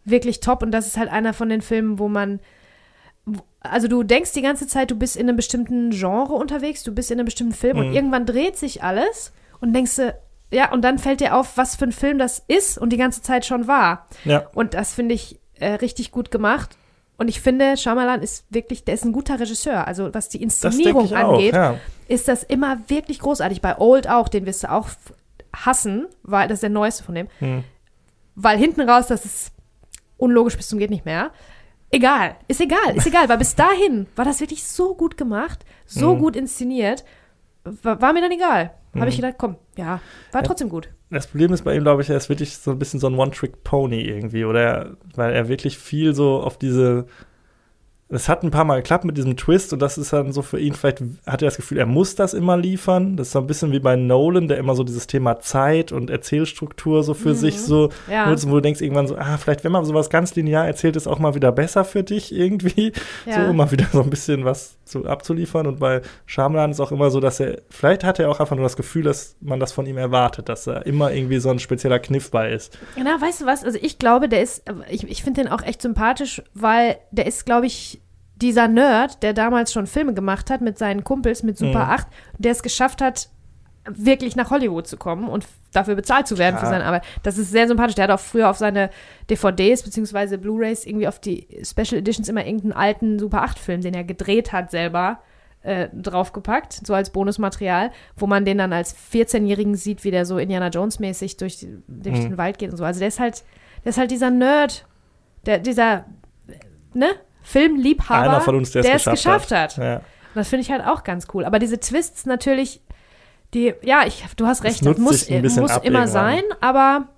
wirklich 0.04 0.38
top 0.40 0.62
und 0.62 0.70
das 0.70 0.86
ist 0.86 0.96
halt 0.96 1.10
einer 1.10 1.34
von 1.34 1.48
den 1.48 1.60
Filmen, 1.62 1.98
wo 1.98 2.08
man. 2.08 2.38
Also 3.60 3.88
du 3.88 4.02
denkst 4.02 4.32
die 4.32 4.42
ganze 4.42 4.66
Zeit, 4.66 4.90
du 4.90 4.94
bist 4.96 5.16
in 5.16 5.28
einem 5.28 5.36
bestimmten 5.36 5.90
Genre 5.90 6.32
unterwegs, 6.34 6.82
du 6.82 6.92
bist 6.92 7.10
in 7.10 7.18
einem 7.18 7.26
bestimmten 7.26 7.52
Film 7.54 7.78
und 7.78 7.88
Mhm. 7.88 7.94
irgendwann 7.94 8.24
dreht 8.26 8.56
sich 8.56 8.82
alles 8.82 9.32
und 9.60 9.72
denkst 9.74 9.96
du, 9.96 10.14
ja, 10.50 10.72
und 10.72 10.82
dann 10.82 10.98
fällt 10.98 11.20
dir 11.20 11.36
auf, 11.36 11.56
was 11.56 11.76
für 11.76 11.84
ein 11.84 11.92
Film 11.92 12.18
das 12.18 12.42
ist 12.48 12.76
und 12.78 12.90
die 12.90 12.96
ganze 12.96 13.22
Zeit 13.22 13.46
schon 13.46 13.66
war. 13.68 14.06
Ja. 14.24 14.46
Und 14.54 14.74
das 14.74 14.94
finde 14.94 15.14
ich 15.14 15.38
äh, 15.58 15.72
richtig 15.74 16.10
gut 16.10 16.30
gemacht. 16.30 16.76
Und 17.18 17.28
ich 17.28 17.40
finde, 17.40 17.76
Shyamalan 17.76 18.22
ist 18.22 18.46
wirklich, 18.50 18.84
der 18.84 18.94
ist 18.94 19.04
ein 19.04 19.12
guter 19.12 19.38
Regisseur. 19.38 19.86
Also 19.86 20.12
was 20.14 20.28
die 20.30 20.42
Inszenierung 20.42 21.04
ich 21.04 21.16
auch. 21.16 21.34
angeht, 21.34 21.54
Ja. 21.54 21.76
ist 22.08 22.28
das 22.28 22.42
immer 22.42 22.78
wirklich 22.88 23.18
großartig. 23.20 23.60
Bei 23.60 23.78
Old 23.78 24.08
auch, 24.08 24.28
den 24.28 24.46
wirst 24.46 24.64
du 24.64 24.70
auch 24.70 24.88
hassen, 25.54 26.06
weil 26.22 26.48
das 26.48 26.56
ist 26.56 26.62
der 26.62 26.70
neueste 26.70 27.04
von 27.04 27.14
dem. 27.14 27.28
Hm. 27.40 27.62
Weil 28.36 28.56
hinten 28.58 28.88
raus, 28.88 29.06
das 29.08 29.24
ist 29.26 29.52
unlogisch 30.16 30.56
bis 30.56 30.68
zum 30.68 30.78
geht 30.78 30.90
nicht 30.90 31.04
mehr. 31.04 31.30
Egal, 31.90 32.36
ist 32.48 32.60
egal, 32.60 32.94
ist 32.96 33.06
egal, 33.06 33.28
weil 33.28 33.38
bis 33.38 33.54
dahin 33.56 34.06
war 34.16 34.24
das 34.24 34.40
wirklich 34.40 34.64
so 34.64 34.94
gut 34.94 35.16
gemacht, 35.16 35.64
so 35.86 36.14
Mhm. 36.14 36.18
gut 36.20 36.36
inszeniert, 36.36 37.04
war, 37.64 38.00
war 38.00 38.12
mir 38.12 38.20
dann 38.20 38.30
egal. 38.30 38.70
Habe 38.94 39.04
Mhm. 39.04 39.08
ich 39.08 39.16
gedacht, 39.16 39.34
komm, 39.38 39.56
ja, 39.76 40.00
war 40.32 40.40
Ja. 40.40 40.46
trotzdem 40.46 40.68
gut. 40.68 40.88
Das 41.10 41.26
Problem 41.26 41.52
ist 41.52 41.62
bei 41.64 41.74
ihm, 41.74 41.82
glaube 41.82 42.02
ich, 42.02 42.10
er 42.10 42.16
ist 42.16 42.28
wirklich 42.28 42.56
so 42.56 42.70
ein 42.70 42.78
bisschen 42.78 43.00
so 43.00 43.06
ein 43.08 43.14
One-Trick-Pony 43.14 44.00
irgendwie, 44.02 44.44
oder? 44.44 44.60
Er, 44.60 44.96
weil 45.14 45.32
er 45.32 45.48
wirklich 45.48 45.78
viel 45.78 46.14
so 46.14 46.40
auf 46.40 46.58
diese 46.58 47.06
es 48.12 48.28
hat 48.28 48.42
ein 48.42 48.50
paar 48.50 48.64
Mal 48.64 48.76
geklappt 48.76 49.04
mit 49.04 49.16
diesem 49.16 49.36
Twist 49.36 49.72
und 49.72 49.80
das 49.80 49.96
ist 49.96 50.12
dann 50.12 50.32
so 50.32 50.42
für 50.42 50.58
ihn, 50.58 50.74
vielleicht 50.74 51.00
hat 51.26 51.42
er 51.42 51.46
das 51.48 51.56
Gefühl, 51.56 51.78
er 51.78 51.86
muss 51.86 52.16
das 52.16 52.34
immer 52.34 52.56
liefern. 52.56 53.16
Das 53.16 53.28
ist 53.28 53.32
so 53.32 53.38
ein 53.38 53.46
bisschen 53.46 53.70
wie 53.72 53.78
bei 53.78 53.94
Nolan, 53.96 54.48
der 54.48 54.58
immer 54.58 54.74
so 54.74 54.82
dieses 54.84 55.06
Thema 55.06 55.38
Zeit 55.40 55.92
und 55.92 56.10
Erzählstruktur 56.10 57.02
so 57.04 57.14
für 57.14 57.30
Mhm. 57.30 57.34
sich 57.34 57.60
so 57.60 57.90
Ja. 58.10 58.28
nutzt, 58.28 58.48
wo 58.50 58.54
du 58.54 58.60
denkst 58.60 58.80
irgendwann 58.80 59.06
so, 59.06 59.16
ah, 59.16 59.36
vielleicht 59.36 59.62
wenn 59.64 59.72
man 59.72 59.84
sowas 59.84 60.10
ganz 60.10 60.34
linear 60.34 60.66
erzählt, 60.66 60.96
ist 60.96 61.06
auch 61.06 61.18
mal 61.18 61.34
wieder 61.34 61.52
besser 61.52 61.84
für 61.84 62.02
dich 62.02 62.34
irgendwie. 62.34 62.92
Ja. 63.26 63.44
So, 63.44 63.50
um 63.50 63.56
mal 63.56 63.70
wieder 63.70 63.86
so 63.92 64.02
ein 64.02 64.10
bisschen 64.10 64.44
was 64.44 64.76
zu, 64.84 65.04
abzuliefern. 65.06 65.66
Und 65.66 65.78
bei 65.78 66.00
Shyamalan 66.26 66.72
ist 66.72 66.80
auch 66.80 66.90
immer 66.92 67.10
so, 67.10 67.20
dass 67.20 67.38
er, 67.40 67.58
vielleicht 67.70 68.02
hat 68.02 68.18
er 68.18 68.28
auch 68.30 68.40
einfach 68.40 68.56
nur 68.56 68.64
das 68.64 68.76
Gefühl, 68.76 69.02
dass 69.04 69.36
man 69.40 69.60
das 69.60 69.72
von 69.72 69.86
ihm 69.86 69.98
erwartet, 69.98 70.48
dass 70.48 70.66
er 70.66 70.84
immer 70.86 71.12
irgendwie 71.12 71.38
so 71.38 71.50
ein 71.50 71.58
spezieller 71.58 71.98
Kniff 72.00 72.30
bei 72.30 72.50
ist. 72.50 72.76
Na, 72.96 73.20
weißt 73.20 73.42
du 73.42 73.46
was? 73.46 73.62
Also 73.64 73.78
ich 73.80 73.98
glaube, 73.98 74.28
der 74.28 74.42
ist, 74.42 74.64
ich, 74.90 75.08
ich 75.08 75.22
finde 75.22 75.42
den 75.44 75.52
auch 75.52 75.62
echt 75.62 75.80
sympathisch, 75.82 76.42
weil 76.54 76.96
der 77.12 77.26
ist, 77.26 77.46
glaube 77.46 77.66
ich, 77.66 77.99
dieser 78.40 78.68
Nerd, 78.68 79.22
der 79.22 79.32
damals 79.34 79.72
schon 79.72 79.86
Filme 79.86 80.14
gemacht 80.14 80.50
hat 80.50 80.60
mit 80.60 80.78
seinen 80.78 81.04
Kumpels 81.04 81.42
mit 81.42 81.58
Super 81.58 81.84
Mhm. 81.84 81.90
8, 81.90 82.06
der 82.38 82.52
es 82.52 82.62
geschafft 82.62 83.00
hat, 83.02 83.28
wirklich 83.86 84.36
nach 84.36 84.50
Hollywood 84.50 84.86
zu 84.86 84.96
kommen 84.98 85.26
und 85.28 85.46
dafür 85.72 85.94
bezahlt 85.94 86.26
zu 86.26 86.36
werden 86.38 86.56
für 86.58 86.64
Ja. 86.66 86.70
seine 86.70 86.84
Arbeit. 86.84 87.02
Das 87.22 87.38
ist 87.38 87.50
sehr 87.50 87.66
sympathisch. 87.66 87.94
Der 87.94 88.04
hat 88.04 88.10
auch 88.10 88.20
früher 88.20 88.50
auf 88.50 88.58
seine 88.58 88.90
DVDs 89.30 89.82
beziehungsweise 89.82 90.36
Blu-Rays 90.38 90.84
irgendwie 90.84 91.08
auf 91.08 91.18
die 91.18 91.46
Special 91.64 91.98
Editions 92.00 92.28
immer 92.28 92.44
irgendeinen 92.44 92.72
alten 92.72 93.18
Super 93.18 93.42
8-Film, 93.42 93.80
den 93.80 93.94
er 93.94 94.04
gedreht 94.04 94.52
hat 94.52 94.70
selber, 94.70 95.20
äh, 95.62 95.88
draufgepackt, 95.94 96.86
so 96.86 96.94
als 96.94 97.10
Bonusmaterial, 97.10 97.90
wo 98.16 98.26
man 98.26 98.44
den 98.44 98.58
dann 98.58 98.72
als 98.72 98.94
14-Jährigen 99.12 99.74
sieht, 99.74 100.04
wie 100.04 100.10
der 100.10 100.24
so 100.26 100.38
Indiana 100.38 100.68
Jones-mäßig 100.68 101.36
durch, 101.38 101.66
durch 101.88 102.16
Mhm. 102.18 102.22
den 102.22 102.38
Wald 102.38 102.58
geht 102.58 102.70
und 102.70 102.76
so. 102.76 102.84
Also 102.84 102.98
der 103.00 103.08
ist 103.08 103.18
halt, 103.20 103.44
der 103.84 103.90
ist 103.90 103.98
halt 103.98 104.10
dieser 104.10 104.30
Nerd, 104.30 104.86
der, 105.46 105.58
dieser, 105.58 106.04
ne, 106.94 107.08
Filmliebhaber, 107.42 108.30
Einer 108.30 108.40
von 108.40 108.56
uns, 108.56 108.70
der 108.72 108.82
es 108.84 109.04
geschafft 109.04 109.16
geschafft 109.16 109.50
hat. 109.52 109.76
Ja. 109.76 110.00
Das 110.34 110.48
finde 110.48 110.62
ich 110.62 110.70
halt 110.70 110.84
auch 110.84 111.02
ganz 111.02 111.26
cool. 111.34 111.44
Aber 111.44 111.58
diese 111.58 111.80
Twists 111.80 112.26
natürlich, 112.26 112.80
die, 113.54 113.74
ja, 113.82 114.04
ich, 114.06 114.24
du 114.36 114.46
hast 114.46 114.62
recht, 114.64 114.80
das, 114.80 114.98
nutzt 114.98 115.00
muss, 115.00 115.28
muss 115.56 115.70
ab 115.70 115.84
immer 115.84 116.06
sein, 116.06 116.42
aber 116.60 117.08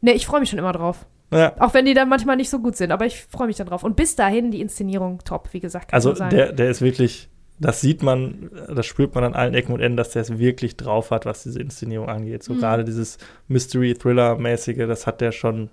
ne, 0.00 0.12
ich 0.12 0.26
freue 0.26 0.40
mich 0.40 0.50
schon 0.50 0.58
immer 0.58 0.72
drauf. 0.72 1.06
ja. 1.32 1.52
Auch 1.60 1.74
wenn 1.74 1.84
die 1.84 1.94
dann 1.94 2.08
manchmal 2.08 2.36
nicht 2.36 2.50
so 2.50 2.58
gut 2.58 2.76
sind, 2.76 2.90
aber 2.90 3.06
ich 3.06 3.22
freue 3.24 3.46
mich 3.46 3.56
dann 3.56 3.68
drauf. 3.68 3.84
Und 3.84 3.94
bis 3.96 4.16
dahin 4.16 4.50
die 4.50 4.60
Inszenierung 4.60 5.20
top, 5.24 5.48
wie 5.52 5.60
gesagt. 5.60 5.94
Also 5.94 6.12
der, 6.12 6.52
der 6.52 6.70
ist 6.70 6.80
wirklich, 6.80 7.28
das 7.60 7.80
sieht 7.80 8.02
man, 8.02 8.50
das 8.74 8.84
spürt 8.86 9.14
man 9.14 9.22
an 9.22 9.34
allen 9.34 9.54
Ecken 9.54 9.72
und 9.72 9.80
Enden, 9.80 9.96
dass 9.96 10.10
der 10.10 10.22
es 10.22 10.38
wirklich 10.38 10.76
drauf 10.76 11.12
hat, 11.12 11.24
was 11.24 11.44
diese 11.44 11.60
Inszenierung 11.60 12.08
angeht. 12.08 12.42
So 12.42 12.54
Mhm. 12.54 12.58
gerade 12.58 12.84
dieses 12.84 13.18
Mystery-Thriller-mäßige, 13.46 14.86
das 14.88 15.06
hat 15.06 15.20
der 15.20 15.30
schon 15.32 15.70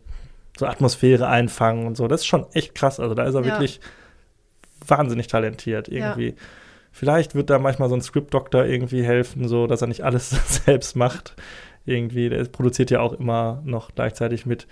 so 0.59 0.65
Atmosphäre 0.67 1.27
einfangen 1.27 1.87
und 1.87 1.97
so. 1.97 2.07
Das 2.07 2.21
ist 2.21 2.27
schon 2.27 2.45
echt 2.53 2.75
krass. 2.75 2.99
Also 2.99 3.15
da 3.15 3.23
ist 3.23 3.33
er 3.35 3.41
Ja. 3.41 3.47
wirklich 3.47 3.79
wahnsinnig 4.85 5.27
talentiert 5.27 5.87
irgendwie. 5.89 6.35
Vielleicht 6.91 7.35
wird 7.35 7.49
da 7.49 7.59
manchmal 7.59 7.89
so 7.89 7.95
ein 7.95 8.01
Script-Doktor 8.01 8.65
irgendwie 8.65 9.03
helfen, 9.03 9.47
so 9.47 9.67
dass 9.67 9.81
er 9.81 9.87
nicht 9.87 10.03
alles 10.03 10.29
selbst 10.65 10.95
macht. 10.95 11.35
Irgendwie, 11.85 12.29
der 12.29 12.43
produziert 12.45 12.91
ja 12.91 12.99
auch 12.99 13.13
immer 13.13 13.61
noch 13.65 13.91
gleichzeitig 13.95 14.45
mit 14.45 14.67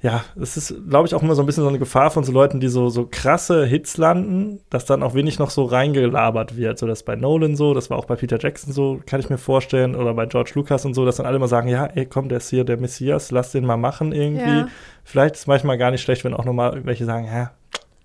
ja, 0.00 0.22
es 0.40 0.56
ist, 0.56 0.74
glaube 0.88 1.08
ich, 1.08 1.14
auch 1.14 1.22
immer 1.24 1.34
so 1.34 1.42
ein 1.42 1.46
bisschen 1.46 1.64
so 1.64 1.68
eine 1.68 1.80
Gefahr 1.80 2.10
von 2.12 2.22
so 2.22 2.30
Leuten, 2.30 2.60
die 2.60 2.68
so, 2.68 2.88
so 2.88 3.08
krasse 3.10 3.66
Hits 3.66 3.96
landen, 3.96 4.60
dass 4.70 4.84
dann 4.84 5.02
auch 5.02 5.14
wenig 5.14 5.40
noch 5.40 5.50
so 5.50 5.64
reingelabert 5.64 6.56
wird. 6.56 6.78
So, 6.78 6.86
das 6.86 7.00
ist 7.00 7.04
bei 7.04 7.16
Nolan 7.16 7.56
so, 7.56 7.74
das 7.74 7.90
war 7.90 7.98
auch 7.98 8.04
bei 8.04 8.14
Peter 8.14 8.38
Jackson 8.38 8.72
so, 8.72 9.00
kann 9.06 9.18
ich 9.18 9.28
mir 9.28 9.38
vorstellen, 9.38 9.96
oder 9.96 10.14
bei 10.14 10.26
George 10.26 10.52
Lucas 10.54 10.84
und 10.84 10.94
so, 10.94 11.04
dass 11.04 11.16
dann 11.16 11.26
alle 11.26 11.40
mal 11.40 11.48
sagen, 11.48 11.68
ja, 11.68 11.86
ey, 11.86 12.06
komm, 12.06 12.28
der 12.28 12.38
ist 12.38 12.50
hier 12.50 12.62
der 12.64 12.76
Messias, 12.76 13.32
lass 13.32 13.50
den 13.50 13.66
mal 13.66 13.76
machen 13.76 14.12
irgendwie. 14.12 14.58
Ja. 14.58 14.68
Vielleicht 15.02 15.34
ist 15.34 15.40
es 15.42 15.46
manchmal 15.48 15.78
gar 15.78 15.90
nicht 15.90 16.02
schlecht, 16.02 16.22
wenn 16.24 16.34
auch 16.34 16.44
nochmal 16.44 16.84
welche 16.84 17.04
sagen, 17.04 17.24
ja, 17.26 17.50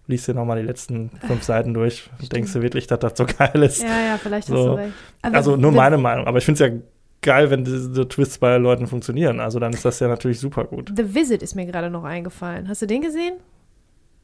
liest 0.08 0.28
dir 0.28 0.34
nochmal 0.34 0.60
die 0.60 0.66
letzten 0.68 1.12
fünf 1.28 1.44
Seiten 1.44 1.74
durch. 1.76 2.10
Denkst 2.34 2.52
du 2.54 2.62
wirklich, 2.64 2.88
dass 2.88 3.00
das 3.00 3.14
so 3.16 3.26
geil 3.38 3.62
ist? 3.62 3.84
ja, 3.84 3.88
ja, 3.90 4.18
vielleicht 4.18 4.50
hast 4.50 4.56
So. 4.58 4.66
du 4.70 4.74
recht. 4.78 4.94
Aber 5.22 5.36
Also 5.36 5.56
nur 5.58 5.72
wir- 5.72 5.78
meine 5.78 5.98
Meinung, 6.00 6.26
aber 6.26 6.40
ich 6.40 6.46
finde 6.46 6.64
es 6.66 6.72
ja 6.72 6.78
geil, 7.24 7.50
wenn 7.50 7.64
diese 7.66 8.08
Twists 8.08 8.38
bei 8.38 8.58
Leuten 8.58 8.88
funktionieren. 8.88 9.40
Also 9.40 9.60
dann 9.60 9.74
ist 9.74 9.84
das 9.86 10.00
ja 10.00 10.08
natürlich 10.08 10.40
super 10.40 10.66
gut. 10.66 10.94
The 10.96 11.16
Visit 11.16 11.42
ist 11.42 11.56
mir 11.56 11.66
gerade 11.66 11.90
noch 11.90 12.04
eingefallen. 12.04 12.68
Hast 12.68 12.82
du 12.82 12.86
den 12.86 13.02
gesehen? 13.02 13.36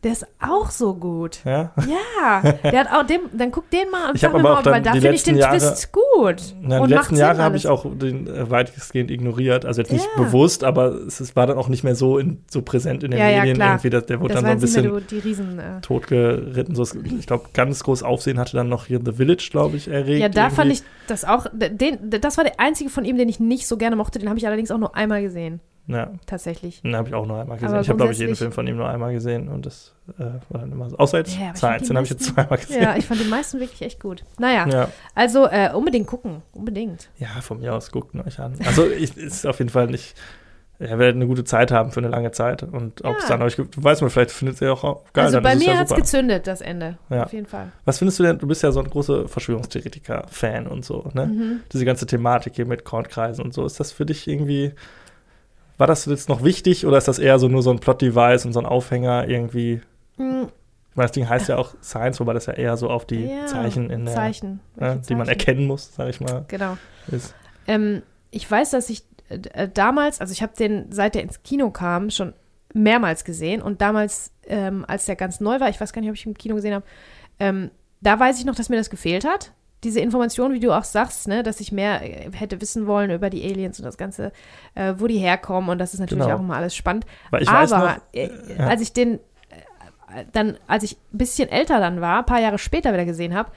Der 0.01 0.13
ist 0.13 0.25
auch 0.41 0.69
so 0.71 0.93
gut. 0.93 1.39
Ja. 1.43 1.73
Ja, 1.85 2.41
der 2.63 2.79
hat 2.79 2.87
auch 2.93 3.05
den, 3.05 3.19
dann 3.33 3.51
guck 3.51 3.69
den 3.69 3.89
mal 3.91 4.07
und 4.09 4.15
Ich 4.15 4.21
sag 4.21 4.31
mir 4.31 4.39
mal, 4.39 4.63
weil 4.63 4.81
da 4.81 4.93
finde 4.93 5.09
ich 5.13 5.23
den 5.23 5.35
Jahre- 5.35 5.57
Twist 5.57 5.91
gut. 5.91 6.41
Na, 6.61 6.79
und 6.79 6.89
die 6.89 6.93
letzten 6.93 7.17
Jahre 7.17 7.43
habe 7.43 7.57
ich 7.57 7.67
auch 7.67 7.85
den 7.85 8.25
äh, 8.27 8.49
weitestgehend 8.49 9.11
ignoriert. 9.11 9.65
Also 9.65 9.81
jetzt 9.81 9.91
nicht 9.91 10.07
Ja. 10.15 10.23
bewusst, 10.23 10.63
aber 10.63 10.91
es 11.05 11.19
ist, 11.19 11.35
war 11.35 11.47
dann 11.47 11.57
auch 11.57 11.67
nicht 11.67 11.83
mehr 11.83 11.95
so, 11.95 12.17
in, 12.17 12.45
so 12.49 12.61
präsent 12.61 13.03
in 13.03 13.11
den 13.11 13.19
Ja, 13.19 13.27
ja, 13.27 13.39
Medien 13.39 13.55
klar. 13.57 13.71
irgendwie. 13.71 13.89
dass- 13.89 14.05
Der 14.05 14.21
wurde 14.21 14.35
Das 14.35 14.41
dann 14.43 14.59
so 14.59 14.67
ein 14.79 14.81
mehr 14.83 14.91
bisschen 14.93 15.07
die, 15.09 15.27
Riesen. 15.27 15.59
Äh. 15.59 15.81
totgeritten. 15.81 16.75
So, 16.75 16.83
es- 16.83 16.95
ich 16.95 17.27
glaube, 17.27 17.49
ganz 17.53 17.83
groß 17.83 18.01
Aufsehen 18.03 18.39
hatte 18.39 18.55
dann 18.55 18.69
noch 18.69 18.85
hier 18.85 19.01
The 19.03 19.11
Village, 19.11 19.49
glaube 19.51 19.75
ich, 19.75 19.89
erregt. 19.89 20.21
Ja, 20.21 20.29
da 20.29 20.43
irgendwie. 20.43 20.55
fand 20.55 20.71
ich 20.71 20.83
das 21.07 21.25
auch. 21.25 21.45
Den, 21.51 22.09
das 22.09 22.37
war 22.37 22.45
der 22.45 22.57
einzige 22.59 22.89
von 22.89 23.03
ihm, 23.03 23.17
den 23.17 23.27
ich 23.27 23.41
nicht 23.41 23.67
so 23.67 23.75
gerne 23.75 23.97
mochte. 23.97 24.17
Den 24.19 24.29
habe 24.29 24.39
ich 24.39 24.47
allerdings 24.47 24.71
auch 24.71 24.77
nur 24.77 24.95
einmal 24.95 25.21
gesehen, 25.21 25.59
Ja, 25.91 26.11
tatsächlich. 26.27 26.81
den 26.83 26.95
habe 26.95 27.09
ich 27.09 27.15
auch 27.15 27.25
nur 27.25 27.41
einmal 27.41 27.57
gesehen. 27.57 27.69
Aber 27.73 27.81
ich 27.81 27.89
habe, 27.89 27.97
glaube 27.97 28.13
ich, 28.13 28.19
jeden 28.19 28.35
Film 28.35 28.51
von 28.51 28.65
ihm 28.67 28.77
nur 28.77 28.87
einmal 28.87 29.11
gesehen 29.11 29.49
und 29.49 29.65
das 29.65 29.93
äh, 30.19 30.23
war 30.49 30.61
dann 30.61 30.71
immer 30.71 30.89
so. 30.89 30.97
Außer 30.97 31.17
jetzt 31.17 31.35
Ja, 31.37 31.51
die 31.77 31.85
den 31.87 31.95
habe 31.97 32.03
ich 32.05 32.11
jetzt 32.11 32.25
zweimal 32.25 32.57
gesehen. 32.59 32.81
Ja, 32.83 32.95
ich 32.95 33.05
fand 33.05 33.19
die 33.19 33.27
meisten 33.27 33.59
wirklich 33.59 33.81
echt 33.81 33.99
gut. 33.99 34.23
Naja, 34.37 34.67
Ja. 34.69 34.89
also 35.15 35.47
äh, 35.47 35.71
unbedingt 35.73 36.07
gucken. 36.07 36.43
Unbedingt. 36.53 37.09
Ja, 37.17 37.27
von 37.41 37.59
mir 37.59 37.73
aus, 37.73 37.91
guckt 37.91 38.13
ihn 38.13 38.21
euch 38.21 38.39
an. 38.39 38.53
Also, 38.65 38.87
ich, 38.87 39.17
ist 39.17 39.45
auf 39.47 39.57
jeden 39.59 39.71
Fall 39.71 39.87
nicht. 39.87 40.15
Er 40.81 40.97
werdet 40.97 41.17
eine 41.17 41.27
gute 41.27 41.43
Zeit 41.43 41.71
haben 41.73 41.91
für 41.91 41.99
eine 41.99 42.07
lange 42.07 42.31
Zeit. 42.31 42.63
Und 42.63 43.03
ob 43.03 43.17
es 43.17 43.23
Ja. 43.23 43.29
dann 43.31 43.41
euch, 43.41 43.57
gibt- 43.57 43.83
weiß 43.83 43.99
man, 43.99 44.09
vielleicht 44.09 44.31
findet 44.31 44.61
ihr 44.61 44.71
auch 44.71 45.01
geil. 45.11 45.25
also 45.25 45.41
bei 45.41 45.55
mir 45.55 45.67
ja 45.73 45.77
hat 45.77 45.89
es 45.91 45.95
gezündet, 45.95 46.47
das 46.47 46.61
Ende. 46.61 46.97
Ja. 47.09 47.25
Auf 47.25 47.33
jeden 47.33 47.47
Fall. 47.47 47.73
Was 47.83 47.97
findest 47.97 48.17
du 48.19 48.23
denn? 48.23 48.37
Du 48.37 48.47
bist 48.47 48.63
ja 48.63 48.71
so 48.71 48.79
ein 48.79 48.89
großer 48.89 49.27
Verschwörungstheoretiker-Fan 49.27 50.67
und 50.67 50.85
so, 50.85 51.09
ne? 51.13 51.25
Mhm. 51.27 51.59
Diese 51.73 51.83
ganze 51.83 52.05
Thematik 52.05 52.55
hier 52.55 52.65
mit 52.65 52.85
Kornkreisen 52.85 53.43
und 53.43 53.53
so. 53.53 53.65
Ist 53.65 53.79
das 53.79 53.91
für 53.91 54.05
dich 54.05 54.27
irgendwie. 54.27 54.71
War 55.79 55.87
das 55.87 56.05
jetzt 56.05 56.29
noch 56.29 56.43
wichtig 56.43 56.85
oder 56.85 56.97
ist 56.99 57.07
das 57.07 57.17
eher 57.17 57.39
so 57.39 57.47
nur 57.47 57.63
so 57.63 57.71
ein 57.71 57.79
Plot-Device 57.79 58.45
und 58.45 58.53
so 58.53 58.59
ein 58.59 58.65
Aufhänger 58.67 59.27
irgendwie? 59.27 59.81
Mm, 60.17 60.43
Ich 60.91 60.95
meine, 60.95 61.05
das 61.07 61.11
Ding 61.13 61.27
heißt 61.27 61.49
ja 61.49 61.57
auch 61.57 61.73
Science, 61.81 62.19
wobei 62.19 62.33
das 62.33 62.45
ja 62.45 62.53
eher 62.53 62.77
so 62.77 62.89
auf 62.89 63.05
die 63.05 63.25
ja, 63.25 63.45
Zeichen 63.47 63.89
in 63.89 64.05
der, 64.05 64.13
Zeichen. 64.13 64.59
ne, 64.75 65.01
die 65.09 65.15
man 65.15 65.27
erkennen 65.27 65.65
muss, 65.65 65.95
sag 65.95 66.09
ich 66.09 66.19
mal, 66.21 66.45
Genau. 66.49 66.77
ist. 67.07 67.33
Ähm, 67.65 68.03
ich 68.29 68.49
weiß, 68.51 68.69
dass 68.71 68.89
ich 68.91 69.03
äh, 69.29 69.67
damals, 69.73 70.19
also 70.21 70.31
ich 70.33 70.41
habe 70.43 70.53
den, 70.57 70.91
seit 70.91 71.15
er 71.15 71.23
ins 71.23 71.41
Kino 71.43 71.71
kam, 71.71 72.09
schon 72.09 72.33
mehrmals 72.73 73.23
gesehen. 73.23 73.61
Und 73.61 73.81
damals, 73.81 74.31
ähm, 74.47 74.83
als 74.87 75.05
der 75.05 75.15
ganz 75.15 75.39
neu 75.39 75.59
war, 75.59 75.69
ich 75.69 75.79
weiß 75.79 75.93
gar 75.93 76.01
nicht, 76.01 76.09
ob 76.09 76.15
ich 76.15 76.25
ihn 76.25 76.33
im 76.33 76.37
Kino 76.37 76.55
gesehen 76.55 76.73
habe, 76.75 76.85
ähm, 77.39 77.71
da 78.01 78.19
weiß 78.19 78.37
ich 78.39 78.45
noch, 78.45 78.55
dass 78.55 78.69
mir 78.69 78.75
das 78.77 78.89
gefehlt 78.89 79.25
hat. 79.25 79.53
Diese 79.83 79.99
Information, 80.01 80.53
wie 80.53 80.59
du 80.59 80.71
auch 80.71 80.83
sagst, 80.83 81.27
ne, 81.27 81.41
dass 81.43 81.59
ich 81.61 81.71
mehr 81.71 82.01
äh, 82.01 82.29
hätte 82.33 82.59
wissen 82.61 82.85
wollen 82.87 83.11
über 83.11 83.29
die 83.29 83.43
Aliens 83.43 83.79
und 83.79 83.85
das 83.85 83.97
Ganze, 83.97 84.31
äh, 84.75 84.93
wo 84.97 85.07
die 85.07 85.17
herkommen. 85.17 85.69
Und 85.69 85.77
das 85.79 85.93
ist 85.93 85.99
natürlich 86.01 86.23
Genau. 86.25 86.35
auch 86.35 86.39
immer 86.41 86.55
alles 86.57 86.75
spannend. 86.75 87.05
Aber 87.31 87.39
noch, 87.67 87.97
äh, 88.13 88.29
ja. 88.57 88.67
als 88.67 88.81
ich 88.81 88.91
den 88.93 89.15
äh, 90.15 90.25
dann, 90.33 90.57
als 90.67 90.83
ich 90.83 90.97
ein 91.13 91.17
bisschen 91.17 91.49
älter 91.49 91.79
dann 91.79 92.01
war, 92.01 92.19
ein 92.19 92.25
paar 92.25 92.41
Jahre 92.41 92.57
später 92.57 92.91
wieder 92.93 93.05
gesehen 93.05 93.33
habe, 93.35 93.51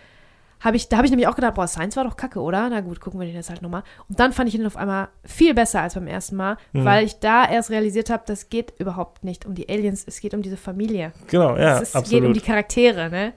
habe 0.60 0.76
ich, 0.76 0.88
da 0.88 0.98
habe 0.98 1.06
ich 1.06 1.10
nämlich 1.10 1.26
auch 1.26 1.34
gedacht, 1.34 1.54
boah, 1.54 1.66
Science 1.66 1.96
war 1.96 2.04
doch 2.04 2.16
kacke, 2.16 2.38
oder? 2.40 2.68
Na 2.68 2.82
gut, 2.82 3.00
gucken 3.00 3.18
wir 3.18 3.26
den 3.26 3.34
jetzt 3.34 3.50
halt 3.50 3.62
nochmal. 3.62 3.82
Und 4.08 4.20
dann 4.20 4.32
fand 4.32 4.48
ich 4.48 4.54
ihn 4.54 4.64
auf 4.64 4.76
einmal 4.76 5.08
viel 5.24 5.54
besser 5.54 5.80
als 5.80 5.94
beim 5.94 6.06
ersten 6.06 6.36
Mal, 6.36 6.56
Mhm. 6.72 6.84
weil 6.84 7.04
ich 7.04 7.18
da 7.18 7.50
erst 7.50 7.70
realisiert 7.70 8.10
habe, 8.10 8.22
das 8.26 8.48
geht 8.48 8.72
überhaupt 8.78 9.24
nicht 9.24 9.44
um 9.44 9.56
die 9.56 9.68
Aliens, 9.68 10.04
es 10.06 10.20
geht 10.20 10.34
um 10.34 10.42
diese 10.42 10.56
Familie. 10.56 11.10
genau, 11.26 11.56
ja, 11.56 11.78
es 11.78 11.88
ist, 11.88 11.96
absolut. 11.96 12.10
geht 12.20 12.28
um 12.28 12.34
die 12.34 12.40
Charaktere, 12.40 13.10
ne? 13.10 13.32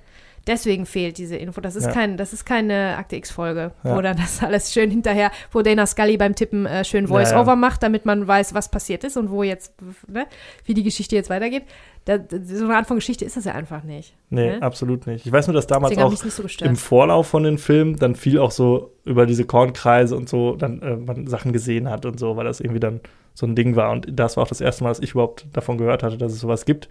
Deswegen 0.47 0.85
fehlt 0.85 1.17
diese 1.17 1.35
Info. 1.35 1.59
Das 1.59 1.75
ist, 1.75 1.85
Ja. 1.85 1.91
kein, 1.91 2.17
das 2.17 2.31
ist 2.31 2.45
keine 2.45 2.97
Akte 2.97 3.15
X-Folge, 3.15 3.71
Ja. 3.83 3.95
wo 3.95 4.01
dann 4.01 4.17
das 4.17 4.43
alles 4.43 4.71
schön 4.73 4.91
hinterher, 4.91 5.31
wo 5.51 5.61
Dana 5.61 5.85
Scully 5.85 6.17
beim 6.17 6.35
Tippen 6.35 6.65
äh, 6.65 6.85
schön 6.85 7.07
Voice-Over 7.07 7.51
ja. 7.53 7.55
macht, 7.55 7.81
damit 7.83 8.05
man 8.05 8.27
weiß, 8.27 8.53
was 8.53 8.69
passiert 8.69 9.03
ist 9.03 9.17
und 9.17 9.31
wo 9.31 9.43
jetzt, 9.43 9.73
ne, 10.07 10.27
wie 10.65 10.73
die 10.73 10.83
Geschichte 10.83 11.15
jetzt 11.15 11.29
weitergeht. 11.29 11.63
Da, 12.05 12.19
so 12.43 12.65
eine 12.65 12.75
Art 12.75 12.85
von 12.85 12.97
Geschichte 12.97 13.25
ist 13.25 13.35
das 13.35 13.45
ja 13.45 13.53
einfach 13.53 13.83
nicht. 13.83 14.15
Nee, 14.29 14.51
ne? 14.57 14.61
absolut 14.61 15.07
nicht. 15.07 15.25
Ich 15.25 15.31
weiß 15.31 15.47
nur, 15.47 15.55
dass 15.55 15.65
damals 15.65 15.97
auch 15.97 16.13
so 16.15 16.43
im 16.63 16.75
Vorlauf 16.75 17.27
von 17.27 17.41
den 17.41 17.57
Filmen 17.57 17.95
dann 17.95 18.13
viel 18.13 18.37
auch 18.37 18.51
so 18.51 18.91
über 19.05 19.25
diese 19.25 19.45
Kornkreise 19.45 20.15
und 20.15 20.29
so 20.29 20.55
dann 20.55 20.81
äh, 20.83 20.97
man 20.97 21.25
Sachen 21.25 21.51
gesehen 21.51 21.89
hat 21.89 22.05
und 22.05 22.19
so, 22.19 22.37
weil 22.37 22.45
das 22.45 22.59
irgendwie 22.59 22.79
dann 22.79 22.99
so 23.33 23.47
ein 23.47 23.55
Ding 23.55 23.75
war. 23.75 23.91
Und 23.91 24.07
das 24.11 24.37
war 24.37 24.43
auch 24.43 24.47
das 24.47 24.61
erste 24.61 24.83
Mal, 24.83 24.91
dass 24.91 24.99
ich 24.99 25.11
überhaupt 25.11 25.47
davon 25.53 25.79
gehört 25.79 26.03
hatte, 26.03 26.17
dass 26.17 26.31
es 26.31 26.39
sowas 26.39 26.65
gibt. 26.65 26.89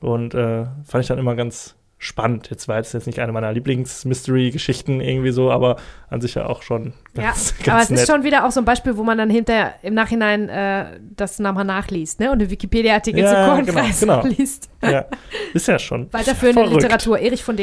Und 0.00 0.34
äh, 0.34 0.66
fand 0.84 1.02
ich 1.02 1.08
dann 1.08 1.18
immer 1.18 1.34
ganz 1.34 1.74
spannend. 1.98 2.50
Jetzt 2.50 2.68
war 2.68 2.78
es 2.78 2.92
jetzt 2.92 3.06
nicht 3.06 3.18
eine 3.20 3.32
meiner 3.32 3.52
Lieblings-Mystery-Geschichten 3.52 5.00
irgendwie 5.00 5.30
so, 5.30 5.50
aber 5.50 5.76
an 6.10 6.20
sich 6.20 6.34
ja 6.34 6.46
auch 6.46 6.62
schon 6.62 6.92
Ja, 7.14 7.22
ganz, 7.22 7.54
aber 7.58 7.64
ganz 7.64 7.82
es 7.84 7.90
nett. 7.90 7.98
ist 8.00 8.06
schon 8.10 8.24
wieder 8.24 8.46
auch 8.46 8.50
so 8.50 8.60
ein 8.60 8.64
Beispiel, 8.64 8.96
wo 8.96 9.02
man 9.02 9.16
dann 9.18 9.30
hinterher 9.30 9.74
im 9.82 9.94
Nachhinein 9.94 10.48
äh, 10.48 11.00
das 11.16 11.38
nochmal 11.38 11.64
nachliest, 11.64 12.20
ne? 12.20 12.30
Und 12.30 12.40
eine 12.40 12.50
Wikipedia-Artikel 12.50 13.20
Ja, 13.20 13.30
zu 13.30 13.34
genau, 13.36 13.54
Kornkreis 13.54 14.00
genau. 14.00 14.24
liest. 14.26 14.68
ja, 14.82 15.06
ist 15.54 15.68
ja 15.68 15.78
schon. 15.78 16.08
Weiterführende 16.12 16.62
verrückt. 16.64 16.82
Literatur, 16.82 17.18
Erich 17.18 17.42
von 17.42 17.56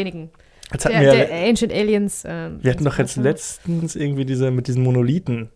hatten 0.86 1.04
Der, 1.04 1.14
wir, 1.18 1.26
der 1.28 1.48
Ancient 1.50 1.72
Aliens. 1.72 2.26
Äh, 2.26 2.50
wir 2.60 2.72
hatten 2.72 2.86
doch 2.86 2.98
jetzt 2.98 3.18
letztens 3.18 3.96
irgendwie 3.96 4.26
diese 4.26 4.50
mit 4.50 4.68
diesen 4.68 4.82
Monolithen 4.82 5.50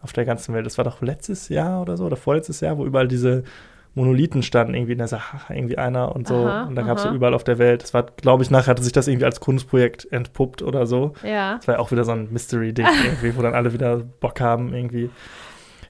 auf 0.00 0.12
der 0.14 0.24
ganzen 0.24 0.54
Welt. 0.54 0.64
Das 0.64 0.78
war 0.78 0.84
doch 0.84 1.02
letztes 1.02 1.48
Jahr 1.50 1.82
oder 1.82 1.96
so 1.98 2.04
oder 2.06 2.16
vorletztes 2.16 2.60
Jahr, 2.60 2.78
wo 2.78 2.86
überall 2.86 3.08
diese 3.08 3.44
Monolithen 3.94 4.42
standen, 4.42 4.74
irgendwie 4.74 4.92
in 4.92 4.98
der 4.98 5.08
Sahara, 5.08 5.54
irgendwie 5.54 5.78
einer 5.78 6.14
und 6.14 6.26
so. 6.26 6.34
Aha, 6.34 6.64
und 6.64 6.74
dann 6.74 6.86
gab 6.86 6.96
es 6.98 7.04
so 7.04 7.10
überall 7.10 7.34
auf 7.34 7.44
der 7.44 7.58
Welt. 7.58 7.82
Das 7.82 7.94
war, 7.94 8.04
glaube 8.04 8.42
ich, 8.42 8.50
nachher 8.50 8.70
hatte 8.70 8.82
sich 8.82 8.92
das 8.92 9.06
irgendwie 9.06 9.24
als 9.24 9.40
Kunstprojekt 9.40 10.10
entpuppt 10.10 10.62
oder 10.62 10.86
so. 10.86 11.12
Ja. 11.22 11.56
Das 11.56 11.68
war 11.68 11.76
ja 11.76 11.80
auch 11.80 11.92
wieder 11.92 12.04
so 12.04 12.12
ein 12.12 12.32
Mystery-Ding 12.32 12.86
irgendwie, 13.04 13.36
wo 13.36 13.42
dann 13.42 13.54
alle 13.54 13.72
wieder 13.72 13.98
Bock 13.98 14.40
haben 14.40 14.74
irgendwie. 14.74 15.10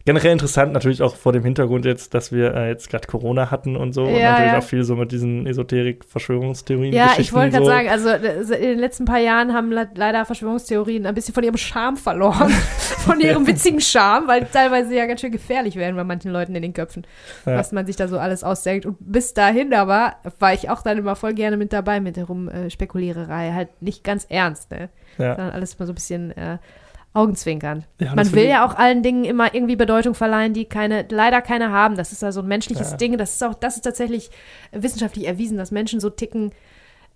Generell 0.06 0.32
interessant 0.32 0.74
natürlich 0.74 1.00
auch 1.00 1.16
vor 1.16 1.32
dem 1.32 1.44
Hintergrund 1.44 1.86
jetzt, 1.86 2.12
dass 2.12 2.30
wir 2.30 2.54
äh, 2.54 2.68
jetzt 2.68 2.90
gerade 2.90 3.06
Corona 3.06 3.50
hatten 3.50 3.74
und 3.74 3.94
so. 3.94 4.04
und 4.04 4.14
Ja, 4.14 4.32
natürlich 4.32 4.52
ja. 4.52 4.58
auch 4.58 4.62
viel 4.62 4.84
so 4.84 4.96
mit 4.96 5.12
diesen 5.12 5.46
Esoterik-Verschwörungstheorien. 5.46 6.92
Ja, 6.92 7.12
ich 7.16 7.32
wollte 7.32 7.52
gerade 7.52 7.64
so. 7.64 7.70
sagen, 7.70 7.88
also 7.88 8.08
äh, 8.10 8.56
in 8.56 8.68
den 8.68 8.78
letzten 8.78 9.06
paar 9.06 9.18
Jahren 9.18 9.54
haben 9.54 9.72
le 9.72 9.88
leider 9.94 10.26
Verschwörungstheorien 10.26 11.06
ein 11.06 11.14
bisschen 11.14 11.32
von 11.32 11.42
ihrem 11.42 11.56
Charme 11.56 11.96
verloren. 11.96 12.50
von 13.04 13.18
ihrem 13.20 13.46
witzigen 13.46 13.80
Charme, 13.80 14.28
weil 14.28 14.44
teilweise 14.46 14.94
ja 14.94 15.06
ganz 15.06 15.22
schön 15.22 15.32
gefährlich 15.32 15.76
werden 15.76 15.96
bei 15.96 16.04
manchen 16.04 16.30
Leuten 16.32 16.54
in 16.54 16.62
den 16.62 16.74
Köpfen, 16.74 17.06
Ja. 17.46 17.56
was 17.56 17.72
man 17.72 17.86
sich 17.86 17.96
da 17.96 18.06
so 18.06 18.18
alles 18.18 18.44
ausdenkt. 18.44 18.84
Und 18.84 18.96
bis 19.00 19.32
dahin 19.32 19.72
aber 19.72 20.16
war 20.38 20.52
ich 20.52 20.68
auch 20.68 20.82
dann 20.82 20.98
immer 20.98 21.16
voll 21.16 21.32
gerne 21.32 21.56
mit 21.56 21.72
dabei 21.72 22.00
mit 22.00 22.16
der 22.16 22.24
Rumspekuliererei. 22.24 23.52
Halt 23.52 23.68
nicht 23.80 24.04
ganz 24.04 24.26
ernst, 24.28 24.70
ne? 24.70 24.90
Ja. 25.18 25.36
Sondern 25.36 25.54
alles 25.54 25.78
mal 25.78 25.86
so 25.86 25.92
ein 25.92 25.94
bisschen 25.94 26.30
äh, 26.36 26.58
augenzwinkernd. 27.14 27.86
Ja, 28.00 28.14
Man 28.14 28.30
will 28.32 28.46
ja 28.46 28.66
auch 28.66 28.74
allen 28.74 29.02
Dingen 29.02 29.24
immer 29.24 29.54
irgendwie 29.54 29.76
Bedeutung 29.76 30.14
verleihen, 30.14 30.52
die 30.52 30.64
keine, 30.66 31.06
leider 31.08 31.40
keine 31.40 31.70
haben. 31.70 31.96
Das 31.96 32.12
ist 32.12 32.22
ja 32.22 32.32
so 32.32 32.40
ein 32.40 32.48
menschliches 32.48 32.90
Ja. 32.90 32.96
Ding. 32.96 33.16
Das 33.16 33.34
ist 33.34 33.44
auch, 33.44 33.54
das 33.54 33.76
ist 33.76 33.82
tatsächlich 33.82 34.30
wissenschaftlich 34.72 35.26
erwiesen, 35.26 35.56
dass 35.56 35.70
Menschen 35.70 36.00
so 36.00 36.10
ticken, 36.10 36.50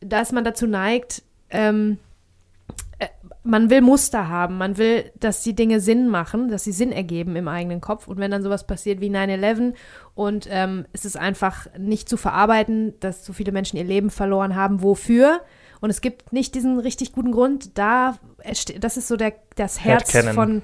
dass 0.00 0.30
man 0.30 0.44
dazu 0.44 0.68
neigt, 0.68 1.22
ähm, 1.50 1.98
äh, 3.00 3.08
man 3.42 3.70
will 3.70 3.80
Muster 3.80 4.28
haben, 4.28 4.56
man 4.58 4.78
will, 4.78 5.10
dass 5.18 5.42
die 5.42 5.54
Dinge 5.54 5.80
Sinn 5.80 6.08
machen, 6.08 6.48
dass 6.48 6.62
sie 6.62 6.72
Sinn 6.72 6.92
ergeben 6.92 7.34
im 7.34 7.48
eigenen 7.48 7.80
Kopf. 7.80 8.06
Und 8.06 8.18
wenn 8.18 8.30
dann 8.30 8.42
sowas 8.44 8.68
passiert 8.68 9.00
wie 9.00 9.10
9-11 9.10 9.74
und 10.14 10.46
ähm, 10.48 10.86
es 10.92 11.04
ist 11.04 11.16
einfach 11.16 11.66
nicht 11.76 12.08
zu 12.08 12.16
verarbeiten, 12.16 12.94
dass 13.00 13.24
so 13.24 13.32
viele 13.32 13.50
Menschen 13.50 13.76
ihr 13.78 13.84
Leben 13.84 14.10
verloren 14.10 14.54
haben, 14.54 14.80
wofür? 14.82 15.40
Und 15.80 15.90
es 15.90 16.00
gibt 16.00 16.32
nicht 16.32 16.54
diesen 16.54 16.78
richtig 16.80 17.12
guten 17.12 17.32
Grund, 17.32 17.78
da, 17.78 18.16
das 18.80 18.96
ist 18.96 19.08
so 19.08 19.16
der, 19.16 19.34
das 19.56 19.80
Herz 19.84 20.12
Headcanon. 20.12 20.34
von, 20.34 20.62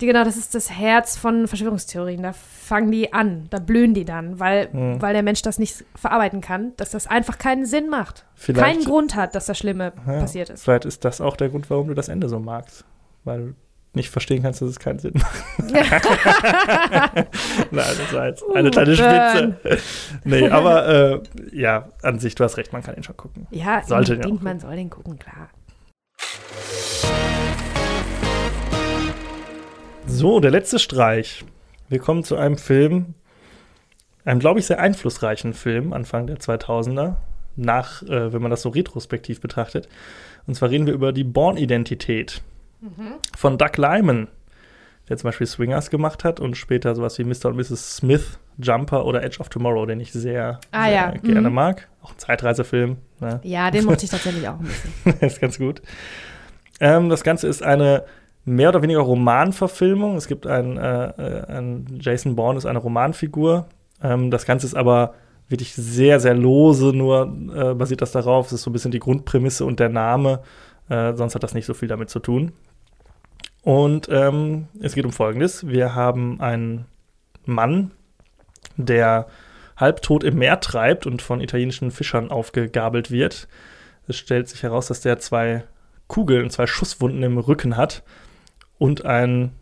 die, 0.00 0.06
genau, 0.06 0.24
das 0.24 0.36
ist 0.36 0.54
das 0.54 0.70
Herz 0.70 1.16
von 1.16 1.46
Verschwörungstheorien. 1.48 2.22
Da 2.22 2.32
fangen 2.32 2.90
die 2.90 3.12
an, 3.12 3.46
da 3.50 3.58
blühen 3.58 3.94
die 3.94 4.04
dann, 4.04 4.38
weil, 4.38 4.70
Hm. 4.72 5.00
weil 5.02 5.12
der 5.14 5.22
Mensch 5.22 5.42
das 5.42 5.58
nicht 5.58 5.84
verarbeiten 5.94 6.40
kann, 6.40 6.72
dass 6.76 6.90
das 6.90 7.06
einfach 7.06 7.38
keinen 7.38 7.64
Sinn 7.66 7.88
macht. 7.88 8.26
Vielleicht- 8.34 8.66
Keinen 8.66 8.84
Grund 8.84 9.14
hat, 9.14 9.34
dass 9.34 9.46
das 9.46 9.58
Schlimme 9.58 9.92
Ja, 10.06 10.20
passiert 10.20 10.50
ist. 10.50 10.62
Vielleicht 10.64 10.84
ist 10.84 11.04
das 11.04 11.20
auch 11.20 11.36
der 11.36 11.48
Grund, 11.48 11.68
warum 11.70 11.88
du 11.88 11.94
das 11.94 12.08
Ende 12.08 12.28
so 12.28 12.38
magst. 12.38 12.84
Weil 13.24 13.54
nicht 13.92 14.10
verstehen 14.10 14.42
kannst, 14.42 14.62
dass 14.62 14.68
es 14.68 14.78
keinen 14.78 14.98
Sinn 15.00 15.14
macht. 15.14 15.34
Nein, 15.72 17.26
das 17.72 18.12
war 18.12 18.26
jetzt 18.28 18.44
eine 18.54 18.68
Uh, 18.68 18.70
kleine 18.70 18.96
burn. 18.96 19.56
Spitze. 19.64 19.82
nee, 20.24 20.48
aber 20.48 20.86
äh, 20.88 21.20
ja, 21.52 21.88
an 22.02 22.18
sich, 22.18 22.34
du 22.34 22.44
hast 22.44 22.56
recht, 22.56 22.72
man 22.72 22.82
kann 22.82 22.96
ihn 22.96 23.02
schon 23.02 23.16
gucken. 23.16 23.46
Ja, 23.50 23.82
Sollte 23.82 24.20
auch. 24.24 24.40
man 24.40 24.60
soll 24.60 24.76
den 24.76 24.90
gucken, 24.90 25.18
klar. 25.18 25.50
So, 30.06 30.40
der 30.40 30.50
letzte 30.50 30.78
Streich. 30.78 31.44
Wir 31.88 31.98
kommen 31.98 32.24
zu 32.24 32.36
einem 32.36 32.56
Film, 32.58 33.14
einem, 34.24 34.38
glaube 34.40 34.60
ich, 34.60 34.66
sehr 34.66 34.78
einflussreichen 34.80 35.54
Film, 35.54 35.92
Anfang 35.92 36.26
der 36.26 36.36
2000er, 36.38 37.16
nach, 37.56 38.02
äh, 38.02 38.32
wenn 38.32 38.42
man 38.42 38.50
das 38.50 38.62
so 38.62 38.68
retrospektiv 38.68 39.40
betrachtet. 39.40 39.88
Und 40.46 40.54
zwar 40.54 40.70
reden 40.70 40.86
wir 40.86 40.94
über 40.94 41.12
die 41.12 41.24
Born-Identität 41.24 42.42
von 43.36 43.58
Doug 43.58 43.76
Lyman, 43.76 44.28
der 45.08 45.16
zum 45.16 45.28
Beispiel 45.28 45.46
Swingers 45.46 45.90
gemacht 45.90 46.24
hat 46.24 46.40
und 46.40 46.56
später 46.56 46.94
sowas 46.94 47.18
wie 47.18 47.24
Mr. 47.24 47.46
und 47.46 47.56
Mrs. 47.56 47.96
Smith, 47.96 48.38
Jumper 48.58 49.04
oder 49.04 49.22
Edge 49.22 49.38
of 49.40 49.48
Tomorrow, 49.48 49.86
den 49.86 50.00
ich 50.00 50.12
sehr, 50.12 50.60
Ah, 50.70 50.84
sehr 50.84 50.92
ja, 50.92 51.10
gerne 51.10 51.48
mhm. 51.48 51.54
mag. 51.54 51.88
Auch 52.02 52.12
ein 52.12 52.18
Zeitreisefilm. 52.18 52.98
Ne? 53.20 53.40
Ja, 53.42 53.70
den 53.70 53.84
mochte 53.84 54.04
ich 54.04 54.10
tatsächlich 54.10 54.46
auch 54.48 54.58
ein 54.58 54.66
bisschen. 54.66 54.92
Das 55.20 55.32
ist 55.34 55.40
ganz 55.40 55.58
gut. 55.58 55.82
Ähm, 56.80 57.08
das 57.08 57.24
Ganze 57.24 57.48
ist 57.48 57.62
eine 57.62 58.04
mehr 58.44 58.70
oder 58.70 58.82
weniger 58.82 59.00
Romanverfilmung. 59.00 60.16
Es 60.16 60.26
gibt 60.26 60.46
ein, 60.46 60.76
äh, 60.76 61.06
äh, 61.08 61.46
ein 61.48 61.98
Jason 62.00 62.36
Bourne 62.36 62.58
ist 62.58 62.66
eine 62.66 62.78
Romanfigur. 62.78 63.66
Ähm, 64.02 64.30
das 64.30 64.46
Ganze 64.46 64.66
ist 64.66 64.74
aber 64.74 65.14
wirklich 65.48 65.74
sehr, 65.74 66.20
sehr 66.20 66.34
lose, 66.34 66.92
nur 66.94 67.36
äh, 67.54 67.74
basiert 67.74 68.00
das 68.02 68.12
darauf. 68.12 68.46
Es 68.46 68.52
ist 68.52 68.62
so 68.62 68.70
ein 68.70 68.72
bisschen 68.72 68.92
die 68.92 69.00
Grundprämisse 69.00 69.64
und 69.64 69.80
der 69.80 69.88
Name. 69.88 70.40
Äh, 70.88 71.14
sonst 71.14 71.34
hat 71.34 71.42
das 71.42 71.54
nicht 71.54 71.66
so 71.66 71.74
viel 71.74 71.88
damit 71.88 72.10
zu 72.10 72.20
tun. 72.20 72.52
Und 73.62 74.08
ähm, 74.10 74.68
es 74.80 74.94
geht 74.94 75.04
um 75.04 75.12
Folgendes. 75.12 75.66
Wir 75.66 75.94
haben 75.94 76.40
einen 76.40 76.86
Mann, 77.44 77.90
der 78.76 79.26
halbtot 79.76 80.24
im 80.24 80.38
Meer 80.38 80.60
treibt 80.60 81.06
und 81.06 81.22
von 81.22 81.40
italienischen 81.40 81.90
Fischern 81.90 82.30
aufgegabelt 82.30 83.10
wird. 83.10 83.48
Es 84.06 84.16
stellt 84.16 84.48
sich 84.48 84.62
heraus, 84.62 84.86
dass 84.86 85.00
der 85.00 85.18
zwei 85.18 85.64
Kugeln, 86.08 86.50
zwei 86.50 86.66
Schusswunden 86.66 87.22
im 87.22 87.38
Rücken 87.38 87.76
hat 87.76 88.02
und 88.78 89.04
einen 89.04 89.52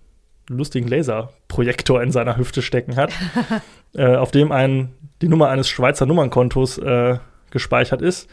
lustigen 0.49 0.89
Laserprojektor 0.89 2.03
in 2.03 2.11
seiner 2.11 2.37
Hüfte 2.37 2.63
stecken 2.63 2.97
hat, 2.97 3.13
äh, 3.95 4.17
auf 4.17 4.31
dem 4.31 4.51
ein, 4.51 4.95
die 5.21 5.29
Nummer 5.29 5.49
eines 5.51 5.69
Schweizer 5.69 6.07
Nummernkontos 6.07 6.79
äh, 6.79 7.19
gespeichert 7.51 8.03
ist. 8.03 8.29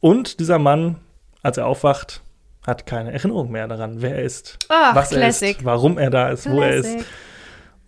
Und 0.00 0.40
dieser 0.40 0.58
Mann, 0.58 0.96
als 1.42 1.58
er 1.58 1.66
aufwacht, 1.66 2.22
hat 2.66 2.86
keine 2.86 3.12
Erinnerung 3.12 3.50
mehr 3.50 3.68
daran, 3.68 4.02
wer 4.02 4.16
er 4.16 4.22
ist, 4.22 4.58
Ach, 4.68 4.94
was 4.94 5.12
er 5.12 5.18
Classic. 5.18 5.58
ist, 5.58 5.64
warum 5.64 5.98
er 5.98 6.10
da 6.10 6.28
ist, 6.28 6.50
wo 6.50 6.60
er 6.60 6.74
ist. 6.74 6.84
Classic. 6.84 7.06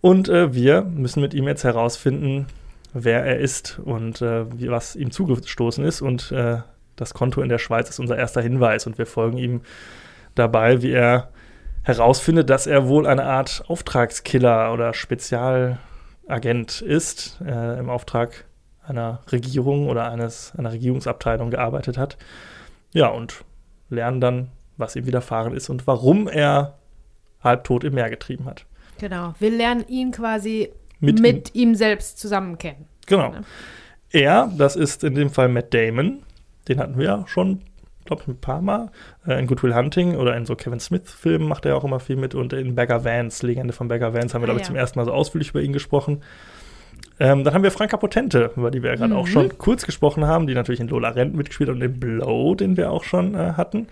Und 0.01 0.29
äh, 0.29 0.53
wir 0.53 0.81
müssen 0.81 1.21
mit 1.21 1.33
ihm 1.33 1.47
jetzt 1.47 1.63
herausfinden, 1.63 2.47
wer 2.93 3.23
er 3.23 3.37
ist 3.37 3.79
und 3.83 4.21
äh, 4.21 4.45
was 4.69 4.95
ihm 4.95 5.11
zugestoßen 5.11 5.85
ist. 5.85 6.01
Und 6.01 6.31
äh, 6.31 6.57
das 6.95 7.13
Konto 7.13 7.41
in 7.41 7.49
der 7.49 7.59
Schweiz 7.59 7.89
ist 7.89 7.99
unser 7.99 8.17
erster 8.17 8.41
Hinweis. 8.41 8.87
Und 8.87 8.97
wir 8.97 9.05
folgen 9.05 9.37
ihm 9.37 9.61
dabei, 10.35 10.81
wie 10.81 10.91
er 10.91 11.29
herausfindet, 11.83 12.49
dass 12.49 12.67
er 12.67 12.87
wohl 12.87 13.07
eine 13.07 13.25
Art 13.25 13.63
Auftragskiller 13.67 14.73
oder 14.73 14.93
Spezialagent 14.93 16.81
ist, 16.81 17.39
äh, 17.45 17.79
im 17.79 17.89
Auftrag 17.89 18.45
einer 18.83 19.19
Regierung 19.31 19.87
oder 19.87 20.11
eines, 20.11 20.53
einer 20.57 20.71
Regierungsabteilung 20.71 21.51
gearbeitet 21.51 21.97
hat. 21.97 22.17
Ja, 22.93 23.07
und 23.07 23.43
lernen 23.89 24.21
dann, 24.21 24.47
was 24.81 24.95
ihm 24.97 25.05
widerfahren 25.05 25.53
ist 25.55 25.69
und 25.69 25.87
warum 25.87 26.27
er 26.27 26.77
halbtot 27.43 27.83
im 27.85 27.93
Meer 27.93 28.09
getrieben 28.09 28.45
hat. 28.45 28.65
Genau. 28.99 29.33
Wir 29.39 29.49
lernen 29.51 29.85
ihn 29.87 30.11
quasi 30.11 30.69
Mit 30.99 31.19
mit, 31.21 31.55
ihm. 31.55 31.69
ihm. 31.69 31.75
selbst 31.75 32.19
zusammen 32.19 32.57
kennen. 32.57 32.85
Genau. 33.07 33.31
Ja. 33.33 33.41
Er, 34.11 34.51
das 34.57 34.75
ist 34.75 35.03
in 35.05 35.15
dem 35.15 35.29
Fall 35.29 35.47
Matt 35.47 35.73
Damon. 35.73 36.19
Den 36.67 36.79
hatten 36.79 36.97
wir 36.97 37.05
ja 37.05 37.23
schon, 37.27 37.61
glaube 38.05 38.21
ich, 38.23 38.27
ein 38.27 38.37
paar 38.39 38.61
Mal. 38.61 38.91
Äh, 39.25 39.39
in 39.39 39.47
Good 39.47 39.63
Will 39.63 39.73
Hunting 39.73 40.17
oder 40.17 40.35
in 40.35 40.45
so 40.45 40.55
Kevin 40.55 40.79
Smith-Filmen 40.79 41.47
macht 41.47 41.65
er 41.65 41.75
auch 41.77 41.83
immer 41.83 41.99
viel 41.99 42.17
mit. 42.17 42.35
Und 42.35 42.53
in 42.53 42.75
Beggar 42.75 43.03
Vance, 43.05 43.45
Legende 43.47 43.73
von 43.73 43.87
Beggar 43.87 44.13
Vance, 44.13 44.33
haben 44.35 44.41
wir, 44.41 44.45
Ah, 44.49 44.51
glaube 44.51 44.59
ich, 44.59 44.65
ja. 44.65 44.67
zum 44.67 44.75
ersten 44.75 44.99
Mal 44.99 45.05
so 45.05 45.13
ausführlich 45.13 45.49
über 45.51 45.61
ihn 45.61 45.73
gesprochen. 45.73 46.21
Ähm, 47.19 47.43
dann 47.43 47.53
haben 47.53 47.63
wir 47.63 47.71
Franka 47.71 47.97
Potente, 47.97 48.51
über 48.55 48.69
die 48.69 48.83
wir 48.83 48.89
ja 48.91 48.95
gerade 48.97 49.13
Mhm. 49.13 49.19
auch 49.19 49.27
schon 49.27 49.57
kurz 49.57 49.85
gesprochen 49.85 50.25
haben, 50.27 50.45
die 50.45 50.53
natürlich 50.53 50.81
in 50.81 50.87
Lola 50.89 51.09
Rent 51.09 51.33
mitgespielt 51.35 51.69
hat 51.69 51.75
und 51.75 51.81
in 51.81 51.99
Blow, 51.99 52.53
den 52.55 52.77
wir 52.77 52.91
auch 52.91 53.03
schon 53.03 53.33
äh, 53.35 53.53
hatten. 53.57 53.87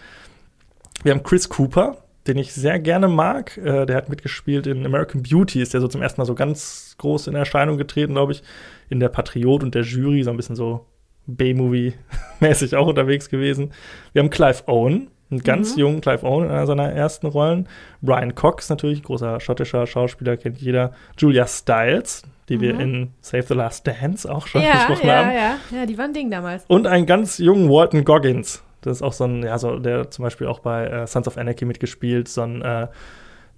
Wir 1.03 1.13
haben 1.13 1.23
Chris 1.23 1.47
Cooper, 1.49 1.97
den 2.27 2.37
ich 2.37 2.53
sehr 2.53 2.79
gerne 2.79 3.07
mag. 3.07 3.57
Äh, 3.57 3.85
der 3.85 3.95
hat 3.95 4.09
mitgespielt 4.09 4.67
in 4.67 4.85
American 4.85 5.23
Beauty, 5.23 5.61
ist 5.61 5.73
der 5.73 5.81
so 5.81 5.87
zum 5.87 6.01
ersten 6.01 6.19
Mal 6.21 6.25
so 6.25 6.35
ganz 6.35 6.95
groß 6.97 7.27
in 7.27 7.35
Erscheinung 7.35 7.77
getreten, 7.77 8.13
glaube 8.13 8.33
ich. 8.33 8.43
In 8.89 8.99
der 8.99 9.09
Patriot 9.09 9.63
und 9.63 9.75
der 9.75 9.83
Jury, 9.83 10.23
so 10.23 10.29
ein 10.31 10.37
bisschen 10.37 10.55
so 10.55 10.85
B-Movie-mäßig 11.27 12.75
auch 12.75 12.87
unterwegs 12.87 13.29
gewesen. 13.29 13.71
Wir 14.13 14.21
haben 14.23 14.29
Clive 14.29 14.63
Owen, 14.67 15.09
einen 15.31 15.43
ganz 15.43 15.75
Mhm. 15.75 15.79
jungen 15.79 16.01
Clive 16.01 16.23
Owen 16.25 16.45
in 16.45 16.51
einer 16.51 16.65
seiner 16.67 16.91
ersten 16.91 17.27
Rollen. 17.27 17.67
Brian 18.01 18.35
Cox 18.35 18.69
natürlich, 18.69 19.03
großer 19.03 19.39
schottischer 19.39 19.85
Schauspieler, 19.87 20.37
kennt 20.37 20.57
jeder. 20.59 20.91
Julia 21.17 21.45
Stiles, 21.47 22.23
die 22.49 22.59
wir 22.59 22.73
Mhm. 22.73 22.79
in 22.79 23.13
Save 23.21 23.43
the 23.43 23.53
Last 23.53 23.85
Dance 23.87 24.29
auch 24.29 24.47
schon 24.47 24.63
Ja, 24.63 24.73
besprochen 24.87 25.07
ja, 25.07 25.15
haben. 25.17 25.31
ja. 25.33 25.57
Ja, 25.79 25.85
die 25.85 25.97
waren 25.97 26.13
Ding 26.13 26.31
damals. 26.31 26.65
Und 26.67 26.87
einen 26.87 27.05
ganz 27.05 27.37
jungen 27.37 27.69
Walton 27.69 28.03
Goggins. 28.03 28.63
Das 28.81 28.97
ist 28.97 29.01
auch 29.01 29.13
so 29.13 29.25
ein, 29.25 29.43
ja, 29.43 29.57
so, 29.57 29.77
der 29.79 30.09
zum 30.11 30.23
Beispiel 30.23 30.47
auch 30.47 30.59
bei 30.59 30.85
äh, 30.87 31.07
Sons 31.07 31.27
of 31.27 31.37
Anarchy 31.37 31.65
mitgespielt, 31.65 32.27
so 32.27 32.41
ein, 32.41 32.61
äh, 32.61 32.87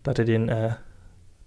da 0.03 0.09
hat 0.11 0.19
er 0.19 0.25
den, 0.25 0.49
äh, 0.49 0.71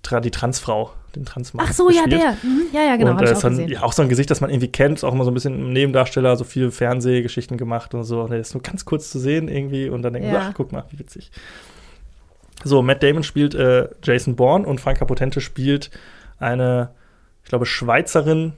tra 0.03 0.21
die 0.21 0.31
Transfrau, 0.31 0.93
den 1.17 1.25
Transmann 1.25 1.67
Ach 1.69 1.73
so, 1.73 1.89
ja, 1.91 2.05
gespielt. 2.05 2.23
der. 2.23 2.33
Mhm. 2.49 2.63
Ja, 2.73 2.83
ja, 2.83 2.97
genau, 2.97 3.13
und 3.13 3.21
äh, 3.23 3.25
ich 3.33 3.37
auch 3.37 3.43
gesehen. 3.43 3.69
ja, 3.69 3.83
auch 3.83 3.93
so 3.93 4.03
ein 4.03 4.09
Gesicht, 4.09 4.31
das 4.31 4.41
man 4.41 4.51
irgendwie 4.51 4.69
kennt, 4.69 5.03
auch 5.03 5.13
immer 5.13 5.25
so 5.25 5.31
ein 5.31 5.35
bisschen 5.35 5.69
ein 5.69 5.73
Nebendarsteller, 5.73 6.37
so 6.37 6.45
viele 6.45 6.71
Fernsehgeschichten 6.71 7.57
gemacht 7.57 7.95
und 7.95 8.05
so. 8.05 8.21
Und 8.23 8.31
der 8.31 8.41
ist 8.41 8.55
nur 8.55 8.63
ganz 8.63 8.85
kurz 8.85 9.11
zu 9.11 9.19
sehen 9.19 9.49
irgendwie 9.49 9.89
und 9.89 10.03
dann 10.03 10.13
denkt 10.13 10.29
man, 10.31 10.41
Ja. 10.41 10.49
ach, 10.51 10.55
guck 10.55 10.73
mal, 10.73 10.85
wie 10.91 10.99
witzig. 10.99 11.31
So, 12.63 12.83
Matt 12.83 13.03
Damon 13.03 13.23
spielt 13.25 13.55
äh, 13.55 13.89
Jason 14.03 14.37
Bourne 14.37 14.67
und 14.67 14.81
Franka 14.81 15.05
Potente 15.05 15.41
spielt 15.41 15.91
eine, 16.39 16.91
ich 17.43 17.49
glaube, 17.49 17.67
Schweizerin, 17.67 18.53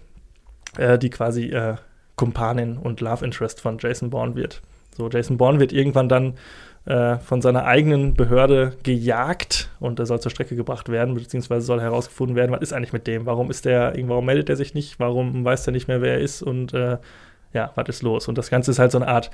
äh, 0.76 0.98
die 0.98 1.10
quasi 1.10 1.46
äh, 1.46 1.76
Kumpanin 2.16 2.76
und 2.76 3.00
Love 3.00 3.24
Interest 3.24 3.60
von 3.60 3.78
Jason 3.78 4.10
Bourne 4.10 4.34
wird. 4.34 4.62
So, 4.96 5.08
Jason 5.08 5.36
Bourne 5.36 5.60
wird 5.60 5.72
irgendwann 5.72 6.08
dann 6.08 6.34
äh, 6.86 7.18
von 7.18 7.42
seiner 7.42 7.64
eigenen 7.64 8.14
Behörde 8.14 8.76
gejagt, 8.82 9.70
und 9.80 9.98
er 9.98 10.06
soll 10.06 10.20
zur 10.20 10.30
Strecke 10.30 10.56
gebracht 10.56 10.88
werden, 10.88 11.14
beziehungsweise 11.14 11.66
soll 11.66 11.80
herausgefunden 11.80 12.36
werden, 12.36 12.52
was 12.52 12.60
ist 12.60 12.72
eigentlich 12.72 12.92
mit 12.92 13.06
dem? 13.06 13.26
Warum 13.26 13.50
ist 13.50 13.64
der, 13.64 13.92
warum 14.04 14.24
meldet 14.24 14.48
er 14.48 14.56
sich 14.56 14.72
nicht? 14.72 14.98
Warum 14.98 15.44
weiß 15.44 15.66
er 15.66 15.72
nicht 15.72 15.88
mehr, 15.88 16.00
wer 16.00 16.14
er 16.14 16.20
ist? 16.20 16.42
Und 16.42 16.72
äh, 16.74 16.98
ja, 17.52 17.72
was 17.74 17.88
ist 17.88 18.02
los? 18.02 18.28
Und 18.28 18.38
das 18.38 18.50
Ganze 18.50 18.70
ist 18.70 18.78
halt 18.78 18.92
so 18.92 18.98
eine 18.98 19.08
Art 19.08 19.30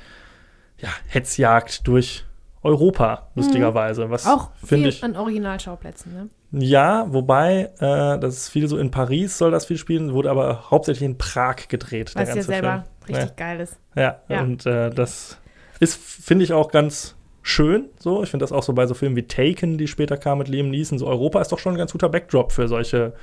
ja, 0.78 0.88
Hetzjagd 1.08 1.86
durch 1.86 2.24
Europa, 2.62 3.28
lustigerweise. 3.34 4.08
Was 4.10 4.26
Auch 4.26 4.50
finde 4.54 4.84
viel 4.84 4.88
ich. 4.88 5.04
an 5.04 5.16
Originalschauplätzen, 5.16 6.12
ne? 6.14 6.28
Ja, 6.52 7.06
wobei, 7.08 7.70
äh, 7.78 8.18
das 8.18 8.36
ist 8.36 8.48
viel 8.50 8.68
so 8.68 8.78
in 8.78 8.90
Paris 8.90 9.38
soll 9.38 9.50
das 9.50 9.66
viel 9.66 9.78
spielen, 9.78 10.12
wurde 10.12 10.30
aber 10.30 10.70
hauptsächlich 10.70 11.08
in 11.08 11.18
Prag 11.18 11.68
gedreht. 11.68 12.14
Was 12.14 12.14
der 12.14 12.22
ja 12.24 12.34
ganze 12.34 12.46
selber 12.46 12.84
Film. 13.04 13.16
richtig 13.16 13.36
geil 13.36 13.60
ist. 13.60 13.78
Ja, 13.94 14.02
ja. 14.02 14.20
Ja. 14.28 14.42
und 14.42 14.66
äh, 14.66 14.90
das 14.90 15.38
ist, 15.82 15.96
finde 15.96 16.44
ich, 16.44 16.52
auch 16.52 16.70
ganz 16.70 17.16
schön. 17.42 17.86
So, 17.98 18.22
ich 18.22 18.30
finde 18.30 18.44
das 18.44 18.52
auch 18.52 18.62
so 18.62 18.72
bei 18.72 18.86
so 18.86 18.94
Filmen 18.94 19.16
wie 19.16 19.24
Taken, 19.24 19.78
die 19.78 19.88
später 19.88 20.16
kamen 20.16 20.38
mit 20.38 20.48
Liam 20.48 20.70
Neeson. 20.70 20.98
So 20.98 21.08
Europa 21.08 21.40
ist 21.40 21.50
doch 21.50 21.58
schon 21.58 21.74
ein 21.74 21.78
ganz 21.78 21.92
guter 21.92 22.08
Backdrop 22.08 22.52
für 22.52 22.68
solche 22.68 23.14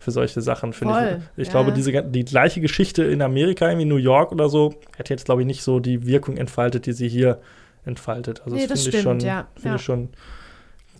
für 0.00 0.12
solche 0.12 0.40
Sachen, 0.40 0.72
finde 0.72 1.20
ich. 1.36 1.42
Ich 1.42 1.48
ja. 1.48 1.52
glaube, 1.52 1.72
diese, 1.72 2.02
die 2.02 2.24
gleiche 2.24 2.62
Geschichte 2.62 3.04
in 3.04 3.20
Amerika, 3.20 3.68
irgendwie 3.68 3.84
New 3.84 3.96
York 3.96 4.32
oder 4.32 4.48
so, 4.48 4.74
hätte 4.96 5.12
jetzt, 5.12 5.26
glaube 5.26 5.42
ich, 5.42 5.46
nicht 5.46 5.62
so 5.62 5.78
die 5.78 6.06
Wirkung 6.06 6.38
entfaltet, 6.38 6.86
die 6.86 6.94
sie 6.94 7.06
hier 7.06 7.38
entfaltet. 7.84 8.40
Also 8.42 8.56
Nee, 8.56 8.66
das 8.66 8.84
finde 8.84 8.96
ich 8.96 9.02
schon, 9.02 9.20
ja, 9.20 9.48
finde 9.56 9.68
ja. 9.68 9.74
ich 9.76 9.82
schon 9.82 10.08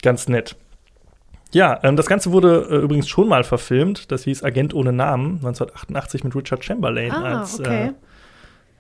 ganz 0.03 0.29
nett. 0.29 0.55
Ja, 1.53 1.81
ähm, 1.83 1.97
das 1.97 2.07
Ganze 2.07 2.31
wurde 2.31 2.69
äh, 2.71 2.77
übrigens 2.77 3.09
schon 3.09 3.27
mal 3.27 3.43
verfilmt. 3.43 4.13
Das 4.13 4.25
hieß 4.25 4.45
Agent 4.45 4.75
ohne 4.75 4.93
Namen, 4.93 5.37
1988 5.37 6.23
mit 6.23 6.37
Richard 6.37 6.63
Chamberlain 6.63 7.11
Ah, 7.11 7.41
als, 7.41 7.59
okay. 7.59 7.93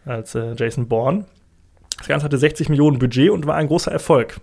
äh, 0.04 0.10
als 0.10 0.34
äh, 0.34 0.54
Jason 0.54 0.86
Bourne. 0.86 1.24
Das 2.00 2.08
Ganze 2.08 2.24
hatte 2.24 2.38
60 2.38 2.68
Millionen 2.70 2.98
Budget 2.98 3.30
und 3.30 3.46
war 3.46 3.56
ein 3.56 3.68
großer 3.68 3.92
Erfolg. 3.92 4.40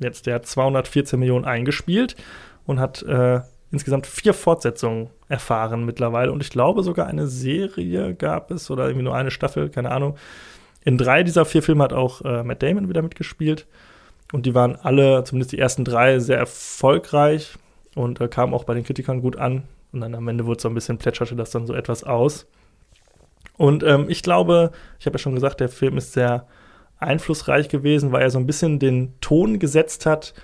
Jetzt 0.00 0.26
der 0.26 0.36
hat 0.36 0.46
214 0.46 1.18
Millionen 1.20 1.44
eingespielt 1.44 2.16
und 2.66 2.80
hat 2.80 3.02
äh, 3.02 3.40
insgesamt 3.70 4.06
vier 4.06 4.32
Fortsetzungen 4.34 5.10
erfahren 5.28 5.84
mittlerweile. 5.84 6.32
Und 6.32 6.42
ich 6.42 6.50
glaube 6.50 6.82
sogar 6.82 7.06
eine 7.06 7.26
Serie 7.26 8.14
gab 8.14 8.50
es 8.50 8.70
oder 8.70 8.86
irgendwie 8.86 9.04
nur 9.04 9.14
eine 9.14 9.30
Staffel, 9.30 9.68
keine 9.68 9.90
Ahnung. 9.90 10.16
In 10.82 10.98
drei 10.98 11.22
dieser 11.22 11.44
vier 11.44 11.62
Filme 11.62 11.84
hat 11.84 11.92
auch 11.92 12.22
äh, 12.22 12.42
Matt 12.42 12.62
Damon 12.62 12.88
wieder 12.88 13.02
mitgespielt. 13.02 13.66
Und 14.32 14.46
die 14.46 14.54
waren 14.54 14.76
alle, 14.76 15.24
zumindest 15.24 15.52
die 15.52 15.58
ersten 15.58 15.84
drei, 15.84 16.18
sehr 16.18 16.38
erfolgreich 16.38 17.54
und 17.94 18.20
äh, 18.20 18.28
kamen 18.28 18.54
auch 18.54 18.64
bei 18.64 18.74
den 18.74 18.84
Kritikern 18.84 19.20
gut 19.20 19.36
an. 19.36 19.64
Und 19.92 20.00
dann 20.00 20.14
am 20.14 20.26
Ende 20.26 20.46
wurde 20.46 20.60
so 20.60 20.68
ein 20.68 20.74
bisschen, 20.74 20.98
plätscherte 20.98 21.36
das 21.36 21.50
dann 21.50 21.66
so 21.66 21.74
etwas 21.74 22.02
aus. 22.02 22.46
Und 23.56 23.84
ähm, 23.84 24.06
ich 24.08 24.22
glaube, 24.22 24.72
ich 24.98 25.06
habe 25.06 25.14
ja 25.14 25.18
schon 25.18 25.34
gesagt, 25.34 25.60
der 25.60 25.68
Film 25.68 25.96
ist 25.96 26.12
sehr 26.14 26.46
einflussreich 26.98 27.68
gewesen, 27.68 28.12
weil 28.12 28.22
er 28.22 28.30
so 28.30 28.38
ein 28.38 28.46
bisschen 28.46 28.78
den 28.78 29.14
Ton 29.20 29.58
gesetzt 29.58 30.06
hat 30.06 30.34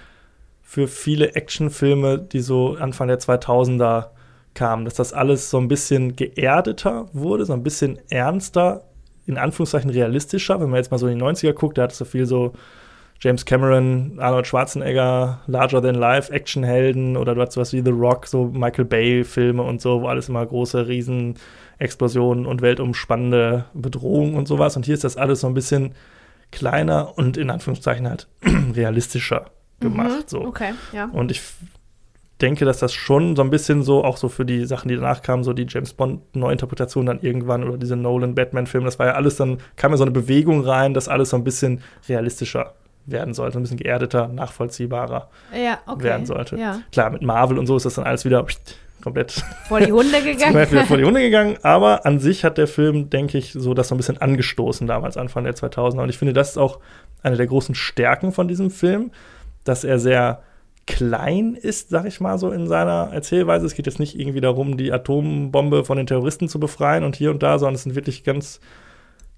für 0.62 0.88
viele 0.88 1.34
Actionfilme, 1.34 2.18
die 2.18 2.40
so 2.40 2.76
Anfang 2.78 3.08
der 3.08 3.18
2000er 3.18 4.08
kamen, 4.54 4.84
dass 4.84 4.94
das 4.94 5.12
alles 5.12 5.50
so 5.50 5.58
ein 5.58 5.68
bisschen 5.68 6.16
geerdeter 6.16 7.08
wurde, 7.12 7.44
so 7.44 7.52
ein 7.52 7.62
bisschen 7.62 7.98
ernster, 8.08 8.84
in 9.26 9.38
Anführungszeichen 9.38 9.90
realistischer. 9.90 10.60
Wenn 10.60 10.70
man 10.70 10.78
jetzt 10.78 10.90
mal 10.90 10.98
so 10.98 11.06
in 11.06 11.18
die 11.18 11.24
90er 11.24 11.52
guckt, 11.52 11.78
da 11.78 11.82
hat 11.82 11.92
es 11.92 11.98
so 11.98 12.04
viel 12.04 12.26
so 12.26 12.52
James 13.20 13.44
Cameron, 13.44 14.18
Arnold 14.18 14.46
Schwarzenegger, 14.46 15.40
Larger 15.46 15.82
Than 15.82 15.94
Life, 15.94 16.32
Actionhelden 16.32 17.16
oder 17.16 17.34
du 17.34 17.42
hast 17.42 17.52
sowas 17.52 17.72
wie 17.72 17.82
The 17.82 17.90
Rock, 17.90 18.26
so 18.26 18.46
Michael 18.46 18.86
Bay-Filme 18.86 19.62
und 19.62 19.80
so, 19.80 20.02
wo 20.02 20.06
alles 20.06 20.30
immer 20.30 20.44
große 20.44 20.88
Riesenexplosionen 20.88 22.46
und 22.46 22.62
weltumspannende 22.62 23.66
Bedrohungen 23.74 24.36
und 24.36 24.48
sowas. 24.48 24.76
Und 24.76 24.86
hier 24.86 24.94
ist 24.94 25.04
das 25.04 25.18
alles 25.18 25.40
so 25.40 25.48
ein 25.48 25.54
bisschen 25.54 25.94
kleiner 26.50 27.16
und 27.16 27.36
in 27.36 27.50
Anführungszeichen 27.50 28.08
halt 28.08 28.28
realistischer 28.74 29.46
gemacht. 29.80 30.28
So. 30.28 30.40
Mhm. 30.40 30.46
Okay, 30.46 30.70
ja. 30.92 31.06
Und 31.06 31.30
ich 31.30 31.42
denke, 32.40 32.64
dass 32.64 32.78
das 32.78 32.92
schon 32.92 33.36
so 33.36 33.42
ein 33.42 33.50
bisschen 33.50 33.82
so, 33.82 34.04
auch 34.04 34.16
so 34.16 34.28
für 34.28 34.44
die 34.44 34.64
Sachen, 34.64 34.88
die 34.88 34.94
danach 34.96 35.22
kamen, 35.22 35.44
so 35.44 35.52
die 35.52 35.66
James 35.68 35.92
Bond-Neuinterpretation 35.92 37.06
dann 37.06 37.20
irgendwann 37.20 37.64
oder 37.64 37.76
diese 37.76 37.96
Nolan-Batman-Filme, 37.96 38.86
das 38.86 38.98
war 38.98 39.06
ja 39.06 39.12
alles 39.12 39.36
dann, 39.36 39.58
kam 39.76 39.92
ja 39.92 39.98
so 39.98 40.04
eine 40.04 40.10
Bewegung 40.10 40.64
rein, 40.64 40.94
dass 40.94 41.08
alles 41.08 41.30
so 41.30 41.36
ein 41.36 41.44
bisschen 41.44 41.82
realistischer 42.08 42.74
werden 43.06 43.34
sollte, 43.34 43.58
ein 43.58 43.62
bisschen 43.62 43.78
geerdeter, 43.78 44.28
nachvollziehbarer 44.28 45.28
Ja, 45.54 45.78
okay. 45.86 46.02
werden 46.04 46.26
sollte. 46.26 46.56
Ja. 46.56 46.80
Klar, 46.92 47.10
mit 47.10 47.22
Marvel 47.22 47.58
und 47.58 47.66
so 47.66 47.76
ist 47.76 47.86
das 47.86 47.94
dann 47.94 48.04
alles 48.04 48.24
wieder 48.24 48.46
komplett 49.00 49.44
Vor 49.68 49.80
die 49.80 49.92
Hunde 49.92 50.22
gegangen. 50.24 50.86
Vor 50.86 50.96
die 50.96 51.04
Hunde 51.04 51.20
gegangen, 51.20 51.56
aber 51.62 52.06
an 52.06 52.18
sich 52.18 52.44
hat 52.44 52.58
der 52.58 52.66
Film, 52.66 53.10
denke 53.10 53.38
ich, 53.38 53.52
so 53.52 53.74
das 53.74 53.88
so 53.88 53.94
ein 53.94 53.98
bisschen 53.98 54.18
angestoßen 54.18 54.86
damals, 54.86 55.16
Anfang 55.16 55.44
der 55.44 55.54
2000er. 55.54 56.02
Und 56.02 56.08
ich 56.08 56.18
finde, 56.18 56.32
das 56.32 56.50
ist 56.50 56.58
auch 56.58 56.78
eine 57.22 57.36
der 57.36 57.46
großen 57.46 57.74
Stärken 57.74 58.32
von 58.32 58.48
diesem 58.48 58.70
Film, 58.70 59.10
dass 59.64 59.84
er 59.84 59.98
sehr 59.98 60.42
klein 60.86 61.54
ist, 61.54 61.90
sag 61.90 62.06
ich 62.06 62.20
mal 62.20 62.38
so, 62.38 62.50
in 62.50 62.66
seiner 62.66 63.10
Erzählweise. 63.12 63.66
Es 63.66 63.74
geht 63.74 63.86
jetzt 63.86 64.00
nicht 64.00 64.18
irgendwie 64.18 64.40
darum, 64.40 64.76
die 64.76 64.92
Atombombe 64.92 65.84
von 65.84 65.96
den 65.96 66.06
Terroristen 66.06 66.48
zu 66.48 66.58
befreien 66.58 67.04
und 67.04 67.16
hier 67.16 67.30
und 67.30 67.42
da, 67.42 67.58
sondern 67.58 67.76
es 67.76 67.84
sind 67.84 67.94
wirklich 67.94 68.24
ganz 68.24 68.60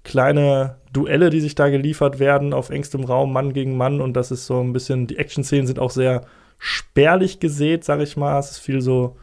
kleine 0.03 0.77
Duelle, 0.91 1.29
die 1.29 1.39
sich 1.39 1.55
da 1.55 1.69
geliefert 1.69 2.19
werden 2.19 2.53
auf 2.53 2.69
engstem 2.69 3.03
Raum, 3.03 3.31
Mann 3.31 3.53
gegen 3.53 3.77
Mann. 3.77 4.01
Und 4.01 4.13
das 4.13 4.31
ist 4.31 4.45
so 4.45 4.59
ein 4.59 4.73
bisschen, 4.73 5.07
die 5.07 5.17
Action-Szenen 5.17 5.67
sind 5.67 5.79
auch 5.79 5.91
sehr 5.91 6.25
spärlich 6.57 7.39
gesät, 7.39 7.83
sag 7.83 8.01
ich 8.01 8.17
mal. 8.17 8.39
Es 8.39 8.51
ist 8.51 8.59
viel 8.59 8.81
so, 8.81 9.17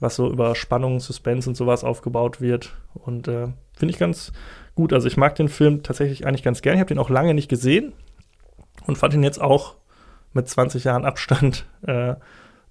was 0.00 0.16
so 0.16 0.30
über 0.30 0.54
Spannung, 0.54 0.98
Suspense 1.00 1.48
und 1.48 1.54
sowas 1.54 1.84
aufgebaut 1.84 2.40
wird. 2.40 2.74
Und 2.94 3.28
äh, 3.28 3.48
finde 3.74 3.92
ich 3.92 3.98
ganz 3.98 4.32
gut. 4.74 4.92
Also 4.92 5.06
ich 5.06 5.16
mag 5.16 5.34
den 5.34 5.48
Film 5.48 5.82
tatsächlich 5.82 6.26
eigentlich 6.26 6.42
ganz 6.42 6.62
gerne. 6.62 6.76
Ich 6.76 6.80
habe 6.80 6.88
den 6.88 6.98
auch 6.98 7.10
lange 7.10 7.34
nicht 7.34 7.48
gesehen 7.48 7.92
und 8.86 8.98
fand 8.98 9.14
ihn 9.14 9.22
jetzt 9.22 9.40
auch 9.40 9.76
mit 10.32 10.48
20 10.48 10.84
Jahren 10.84 11.04
Abstand 11.04 11.66
äh, 11.86 12.14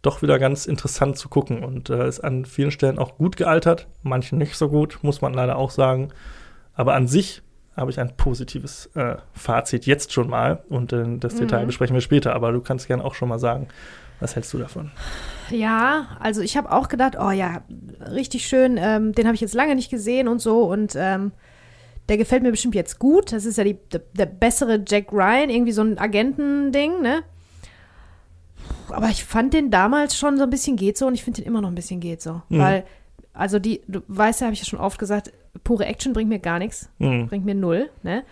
doch 0.01 0.21
wieder 0.21 0.39
ganz 0.39 0.65
interessant 0.65 1.17
zu 1.17 1.27
gucken 1.29 1.63
und 1.63 1.89
äh, 1.89 2.07
ist 2.07 2.21
an 2.21 2.45
vielen 2.45 2.71
Stellen 2.71 2.97
auch 2.97 3.17
gut 3.17 3.35
gealtert, 3.35 3.87
manchen 4.01 4.37
nicht 4.37 4.55
so 4.55 4.69
gut, 4.69 4.99
muss 5.01 5.21
man 5.21 5.33
leider 5.33 5.57
auch 5.57 5.71
sagen. 5.71 6.09
Aber 6.73 6.93
an 6.95 7.07
sich 7.07 7.41
habe 7.75 7.91
ich 7.91 7.99
ein 7.99 8.15
positives 8.15 8.87
äh, 8.95 9.17
Fazit 9.33 9.85
jetzt 9.85 10.13
schon 10.13 10.29
mal 10.29 10.63
und 10.69 10.93
äh, 10.93 11.17
das 11.17 11.35
Detail 11.35 11.63
Mhm. 11.63 11.67
besprechen 11.67 11.93
wir 11.93 12.01
später. 12.01 12.33
Aber 12.33 12.51
du 12.53 12.61
kannst 12.61 12.87
gerne 12.87 13.03
auch 13.03 13.13
schon 13.13 13.27
mal 13.29 13.39
sagen, 13.39 13.67
was 14.19 14.35
hältst 14.35 14.53
du 14.53 14.57
davon? 14.57 14.91
Ja, 15.49 16.17
also 16.19 16.41
ich 16.41 16.57
habe 16.57 16.71
auch 16.71 16.87
gedacht, 16.89 17.15
oh 17.19 17.31
ja, 17.31 17.63
richtig 18.11 18.47
schön, 18.47 18.77
ähm, 18.77 19.13
den 19.13 19.25
habe 19.25 19.35
ich 19.35 19.41
jetzt 19.41 19.53
lange 19.53 19.75
nicht 19.75 19.89
gesehen 19.89 20.27
und 20.27 20.39
so 20.39 20.63
und 20.63 20.95
ähm, 20.95 21.31
der 22.07 22.17
gefällt 22.17 22.43
mir 22.43 22.51
bestimmt 22.51 22.75
jetzt 22.75 22.99
gut. 22.99 23.31
Das 23.31 23.45
ist 23.45 23.57
ja 23.57 23.63
die, 23.63 23.77
der, 23.91 24.01
der 24.13 24.25
bessere 24.25 24.83
Jack 24.87 25.11
Ryan, 25.11 25.49
irgendwie 25.49 25.71
so 25.71 25.81
ein 25.81 25.97
Agentending, 25.97 27.01
ne? 27.01 27.23
Aber 28.89 29.09
ich 29.09 29.23
fand 29.23 29.53
den 29.53 29.69
damals 29.69 30.17
schon 30.17 30.37
so 30.37 30.43
ein 30.43 30.49
bisschen 30.49 30.75
geht 30.75 30.97
so 30.97 31.05
und 31.07 31.13
ich 31.13 31.23
finde 31.23 31.41
den 31.41 31.47
immer 31.47 31.61
noch 31.61 31.69
ein 31.69 31.75
bisschen 31.75 31.99
geht 31.99 32.21
so. 32.21 32.41
Mhm. 32.49 32.59
Weil, 32.59 32.83
also 33.33 33.59
die, 33.59 33.81
du 33.87 34.01
weißt 34.07 34.41
ja, 34.41 34.45
habe 34.45 34.53
ich 34.53 34.59
ja 34.59 34.65
schon 34.65 34.79
oft 34.79 34.97
gesagt, 34.97 35.31
pure 35.63 35.85
Action 35.85 36.13
bringt 36.13 36.29
mir 36.29 36.39
gar 36.39 36.59
nichts 36.59 36.89
Hm. 36.99 37.27
bringt 37.27 37.45
mir 37.45 37.55
null, 37.55 37.89
ne? 38.03 38.23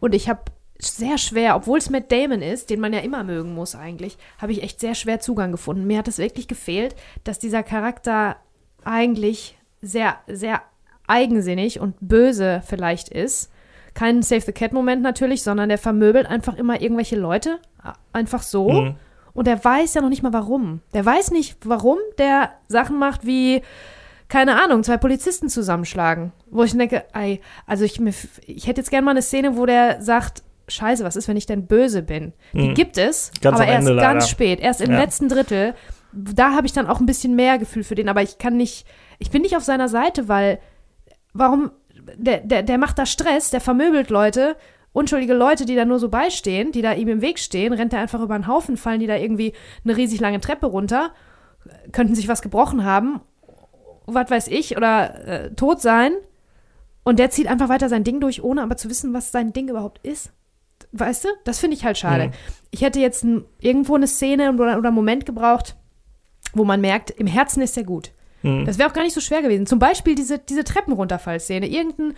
Und 0.00 0.14
ich 0.14 0.28
habe 0.28 0.42
sehr 0.84 1.18
schwer, 1.18 1.56
obwohl 1.56 1.78
es 1.78 1.90
Matt 1.90 2.10
Damon 2.10 2.42
ist, 2.42 2.70
den 2.70 2.80
man 2.80 2.92
ja 2.92 3.00
immer 3.00 3.24
mögen 3.24 3.54
muss 3.54 3.74
eigentlich, 3.74 4.18
habe 4.38 4.52
ich 4.52 4.62
echt 4.62 4.80
sehr 4.80 4.94
schwer 4.94 5.20
Zugang 5.20 5.52
gefunden. 5.52 5.86
Mir 5.86 5.98
hat 5.98 6.08
es 6.08 6.18
wirklich 6.18 6.48
gefehlt, 6.48 6.94
dass 7.24 7.38
dieser 7.38 7.62
Charakter 7.62 8.36
eigentlich 8.84 9.58
sehr, 9.80 10.16
sehr 10.26 10.62
eigensinnig 11.06 11.80
und 11.80 11.96
böse 12.00 12.62
vielleicht 12.66 13.08
ist. 13.08 13.50
Kein 13.94 14.22
Save 14.22 14.40
the 14.40 14.52
Cat-Moment 14.52 15.02
natürlich, 15.02 15.42
sondern 15.42 15.68
der 15.68 15.78
vermöbelt 15.78 16.26
einfach 16.26 16.56
immer 16.56 16.80
irgendwelche 16.80 17.16
Leute. 17.16 17.58
Einfach 18.12 18.42
so. 18.42 18.70
Mhm. 18.70 18.94
Und 19.34 19.46
der 19.46 19.62
weiß 19.62 19.94
ja 19.94 20.00
noch 20.00 20.08
nicht 20.08 20.22
mal 20.22 20.32
warum. 20.32 20.80
Der 20.94 21.04
weiß 21.04 21.30
nicht, 21.30 21.56
warum 21.64 21.98
der 22.18 22.52
Sachen 22.68 22.98
macht 22.98 23.26
wie, 23.26 23.62
keine 24.28 24.62
Ahnung, 24.62 24.82
zwei 24.82 24.96
Polizisten 24.96 25.48
zusammenschlagen. 25.48 26.32
Wo 26.50 26.64
ich 26.64 26.76
denke, 26.76 27.04
ey, 27.12 27.40
also 27.66 27.84
ich, 27.84 28.00
mir, 28.00 28.14
ich 28.46 28.66
hätte 28.66 28.80
jetzt 28.80 28.90
gerne 28.90 29.04
mal 29.04 29.10
eine 29.12 29.22
Szene, 29.22 29.56
wo 29.56 29.66
der 29.66 30.00
sagt, 30.00 30.42
Scheiße, 30.72 31.04
was 31.04 31.16
ist, 31.16 31.28
wenn 31.28 31.36
ich 31.36 31.46
denn 31.46 31.66
böse 31.66 32.02
bin? 32.02 32.32
Die 32.52 32.68
Mhm. 32.68 32.74
gibt 32.74 32.98
es, 32.98 33.30
Ganz 33.40 33.58
aber 33.60 33.68
erst 33.68 33.88
Ende 33.88 34.00
ganz 34.00 34.14
leider. 34.24 34.26
spät, 34.30 34.60
erst 34.60 34.80
im 34.80 34.90
Ja. 34.92 34.98
letzten 34.98 35.28
Drittel. 35.28 35.74
Da 36.12 36.52
habe 36.54 36.66
ich 36.66 36.72
dann 36.72 36.86
auch 36.86 37.00
ein 37.00 37.06
bisschen 37.06 37.34
mehr 37.36 37.58
Gefühl 37.58 37.84
für 37.84 37.94
den, 37.94 38.08
aber 38.08 38.22
ich 38.22 38.38
kann 38.38 38.56
nicht, 38.56 38.86
ich 39.18 39.30
bin 39.30 39.42
nicht 39.42 39.56
auf 39.56 39.64
seiner 39.64 39.88
Seite, 39.88 40.28
weil 40.28 40.58
warum, 41.32 41.70
der, 42.16 42.40
der, 42.40 42.62
der 42.62 42.78
macht 42.78 42.98
da 42.98 43.06
Stress, 43.06 43.50
der 43.50 43.60
vermöbelt 43.60 44.10
Leute, 44.10 44.56
unschuldige 44.92 45.32
Leute, 45.34 45.64
die 45.64 45.74
da 45.76 45.84
nur 45.86 45.98
so 45.98 46.08
beistehen, 46.10 46.70
die 46.72 46.82
da 46.82 46.92
ihm 46.92 47.08
im 47.08 47.22
Weg 47.22 47.38
stehen, 47.38 47.72
rennt 47.72 47.92
er 47.94 48.00
einfach 48.00 48.20
über 48.20 48.38
den 48.38 48.46
Haufen, 48.46 48.76
fallen 48.76 49.00
die 49.00 49.06
da 49.06 49.16
irgendwie 49.16 49.54
eine 49.84 49.96
riesig 49.96 50.20
lange 50.20 50.40
Treppe 50.40 50.66
runter, 50.66 51.12
könnten 51.92 52.14
sich 52.14 52.28
was 52.28 52.42
gebrochen 52.42 52.84
haben, 52.84 53.20
was 54.04 54.30
weiß 54.30 54.48
ich, 54.48 54.76
oder 54.76 55.26
äh, 55.26 55.50
tot 55.54 55.80
sein. 55.80 56.12
Und 57.04 57.18
der 57.18 57.30
zieht 57.30 57.46
einfach 57.48 57.68
weiter 57.68 57.88
sein 57.88 58.04
Ding 58.04 58.20
durch, 58.20 58.44
ohne 58.44 58.62
aber 58.62 58.76
zu 58.76 58.90
wissen, 58.90 59.14
was 59.14 59.32
sein 59.32 59.52
Ding 59.52 59.68
überhaupt 59.68 59.98
ist. 60.06 60.30
Weißt 60.92 61.24
du? 61.24 61.28
Das 61.44 61.58
finde 61.58 61.76
ich 61.76 61.84
halt 61.84 61.98
schade. 61.98 62.28
Mhm. 62.28 62.32
Ich 62.70 62.82
hätte 62.82 63.00
jetzt 63.00 63.26
irgendwo 63.60 63.94
eine 63.94 64.06
Szene 64.06 64.52
oder, 64.52 64.78
oder 64.78 64.88
einen 64.88 64.94
Moment 64.94 65.26
gebraucht, 65.26 65.74
wo 66.52 66.64
man 66.64 66.80
merkt, 66.80 67.10
im 67.10 67.26
Herzen 67.26 67.62
ist 67.62 67.76
er 67.76 67.84
gut. 67.84 68.12
Mhm. 68.42 68.66
Das 68.66 68.78
wäre 68.78 68.88
auch 68.88 68.94
gar 68.94 69.02
nicht 69.02 69.14
so 69.14 69.20
schwer 69.20 69.42
gewesen. 69.42 69.66
Zum 69.66 69.78
Beispiel 69.78 70.14
diese, 70.14 70.38
diese 70.38 70.64
Treppenrunterfallszene. 70.64 71.66
Irgendein 71.66 72.14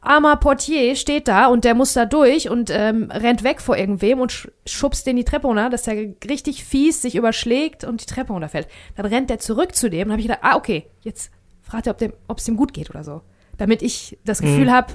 armer 0.00 0.36
Portier 0.36 0.96
steht 0.96 1.28
da 1.28 1.46
und 1.46 1.64
der 1.64 1.74
muss 1.74 1.92
da 1.92 2.06
durch 2.06 2.48
und 2.48 2.70
ähm, 2.70 3.10
rennt 3.10 3.42
weg 3.42 3.60
vor 3.60 3.76
irgendwem 3.76 4.20
und 4.20 4.32
sch 4.32 4.48
schubst 4.64 5.06
den 5.06 5.16
die 5.16 5.24
Treppe 5.24 5.46
runter, 5.48 5.70
dass 5.70 5.82
der 5.84 6.14
richtig 6.28 6.64
fies 6.64 7.02
sich 7.02 7.16
überschlägt 7.16 7.84
und 7.84 8.00
die 8.00 8.06
Treppe 8.06 8.32
runterfällt. 8.32 8.68
Dann 8.96 9.06
rennt 9.06 9.30
der 9.30 9.38
zurück 9.38 9.74
zu 9.74 9.90
dem 9.90 10.08
und 10.08 10.12
habe 10.12 10.20
ich 10.20 10.28
gedacht, 10.28 10.44
ah, 10.44 10.56
okay, 10.56 10.86
jetzt 11.02 11.32
fragt 11.62 11.86
er, 11.86 11.96
ob 12.28 12.38
es 12.38 12.44
dem 12.44 12.56
gut 12.56 12.72
geht 12.72 12.90
oder 12.90 13.04
so. 13.04 13.22
Damit 13.56 13.82
ich 13.82 14.18
das 14.24 14.40
Gefühl 14.40 14.66
mhm. 14.66 14.72
habe, 14.72 14.94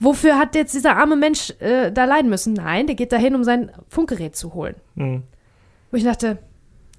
wofür 0.00 0.38
hat 0.38 0.54
jetzt 0.54 0.74
dieser 0.74 0.96
arme 0.96 1.16
Mensch 1.16 1.52
äh, 1.60 1.90
da 1.92 2.04
leiden 2.04 2.30
müssen? 2.30 2.54
Nein, 2.54 2.86
der 2.86 2.96
geht 2.96 3.12
dahin, 3.12 3.34
um 3.34 3.44
sein 3.44 3.70
Funkgerät 3.88 4.36
zu 4.36 4.54
holen. 4.54 4.76
Mhm. 4.94 5.22
Wo 5.90 5.96
ich 5.96 6.04
dachte, 6.04 6.38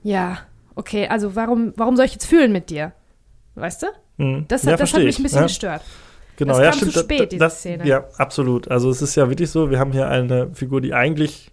ja, 0.03 0.39
okay, 0.75 1.07
also 1.07 1.35
warum, 1.35 1.73
warum 1.75 1.95
soll 1.95 2.05
ich 2.05 2.13
jetzt 2.13 2.25
fühlen 2.25 2.51
mit 2.51 2.69
dir? 2.69 2.93
Weißt 3.55 3.83
du? 3.83 3.87
Mhm. 4.17 4.45
Das, 4.47 4.63
ja, 4.63 4.75
das 4.75 4.93
hat 4.93 5.03
mich 5.03 5.19
ein 5.19 5.23
bisschen 5.23 5.39
ja. 5.39 5.47
gestört. 5.47 5.81
Genau, 6.37 6.53
das 6.53 6.63
ja, 6.63 6.73
stimmt. 6.73 6.93
zu 6.93 6.99
spät, 6.99 7.31
diese 7.31 7.39
das, 7.39 7.59
Szene. 7.59 7.85
Ja, 7.85 8.05
absolut. 8.17 8.71
Also 8.71 8.89
es 8.89 9.01
ist 9.01 9.15
ja 9.15 9.29
wirklich 9.29 9.49
so, 9.49 9.69
wir 9.69 9.79
haben 9.79 9.91
hier 9.91 10.07
eine 10.07 10.53
Figur, 10.53 10.79
die 10.79 10.93
eigentlich 10.93 11.51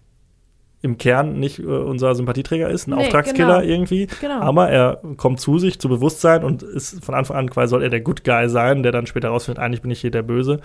im 0.81 0.97
Kern 0.97 1.39
nicht 1.39 1.59
äh, 1.59 1.63
unser 1.63 2.15
Sympathieträger 2.15 2.69
ist, 2.69 2.87
ein 2.87 2.95
Nee, 2.95 3.05
Auftragskiller 3.05 3.61
genau. 3.61 3.73
irgendwie. 3.73 4.07
Genau. 4.21 4.39
Aber 4.39 4.69
er 4.69 5.01
kommt 5.17 5.41
zu 5.41 5.59
sich, 5.59 5.79
zu 5.79 5.89
Bewusstsein 5.89 6.43
und 6.43 6.63
ist 6.63 7.03
von 7.03 7.15
Anfang 7.15 7.35
an 7.35 7.49
quasi 7.49 7.71
soll 7.71 7.83
er 7.83 7.89
der 7.89 7.99
Good 8.01 8.23
Guy 8.23 8.47
sein, 8.47 8.83
der 8.83 8.91
dann 8.91 9.07
später 9.07 9.29
rausfindet, 9.29 9.61
eigentlich 9.61 9.81
bin 9.81 9.91
ich 9.91 9.99
hier 9.99 10.11
der 10.11 10.21
Böse. 10.21 10.61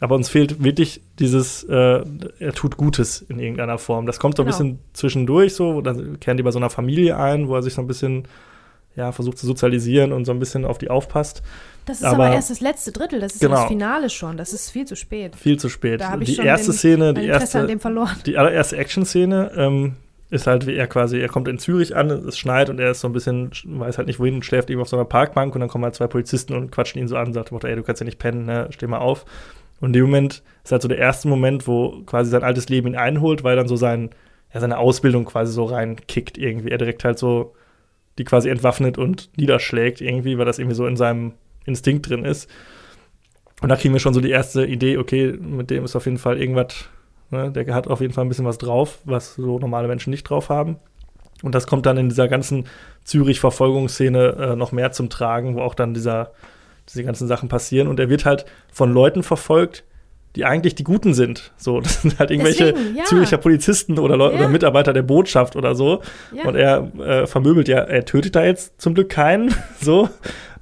Aber 0.00 0.14
uns 0.14 0.28
fehlt 0.30 0.64
wirklich 0.64 1.02
dieses, 1.18 1.62
äh, 1.64 2.02
er 2.38 2.52
tut 2.54 2.76
Gutes 2.78 3.20
in 3.28 3.38
irgendeiner 3.38 3.76
Form. 3.78 4.06
Das 4.06 4.18
kommt 4.18 4.36
so 4.36 4.42
ein 4.42 4.46
Genau. 4.46 4.56
bisschen 4.56 4.78
zwischendurch 4.94 5.54
so, 5.54 5.82
dann 5.82 6.18
kehren 6.20 6.36
die 6.38 6.42
bei 6.42 6.50
so 6.50 6.58
einer 6.58 6.70
Familie 6.70 7.18
ein, 7.18 7.48
wo 7.48 7.54
er 7.54 7.62
sich 7.62 7.74
so 7.74 7.82
ein 7.82 7.86
bisschen, 7.86 8.24
ja, 8.96 9.12
versucht 9.12 9.36
zu 9.38 9.46
sozialisieren 9.46 10.12
und 10.12 10.24
so 10.24 10.32
ein 10.32 10.38
bisschen 10.38 10.64
auf 10.64 10.78
die 10.78 10.88
aufpasst. 10.90 11.42
Das 11.84 11.98
ist 11.98 12.04
aber, 12.04 12.26
aber- 12.26 12.34
erst 12.34 12.50
das 12.50 12.60
letzte 12.60 12.92
Drittel, 12.92 13.20
das 13.20 13.34
ist 13.34 13.40
Genau. 13.40 13.56
das 13.56 13.66
Finale 13.66 14.08
schon. 14.10 14.36
Das 14.38 14.52
ist 14.54 14.70
viel 14.70 14.86
zu 14.86 14.96
spät. 14.96 15.36
Viel 15.36 15.58
zu 15.58 15.68
spät. 15.68 16.00
Da 16.00 16.16
die 16.16 16.34
schon 16.34 16.44
erste 16.46 16.70
den, 16.70 16.78
Szene, 16.78 17.14
die 17.14 17.26
erste, 17.26 17.60
an 17.60 17.68
dem 17.68 17.80
verloren. 17.80 18.16
die 18.26 18.38
allererste 18.38 18.76
Action-Szene 18.78 19.52
ähm, 19.56 19.94
ist 20.30 20.46
halt, 20.46 20.66
wie 20.66 20.76
er 20.76 20.86
quasi, 20.86 21.18
er 21.18 21.28
kommt 21.28 21.48
in 21.48 21.58
Zürich 21.58 21.96
an, 21.96 22.10
es 22.10 22.38
schneit 22.38 22.70
und 22.70 22.78
er 22.78 22.92
ist 22.92 23.00
so 23.00 23.08
ein 23.08 23.12
bisschen, 23.12 23.50
weiß 23.64 23.98
halt 23.98 24.06
nicht 24.06 24.20
wohin 24.20 24.36
und 24.36 24.44
schläft 24.44 24.70
eben 24.70 24.80
auf 24.80 24.88
so 24.88 24.96
einer 24.96 25.04
Parkbank 25.04 25.54
und 25.54 25.60
dann 25.60 25.68
kommen 25.68 25.84
halt 25.84 25.94
zwei 25.94 26.06
Polizisten 26.06 26.54
und 26.54 26.70
quatschen 26.70 27.00
ihn 27.00 27.08
so 27.08 27.16
an 27.16 27.28
und 27.28 27.32
sagt, 27.34 27.52
ey, 27.64 27.74
du 27.76 27.82
kannst 27.82 28.00
ja 28.00 28.04
nicht 28.04 28.18
pennen, 28.18 28.46
ne? 28.46 28.68
steh 28.70 28.86
mal 28.86 28.98
auf. 28.98 29.24
Und 29.80 29.88
in 29.88 29.92
dem 29.94 30.04
Moment 30.04 30.42
ist 30.62 30.72
halt 30.72 30.82
so 30.82 30.88
der 30.88 30.98
erste 30.98 31.28
Moment, 31.28 31.66
wo 31.66 32.02
quasi 32.04 32.30
sein 32.30 32.42
altes 32.42 32.68
Leben 32.68 32.88
ihn 32.88 32.96
einholt, 32.96 33.44
weil 33.44 33.56
dann 33.56 33.68
so 33.68 33.76
sein, 33.76 34.10
ja, 34.52 34.60
seine 34.60 34.78
Ausbildung 34.78 35.24
quasi 35.24 35.52
so 35.52 35.64
reinkickt 35.64 36.38
irgendwie. 36.38 36.70
Er 36.70 36.78
direkt 36.78 37.04
halt 37.04 37.18
so 37.18 37.54
die 38.18 38.24
quasi 38.24 38.50
entwaffnet 38.50 38.98
und 38.98 39.30
niederschlägt 39.36 40.00
irgendwie, 40.00 40.36
weil 40.36 40.44
das 40.44 40.58
irgendwie 40.58 40.76
so 40.76 40.86
in 40.86 40.96
seinem 40.96 41.32
Instinkt 41.64 42.08
drin 42.08 42.24
ist. 42.24 42.50
Und 43.62 43.68
da 43.68 43.76
kriegen 43.76 43.94
wir 43.94 44.00
schon 44.00 44.14
so 44.14 44.20
die 44.20 44.30
erste 44.30 44.64
Idee, 44.66 44.98
okay, 44.98 45.32
mit 45.32 45.70
dem 45.70 45.84
ist 45.84 45.96
auf 45.96 46.06
jeden 46.06 46.18
Fall 46.18 46.38
irgendwas, 46.38 46.88
ne, 47.30 47.50
der 47.50 47.74
hat 47.74 47.88
auf 47.88 48.00
jeden 48.00 48.12
Fall 48.12 48.24
ein 48.24 48.28
bisschen 48.28 48.44
was 48.46 48.58
drauf, 48.58 48.98
was 49.04 49.34
so 49.34 49.58
normale 49.58 49.88
Menschen 49.88 50.10
nicht 50.10 50.24
drauf 50.24 50.48
haben. 50.48 50.76
Und 51.42 51.54
das 51.54 51.66
kommt 51.66 51.86
dann 51.86 51.96
in 51.96 52.08
dieser 52.08 52.28
ganzen 52.28 52.66
Zürich-Verfolgungsszene 53.04 54.28
äh, 54.38 54.56
noch 54.56 54.72
mehr 54.72 54.92
zum 54.92 55.08
Tragen, 55.08 55.54
wo 55.56 55.62
auch 55.62 55.74
dann 55.74 55.94
dieser, 55.94 56.32
diese 56.92 57.04
ganzen 57.04 57.26
Sachen 57.28 57.48
passieren. 57.48 57.88
Und 57.88 58.00
er 58.00 58.08
wird 58.08 58.24
halt 58.24 58.44
von 58.72 58.92
Leuten 58.92 59.22
verfolgt, 59.22 59.84
die 60.36 60.44
eigentlich 60.44 60.74
die 60.74 60.84
Guten 60.84 61.14
sind. 61.14 61.52
So, 61.56 61.80
das 61.82 62.02
sind 62.02 62.18
halt 62.18 62.30
irgendwelche 62.30 62.72
Deswegen, 62.72 62.96
ja. 62.96 63.04
Züricher 63.04 63.38
Polizisten 63.38 63.98
oder, 63.98 64.16
Leu 64.16 64.30
Ja. 64.32 64.38
oder 64.38 64.48
Mitarbeiter 64.48 64.92
der 64.92 65.02
Botschaft 65.02 65.56
oder 65.56 65.74
so. 65.74 66.02
Ja. 66.32 66.46
Und 66.48 66.56
er 66.56 66.92
äh, 66.98 67.26
vermöbelt 67.26 67.68
ja, 67.68 67.78
er 67.78 68.04
tötet 68.04 68.36
da 68.36 68.44
jetzt 68.44 68.80
zum 68.80 68.94
Glück 68.94 69.08
keinen, 69.08 69.54
so. 69.80 70.08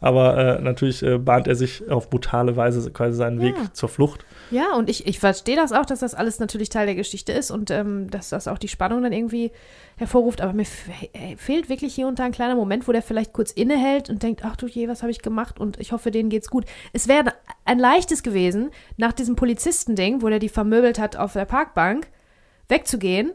Aber 0.00 0.58
äh, 0.58 0.62
natürlich 0.62 1.02
äh, 1.02 1.18
bahnt 1.18 1.48
er 1.48 1.56
sich 1.56 1.90
auf 1.90 2.08
brutale 2.08 2.56
Weise 2.56 2.88
quasi 2.92 3.16
seinen. 3.16 3.40
Weg 3.40 3.54
zur 3.72 3.88
Flucht. 3.88 4.24
Ja, 4.50 4.72
und 4.74 4.88
ich, 4.88 5.06
ich 5.06 5.18
verstehe 5.18 5.56
das 5.56 5.72
auch, 5.72 5.84
dass 5.86 6.00
das 6.00 6.14
alles 6.14 6.38
natürlich 6.38 6.68
Teil 6.70 6.86
der 6.86 6.94
Geschichte 6.94 7.32
ist 7.32 7.50
und 7.50 7.70
ähm, 7.70 8.10
dass 8.10 8.30
das 8.30 8.48
auch 8.48 8.58
die 8.58 8.68
Spannung 8.68 9.02
dann 9.02 9.12
irgendwie 9.12 9.50
hervorruft. 9.96 10.40
Aber 10.40 10.52
mir 10.52 10.64
fe- 10.64 11.08
fehlt 11.36 11.68
wirklich 11.68 11.94
hier 11.94 12.06
und 12.06 12.18
da 12.18 12.24
ein 12.24 12.32
kleiner 12.32 12.54
Moment, 12.54 12.88
wo 12.88 12.92
der 12.92 13.02
vielleicht 13.02 13.32
kurz 13.32 13.50
innehält 13.50 14.08
und 14.08 14.22
denkt, 14.22 14.42
ach 14.44 14.56
du 14.56 14.66
je, 14.66 14.88
was 14.88 15.02
habe 15.02 15.10
ich 15.10 15.20
gemacht? 15.22 15.60
Und 15.60 15.78
ich 15.80 15.92
hoffe, 15.92 16.10
denen 16.10 16.30
geht's 16.30 16.48
gut. 16.50 16.64
Es 16.92 17.08
wäre 17.08 17.34
ein 17.64 17.78
leichtes 17.78 18.22
gewesen, 18.22 18.70
nach 18.96 19.12
diesem 19.12 19.36
Polizistending, 19.36 20.22
wo 20.22 20.28
der 20.28 20.38
die 20.38 20.48
vermöbelt 20.48 20.98
hat 20.98 21.16
auf 21.16 21.34
der 21.34 21.44
Parkbank, 21.44 22.06
wegzugehen 22.68 23.32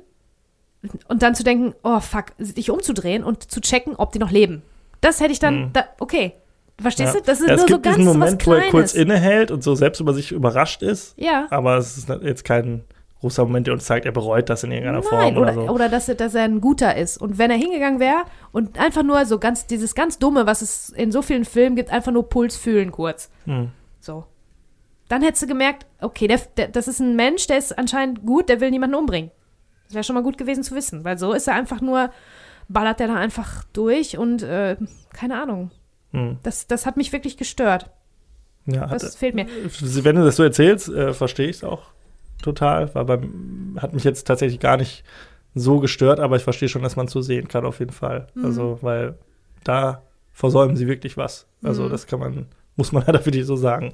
und 1.07 1.21
dann 1.23 1.35
zu 1.35 1.43
denken, 1.43 1.73
oh 1.83 1.99
fuck, 1.99 2.25
sich 2.37 2.69
umzudrehen 2.69 3.23
und 3.23 3.49
zu 3.51 3.61
checken, 3.61 3.95
ob 3.95 4.11
die 4.11 4.19
noch 4.19 4.31
leben. 4.31 4.63
Das 5.01 5.19
hätte 5.21 5.31
ich 5.31 5.39
dann, 5.39 5.65
Mhm. 5.65 5.73
da, 5.73 5.85
okay. 5.99 6.33
Verstehst 6.81 7.13
Ja. 7.13 7.19
du? 7.19 7.25
Das 7.25 7.39
ist 7.39 7.47
Ja, 7.47 7.53
es 7.55 7.61
nur 7.61 7.67
so 7.69 7.73
gibt 7.75 7.83
ganz 7.83 7.97
diesen 7.97 8.09
was 8.09 8.17
Moment, 8.17 8.47
wo 8.47 8.53
er 8.53 8.69
kurz 8.71 8.93
innehält 8.93 9.51
und 9.51 9.63
so 9.63 9.75
selbst 9.75 9.99
über 9.99 10.13
sich 10.13 10.31
überrascht 10.31 10.81
ist. 10.81 11.13
Ja. 11.17 11.47
Aber 11.49 11.77
es 11.77 11.97
ist 11.97 12.09
jetzt 12.09 12.43
kein 12.43 12.83
großer 13.21 13.45
Moment, 13.45 13.67
der 13.67 13.73
uns 13.73 13.85
zeigt, 13.85 14.05
er 14.05 14.11
bereut 14.11 14.49
das 14.49 14.63
in 14.63 14.71
irgendeiner 14.71 15.01
Form 15.03 15.21
Nein, 15.21 15.37
oder, 15.37 15.53
oder, 15.53 15.65
so. 15.67 15.73
oder 15.73 15.89
dass, 15.89 16.09
er, 16.09 16.15
dass 16.15 16.35
er 16.35 16.43
ein 16.43 16.59
guter 16.59 16.97
ist. 16.97 17.17
Und 17.17 17.37
wenn 17.37 17.51
er 17.51 17.57
hingegangen 17.57 17.99
wäre 17.99 18.23
und 18.51 18.77
einfach 18.79 19.03
nur 19.03 19.25
so 19.25 19.39
ganz, 19.39 19.65
dieses 19.65 19.95
ganz 19.95 20.19
Dumme, 20.19 20.45
was 20.45 20.61
es 20.61 20.89
in 20.89 21.11
so 21.11 21.21
vielen 21.21 21.45
Filmen 21.45 21.75
gibt, 21.75 21.89
einfach 21.89 22.11
nur 22.11 22.27
Puls 22.27 22.57
fühlen 22.57 22.91
kurz. 22.91 23.29
Hm. 23.45 23.69
So. 24.01 24.25
Dann 25.07 25.21
hättest 25.21 25.43
du 25.43 25.47
gemerkt, 25.47 25.85
okay, 26.01 26.27
der, 26.27 26.39
der, 26.57 26.67
das 26.69 26.87
ist 26.87 26.99
ein 26.99 27.15
Mensch, 27.15 27.47
der 27.47 27.59
ist 27.59 27.77
anscheinend 27.77 28.25
gut, 28.25 28.49
der 28.49 28.59
will 28.59 28.71
niemanden 28.71 28.95
umbringen. 28.95 29.31
Das 29.85 29.93
wäre 29.93 30.03
schon 30.03 30.15
mal 30.15 30.23
gut 30.23 30.37
gewesen 30.37 30.63
zu 30.63 30.75
wissen, 30.75 31.03
weil 31.05 31.17
so 31.17 31.33
ist 31.33 31.47
er 31.47 31.53
einfach 31.53 31.79
nur, 31.81 32.09
ballert 32.67 32.99
er 32.99 33.07
da 33.07 33.15
einfach 33.15 33.63
durch 33.73 34.17
und 34.17 34.41
äh, 34.43 34.75
keine 35.13 35.41
Ahnung. 35.41 35.71
Hm. 36.13 36.37
Das, 36.43 36.67
das 36.67 36.85
hat 36.85 36.95
mich 36.97 37.11
wirklich 37.11 37.37
gestört. 37.37 37.89
Ja, 38.65 38.89
hat, 38.89 39.03
Das 39.03 39.15
fehlt 39.15 39.35
mir. 39.35 39.45
wenn 39.81 40.15
du 40.15 40.23
das 40.23 40.37
so 40.37 40.43
erzählst, 40.43 40.87
äh, 40.89 41.13
verstehe 41.13 41.49
ich 41.49 41.57
es 41.57 41.63
auch 41.65 41.81
total. 42.41 42.93
Weil 42.95 43.05
beim, 43.05 43.77
hat 43.81 43.93
mich 43.93 44.03
jetzt 44.05 44.25
tatsächlich 44.25 44.59
gar 44.61 44.77
nicht 44.77 45.03
so 45.55 45.79
gestört, 45.79 46.19
aber 46.19 46.37
ich 46.37 46.43
verstehe 46.43 46.69
schon, 46.69 46.81
dass 46.81 46.95
man 46.95 47.07
es 47.07 47.11
so 47.11 47.21
sehen 47.21 47.47
kann, 47.47 47.65
auf 47.65 47.79
jeden 47.79 47.91
Fall. 47.91 48.27
Mhm. 48.35 48.45
Also, 48.45 48.77
weil 48.81 49.15
da 49.63 50.01
versäumen 50.31 50.75
sie 50.75 50.87
wirklich 50.87 51.17
was. 51.17 51.45
Also, 51.61 51.83
Mhm. 51.83 51.89
das 51.89 52.07
kann 52.07 52.19
man, 52.19 52.45
muss 52.75 52.91
man 52.91 53.03
leider 53.07 53.23
wirklich 53.25 53.45
so 53.45 53.55
sagen. 53.55 53.91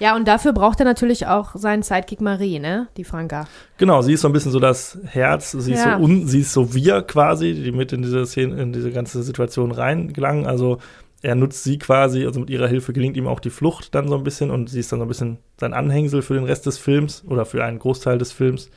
Ja, 0.00 0.16
und 0.16 0.26
dafür 0.28 0.52
braucht 0.52 0.80
er 0.80 0.84
natürlich 0.84 1.26
auch 1.26 1.54
seinen 1.54 1.82
Sidekick 1.82 2.20
Marie, 2.20 2.58
ne? 2.58 2.88
Die 2.96 3.04
Franka. 3.04 3.46
Genau, 3.78 4.02
sie 4.02 4.12
ist 4.14 4.20
so 4.22 4.28
ein 4.28 4.32
bisschen 4.32 4.52
so 4.52 4.60
das 4.60 4.98
Herz, 5.04 5.52
sie 5.52 5.72
ist, 5.72 5.84
Ja. 5.84 5.96
so, 5.98 6.04
un, 6.04 6.26
sie 6.26 6.40
ist 6.40 6.52
so 6.52 6.74
wir 6.74 7.02
quasi, 7.02 7.54
die 7.54 7.72
mit 7.72 7.92
in 7.92 8.02
diese 8.02 8.26
Szene, 8.26 8.60
in 8.60 8.72
diese 8.72 8.90
ganze 8.90 9.22
Situation 9.22 9.70
reingelangen. 9.72 10.46
Also 10.46 10.78
er 11.22 11.34
nutzt 11.34 11.64
sie 11.64 11.78
quasi, 11.78 12.24
also 12.24 12.40
mit 12.40 12.50
ihrer 12.50 12.68
Hilfe 12.68 12.92
gelingt 12.92 13.16
ihm 13.16 13.26
auch 13.26 13.40
die 13.40 13.50
Flucht 13.50 13.94
dann 13.94 14.08
so 14.08 14.16
ein 14.16 14.24
bisschen 14.24 14.50
und 14.50 14.70
sie 14.70 14.80
ist 14.80 14.92
dann 14.92 15.00
so 15.00 15.04
ein 15.04 15.08
bisschen 15.08 15.38
sein 15.58 15.74
Anhängsel 15.74 16.22
für 16.22 16.34
den 16.34 16.44
Rest 16.44 16.66
des 16.66 16.78
Films 16.78 17.24
oder 17.26 17.44
für 17.44 17.64
einen 17.64 17.78
Großteil 17.78 18.18
des 18.18 18.32
Films. 18.32 18.70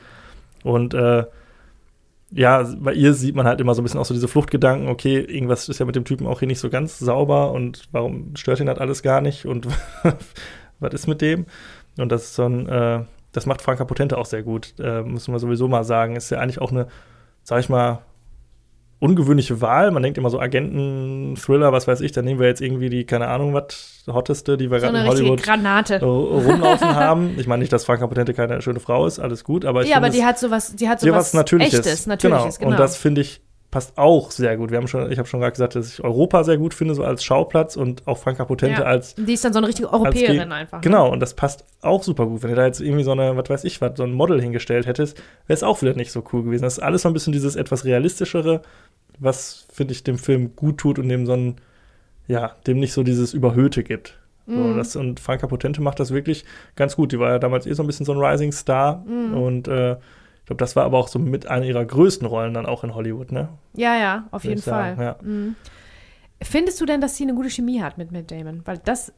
Und 0.64 0.94
äh, 0.94 1.26
ja, 2.32 2.64
bei 2.80 2.94
ihr 2.94 3.14
sieht 3.14 3.36
man 3.36 3.46
halt 3.46 3.60
immer 3.62 3.76
so 3.76 3.82
ein 3.82 3.84
bisschen 3.84 4.00
auch 4.00 4.06
so 4.06 4.14
diese 4.14 4.28
Fluchtgedanken, 4.28 4.88
okay, 4.88 5.20
irgendwas 5.20 5.70
ist 5.70 5.80
ja 5.80 5.86
mit 5.86 5.96
dem 5.96 6.06
Typen 6.06 6.26
auch 6.26 6.40
hier 6.40 6.48
nicht 6.48 6.60
so 6.60 6.70
ganz 6.70 6.98
sauber 6.98 7.52
und 7.52 7.88
warum 7.92 8.36
stört 8.36 8.60
ihn 8.60 8.68
das 8.68 8.80
alles 8.80 9.04
gar 9.04 9.22
nicht 9.22 9.46
und 9.46 9.68
was 10.80 10.94
ist 10.94 11.08
mit 11.08 11.22
dem? 11.22 11.46
Und 11.98 12.12
das 12.12 12.24
ist 12.24 12.36
so 12.36 12.46
ein, 12.46 12.68
äh, 12.68 13.04
das 13.34 13.46
macht 13.46 13.62
Franka 13.62 13.86
Potente 13.86 14.18
auch 14.18 14.26
sehr 14.26 14.44
gut, 14.44 14.74
äh, 14.80 15.04
müssen 15.04 15.34
wir 15.34 15.40
sowieso 15.40 15.68
mal 15.68 15.84
sagen. 15.84 16.16
Ist 16.16 16.32
ja 16.32 16.40
eigentlich 16.40 16.62
auch 16.62 16.72
eine, 16.72 16.88
sag 17.44 17.60
ich 17.60 17.70
mal, 17.70 18.00
ungewöhnliche 19.02 19.60
Wahl. 19.62 19.92
Man 19.92 20.04
denkt 20.04 20.18
immer 20.18 20.30
so 20.30 20.40
Agenten, 20.40 21.36
Thriller, 21.36 21.74
was 21.74 21.88
weiß 21.88 22.00
ich, 22.02 22.12
dann 22.12 22.24
nehmen 22.24 22.40
wir 22.40 22.48
jetzt 22.48 22.62
irgendwie 22.62 22.90
die, 22.90 23.04
keine 23.06 23.28
Ahnung, 23.28 23.54
was, 23.54 24.04
hotteste, 24.08 24.58
die 24.58 24.70
wir 24.72 24.80
So 24.80 24.88
gerade 24.88 25.00
in 25.00 25.08
Hollywood 25.08 25.44
Granate. 25.44 25.96
äh, 25.96 26.06
rumlaufen 26.06 26.96
haben. 26.96 27.36
Ich 27.38 27.48
meine 27.48 27.62
nicht, 27.62 27.74
dass 27.74 27.84
Franka 27.84 28.06
Potente 28.08 28.34
keine 28.34 28.62
schöne 28.62 28.80
Frau 28.80 29.06
ist, 29.08 29.20
alles 29.20 29.44
gut, 29.44 29.66
aber 29.66 29.82
ich 29.82 29.90
ja, 29.90 29.98
aber 29.98 30.10
die 30.10 30.24
hat 30.24 30.40
sowas, 30.40 30.76
die 30.76 30.88
hat 30.88 31.02
sowas 31.02 31.16
was 31.16 31.34
Natürliches. 31.34 31.80
Echtes, 31.80 32.06
Natürliches, 32.08 32.60
genau. 32.60 32.72
Und 32.72 32.80
das 32.80 32.96
finde 32.96 33.22
ich 33.22 33.42
passt 33.72 33.98
auch 33.98 34.32
sehr 34.32 34.58
gut. 34.58 34.70
Wir 34.70 34.78
haben 34.78 34.88
schon, 34.90 35.10
ich 35.10 35.18
habe 35.18 35.30
schon 35.30 35.40
gerade 35.40 35.54
gesagt, 35.54 35.76
dass 35.76 35.94
ich 35.94 36.04
Europa 36.04 36.44
sehr 36.44 36.58
gut 36.58 36.74
finde, 36.74 36.94
so 36.94 37.06
als 37.06 37.24
Schauplatz 37.24 37.78
und 37.78 38.06
auch 38.06 38.18
Franka 38.18 38.44
Potente 38.44 38.82
Ja. 38.82 38.86
als 38.86 39.16
Die 39.16 39.34
ist 39.34 39.46
dann 39.46 39.54
so 39.54 39.60
eine 39.60 39.68
richtige 39.70 39.92
Europäerin 39.92 40.52
einfach. 40.52 40.80
ne? 40.80 40.82
Genau, 40.84 41.10
und 41.10 41.22
das 41.22 41.34
passt 41.36 41.64
auch 41.82 42.04
super 42.04 42.26
gut. 42.26 42.44
Wenn 42.44 42.50
du 42.50 42.58
da 42.58 42.66
jetzt 42.66 42.82
irgendwie 42.82 43.04
so 43.06 43.14
eine, 43.14 43.38
was 43.38 43.50
weiß 43.50 43.64
ich, 43.64 43.80
was, 43.80 43.94
so 43.96 44.04
ein 44.04 44.12
Model 44.12 44.42
hingestellt 44.42 44.88
hättest, 44.88 45.18
wäre 45.48 45.56
es 45.56 45.64
auch 45.64 45.82
wieder 45.82 45.94
nicht 45.94 46.12
so 46.12 46.22
cool 46.34 46.44
gewesen. 46.44 46.64
Das 46.64 46.74
ist 46.74 46.84
alles 46.84 47.04
so 47.04 47.08
ein 47.10 47.14
bisschen 47.14 47.32
dieses 47.32 47.56
etwas 47.56 47.86
realistischere, 47.86 48.62
was, 49.22 49.68
finde 49.72 49.94
ich, 49.94 50.04
dem 50.04 50.18
Film 50.18 50.56
gut 50.56 50.78
tut 50.80 51.00
und 51.00 51.08
dem 51.08 51.26
so 51.26 51.34
ein, 51.34 51.56
ja, 52.28 52.52
dem 52.68 52.80
nicht 52.80 52.92
so 52.94 53.04
dieses 53.04 53.34
Überhöhte 53.34 53.84
gibt. 53.84 54.18
So, 54.48 54.54
Mhm. 54.56 54.76
das, 54.78 54.96
und 54.96 55.20
Franka 55.20 55.48
Potente 55.48 55.82
macht 55.82 56.00
das 56.00 56.12
wirklich 56.12 56.44
ganz 56.76 56.96
gut. 56.96 57.12
Die 57.14 57.20
war 57.20 57.30
ja 57.30 57.40
damals 57.40 57.66
eh 57.68 57.74
so 57.74 57.84
ein 57.84 57.88
bisschen 57.88 58.06
so 58.06 58.12
ein 58.14 58.18
Rising 58.20 58.52
Star. 58.52 59.06
Mhm. 59.08 59.34
Und 59.36 59.68
äh, 59.68 59.94
ich 59.94 60.46
glaube, 60.48 60.58
das 60.60 60.76
war 60.76 60.84
aber 60.84 60.98
auch 60.98 61.08
so 61.08 61.20
mit 61.20 61.46
einer 61.48 61.66
ihrer 61.66 61.86
größten 61.86 62.28
Rollen 62.28 62.54
dann 62.54 62.66
auch 62.66 62.84
in 62.84 62.94
Hollywood, 62.96 63.32
ne? 63.32 63.50
Ja, 63.76 63.96
ja, 63.96 64.28
auf 64.32 64.44
Würde 64.44 64.50
jeden 64.50 64.62
sagen, 64.62 64.96
Fall. 64.98 65.06
ja. 65.06 65.16
Mhm. 65.22 65.56
Findest 66.44 66.82
du 66.82 66.86
denn, 66.86 67.00
dass 67.02 67.16
sie 67.16 67.24
eine 67.24 67.36
gute 67.36 67.50
Chemie 67.52 67.82
hat 67.82 67.98
mit 68.00 68.12
Matt 68.12 68.32
Damon? 68.32 68.62
Weil 68.66 68.80
das 68.80 69.14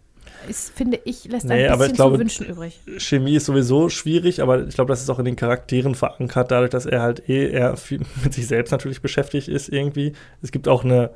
ist, 0.49 0.71
finde 0.75 0.99
ich, 1.03 1.25
lässt 1.25 1.49
ein 1.49 1.57
Nee, 1.57 1.67
aber 1.67 1.77
bisschen 1.79 1.91
ich 1.91 1.95
glaube, 1.95 2.15
zu 2.15 2.19
wünschen 2.21 2.45
übrig. 2.47 2.79
Chemie 2.97 3.35
ist 3.35 3.45
sowieso 3.45 3.89
schwierig, 3.89 4.41
aber 4.41 4.67
ich 4.67 4.75
glaube, 4.75 4.89
das 4.89 5.01
ist 5.01 5.09
auch 5.09 5.19
in 5.19 5.25
den 5.25 5.35
Charakteren 5.35 5.95
verankert, 5.95 6.51
dadurch, 6.51 6.69
dass 6.69 6.85
er 6.85 7.01
halt 7.01 7.27
eh 7.29 7.49
eher 7.49 7.75
mit 8.23 8.33
sich 8.33 8.47
selbst 8.47 8.71
natürlich 8.71 9.01
beschäftigt 9.01 9.47
ist 9.47 9.69
irgendwie. 9.69 10.13
Es 10.41 10.51
gibt 10.51 10.67
auch 10.67 10.83
eine, 10.83 11.11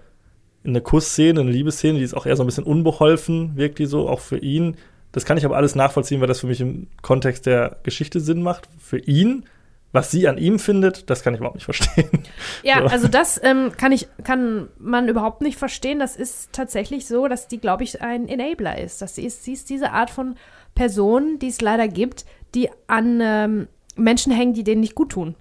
eine 0.66 0.82
Kussszene, 0.82 1.42
eine 1.42 1.52
Liebesszene, 1.52 2.00
die 2.00 2.06
ist 2.06 2.14
auch 2.14 2.26
eher 2.26 2.36
so 2.36 2.44
ein 2.44 2.48
bisschen 2.48 2.64
unbeholfen, 2.64 3.56
wirkt 3.56 3.80
die 3.80 3.86
so, 3.86 4.08
auch 4.08 4.20
für 4.20 4.38
ihn. 4.38 4.78
Das 5.12 5.26
kann 5.26 5.38
ich 5.38 5.46
aber 5.46 5.58
alles 5.58 5.76
nachvollziehen, 5.76 6.22
weil 6.22 6.28
das 6.28 6.42
für 6.42 6.48
mich 6.48 6.62
im 6.62 6.88
Kontext 7.02 7.46
der 7.46 7.78
Geschichte 7.84 8.20
Sinn 8.20 8.42
macht. 8.44 8.70
Für 8.78 9.00
ihn, 9.00 9.46
was 9.92 10.12
sie 10.12 10.28
an 10.28 10.38
ihm 10.38 10.60
findet, 10.60 11.10
das 11.10 11.24
kann 11.24 11.34
ich 11.34 11.40
überhaupt 11.40 11.56
nicht 11.56 11.66
verstehen. 11.66 12.24
Ja, 12.64 12.80
So. 12.80 12.86
also 12.88 13.08
das 13.08 13.40
ähm, 13.44 13.72
kann 13.78 13.92
ich, 13.92 14.08
kann 14.24 14.68
man 14.78 15.08
überhaupt 15.08 15.42
nicht 15.42 15.58
verstehen. 15.58 16.00
Das 16.00 16.16
ist 16.16 16.52
tatsächlich 16.54 17.08
so, 17.08 17.28
dass 17.28 17.48
die, 17.48 17.60
glaube 17.60 17.84
ich, 17.84 18.02
ein 18.02 18.28
Enabler 18.28 18.78
ist. 18.78 19.02
Dass 19.02 19.16
sie 19.16 19.26
ist, 19.26 19.44
sie 19.44 19.54
ist 19.54 19.70
diese 19.70 19.92
Art 19.92 20.10
von 20.10 20.36
Person, 20.76 21.40
die 21.40 21.48
es 21.48 21.62
leider 21.62 21.88
gibt, 21.88 22.26
die 22.54 22.70
an 22.88 23.20
ähm, 23.22 23.68
Menschen 23.96 24.32
hängen, 24.32 24.54
die 24.54 24.64
denen 24.64 24.82
nicht 24.82 24.96
gut 24.96 25.10
tun. 25.12 25.36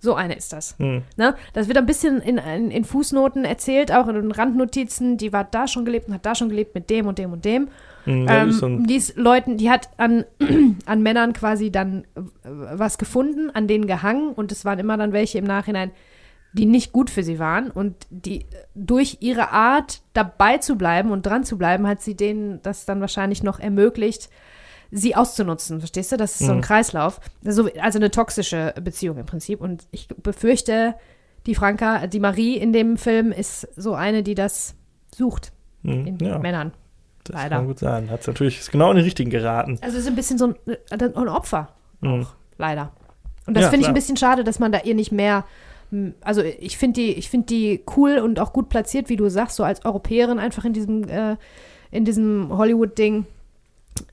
So 0.00 0.14
eine 0.14 0.36
ist 0.36 0.52
das. 0.52 0.76
Hm. 0.78 1.02
Ne? 1.16 1.34
Das 1.54 1.66
wird 1.66 1.76
ein 1.76 1.86
bisschen 1.86 2.20
in, 2.20 2.38
in, 2.38 2.70
in 2.70 2.84
Fußnoten 2.84 3.44
erzählt, 3.44 3.90
auch 3.90 4.06
in 4.06 4.14
den 4.14 4.30
Randnotizen. 4.30 5.16
Die 5.16 5.32
war 5.32 5.44
da 5.44 5.66
schon 5.66 5.84
gelebt 5.84 6.08
und 6.08 6.14
hat 6.14 6.26
da 6.26 6.34
schon 6.34 6.50
gelebt 6.50 6.74
mit 6.74 6.88
dem 6.88 7.06
und 7.06 7.18
dem 7.18 7.32
und 7.32 7.44
dem. 7.44 7.68
Ja, 8.08 8.42
Ähm, 8.42 8.48
ist 8.48 8.58
so 8.58 8.68
die 8.78 8.96
ist 8.96 9.16
Leuten, 9.16 9.56
die 9.58 9.70
hat 9.70 9.90
an, 9.98 10.24
an 10.86 11.02
Männern 11.02 11.32
quasi 11.32 11.70
dann 11.70 12.04
äh, 12.14 12.20
was 12.44 12.98
gefunden, 12.98 13.50
an 13.50 13.68
denen 13.68 13.86
gehangen 13.86 14.32
und 14.32 14.50
es 14.52 14.64
waren 14.64 14.78
immer 14.78 14.96
dann 14.96 15.12
welche 15.12 15.38
im 15.38 15.44
Nachhinein, 15.44 15.90
die 16.54 16.64
nicht 16.64 16.92
gut 16.92 17.10
für 17.10 17.22
sie 17.22 17.38
waren 17.38 17.70
und 17.70 17.94
die 18.10 18.40
äh, 18.40 18.46
durch 18.74 19.18
ihre 19.20 19.50
Art 19.50 20.00
dabei 20.14 20.58
zu 20.58 20.76
bleiben 20.76 21.10
und 21.10 21.26
dran 21.26 21.44
zu 21.44 21.58
bleiben, 21.58 21.86
hat 21.86 22.00
sie 22.00 22.16
denen 22.16 22.60
das 22.62 22.86
dann 22.86 23.00
wahrscheinlich 23.00 23.42
noch 23.42 23.60
ermöglicht, 23.60 24.30
sie 24.90 25.14
auszunutzen. 25.14 25.80
Verstehst 25.80 26.10
du? 26.12 26.16
Das 26.16 26.40
ist 26.40 26.46
so 26.46 26.52
ein 26.52 26.58
Mhm. 26.58 26.62
Kreislauf. 26.62 27.20
Also, 27.44 27.68
also 27.80 27.98
eine 27.98 28.10
toxische 28.10 28.72
Beziehung 28.82 29.18
im 29.18 29.26
Prinzip. 29.26 29.60
Und 29.60 29.86
ich 29.90 30.08
befürchte, 30.08 30.94
die 31.44 31.54
Franka, 31.54 32.06
die 32.06 32.20
Marie 32.20 32.56
in 32.56 32.72
dem 32.72 32.96
Film 32.96 33.30
ist 33.30 33.68
so 33.76 33.92
eine, 33.94 34.22
die 34.22 34.34
das 34.34 34.74
sucht 35.14 35.52
hm, 35.82 36.06
in 36.06 36.18
ja, 36.20 36.38
Männern. 36.38 36.72
Das 37.28 37.36
leider. 37.42 37.56
kann 37.56 37.66
gut 37.66 37.78
sein. 37.78 38.10
Hat 38.10 38.26
natürlich 38.26 38.58
ist 38.58 38.70
genau 38.72 38.90
in 38.90 38.96
den 38.96 39.04
richtigen 39.04 39.30
geraten. 39.30 39.78
Also 39.80 39.96
es 39.96 40.02
ist 40.04 40.08
ein 40.08 40.16
bisschen 40.16 40.38
so 40.38 40.48
ein, 40.48 40.54
ein 40.90 41.28
Opfer, 41.28 41.68
Hm. 42.02 42.26
leider. 42.58 42.92
Und 43.46 43.54
das 43.56 43.64
Ja, 43.64 43.70
finde 43.70 43.84
ich 43.84 43.88
ein 43.88 43.94
bisschen 43.94 44.16
schade, 44.16 44.44
dass 44.44 44.58
man 44.58 44.72
da 44.72 44.80
ihr 44.84 44.94
nicht 44.94 45.12
mehr. 45.12 45.44
Also 46.20 46.42
ich 46.42 46.76
finde 46.76 47.00
die, 47.00 47.12
ich 47.14 47.30
finde 47.30 47.46
die 47.46 47.82
cool 47.96 48.18
und 48.18 48.40
auch 48.40 48.52
gut 48.52 48.68
platziert, 48.68 49.08
wie 49.08 49.16
du 49.16 49.28
sagst, 49.30 49.56
so 49.56 49.64
als 49.64 49.84
Europäerin 49.86 50.38
einfach 50.38 50.64
in 50.66 50.74
diesem, 50.74 51.08
äh, 51.08 51.36
in 51.90 52.04
diesem 52.04 52.50
Hollywood-Ding, 52.56 53.24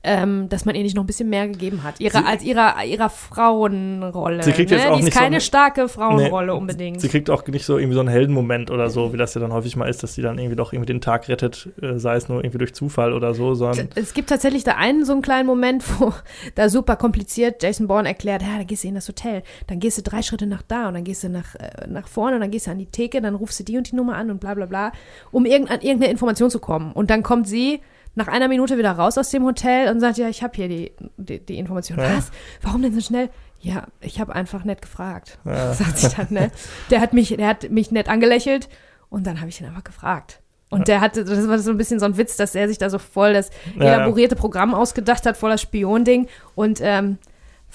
ähm, 0.02 0.48
dass 0.48 0.64
man 0.64 0.74
ihr 0.74 0.82
nicht 0.82 0.96
noch 0.96 1.02
ein 1.02 1.06
bisschen 1.06 1.28
mehr 1.28 1.46
gegeben 1.48 1.82
hat. 1.84 2.00
Ihre, 2.00 2.18
Sie- 2.18 2.24
als 2.24 2.42
ihrer, 2.42 2.84
ihrer 2.84 3.10
Frauenrolle. 3.10 4.42
Sie 4.42 4.52
kriegt 4.52 4.70
ne? 4.70 4.76
jetzt 4.76 4.86
auch 4.86 4.92
die 4.94 4.98
ist 5.00 5.04
nicht 5.06 5.14
so 5.14 5.20
keine 5.20 5.36
eine- 5.36 5.40
starke 5.40 5.88
Frauenrolle 5.88 6.52
Nee, 6.52 6.58
unbedingt. 6.58 7.00
Sie 7.00 7.08
kriegt 7.08 7.30
auch 7.30 7.46
nicht 7.46 7.64
so 7.64 7.78
irgendwie 7.78 7.94
so 7.94 8.00
einen 8.00 8.08
Heldenmoment 8.08 8.70
oder 8.70 8.90
so, 8.90 9.12
wie 9.12 9.16
das 9.16 9.34
ja 9.34 9.40
dann 9.40 9.52
häufig 9.52 9.76
mal 9.76 9.88
ist, 9.88 10.02
dass 10.02 10.14
sie 10.14 10.22
dann 10.22 10.38
irgendwie 10.38 10.56
doch 10.56 10.72
irgendwie 10.72 10.92
den 10.92 11.00
Tag 11.00 11.28
rettet, 11.28 11.68
äh, 11.80 11.98
sei 11.98 12.16
es 12.16 12.28
nur 12.28 12.38
irgendwie 12.38 12.58
durch 12.58 12.74
Zufall 12.74 13.12
oder 13.12 13.34
so, 13.34 13.54
sondern 13.54 13.88
Es 13.94 14.14
gibt 14.14 14.28
tatsächlich 14.28 14.64
da 14.64 14.72
einen 14.72 15.04
so 15.04 15.12
einen 15.12 15.22
kleinen 15.22 15.46
Moment, 15.46 15.84
wo 16.00 16.12
da 16.54 16.68
super 16.68 16.96
kompliziert 16.96 17.62
Jason 17.62 17.86
Bourne 17.86 18.08
erklärt, 18.08 18.42
ja, 18.42 18.58
da 18.58 18.64
gehst 18.64 18.84
du 18.84 18.88
in 18.88 18.94
das 18.94 19.08
Hotel, 19.08 19.42
dann 19.66 19.80
gehst 19.80 19.98
du 19.98 20.02
drei 20.02 20.22
Schritte 20.22 20.46
nach 20.46 20.62
da 20.62 20.88
und 20.88 20.94
dann 20.94 21.04
gehst 21.04 21.24
du 21.24 21.28
nach, 21.28 21.54
äh, 21.56 21.86
nach 21.88 22.08
vorne 22.08 22.36
und 22.36 22.40
dann 22.42 22.50
gehst 22.50 22.66
du 22.66 22.70
an 22.70 22.78
die 22.78 22.86
Theke, 22.86 23.20
dann 23.20 23.34
rufst 23.34 23.60
du 23.60 23.64
die 23.64 23.76
und 23.76 23.90
die 23.90 23.96
Nummer 23.96 24.16
an 24.16 24.30
und 24.30 24.40
bla 24.40 24.54
bla 24.54 24.66
bla, 24.66 24.92
um 25.32 25.46
irgend, 25.46 25.70
an 25.70 25.80
irgendeine 25.80 26.10
Information 26.10 26.50
zu 26.50 26.58
kommen. 26.58 26.92
Und 26.92 27.10
dann 27.10 27.22
kommt 27.22 27.48
sie 27.48 27.80
nach 28.16 28.28
einer 28.28 28.48
Minute 28.48 28.76
wieder 28.78 28.92
raus 28.92 29.16
aus 29.18 29.30
dem 29.30 29.44
Hotel 29.44 29.88
und 29.90 30.00
sagt, 30.00 30.18
ja, 30.18 30.28
ich 30.28 30.42
habe 30.42 30.54
hier 30.56 30.68
die, 30.68 30.92
die, 31.16 31.38
die 31.38 31.58
Information. 31.58 31.98
Ja. 31.98 32.16
Was? 32.16 32.30
Warum 32.62 32.82
denn 32.82 32.92
so 32.94 33.00
schnell? 33.00 33.30
Ja, 33.60 33.86
ich 34.00 34.20
habe 34.20 34.34
einfach 34.34 34.64
nett 34.64 34.82
gefragt, 34.82 35.38
Ja. 35.44 35.72
sagt 35.74 35.98
sie 35.98 36.08
dann, 36.08 36.26
ne? 36.30 36.50
Der 36.90 37.00
hat 37.00 37.12
mich, 37.12 37.28
der 37.36 37.46
hat 37.46 37.70
mich 37.70 37.90
nett 37.92 38.08
angelächelt 38.08 38.68
und 39.08 39.26
dann 39.26 39.38
habe 39.40 39.48
ich 39.50 39.60
ihn 39.60 39.66
einfach 39.66 39.84
gefragt. 39.84 40.40
Und 40.68 40.88
der 40.88 41.00
hatte, 41.00 41.24
das 41.24 41.46
war 41.46 41.58
so 41.60 41.70
ein 41.70 41.76
bisschen 41.78 42.00
so 42.00 42.06
ein 42.06 42.16
Witz, 42.16 42.36
dass 42.36 42.54
er 42.56 42.66
sich 42.68 42.76
da 42.76 42.90
so 42.90 42.98
voll 42.98 43.32
das 43.34 43.50
Ja, 43.76 43.84
ja. 43.84 43.94
elaborierte 43.94 44.34
Programm 44.34 44.74
ausgedacht 44.74 45.24
hat, 45.24 45.36
voller 45.36 45.58
Spionding. 45.58 46.26
Und 46.56 46.80
ähm, 46.82 47.18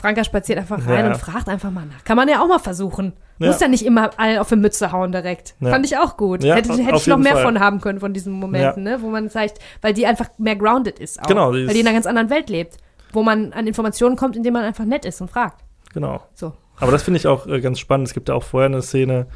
Franka 0.01 0.23
spaziert 0.23 0.57
einfach 0.57 0.85
rein 0.87 1.05
Ja. 1.05 1.11
und 1.11 1.17
fragt 1.17 1.47
einfach 1.47 1.69
mal 1.69 1.85
nach. 1.85 2.03
Kann 2.03 2.17
man 2.17 2.27
ja 2.27 2.41
auch 2.41 2.47
mal 2.47 2.59
versuchen. 2.59 3.13
Ja. 3.37 3.47
Muss 3.47 3.59
ja 3.59 3.67
nicht 3.67 3.85
immer 3.85 4.09
allen 4.19 4.39
auf 4.39 4.49
die 4.49 4.55
Mütze 4.55 4.91
hauen 4.91 5.11
direkt. 5.11 5.53
Ja. 5.59 5.69
Fand 5.69 5.85
ich 5.85 5.97
auch 5.97 6.17
gut. 6.17 6.43
Hätte 6.43 6.73
hätte 6.73 6.97
ich 6.97 7.07
noch 7.07 7.17
mehr 7.17 7.33
Fall. 7.33 7.43
von 7.43 7.59
haben 7.59 7.81
können, 7.81 7.99
von 7.99 8.11
diesen 8.13 8.33
Momenten, 8.33 8.83
ne? 8.83 8.97
wo 9.01 9.09
man 9.09 9.29
zeigt, 9.29 9.59
weil 9.81 9.93
die 9.93 10.05
einfach 10.07 10.27
mehr 10.37 10.55
grounded 10.55 10.97
ist 10.99 11.21
auch. 11.21 11.27
Genau, 11.27 11.51
die 11.53 11.67
weil 11.67 11.73
die 11.73 11.81
in 11.81 11.87
einer 11.87 11.93
ganz 11.93 12.07
anderen 12.07 12.29
Welt 12.29 12.49
lebt. 12.49 12.77
Wo 13.13 13.23
man 13.23 13.53
an 13.53 13.67
Informationen 13.67 14.15
kommt, 14.15 14.35
indem 14.35 14.53
man 14.53 14.63
einfach 14.63 14.85
nett 14.85 15.05
ist 15.05 15.21
und 15.21 15.29
fragt. 15.29 15.63
genau. 15.93 16.21
So. 16.33 16.53
Aber 16.79 16.91
das 16.91 17.03
finde 17.03 17.19
ich 17.19 17.27
auch 17.27 17.45
äh, 17.45 17.61
ganz 17.61 17.77
spannend. 17.79 18.07
Es 18.07 18.13
gibt 18.15 18.27
ja 18.29 18.33
auch 18.35 18.43
vorher 18.43 18.67
eine 18.67 18.81
Szene, 18.81 19.27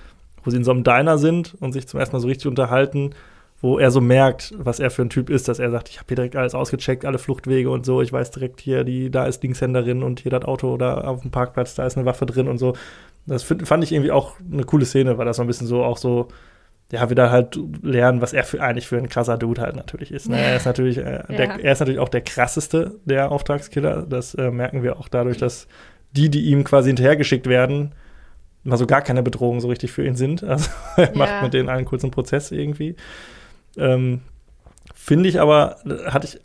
wo 0.43 0.49
sie 0.49 0.57
in 0.57 0.63
so 0.63 0.71
einem 0.71 0.83
Diner 0.83 1.19
sind 1.19 1.55
und 1.59 1.73
sich 1.73 1.87
zum 1.87 1.99
ersten 1.99 2.15
Mal 2.15 2.19
so 2.21 2.27
richtig 2.27 2.47
unterhalten, 2.47 3.11
wo 3.61 3.79
er 3.79 3.89
so 3.89 4.01
merkt, 4.01 4.53
was 4.57 4.79
er 4.79 4.91
für 4.91 5.01
ein 5.01 5.09
Typ 5.09 5.29
ist, 5.29 5.47
dass 5.47 5.59
er 5.59 5.71
sagt, 5.71 5.89
ich 5.89 5.97
habe 5.97 6.05
hier 6.09 6.15
direkt 6.17 6.35
alles 6.35 6.53
ausgecheckt, 6.53 7.05
alle 7.05 7.17
Fluchtwege 7.17 7.69
und 7.69 7.85
so, 7.85 8.01
ich 8.01 8.11
weiß 8.13 8.31
direkt 8.31 8.59
hier, 8.61 8.83
die, 8.83 9.09
da 9.09 9.25
ist 9.25 9.41
Linkshänderin 9.43 10.03
und 10.03 10.19
hier 10.19 10.31
das 10.31 10.43
Auto 10.45 10.77
da 10.77 11.01
auf 11.01 11.21
dem 11.21 11.31
Parkplatz, 11.31 11.73
da 11.75 11.85
ist 11.85 11.97
eine 11.97 12.05
Waffe 12.05 12.25
drin 12.25 12.47
und 12.47 12.57
so. 12.57 12.73
Das 13.25 13.43
find, 13.43 13.67
fand 13.67 13.83
ich 13.83 13.91
irgendwie 13.91 14.11
auch 14.11 14.33
eine 14.51 14.63
coole 14.65 14.85
Szene, 14.85 15.17
weil 15.17 15.25
das 15.25 15.37
so 15.37 15.41
ein 15.43 15.47
bisschen 15.47 15.65
so 15.67 15.83
auch 15.83 15.97
so, 15.97 16.27
ja, 16.91 17.09
wir 17.09 17.15
da 17.15 17.31
halt 17.31 17.57
lernen, 17.81 18.21
was 18.21 18.33
er 18.33 18.43
für, 18.43 18.61
eigentlich 18.61 18.87
für 18.87 18.97
ein 18.97 19.09
krasser 19.09 19.37
Dude 19.39 19.61
halt 19.61 19.75
natürlich 19.75 20.11
ist. 20.11 20.29
Ne? 20.29 20.37
Er 20.39 20.57
ist 20.57 20.65
natürlich, 20.65 20.97
äh, 20.99 21.23
Ja. 21.29 21.35
der, 21.35 21.59
er 21.63 21.71
ist 21.71 21.79
natürlich 21.79 21.99
auch 21.99 22.09
der 22.09 22.21
krasseste 22.21 22.99
der 23.05 23.31
Auftragskiller. 23.31 24.03
Das 24.07 24.35
äh, 24.35 24.51
merken 24.51 24.83
wir 24.83 24.99
auch 24.99 25.07
dadurch, 25.07 25.37
dass 25.37 25.67
die, 26.11 26.29
die 26.29 26.41
ihm 26.45 26.63
quasi 26.63 26.89
hinterhergeschickt 26.89 27.47
werden, 27.47 27.93
mal 28.63 28.77
so 28.77 28.85
gar 28.85 29.01
keine 29.01 29.23
Bedrohung 29.23 29.59
so 29.61 29.67
richtig 29.69 29.91
für 29.91 30.05
ihn 30.05 30.15
sind. 30.15 30.43
Also 30.43 30.69
er 30.97 31.05
Ja. 31.13 31.17
macht 31.17 31.41
mit 31.41 31.53
denen 31.55 31.69
einen 31.69 31.85
kurzen 31.85 32.11
Prozess 32.11 32.51
irgendwie. 32.51 32.95
Ähm, 33.77 34.21
Finde 34.93 35.29
ich 35.29 35.39
aber, 35.39 35.77
hatte 36.07 36.27
ich, 36.27 36.39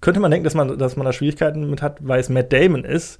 könnte 0.00 0.20
man 0.20 0.30
denken, 0.30 0.44
dass 0.44 0.54
man, 0.54 0.78
dass 0.78 0.96
man 0.96 1.04
da 1.06 1.12
Schwierigkeiten 1.12 1.68
mit 1.68 1.82
hat, 1.82 1.98
weil 2.06 2.20
es 2.20 2.28
Matt 2.28 2.52
Damon 2.52 2.84
ist. 2.84 3.18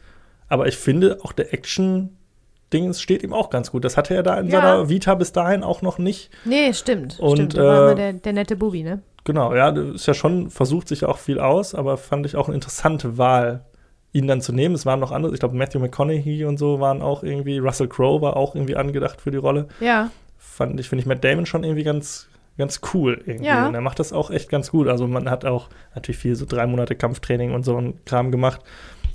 Aber 0.48 0.66
ich 0.68 0.76
finde, 0.76 1.18
auch 1.22 1.32
der 1.32 1.52
Action-Dings 1.52 3.00
steht 3.00 3.22
ihm 3.22 3.32
auch 3.32 3.50
ganz 3.50 3.70
gut. 3.70 3.84
Das 3.84 3.96
hatte 3.96 4.14
er 4.14 4.22
da 4.22 4.38
in 4.38 4.48
Ja. 4.48 4.60
seiner 4.60 4.88
Vita 4.88 5.14
bis 5.14 5.32
dahin 5.32 5.62
auch 5.62 5.82
noch 5.82 5.98
nicht. 5.98 6.30
Nee, 6.44 6.72
stimmt. 6.72 7.18
Und, 7.20 7.36
stimmt. 7.36 7.56
Da 7.56 7.64
war 7.64 7.74
äh, 7.74 7.84
immer 7.86 7.94
der, 7.94 8.12
der 8.14 8.32
nette 8.32 8.56
Bubi, 8.56 8.82
ne? 8.82 9.02
Genau, 9.24 9.54
ja, 9.54 9.68
ist 9.68 10.06
ja 10.06 10.14
schon, 10.14 10.50
versucht 10.50 10.88
sich 10.88 11.02
ja 11.02 11.08
auch 11.08 11.18
viel 11.18 11.38
aus, 11.40 11.74
aber 11.74 11.96
fand 11.98 12.24
ich 12.26 12.36
auch 12.36 12.48
eine 12.48 12.54
interessante 12.54 13.18
Wahl, 13.18 13.64
ihn 14.12 14.26
dann 14.26 14.40
zu 14.40 14.52
nehmen. 14.52 14.74
Es 14.74 14.86
waren 14.86 14.98
noch 14.98 15.12
andere, 15.12 15.34
ich 15.34 15.40
glaube, 15.40 15.56
Matthew 15.56 15.78
McConaughey 15.78 16.44
und 16.46 16.58
so 16.58 16.80
waren 16.80 17.02
auch 17.02 17.22
irgendwie, 17.22 17.58
Russell 17.58 17.88
Crowe 17.88 18.22
war 18.22 18.36
auch 18.36 18.54
irgendwie 18.54 18.76
angedacht 18.76 19.20
für 19.20 19.30
die 19.30 19.36
Rolle. 19.36 19.68
Ja. 19.80 20.10
Fand 20.38 20.80
ich, 20.80 20.88
finde 20.88 21.02
ich 21.02 21.06
Matt 21.06 21.22
Damon 21.22 21.44
schon 21.44 21.64
irgendwie 21.64 21.84
ganz, 21.84 22.28
ganz 22.60 22.80
cool 22.94 23.20
irgendwie. 23.26 23.46
Ja. 23.46 23.66
Und 23.66 23.74
er 23.74 23.80
macht 23.80 23.98
das 23.98 24.12
auch 24.12 24.30
echt 24.30 24.48
ganz 24.48 24.70
gut. 24.70 24.86
Also 24.86 25.08
man 25.08 25.28
hat 25.28 25.44
auch 25.44 25.68
natürlich 25.96 26.18
viel 26.18 26.36
so 26.36 26.46
drei 26.46 26.66
Monate 26.68 26.94
Kampftraining 26.94 27.52
und 27.52 27.64
so 27.64 27.76
ein 27.76 27.98
Kram 28.04 28.30
gemacht. 28.30 28.60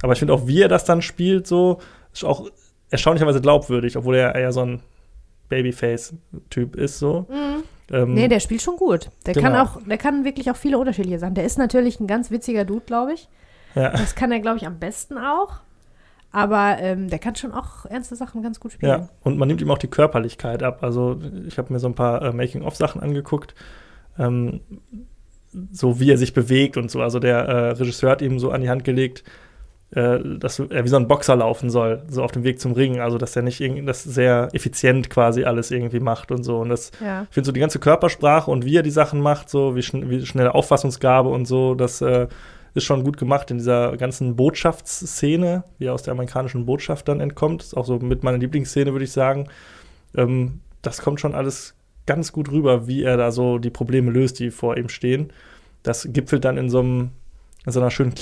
Aber 0.04 0.12
ich 0.14 0.20
finde 0.20 0.34
auch, 0.34 0.46
wie 0.48 0.62
er 0.62 0.68
das 0.68 0.84
dann 0.84 1.02
spielt, 1.02 1.48
so, 1.48 1.80
ist 2.14 2.26
auch 2.26 2.50
erstaunlicherweise 2.90 3.40
glaubwürdig, 3.40 3.96
obwohl 3.98 4.16
er 4.16 4.36
eher 4.36 4.52
so 4.52 4.62
ein 4.62 4.82
Babyface-Typ 5.50 6.76
ist, 6.76 7.00
so. 7.00 7.28
Ähm, 7.92 8.14
Nee, 8.14 8.28
der 8.28 8.40
spielt 8.40 8.62
schon 8.62 8.78
gut. 8.78 9.10
Der 9.26 9.34
Genau. 9.34 9.48
kann 9.50 9.56
auch, 9.68 9.80
der 9.88 9.98
kann 9.98 10.26
wirklich 10.26 10.50
auch 10.52 10.56
viele 10.56 10.78
unterschiedliche 10.78 11.20
Sachen. 11.20 11.36
Der 11.36 11.44
ist 11.46 11.58
natürlich 11.58 12.00
ein 12.00 12.08
ganz 12.08 12.32
witziger 12.32 12.66
Dude, 12.66 12.86
glaube 12.86 13.14
ich. 13.14 13.28
ja. 13.76 13.90
Das 13.92 14.16
kann 14.16 14.32
er, 14.32 14.40
glaube 14.40 14.58
ich, 14.58 14.66
am 14.66 14.80
besten 14.80 15.18
auch. 15.18 15.60
Aber 16.31 16.77
ähm, 16.80 17.10
der 17.10 17.19
kann 17.19 17.35
schon 17.35 17.53
auch 17.53 17.85
ernste 17.85 18.15
Sachen 18.15 18.41
ganz 18.43 18.60
gut 18.60 18.73
spielen. 18.73 18.91
Ja, 18.91 19.10
und 19.23 19.38
man 19.38 19.47
nimmt 19.47 19.61
ihm 19.61 19.72
auch 19.72 19.77
die 19.77 19.88
Körperlichkeit 19.88 20.64
ab. 20.64 20.80
Also 20.84 21.18
ich 21.47 21.57
habe 21.57 21.72
mir 21.72 21.80
so 21.80 21.88
ein 21.88 21.95
paar 21.95 22.22
äh, 22.22 22.34
Making-of-Sachen 22.34 23.02
angeguckt, 23.02 23.56
ähm, 24.19 24.60
so 25.72 25.99
wie 25.99 26.11
er 26.11 26.18
sich 26.18 26.34
bewegt 26.34 26.76
und 26.77 26.91
so. 26.91 27.02
Also 27.02 27.19
der 27.19 27.38
äh, 27.38 27.69
Regisseur 27.72 28.11
hat 28.11 28.22
ihm 28.22 28.39
so 28.39 28.52
an 28.52 28.60
die 28.61 28.69
Hand 28.69 28.84
gelegt, 28.84 29.23
äh, 29.91 30.19
dass 30.38 30.60
er 30.60 30.84
wie 30.84 30.89
so 30.89 30.97
ein 30.97 31.07
Boxer 31.07 31.38
laufen 31.38 31.69
soll, 31.69 32.03
so 32.10 32.22
auf 32.22 32.31
dem 32.34 32.43
Weg 32.43 32.60
zum 32.60 32.73
Ring. 32.73 32.99
Also 32.99 33.18
dass 33.18 33.35
er 33.38 33.41
nicht 33.41 33.61
irgendwie, 33.61 33.85
das 33.85 34.03
sehr 34.03 34.49
effizient 34.52 35.10
quasi 35.10 35.45
alles 35.45 35.72
irgendwie 35.72 36.02
macht 36.02 36.31
und 36.31 36.43
so. 36.43 36.60
Und 36.60 36.68
das, 36.68 36.91
Ja. 37.02 37.23
ich 37.30 37.34
finde 37.34 37.45
so 37.45 37.52
die 37.53 37.61
ganze 37.61 37.80
Körpersprache 37.80 38.52
und 38.52 38.65
wie 38.65 38.76
er 38.76 38.84
die 38.84 38.91
Sachen 38.91 39.22
macht, 39.22 39.49
so 39.49 39.76
wie, 39.77 39.84
schn 39.84 40.10
wie 40.10 40.26
schnelle 40.26 40.53
Auffassungsgabe 40.53 41.30
und 41.30 41.45
so, 41.45 41.76
das 41.76 42.02
äh, 42.02 42.27
ist 42.76 42.84
schon 42.84 43.03
gut 43.03 43.18
gemacht 43.18 43.49
in 43.49 43.57
dieser 43.57 43.95
ganzen 43.97 44.35
Botschaftsszene, 44.35 45.64
wie 45.80 45.85
er 45.85 45.93
aus 45.93 46.03
der 46.03 46.11
amerikanischen 46.11 46.65
Botschaft 46.65 47.07
dann 47.07 47.22
entkommt. 47.22 47.64
Ist 47.64 47.76
auch 47.76 47.85
so 47.85 47.97
mit 47.99 48.22
meiner 48.22 48.38
Lieblingsszene, 48.38 48.91
würde 48.91 49.06
ich 49.06 49.14
sagen. 49.14 49.47
Ähm, 50.15 50.60
das 50.81 51.02
kommt 51.02 51.22
schon 51.22 51.34
alles 51.34 51.73
ganz 52.06 52.34
gut 52.34 52.52
rüber, 52.52 52.85
wie 52.85 53.03
er 53.03 53.18
da 53.18 53.31
so 53.31 53.57
die 53.57 53.69
Probleme 53.69 54.11
löst, 54.11 54.39
die 54.39 54.52
vor 54.52 54.77
ihm 54.77 54.89
stehen. 54.89 55.31
Das 55.84 56.07
gipfelt 56.11 56.43
dann 56.43 56.57
in 56.57 56.69
so, 56.69 56.80
einem, 56.80 57.11
in 57.65 57.72
so 57.72 57.80
einer 57.80 57.91
schönen 57.91 58.14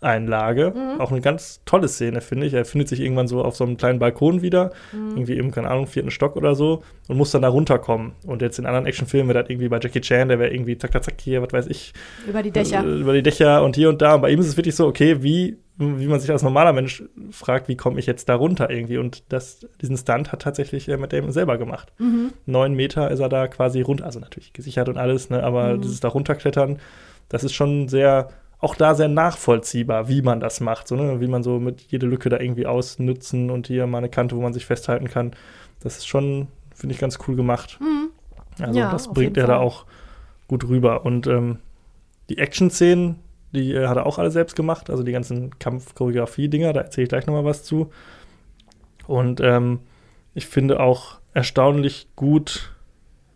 Klettereinlage. 0.00 0.72
Auch 0.98 1.10
eine 1.10 1.20
ganz 1.20 1.60
tolle 1.64 1.88
Szene, 1.88 2.20
finde 2.20 2.46
ich. 2.46 2.54
Er 2.54 2.64
findet 2.64 2.88
sich 2.88 3.00
irgendwann 3.00 3.28
so 3.28 3.42
auf 3.42 3.56
so 3.56 3.64
einem 3.64 3.76
kleinen 3.76 3.98
Balkon 3.98 4.42
wieder, 4.42 4.70
irgendwie 4.92 5.36
im, 5.36 5.50
keine 5.50 5.68
Ahnung, 5.68 5.86
vierten 5.86 6.10
Stock 6.10 6.36
oder 6.36 6.54
so, 6.54 6.82
und 7.08 7.16
muss 7.16 7.30
dann 7.30 7.42
da 7.42 7.48
runterkommen. 7.48 8.12
Und 8.26 8.42
jetzt 8.42 8.58
in 8.58 8.66
anderen 8.66 8.86
Actionfilmen 8.86 9.28
wäre 9.28 9.42
das 9.42 9.50
irgendwie 9.50 9.68
bei 9.68 9.78
Jackie 9.80 10.00
Chan, 10.00 10.28
der 10.28 10.38
wäre 10.38 10.52
irgendwie 10.52 10.76
zack, 10.78 10.92
zack, 10.92 11.04
zack, 11.04 11.14
hier, 11.20 11.42
was 11.42 11.52
weiß 11.52 11.66
ich, 11.68 11.92
Über 12.28 12.42
die 12.42 12.50
Dächer. 12.50 12.84
äh, 12.84 13.00
über 13.00 13.12
die 13.12 13.22
Dächer 13.22 13.62
und 13.64 13.76
hier 13.76 13.88
und 13.88 14.02
da. 14.02 14.14
Und 14.14 14.20
bei 14.22 14.30
ihm 14.30 14.40
ist 14.40 14.48
es 14.48 14.56
wirklich 14.56 14.74
so, 14.76 14.86
okay, 14.86 15.22
wie, 15.22 15.56
wie 15.78 16.06
man 16.06 16.20
sich 16.20 16.30
als 16.30 16.42
normaler 16.42 16.72
Mensch 16.72 17.02
fragt, 17.30 17.68
wie 17.68 17.76
komme 17.76 17.98
ich 17.98 18.06
jetzt 18.06 18.28
da 18.28 18.34
runter 18.34 18.70
irgendwie? 18.70 18.98
Und 18.98 19.24
das, 19.30 19.66
diesen 19.80 19.96
Stunt 19.96 20.32
hat 20.32 20.42
tatsächlich 20.42 20.88
äh, 20.88 20.96
mit 20.96 21.12
Damon 21.12 21.32
selber 21.32 21.58
gemacht. 21.58 21.92
Mhm. 21.98 22.32
Neun 22.46 22.74
Meter 22.74 23.10
ist 23.10 23.20
er 23.20 23.28
da 23.28 23.46
quasi 23.48 23.80
runter, 23.80 24.04
also 24.04 24.20
natürlich 24.20 24.52
gesichert 24.52 24.88
und 24.88 24.98
alles, 24.98 25.30
ne, 25.30 25.42
aber 25.42 25.74
Mhm. 25.74 25.82
dieses 25.82 26.00
da 26.00 26.08
runterklettern, 26.08 26.78
das 27.28 27.42
ist 27.44 27.54
schon 27.54 27.88
sehr 27.88 28.28
auch 28.58 28.74
da 28.74 28.94
sehr 28.94 29.08
nachvollziehbar, 29.08 30.08
wie 30.08 30.22
man 30.22 30.40
das 30.40 30.60
macht, 30.60 30.88
so, 30.88 30.96
ne? 30.96 31.20
wie 31.20 31.26
man 31.26 31.42
so 31.42 31.58
mit 31.58 31.82
jede 31.82 32.06
Lücke 32.06 32.28
da 32.28 32.40
irgendwie 32.40 32.66
ausnützen 32.66 33.50
und 33.50 33.66
hier 33.66 33.86
mal 33.86 33.98
eine 33.98 34.08
Kante, 34.08 34.36
wo 34.36 34.40
man 34.40 34.52
sich 34.52 34.64
festhalten 34.64 35.08
kann. 35.08 35.32
Das 35.80 35.98
ist 35.98 36.06
schon, 36.06 36.48
finde 36.74 36.94
ich, 36.94 37.00
ganz 37.00 37.18
cool 37.26 37.36
gemacht. 37.36 37.78
Mhm. 37.80 38.10
Also 38.58 38.78
Ja, 38.78 38.90
das 38.90 39.12
bringt 39.12 39.36
er 39.36 39.46
da 39.46 39.58
auch 39.58 39.84
gut 40.48 40.68
rüber. 40.68 41.04
Und 41.04 41.26
ähm, 41.26 41.58
die 42.30 42.38
Action-Szenen, 42.38 43.16
die 43.52 43.74
äh, 43.74 43.86
hat 43.86 43.96
er 43.96 44.06
auch 44.06 44.18
alle 44.18 44.30
selbst 44.30 44.56
gemacht, 44.56 44.88
also 44.88 45.02
die 45.02 45.12
ganzen 45.12 45.58
Kampf-Choreografie-Dinger, 45.58 46.72
da 46.72 46.80
erzähle 46.80 47.04
ich 47.04 47.08
gleich 47.10 47.26
nochmal 47.26 47.44
was 47.44 47.62
zu. 47.62 47.90
Und 49.06 49.40
ähm, 49.40 49.80
ich 50.34 50.46
finde 50.46 50.80
auch 50.80 51.18
erstaunlich 51.34 52.08
gut, 52.16 52.74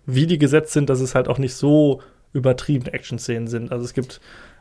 wie 0.06 0.26
die 0.26 0.38
gesetzt 0.38 0.72
sind, 0.72 0.88
dass 0.88 1.00
es 1.00 1.14
halt 1.14 1.28
auch 1.28 1.38
nicht 1.38 1.54
so 1.54 2.00
übertriebene 2.32 2.92
Action-Szenen 2.92 3.48
sind. 3.48 3.70
Also 3.70 3.84
es 3.84 3.92
gibt 3.92 4.20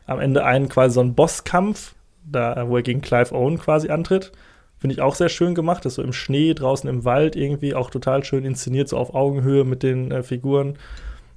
am 0.10 0.20
Ende 0.20 0.44
einen 0.44 0.70
quasi 0.70 0.96
so 0.96 1.02
einen 1.02 1.16
Bosskampf, 1.16 1.96
da, 2.26 2.68
wo 2.68 2.78
er 2.78 2.84
gegen 2.84 3.02
Clive 3.02 3.34
Owen 3.34 3.58
quasi 3.58 3.90
antritt. 3.90 4.32
Finde 4.78 4.94
ich 4.94 5.02
auch 5.02 5.16
sehr 5.16 5.30
schön 5.30 5.56
gemacht. 5.56 5.84
Das 5.84 5.94
ist 5.94 5.96
so 5.98 6.04
im 6.04 6.14
Schnee, 6.14 6.54
draußen 6.54 6.90
im 6.90 7.04
Wald 7.04 7.36
irgendwie 7.36 7.76
auch 7.76 7.90
total 7.90 8.24
schön 8.24 8.46
inszeniert, 8.46 8.88
so 8.88 8.98
auf 8.98 9.14
Augenhöhe 9.14 9.66
mit 9.66 9.84
den 9.84 10.12
äh, 10.12 10.24
Figuren. 10.24 10.78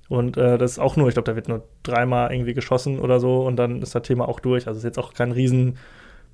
Und 0.08 0.36
äh, 0.36 0.58
das 0.58 0.72
ist 0.72 0.78
auch 0.78 0.96
nur, 0.96 1.08
ich 1.08 1.14
glaube, 1.14 1.30
da 1.30 1.36
wird 1.36 1.48
nur 1.48 1.64
dreimal 1.82 2.32
irgendwie 2.32 2.54
geschossen 2.54 2.98
oder 3.00 3.18
so 3.18 3.46
und 3.46 3.56
dann 3.56 3.82
ist 3.82 3.94
das 3.94 4.02
Thema 4.02 4.28
auch 4.28 4.40
durch. 4.40 4.68
Also 4.68 4.78
ist 4.78 4.84
jetzt 4.84 4.98
auch 4.98 5.14
kein 5.14 5.32
Riesen. 5.32 5.78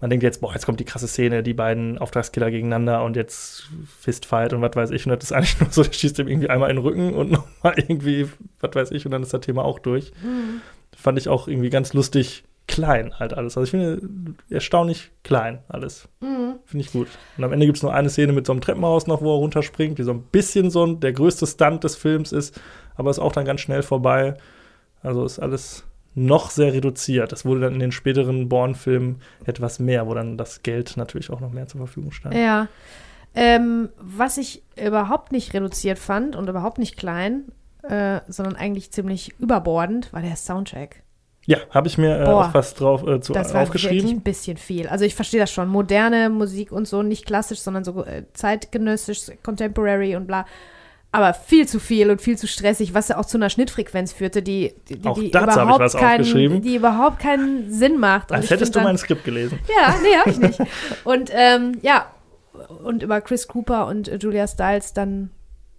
Man 0.00 0.10
denkt 0.10 0.22
jetzt, 0.22 0.40
boah, 0.40 0.52
jetzt 0.52 0.66
kommt 0.66 0.80
die 0.80 0.84
krasse 0.84 1.08
Szene, 1.08 1.42
die 1.42 1.54
beiden 1.54 1.98
Auftragskiller 1.98 2.50
gegeneinander 2.50 3.02
und 3.04 3.16
jetzt 3.16 3.68
Fistfight 4.00 4.52
und 4.52 4.62
was 4.62 4.76
weiß 4.76 4.90
ich. 4.90 5.06
Und 5.06 5.12
das 5.12 5.24
ist 5.24 5.32
eigentlich 5.32 5.60
nur 5.60 5.70
so, 5.70 5.82
der 5.82 5.92
schießt 5.92 6.18
ihm 6.18 6.28
irgendwie 6.28 6.50
einmal 6.50 6.70
in 6.70 6.76
den 6.76 6.84
Rücken 6.84 7.14
und 7.14 7.30
nochmal 7.32 7.74
irgendwie, 7.76 8.28
was 8.60 8.74
weiß 8.74 8.90
ich, 8.90 9.06
und 9.06 9.12
dann 9.12 9.22
ist 9.22 9.32
das 9.32 9.40
Thema 9.40 9.64
auch 9.64 9.78
durch. 9.78 10.12
Fand 10.96 11.18
ich 11.18 11.28
auch 11.28 11.48
irgendwie 11.48 11.70
ganz 11.70 11.92
lustig 11.92 12.44
klein 12.66 13.18
halt 13.18 13.34
alles. 13.34 13.56
Also 13.56 13.64
ich 13.64 13.70
finde 13.70 14.00
erstaunlich 14.50 15.10
klein 15.24 15.60
alles. 15.68 16.08
Finde 16.20 16.84
ich 16.84 16.92
gut. 16.92 17.08
Und 17.36 17.44
am 17.44 17.52
Ende 17.52 17.66
gibt 17.66 17.78
es 17.78 17.82
nur 17.82 17.94
eine 17.94 18.10
Szene 18.10 18.32
mit 18.32 18.46
so 18.46 18.52
einem 18.52 18.60
Treppenhaus 18.60 19.06
noch, 19.06 19.22
wo 19.22 19.34
er 19.34 19.38
runterspringt, 19.38 19.98
die 19.98 20.02
so 20.02 20.12
ein 20.12 20.22
bisschen 20.22 20.70
so 20.70 20.84
ein, 20.84 21.00
der 21.00 21.12
größte 21.12 21.46
Stunt 21.46 21.82
des 21.82 21.96
Films 21.96 22.30
ist, 22.30 22.60
aber 22.94 23.10
ist 23.10 23.18
auch 23.18 23.32
dann 23.32 23.46
ganz 23.46 23.62
schnell 23.62 23.82
vorbei. 23.82 24.36
Also 25.02 25.24
ist 25.24 25.38
alles 25.38 25.84
noch 26.14 26.50
sehr 26.50 26.72
reduziert. 26.72 27.32
Das 27.32 27.44
wurde 27.44 27.60
dann 27.60 27.74
in 27.74 27.80
den 27.80 27.92
späteren 27.92 28.48
Bourne-Filmen 28.48 29.22
etwas 29.46 29.78
mehr, 29.78 30.06
wo 30.06 30.14
dann 30.14 30.36
das 30.36 30.62
Geld 30.62 30.96
natürlich 30.96 31.30
auch 31.30 31.40
noch 31.40 31.52
mehr 31.52 31.68
zur 31.68 31.78
Verfügung 31.78 32.12
stand. 32.12 32.34
Ja. 32.34 32.68
Ähm, 33.34 33.88
was 33.98 34.36
ich 34.36 34.62
überhaupt 34.76 35.32
nicht 35.32 35.54
reduziert 35.54 35.98
fand 35.98 36.34
und 36.34 36.48
überhaupt 36.48 36.78
nicht 36.78 36.96
klein, 36.96 37.44
äh, 37.82 38.20
sondern 38.28 38.56
eigentlich 38.56 38.90
ziemlich 38.90 39.34
überbordend, 39.38 40.12
war 40.12 40.22
der 40.22 40.36
Soundtrack. 40.36 41.02
Ja, 41.46 41.58
habe 41.70 41.88
ich 41.88 41.96
mir 41.96 42.20
äh, 42.20 42.24
Boah. 42.26 42.46
auch 42.48 42.54
was 42.54 42.74
drauf 42.74 43.06
äh, 43.06 43.20
zu, 43.20 43.32
Das 43.32 43.54
war 43.54 43.62
wirklich 43.66 43.86
aufgeschrieben. 43.86 44.10
ein 44.18 44.20
bisschen 44.20 44.56
viel. 44.58 44.86
Also 44.88 45.04
ich 45.06 45.14
verstehe 45.14 45.40
das 45.40 45.50
schon. 45.50 45.68
Moderne 45.68 46.28
Musik 46.28 46.72
und 46.72 46.86
so, 46.86 47.02
nicht 47.02 47.24
klassisch, 47.24 47.60
sondern 47.60 47.84
so 47.84 48.04
äh, 48.04 48.24
zeitgenössisch, 48.34 49.30
contemporary 49.42 50.14
und 50.16 50.26
bla. 50.26 50.44
Aber 51.10 51.32
viel 51.32 51.66
zu 51.66 51.80
viel 51.80 52.10
und 52.10 52.20
viel 52.20 52.36
zu 52.36 52.46
stressig, 52.46 52.92
was 52.92 53.08
ja 53.08 53.16
auch 53.16 53.24
zu 53.24 53.38
einer 53.38 53.48
Schnittfrequenz 53.48 54.12
führte, 54.12 54.42
die, 54.42 54.74
die, 54.90 54.98
die, 54.98 55.08
Auch 55.08 55.18
die 55.18 55.30
dazu 55.30 55.58
habe 55.58 55.70
ich 55.86 55.94
überhaupt 55.94 55.94
keinen, 55.98 56.60
die 56.62 56.76
überhaupt 56.76 57.18
keinen 57.18 57.72
Sinn 57.72 57.98
macht. 57.98 58.30
Und 58.30 58.36
Als 58.36 58.50
hättest 58.50 58.74
du 58.74 58.80
dann- 58.80 58.88
mein 58.88 58.98
Skript 58.98 59.24
gelesen. 59.24 59.58
Ja, 59.74 59.94
nee, 60.02 60.16
hab 60.18 60.26
ich 60.26 60.38
nicht. 60.58 60.60
Und 61.04 61.30
ähm, 61.32 61.78
ja, 61.80 62.08
und 62.84 63.02
über 63.02 63.22
Chris 63.22 63.48
Cooper 63.48 63.86
und 63.86 64.22
Julia 64.22 64.46
Stiles 64.46 64.92
dann 64.92 65.30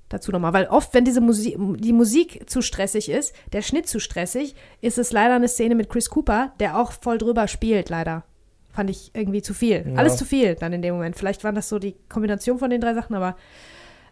dazu 0.09 0.31
nochmal. 0.31 0.53
Weil 0.53 0.67
oft, 0.67 0.93
wenn 0.93 1.05
diese 1.05 1.21
Musik, 1.21 1.57
die 1.77 1.93
Musik 1.93 2.49
zu 2.49 2.61
stressig 2.61 3.09
ist, 3.09 3.33
der 3.53 3.61
Schnitt 3.61 3.87
zu 3.87 3.99
stressig, 3.99 4.55
ist 4.81 4.97
es 4.97 5.11
leider 5.11 5.35
eine 5.35 5.47
Szene 5.47 5.75
mit 5.75 5.89
Chris 5.89 6.09
Cooper, 6.09 6.53
der 6.59 6.77
auch 6.77 6.91
voll 6.91 7.17
drüber 7.17 7.47
spielt, 7.47 7.89
leider. 7.89 8.23
Fand 8.71 8.89
ich 8.89 9.11
irgendwie 9.13 9.41
zu 9.41 9.53
viel. 9.53 9.85
Ja. 9.87 9.95
Alles 9.95 10.17
zu 10.17 10.25
viel 10.25 10.55
dann 10.55 10.73
in 10.73 10.81
dem 10.81 10.93
Moment. 10.93 11.15
Vielleicht 11.15 11.43
waren 11.43 11.55
das 11.55 11.69
so 11.69 11.79
die 11.79 11.95
Kombination 12.07 12.59
von 12.59 12.69
den 12.69 12.81
drei 12.81 12.93
Sachen, 12.93 13.15
aber 13.15 13.35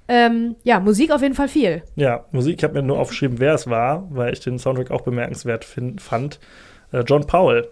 ähm, 0.08 0.56
ja, 0.64 0.80
Musik 0.80 1.12
auf 1.12 1.22
jeden 1.22 1.36
Fall 1.36 1.48
viel. 1.50 1.84
Ja, 1.96 2.26
Musik, 2.32 2.58
ich 2.58 2.64
habe 2.64 2.74
mir 2.76 2.82
nur 2.82 2.98
aufgeschrieben, 2.98 3.40
wer 3.40 3.54
es 3.54 3.68
war, 3.70 4.08
weil 4.10 4.34
ich 4.34 4.40
den 4.40 4.58
Soundtrack 4.58 4.90
auch 4.92 5.02
bemerkenswert 5.02 5.66
fin- 5.66 6.00
fand. 6.00 6.40
Äh, 6.92 7.02
John 7.06 7.28
Powell. 7.28 7.68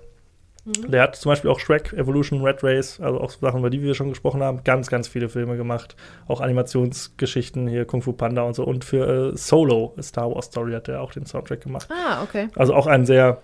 Der 0.66 1.04
hat 1.04 1.16
zum 1.16 1.30
Beispiel 1.32 1.52
auch 1.52 1.60
Shrek, 1.60 1.94
Evolution, 1.94 2.44
Red 2.44 2.64
Race, 2.64 3.00
also 3.00 3.22
auch 3.22 3.30
so 3.30 3.40
Sachen, 3.40 3.60
über 3.60 3.70
die 3.70 3.82
wir 3.84 3.94
schon 3.94 4.10
gesprochen 4.10 4.42
haben, 4.42 4.64
ganz, 4.64 4.90
ganz 4.90 5.08
viele 5.08 5.30
Filme 5.30 5.58
gemacht. 5.58 5.96
Auch 6.28 6.42
Animationsgeschichten, 6.42 7.68
hier 7.68 7.86
Kung 7.86 8.02
Fu 8.02 8.14
Panda 8.14 8.42
und 8.42 8.56
so. 8.56 8.64
Und 8.64 8.84
für 8.84 9.34
äh, 9.34 9.38
Solo, 9.38 9.94
Star 10.02 10.34
Wars 10.34 10.46
Story, 10.46 10.74
hat 10.74 10.88
er 10.88 11.02
auch 11.02 11.12
den 11.12 11.26
Soundtrack 11.26 11.62
gemacht. 11.62 11.88
Ah, 11.92 12.24
okay. 12.24 12.50
Also 12.56 12.74
auch 12.74 12.88
ein 12.88 13.06
sehr 13.06 13.42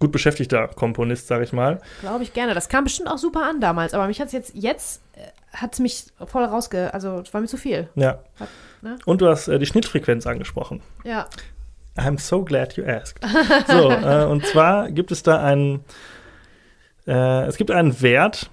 gut 0.00 0.12
beschäftigter 0.12 0.66
Komponist, 0.68 1.28
sage 1.28 1.44
ich 1.44 1.52
mal. 1.52 1.78
Glaube 2.00 2.24
ich 2.24 2.32
gerne. 2.32 2.54
Das 2.54 2.68
kam 2.68 2.84
bestimmt 2.84 3.08
auch 3.08 3.18
super 3.18 3.44
an 3.44 3.60
damals, 3.60 3.94
aber 3.94 4.06
mich 4.06 4.20
hat 4.20 4.28
es 4.28 4.32
jetzt, 4.32 4.52
jetzt 4.54 5.02
hat 5.52 5.74
es 5.74 5.78
mich 5.78 6.06
voll 6.26 6.44
rausge... 6.44 6.92
Also, 6.94 7.20
es 7.20 7.32
war 7.34 7.40
mir 7.40 7.46
zu 7.46 7.56
viel. 7.56 7.88
Ja. 7.94 8.18
Hat- 8.38 8.48
ne? 8.82 8.98
Und 9.04 9.20
du 9.20 9.28
hast 9.28 9.46
äh, 9.48 9.58
die 9.58 9.66
Schnittfrequenz 9.66 10.26
angesprochen. 10.26 10.80
Ja. 11.04 11.28
I'm 12.00 12.18
so 12.18 12.42
glad 12.44 12.74
you 12.76 12.84
asked. 12.84 13.20
So, 13.68 13.90
äh, 13.90 14.24
und 14.26 14.44
zwar 14.46 14.90
gibt 14.90 15.12
es 15.12 15.22
da 15.22 15.42
einen, 15.42 15.84
äh, 17.06 17.44
es 17.46 17.56
gibt 17.56 17.70
einen 17.70 18.00
Wert, 18.02 18.50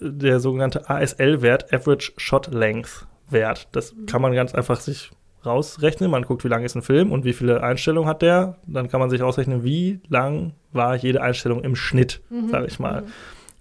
der 0.00 0.40
sogenannte 0.40 0.88
ASL-Wert, 0.90 1.72
Average 1.72 2.12
Shot 2.16 2.52
Length 2.52 3.06
Wert. 3.30 3.68
Das 3.72 3.94
kann 4.06 4.20
man 4.20 4.32
ganz 4.34 4.54
einfach 4.54 4.80
sich 4.80 5.10
rausrechnen. 5.46 6.10
Man 6.10 6.22
guckt, 6.24 6.44
wie 6.44 6.48
lang 6.48 6.64
ist 6.64 6.74
ein 6.74 6.82
Film 6.82 7.12
und 7.12 7.24
wie 7.24 7.32
viele 7.32 7.62
Einstellungen 7.62 8.08
hat 8.08 8.22
der. 8.22 8.56
Dann 8.66 8.88
kann 8.88 9.00
man 9.00 9.10
sich 9.10 9.22
ausrechnen, 9.22 9.62
wie 9.64 10.00
lang 10.08 10.52
war 10.72 10.96
jede 10.96 11.22
Einstellung 11.22 11.62
im 11.62 11.76
Schnitt, 11.76 12.20
sage 12.50 12.66
ich 12.66 12.78
mal. 12.78 13.04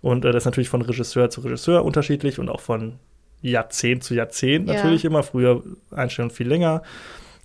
Und 0.02 0.26
äh, 0.26 0.32
das 0.32 0.42
ist 0.42 0.46
natürlich 0.46 0.70
von 0.70 0.82
Regisseur 0.82 1.30
zu 1.30 1.42
Regisseur 1.42 1.86
unterschiedlich 1.86 2.40
und 2.40 2.50
auch 2.50 2.62
von 2.62 3.00
Jahrzehnt 3.42 4.04
zu 4.04 4.14
Jahrzehnt 4.16 4.68
Ja. 4.68 4.76
natürlich 4.76 5.06
immer. 5.06 5.24
Früher 5.24 5.62
Einstellungen 5.92 6.34
viel 6.36 6.48
länger. 6.48 6.82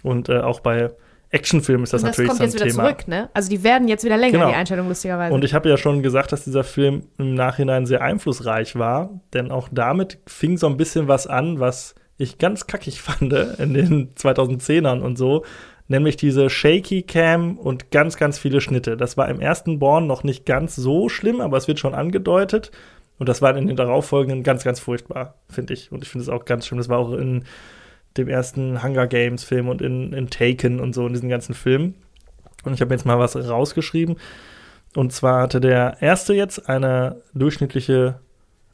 Und 0.02 0.28
äh, 0.28 0.38
auch 0.40 0.60
bei 0.60 0.90
Actionfilmen 1.30 1.84
ist 1.84 1.92
das, 1.92 2.02
das 2.02 2.10
natürlich 2.10 2.28
kommt 2.28 2.38
so 2.38 2.44
ein 2.44 2.48
jetzt 2.50 2.54
wieder 2.60 2.70
Thema. 2.70 2.84
zurück, 2.84 3.08
ne? 3.08 3.28
Also 3.34 3.50
die 3.50 3.62
werden 3.62 3.86
jetzt 3.88 4.04
wieder 4.04 4.16
länger, 4.16 4.38
Genau. 4.38 4.48
die 4.48 4.54
Einstellung, 4.54 4.88
lustigerweise. 4.88 5.34
Und 5.34 5.44
ich 5.44 5.52
habe 5.54 5.68
ja 5.68 5.76
schon 5.76 6.02
gesagt, 6.02 6.32
dass 6.32 6.44
dieser 6.44 6.64
Film 6.64 7.02
im 7.18 7.34
Nachhinein 7.34 7.84
sehr 7.86 8.00
einflussreich 8.02 8.76
war, 8.76 9.20
denn 9.34 9.50
auch 9.50 9.68
damit 9.70 10.18
fing 10.26 10.56
so 10.56 10.66
ein 10.66 10.76
bisschen 10.76 11.06
was 11.08 11.26
an, 11.26 11.60
was 11.60 11.94
ich 12.16 12.38
ganz 12.38 12.66
kackig 12.66 13.00
fand 13.02 13.32
in 13.32 13.74
den 13.74 14.14
2010ern 14.14 15.00
und 15.00 15.18
so, 15.18 15.44
nämlich 15.86 16.16
diese 16.16 16.48
Shaky 16.50 17.02
Cam 17.02 17.58
und 17.58 17.90
ganz, 17.90 18.16
ganz 18.16 18.38
viele 18.38 18.60
Schnitte. 18.60 18.96
Das 18.96 19.16
war 19.16 19.28
im 19.28 19.40
ersten 19.40 19.78
Born 19.78 20.06
noch 20.06 20.24
nicht 20.24 20.46
ganz 20.46 20.76
so 20.76 21.08
schlimm, 21.08 21.40
aber 21.40 21.56
es 21.56 21.68
wird 21.68 21.78
schon 21.78 21.94
angedeutet. 21.94 22.70
Und 23.18 23.28
das 23.28 23.42
war 23.42 23.56
in 23.56 23.66
den 23.66 23.74
darauffolgenden 23.76 24.44
ganz, 24.44 24.62
ganz 24.62 24.78
furchtbar, 24.78 25.34
finde 25.50 25.74
ich. 25.74 25.90
Und 25.90 26.04
ich 26.04 26.08
finde 26.08 26.22
es 26.22 26.28
auch 26.28 26.44
ganz 26.44 26.66
schlimm. 26.66 26.78
Das 26.78 26.88
war 26.88 26.98
auch 26.98 27.12
in 27.12 27.44
dem 28.18 28.28
ersten 28.28 28.82
Hunger 28.82 29.06
Games 29.06 29.44
Film 29.44 29.68
und 29.68 29.80
in, 29.80 30.12
in 30.12 30.30
Taken 30.30 30.80
und 30.80 30.94
so 30.94 31.06
in 31.06 31.12
diesen 31.12 31.28
ganzen 31.28 31.54
Filmen. 31.54 31.94
Und 32.64 32.74
ich 32.74 32.80
habe 32.80 32.92
jetzt 32.92 33.06
mal 33.06 33.18
was 33.18 33.36
rausgeschrieben. 33.36 34.16
Und 34.94 35.12
zwar 35.12 35.42
hatte 35.42 35.60
der 35.60 35.98
erste 36.00 36.34
jetzt 36.34 36.68
eine 36.68 37.22
durchschnittliche 37.34 38.20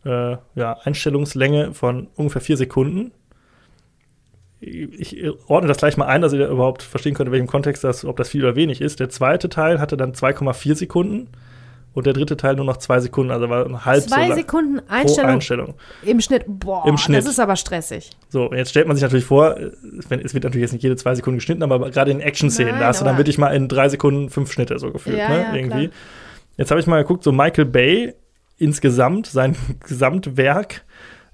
äh, 0.04 0.36
ja, 0.54 0.78
Einstellungslänge 0.84 1.74
von 1.74 2.08
ungefähr 2.16 2.42
vier 2.42 2.56
Sekunden. 2.56 3.12
Ich 4.60 5.22
ordne 5.46 5.68
das 5.68 5.76
gleich 5.76 5.98
mal 5.98 6.06
ein, 6.06 6.22
dass 6.22 6.32
ihr 6.32 6.48
überhaupt 6.48 6.82
verstehen 6.82 7.12
könnt, 7.12 7.28
in 7.28 7.32
welchem 7.32 7.46
Kontext 7.46 7.84
das, 7.84 8.04
ob 8.04 8.16
das 8.16 8.30
viel 8.30 8.42
oder 8.42 8.56
wenig 8.56 8.80
ist. 8.80 8.98
Der 8.98 9.10
zweite 9.10 9.50
Teil 9.50 9.78
hatte 9.78 9.96
dann 9.96 10.12
2,4 10.12 10.74
Sekunden 10.74 11.28
und 11.94 12.06
der 12.06 12.12
dritte 12.12 12.36
Teil 12.36 12.56
nur 12.56 12.64
noch 12.64 12.76
zwei 12.76 13.00
Sekunden, 13.00 13.30
also 13.30 13.48
war 13.48 13.84
halb 13.84 14.02
so 14.02 14.08
Zwei 14.10 14.28
lang 14.28 14.36
Sekunden 14.36 14.80
Einstellung 14.88 15.30
Einstellung. 15.30 15.74
im 16.02 16.20
Schnitt. 16.20 16.44
Boah, 16.46 16.86
Im 16.86 16.98
Schnitt. 16.98 17.18
das 17.18 17.26
ist 17.26 17.38
aber 17.38 17.56
stressig. 17.56 18.10
So, 18.28 18.52
jetzt 18.52 18.70
stellt 18.70 18.86
man 18.88 18.96
sich 18.96 19.02
natürlich 19.02 19.24
vor, 19.24 19.56
es 19.56 20.10
wird 20.34 20.44
natürlich 20.44 20.62
jetzt 20.62 20.72
nicht 20.72 20.82
jede 20.82 20.96
zwei 20.96 21.14
Sekunden 21.14 21.38
geschnitten, 21.38 21.62
aber 21.62 21.90
gerade 21.90 22.10
in 22.10 22.20
Action-Szenen, 22.20 22.78
da 22.80 22.86
hast 22.88 23.00
du 23.00 23.04
dann 23.04 23.16
wirklich 23.16 23.38
mal 23.38 23.54
in 23.54 23.68
drei 23.68 23.88
Sekunden 23.88 24.28
fünf 24.28 24.52
Schnitte 24.52 24.78
so 24.78 24.90
gefühlt, 24.90 25.16
Ja, 25.18 25.28
ne? 25.28 25.40
ja, 25.42 25.54
irgendwie. 25.54 25.88
klar. 25.88 25.98
Jetzt 26.56 26.70
habe 26.70 26.80
ich 26.80 26.86
mal 26.86 27.00
geguckt, 27.02 27.24
so 27.24 27.32
Michael 27.32 27.64
Bay 27.66 28.14
insgesamt, 28.58 29.26
sein 29.26 29.56
Gesamtwerk 29.86 30.84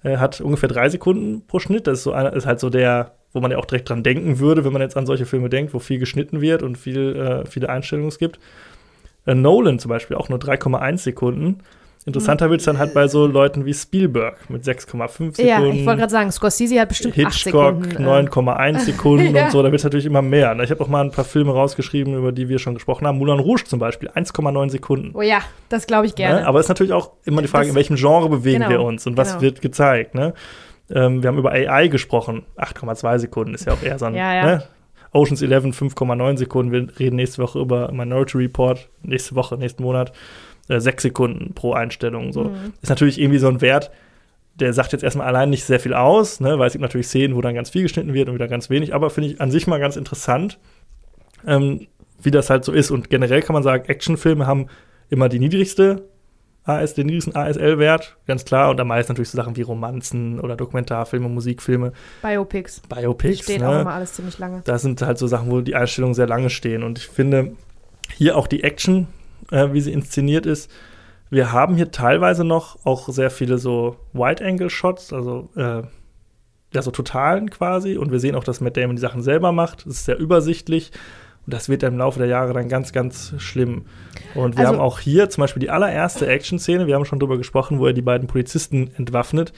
äh, 0.03 0.17
hat 0.19 0.41
ungefähr 0.41 0.69
drei 0.69 0.89
Sekunden 0.89 1.47
pro 1.47 1.59
Schnitt. 1.59 1.87
Das 1.87 1.99
ist, 1.99 2.05
so 2.05 2.13
einer, 2.13 2.33
ist 2.33 2.47
halt 2.47 2.61
so 2.61 2.71
der, 2.71 3.15
wo 3.33 3.41
man 3.41 3.51
ja 3.51 3.59
auch 3.59 3.67
direkt 3.67 3.89
dran 3.89 4.03
denken 4.03 4.39
würde, 4.39 4.65
wenn 4.65 4.73
man 4.73 4.83
jetzt 4.83 4.97
an 4.97 5.07
solche 5.07 5.27
Filme 5.27 5.49
denkt, 5.49 5.75
wo 5.75 5.79
viel 5.79 5.99
geschnitten 5.99 6.41
wird 6.41 6.63
und 6.63 6.77
viel, 6.79 7.17
äh, 7.17 7.47
viele 7.49 7.69
Einstellungen 7.69 8.09
es 8.09 8.19
gibt. 8.19 8.39
Äh, 9.27 9.35
Nolan 9.35 9.79
zum 9.79 9.89
Beispiel 9.91 10.17
auch 10.17 10.29
nur 10.29 10.39
3,1 10.39 10.99
Sekunden. 10.99 11.59
Interessanter 12.07 12.49
wird 12.49 12.61
es 12.61 12.65
dann 12.65 12.79
halt 12.79 12.95
bei 12.95 13.09
so 13.09 13.27
Leuten 13.27 13.67
wie 13.67 13.75
Spielberg 13.75 14.49
mit 14.49 14.65
6,5 14.65 15.37
Sekunden. 15.37 15.47
Ja, 15.47 15.63
ich 15.67 15.85
wollte 15.85 15.99
gerade 16.01 16.11
sagen, 16.11 16.33
Scorsese 16.33 16.81
hat 16.81 16.89
bestimmt 16.89 17.15
Hitchcock 17.15 17.85
Sekunden. 17.85 18.03
äh, 18.05 18.09
9,1 18.09 18.79
Sekunden 18.87 19.37
Ja. 19.37 19.45
und 19.45 19.51
so, 19.53 19.63
da 19.63 19.71
wird 19.71 19.81
es 19.81 19.85
natürlich 19.85 20.07
immer 20.07 20.23
mehr. 20.23 20.59
Ich 20.63 20.71
habe 20.71 20.83
auch 20.83 20.89
mal 20.89 21.05
ein 21.05 21.11
paar 21.11 21.27
Filme 21.27 21.53
rausgeschrieben, 21.53 22.15
über 22.17 22.33
die 22.33 22.49
wir 22.49 22.59
schon 22.59 22.73
gesprochen 22.73 23.07
haben. 23.07 23.19
Moulin 23.19 23.39
Rouge 23.39 23.65
zum 23.65 23.79
Beispiel, 23.81 24.09
1,9 24.09 24.71
Sekunden. 24.71 25.11
Oh 25.15 25.21
ja, 25.21 25.41
das 25.69 25.87
glaube 25.87 26.07
ich 26.07 26.15
gerne. 26.15 26.41
Ne? 26.41 26.47
Aber 26.47 26.59
es 26.59 26.65
ist 26.67 26.69
natürlich 26.71 26.95
auch 26.95 27.13
immer 27.27 27.43
die 27.43 27.49
Frage, 27.49 27.65
Das- 27.67 27.71
in 27.73 27.77
welchem 27.77 27.97
Genre 27.97 28.31
bewegen 28.31 28.61
genau, 28.61 28.71
wir 28.71 28.81
uns 28.81 29.07
und 29.07 29.19
was 29.19 29.33
genau. 29.33 29.43
wird 29.43 29.61
gezeigt. 29.61 30.15
Ne? 30.15 30.33
Ähm, 30.91 31.23
wir 31.23 31.29
haben 31.29 31.39
über 31.39 31.53
AI 31.53 31.89
gesprochen, 31.89 32.47
8,2 32.57 33.19
Sekunden 33.19 33.53
ist 33.55 33.67
ja 33.67 33.75
auch 33.75 33.83
eher 33.83 33.99
so 33.99 34.07
ein. 34.07 34.15
Ja, 34.15 34.35
ja. 34.35 34.45
Ne? 34.47 34.63
Oceans 35.13 35.43
11 35.43 35.77
5,9 35.77 36.39
Sekunden. 36.39 36.73
Wir 36.73 36.99
reden 36.99 37.17
nächste 37.17 37.43
Woche 37.43 37.59
über 37.59 37.91
Minority 37.93 38.39
Report, 38.39 38.89
nächste 39.03 39.35
Woche, 39.35 39.57
nächsten 39.57 39.83
Monat, 39.83 40.13
äh, 40.69 40.81
6 40.81 41.03
Sekunden 41.03 41.55
pro 41.55 41.73
Einstellung. 41.73 42.33
So. 42.33 42.45
Mhm. 42.45 42.73
Ist 42.81 42.91
natürlich 42.91 43.21
irgendwie 43.21 43.39
so 43.39 43.49
ein 43.49 43.61
Wert, 43.61 43.91
der 44.55 44.73
sagt 44.73 44.93
jetzt 44.93 45.03
erstmal 45.03 45.27
allein 45.27 45.51
nicht 45.51 45.65
sehr 45.65 45.81
viel 45.81 45.95
aus, 45.95 46.41
ne, 46.41 46.59
weil 46.59 46.67
es 46.67 46.75
gibt 46.75 46.83
natürlich 46.83 47.07
Szenen, 47.07 47.35
wo 47.35 47.41
dann 47.41 47.55
ganz 47.55 47.71
viel 47.71 47.83
geschnitten 47.83 48.15
wird 48.15 48.29
und 48.29 48.35
wieder 48.35 48.49
ganz 48.49 48.69
wenig, 48.71 48.95
aber 48.95 49.11
finde 49.11 49.31
ich 49.31 49.41
an 49.41 49.51
sich 49.51 49.67
mal 49.67 49.81
ganz 49.81 49.97
interessant, 49.97 50.59
ähm, 51.47 51.87
wie 52.23 52.31
das 52.31 52.51
halt 52.51 52.65
so 52.65 52.73
ist. 52.73 52.91
Und 52.91 53.09
generell 53.11 53.43
kann 53.43 53.55
man 53.55 53.63
sagen, 53.63 53.89
Actionfilme 53.89 54.47
haben 54.47 54.67
immer 55.09 55.29
die 55.29 55.39
niedrigste 55.39 56.05
AS, 56.65 56.95
den 56.95 57.07
niedrigsten 57.07 57.35
ASL-Wert, 57.35 58.17
ganz 58.27 58.45
klar. 58.45 58.71
Und 58.71 58.81
am 58.81 58.89
meisten 58.89 59.13
natürlich 59.13 59.31
so 59.31 59.37
Sachen 59.37 59.57
wie 59.57 59.63
Romanzen 59.63 60.41
oder 60.41 60.57
Dokumentarfilme, 60.57 61.29
Musikfilme, 61.29 61.93
Biopics. 62.23 62.81
Biopics. 62.89 63.41
Steht 63.41 63.61
ne? 63.61 63.69
auch 63.69 63.81
immer 63.81 63.95
alles 63.95 64.13
ziemlich 64.13 64.39
lange. 64.39 64.63
Das 64.65 64.83
sind 64.83 65.01
halt 65.03 65.19
so 65.19 65.27
Sachen, 65.27 65.51
wo 65.51 65.61
die 65.61 65.75
Einstellungen 65.75 66.15
sehr 66.15 66.27
lange 66.27 66.51
stehen. 66.51 66.83
Und 66.83 66.99
ich 66.99 67.09
finde 67.09 67.57
hier 68.15 68.37
auch 68.37 68.47
die 68.47 68.63
Action, 68.63 69.09
äh, 69.51 69.73
wie 69.73 69.81
sie 69.81 69.93
inszeniert 69.93 70.47
ist. 70.47 70.71
Wir 71.31 71.53
haben 71.53 71.77
hier 71.77 71.93
teilweise 71.93 72.45
noch 72.45 72.85
auch 72.85 73.09
sehr 73.09 73.31
viele 73.31 73.59
so 73.59 73.97
Wide-Angle-Shots, 74.13 75.13
also 75.13 75.49
äh, 75.57 75.83
ja, 76.73 76.83
so 76.83 76.91
totalen 76.91 77.51
quasi. 77.51 77.97
Und 77.97 78.13
wir 78.13 78.21
sehen 78.21 78.35
auch, 78.35 78.45
dass 78.45 78.61
Matt 78.61 78.77
Damon 78.77 78.97
die 78.97 79.03
Sachen 79.03 79.23
selber 79.23 79.53
macht. 79.53 79.87
Es 79.87 79.99
ist 79.99 80.05
sehr 80.05 80.19
übersichtlich. 80.19 80.93
Und 81.51 81.55
das 81.55 81.69
wird 81.69 81.83
im 81.83 81.99
Laufe 81.99 82.21
der 82.21 82.29
Jahre 82.29 82.53
dann 82.53 82.69
ganz, 82.69 82.93
ganz 82.93 83.35
schlimm. 83.39 83.87
Und 84.37 84.57
wir 84.57 84.61
Also- 84.61 84.75
haben 84.75 84.81
auch 84.81 85.01
hier 85.01 85.29
zum 85.31 85.43
Beispiel 85.43 85.59
die 85.59 85.69
allererste 85.71 86.25
Action-Szene, 86.29 86.87
wir 86.87 86.95
haben 86.95 87.05
schon 87.05 87.19
drüber 87.19 87.39
gesprochen, 87.39 87.81
wo 87.81 87.87
er 87.89 87.93
die 87.93 88.03
beiden 88.03 88.29
Polizisten 88.29 88.93
entwaffnet. 88.97 89.53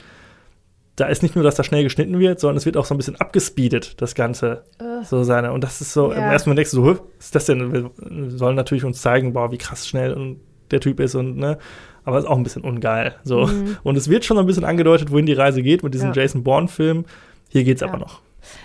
Da 0.95 1.05
ist 1.05 1.21
nicht 1.21 1.35
nur, 1.35 1.43
dass 1.43 1.53
da 1.53 1.63
schnell 1.63 1.83
geschnitten 1.83 2.17
wird, 2.17 2.39
sondern 2.39 2.57
es 2.57 2.65
wird 2.65 2.77
auch 2.77 2.85
so 2.85 2.95
ein 2.95 2.97
bisschen 2.97 3.15
abgespeedet, 3.17 4.01
das 4.01 4.15
Ganze. 4.15 4.63
Äh. 4.79 5.03
So 5.05 5.21
seine. 5.23 5.51
Und 5.53 5.63
das 5.63 5.81
ist 5.81 5.93
so, 5.93 6.11
Ja. 6.11 6.17
im 6.17 6.23
ersten 6.31 6.49
Moment 6.49 6.57
denkst 6.59 6.71
du 6.71 6.77
so, 6.77 6.85
"Hä, 6.87 6.97
was 7.19 7.25
ist 7.25 7.35
das 7.35 7.45
denn? 7.45 7.71
Wir 7.71 7.91
sollen 8.31 8.55
natürlich 8.55 8.85
uns 8.85 8.99
zeigen, 8.99 9.33
boah, 9.33 9.51
wie 9.51 9.59
krass 9.59 9.87
schnell 9.87 10.13
und 10.15 10.39
der 10.71 10.79
Typ 10.79 10.99
ist 10.99 11.13
und, 11.13 11.37
ne. 11.37 11.59
Aber 12.05 12.17
ist 12.17 12.25
auch 12.25 12.37
ein 12.37 12.43
bisschen 12.43 12.63
ungeil. 12.63 13.13
So. 13.23 13.45
Mhm. 13.45 13.77
Und 13.83 13.97
es 13.97 14.09
wird 14.09 14.25
schon 14.25 14.39
ein 14.39 14.47
bisschen 14.47 14.65
angedeutet, 14.65 15.11
wohin 15.11 15.27
die 15.27 15.33
Reise 15.33 15.61
geht 15.61 15.83
mit 15.83 15.93
diesem 15.93 16.07
Ja. 16.13 16.23
Jason 16.23 16.43
Bourne-Film. 16.43 17.05
Hier 17.49 17.63
geht's 17.63 17.81
Ja. 17.81 17.87
aber 17.89 17.99
noch. 17.99 18.21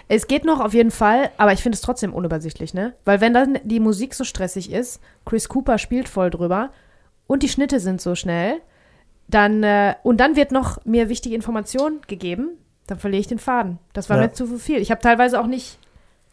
Es 0.09 0.27
geht 0.27 0.45
noch 0.45 0.61
auf 0.61 0.75
jeden 0.75 0.91
Fall, 0.91 1.31
aber 1.37 1.53
ich 1.53 1.63
finde 1.63 1.77
es 1.77 1.83
trotzdem 1.83 2.13
unübersichtlich, 2.15 2.75
ne? 2.75 2.95
Weil 3.05 3.21
wenn 3.21 3.35
dann 3.35 3.59
die 3.65 3.81
Musik 3.81 4.15
so 4.15 4.25
stressig 4.25 4.73
ist, 4.73 5.01
Chris 5.25 5.49
Cooper 5.49 5.79
spielt 5.79 6.09
voll 6.09 6.31
drüber 6.31 6.71
und 7.27 7.43
die 7.43 7.49
Schnitte 7.49 7.81
sind 7.81 8.01
so 8.01 8.15
schnell, 8.15 8.61
dann 9.29 9.63
äh, 9.63 9.95
und 10.03 10.19
dann 10.19 10.37
wird 10.37 10.53
noch 10.53 10.85
mir 10.85 11.09
wichtige 11.09 11.35
Informationen 11.35 12.01
gegeben, 12.07 12.51
dann 12.87 12.99
verliere 12.99 13.21
ich 13.21 13.27
den 13.27 13.39
Faden. 13.39 13.79
Das 13.93 14.09
war 14.09 14.17
Ja. 14.17 14.23
mir 14.23 14.33
zu 14.33 14.47
viel. 14.59 14.79
Ich 14.79 14.91
habe 14.91 15.01
teilweise 15.03 15.39
auch 15.41 15.47
nicht 15.47 15.79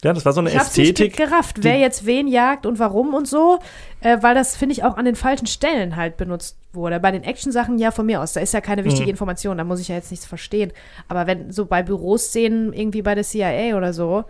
Ja, 0.05 0.13
das 0.13 0.23
war 0.23 0.33
so 0.33 0.39
eine 0.39 0.49
Ich 0.51 0.55
Ästhetik. 0.55 1.15
ge- 1.17 1.25
gerafft, 1.25 1.57
wer 1.63 1.77
jetzt 1.79 2.05
wen 2.05 2.27
jagt 2.27 2.65
und 2.65 2.77
warum 2.79 3.13
und 3.15 3.27
so, 3.27 3.57
äh, 4.01 4.17
weil 4.21 4.35
das, 4.35 4.55
finde 4.55 4.73
ich, 4.73 4.83
auch 4.83 4.97
an 4.97 5.05
den 5.05 5.15
falschen 5.15 5.47
Stellen 5.47 5.95
halt 5.95 6.15
benutzt 6.15 6.57
wurde. 6.73 6.99
Bei 6.99 7.11
den 7.11 7.23
Action-Sachen 7.23 7.79
ja 7.79 7.89
von 7.91 8.05
mir 8.05 8.21
aus, 8.21 8.33
da 8.33 8.39
ist 8.39 8.53
ja 8.53 8.61
keine 8.61 8.85
wichtige 8.85 9.05
Mhm. 9.05 9.09
Information, 9.11 9.57
da 9.57 9.63
muss 9.63 9.79
ich 9.79 9.87
ja 9.87 9.95
jetzt 9.95 10.11
nichts 10.11 10.25
verstehen. 10.27 10.71
Aber 11.07 11.25
wenn 11.25 11.51
so 11.51 11.65
bei 11.65 11.81
Büroszenen 11.81 12.71
irgendwie 12.71 13.01
bei 13.01 13.15
der 13.15 13.23
CIA 13.23 13.75
oder 13.75 13.93
so, 13.93 14.25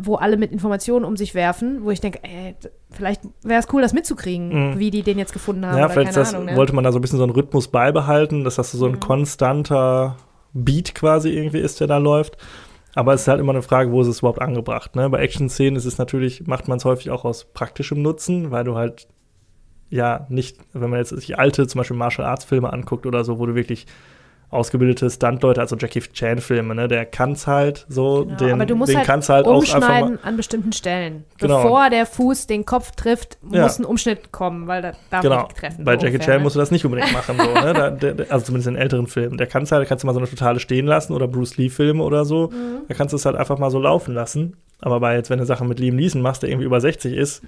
wo 0.00 0.16
alle 0.16 0.36
mit 0.36 0.50
Informationen 0.50 1.04
um 1.04 1.16
sich 1.16 1.34
werfen, 1.34 1.84
wo 1.84 1.90
ich 1.90 2.00
denke, 2.00 2.18
ey, 2.24 2.56
vielleicht 2.90 3.20
wäre 3.44 3.60
es 3.60 3.68
cool, 3.72 3.82
das 3.82 3.92
mitzukriegen, 3.92 4.70
Mhm. 4.72 4.78
wie 4.78 4.90
die 4.90 5.02
den 5.02 5.18
jetzt 5.18 5.32
gefunden 5.32 5.64
haben 5.66 5.78
Ja, 5.78 5.88
vielleicht 5.88 6.16
das, 6.16 6.34
Ahnung. 6.34 6.46
Ne? 6.46 6.56
wollte 6.56 6.74
man 6.74 6.82
da 6.82 6.90
so 6.90 6.98
ein 6.98 7.02
bisschen 7.02 7.18
so 7.18 7.24
einen 7.24 7.32
Rhythmus 7.32 7.68
beibehalten, 7.68 8.42
dass 8.44 8.56
das 8.56 8.72
so 8.72 8.86
ein 8.86 8.92
Mhm. 8.92 9.00
konstanter 9.00 10.16
Beat 10.54 10.94
quasi 10.94 11.28
irgendwie 11.30 11.58
ist, 11.60 11.80
der 11.80 11.86
da 11.86 11.98
läuft. 11.98 12.36
Aber 12.96 13.12
es 13.12 13.20
ist 13.20 13.28
halt 13.28 13.40
immer 13.40 13.52
eine 13.52 13.60
Frage, 13.60 13.92
wo 13.92 14.00
ist 14.00 14.08
es 14.08 14.20
überhaupt 14.20 14.40
angebracht. 14.40 14.96
Ne? 14.96 15.10
Bei 15.10 15.18
Action-Szenen 15.18 15.76
ist 15.76 15.84
es 15.84 15.98
natürlich, 15.98 16.46
macht 16.46 16.66
man 16.66 16.78
es 16.78 16.86
häufig 16.86 17.10
auch 17.10 17.26
aus 17.26 17.44
praktischem 17.44 18.00
Nutzen, 18.00 18.50
weil 18.50 18.64
du 18.64 18.74
halt 18.74 19.06
ja 19.90 20.26
nicht, 20.30 20.56
wenn 20.72 20.88
man 20.88 21.00
jetzt 21.00 21.10
sich 21.10 21.38
alte, 21.38 21.66
zum 21.66 21.78
Beispiel 21.78 21.96
Martial 21.96 22.26
Arts 22.26 22.46
Filme 22.46 22.72
anguckt 22.72 23.04
oder 23.04 23.22
so, 23.22 23.38
wo 23.38 23.44
du 23.44 23.54
wirklich 23.54 23.86
ausgebildete 24.50 25.10
Stuntleute, 25.10 25.60
also 25.60 25.76
Jackie 25.76 26.00
Chan 26.00 26.38
Filme, 26.38 26.74
ne, 26.74 26.88
der 26.88 27.04
kann's 27.04 27.46
halt 27.46 27.84
so, 27.88 28.24
Genau, 28.24 28.36
den, 28.36 28.52
aber 28.52 28.66
du 28.66 28.76
musst 28.76 28.90
den 28.90 28.98
halt 28.98 29.06
kann's 29.06 29.28
halt 29.28 29.46
umschneiden 29.46 30.18
an 30.22 30.36
bestimmten 30.36 30.72
Stellen. 30.72 31.24
Genau. 31.38 31.62
Bevor 31.62 31.90
der 31.90 32.06
Fuß 32.06 32.46
den 32.46 32.64
Kopf 32.64 32.92
trifft, 32.92 33.38
Ja. 33.50 33.62
muss 33.62 33.78
ein 33.78 33.84
Umschnitt 33.84 34.30
kommen, 34.32 34.66
weil 34.68 34.82
da 34.82 34.92
darf 35.10 35.22
Genau. 35.22 35.42
nicht 35.42 35.56
treffen. 35.56 35.84
Bei 35.84 35.92
Jackie 35.92 36.06
ungefähr, 36.06 36.26
Chan 36.26 36.36
ne? 36.38 36.42
musst 36.44 36.56
du 36.56 36.60
das 36.60 36.70
nicht 36.70 36.84
unbedingt 36.84 37.12
machen, 37.12 37.36
so, 37.38 37.44
ne? 37.60 37.72
Da, 37.76 37.90
der, 37.90 38.14
der, 38.14 38.32
also 38.32 38.46
zumindest 38.46 38.68
in 38.68 38.76
älteren 38.76 39.06
Filmen. 39.08 39.36
Der 39.36 39.46
kannst 39.46 39.72
halt, 39.72 39.86
kannst 39.88 40.04
du 40.04 40.06
mal 40.06 40.12
so 40.14 40.20
eine 40.20 40.28
totale 40.28 40.60
stehen 40.60 40.86
lassen 40.86 41.12
oder 41.12 41.26
Bruce 41.28 41.56
Lee-Filme 41.56 42.02
oder 42.02 42.24
so. 42.24 42.48
Mhm. 42.48 42.86
Da 42.88 42.94
kannst 42.94 43.12
du 43.12 43.16
es 43.16 43.26
halt 43.26 43.36
einfach 43.36 43.58
mal 43.58 43.70
so 43.70 43.78
laufen 43.80 44.14
lassen. 44.14 44.56
Aber 44.80 45.00
bei 45.00 45.14
jetzt, 45.16 45.30
wenn 45.30 45.38
du 45.38 45.46
Sachen 45.46 45.68
mit 45.68 45.80
Liam 45.80 45.96
Neeson 45.96 46.22
machst, 46.22 46.42
der 46.42 46.50
irgendwie 46.50 46.66
über 46.66 46.80
60 46.80 47.14
ist, 47.14 47.42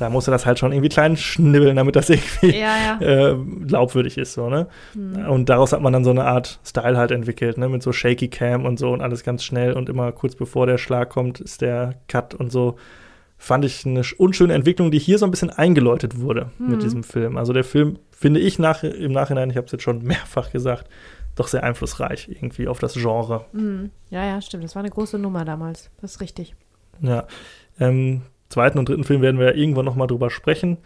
da 0.00 0.10
musst 0.10 0.26
du 0.26 0.30
das 0.32 0.46
halt 0.46 0.58
schon 0.58 0.72
irgendwie 0.72 0.88
klein 0.88 1.16
schnibbeln, 1.16 1.76
damit 1.76 1.96
das 1.96 2.08
irgendwie 2.10 2.58
Ja, 2.58 2.98
ja. 3.00 3.30
äh, 3.32 3.36
glaubwürdig 3.66 4.16
ist, 4.18 4.32
so, 4.34 4.48
ne? 4.48 4.66
Mhm. 4.94 5.28
Und 5.28 5.48
daraus 5.48 5.72
hat 5.72 5.80
man 5.82 5.92
dann 5.92 6.04
so 6.04 6.10
eine 6.10 6.24
Art 6.24 6.58
Style 6.64 6.96
halt 6.96 7.10
entwickelt, 7.10 7.58
ne? 7.58 7.68
Mit 7.68 7.82
so 7.82 7.92
Shaky 7.92 8.28
Cam 8.28 8.64
und 8.64 8.78
so 8.78 8.90
und 8.92 9.00
alles 9.02 9.22
ganz 9.24 9.44
schnell 9.44 9.72
und 9.74 9.88
immer 9.88 10.12
kurz 10.12 10.34
bevor 10.36 10.66
der 10.66 10.78
Schlag 10.78 11.10
kommt, 11.10 11.40
ist 11.40 11.60
der 11.60 11.94
Cut 12.08 12.34
und 12.34 12.50
so. 12.50 12.76
Fand 13.42 13.64
ich 13.64 13.86
eine 13.86 14.02
sch- 14.02 14.16
unschöne 14.16 14.52
Entwicklung, 14.52 14.90
die 14.90 14.98
hier 14.98 15.16
so 15.16 15.24
ein 15.24 15.30
bisschen 15.30 15.48
eingeläutet 15.50 16.20
wurde 16.20 16.50
Mhm. 16.58 16.70
mit 16.70 16.82
diesem 16.82 17.02
Film. 17.02 17.38
Also 17.38 17.52
der 17.54 17.64
Film, 17.64 17.98
finde 18.10 18.38
ich 18.40 18.58
nach, 18.58 18.82
im 18.82 19.12
Nachhinein, 19.12 19.48
ich 19.50 19.56
habe 19.56 19.64
es 19.66 19.72
jetzt 19.72 19.82
schon 19.82 20.02
mehrfach 20.02 20.50
gesagt, 20.52 20.88
doch 21.36 21.48
sehr 21.48 21.62
einflussreich 21.64 22.28
irgendwie 22.28 22.68
auf 22.68 22.80
das 22.80 22.94
Genre. 22.94 23.46
Mhm. 23.52 23.90
Ja, 24.10 24.26
ja, 24.26 24.42
stimmt. 24.42 24.64
Das 24.64 24.74
war 24.74 24.80
eine 24.82 24.90
große 24.90 25.18
Nummer 25.18 25.44
damals. 25.46 25.90
Das 26.02 26.12
ist 26.16 26.20
richtig. 26.20 26.54
Ja. 27.00 27.26
Ähm, 27.78 28.20
zweiten 28.50 28.78
und 28.78 28.88
dritten 28.88 29.04
Film 29.04 29.22
werden 29.22 29.38
wir 29.38 29.46
ja 29.46 29.54
irgendwann 29.54 29.86
noch 29.86 29.96
mal 29.96 30.06
drüber 30.06 30.28
sprechen. 30.30 30.76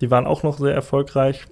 Die 0.00 0.10
waren 0.10 0.26
auch 0.26 0.42
noch 0.42 0.58
sehr 0.58 0.74
erfolgreich. 0.74 1.44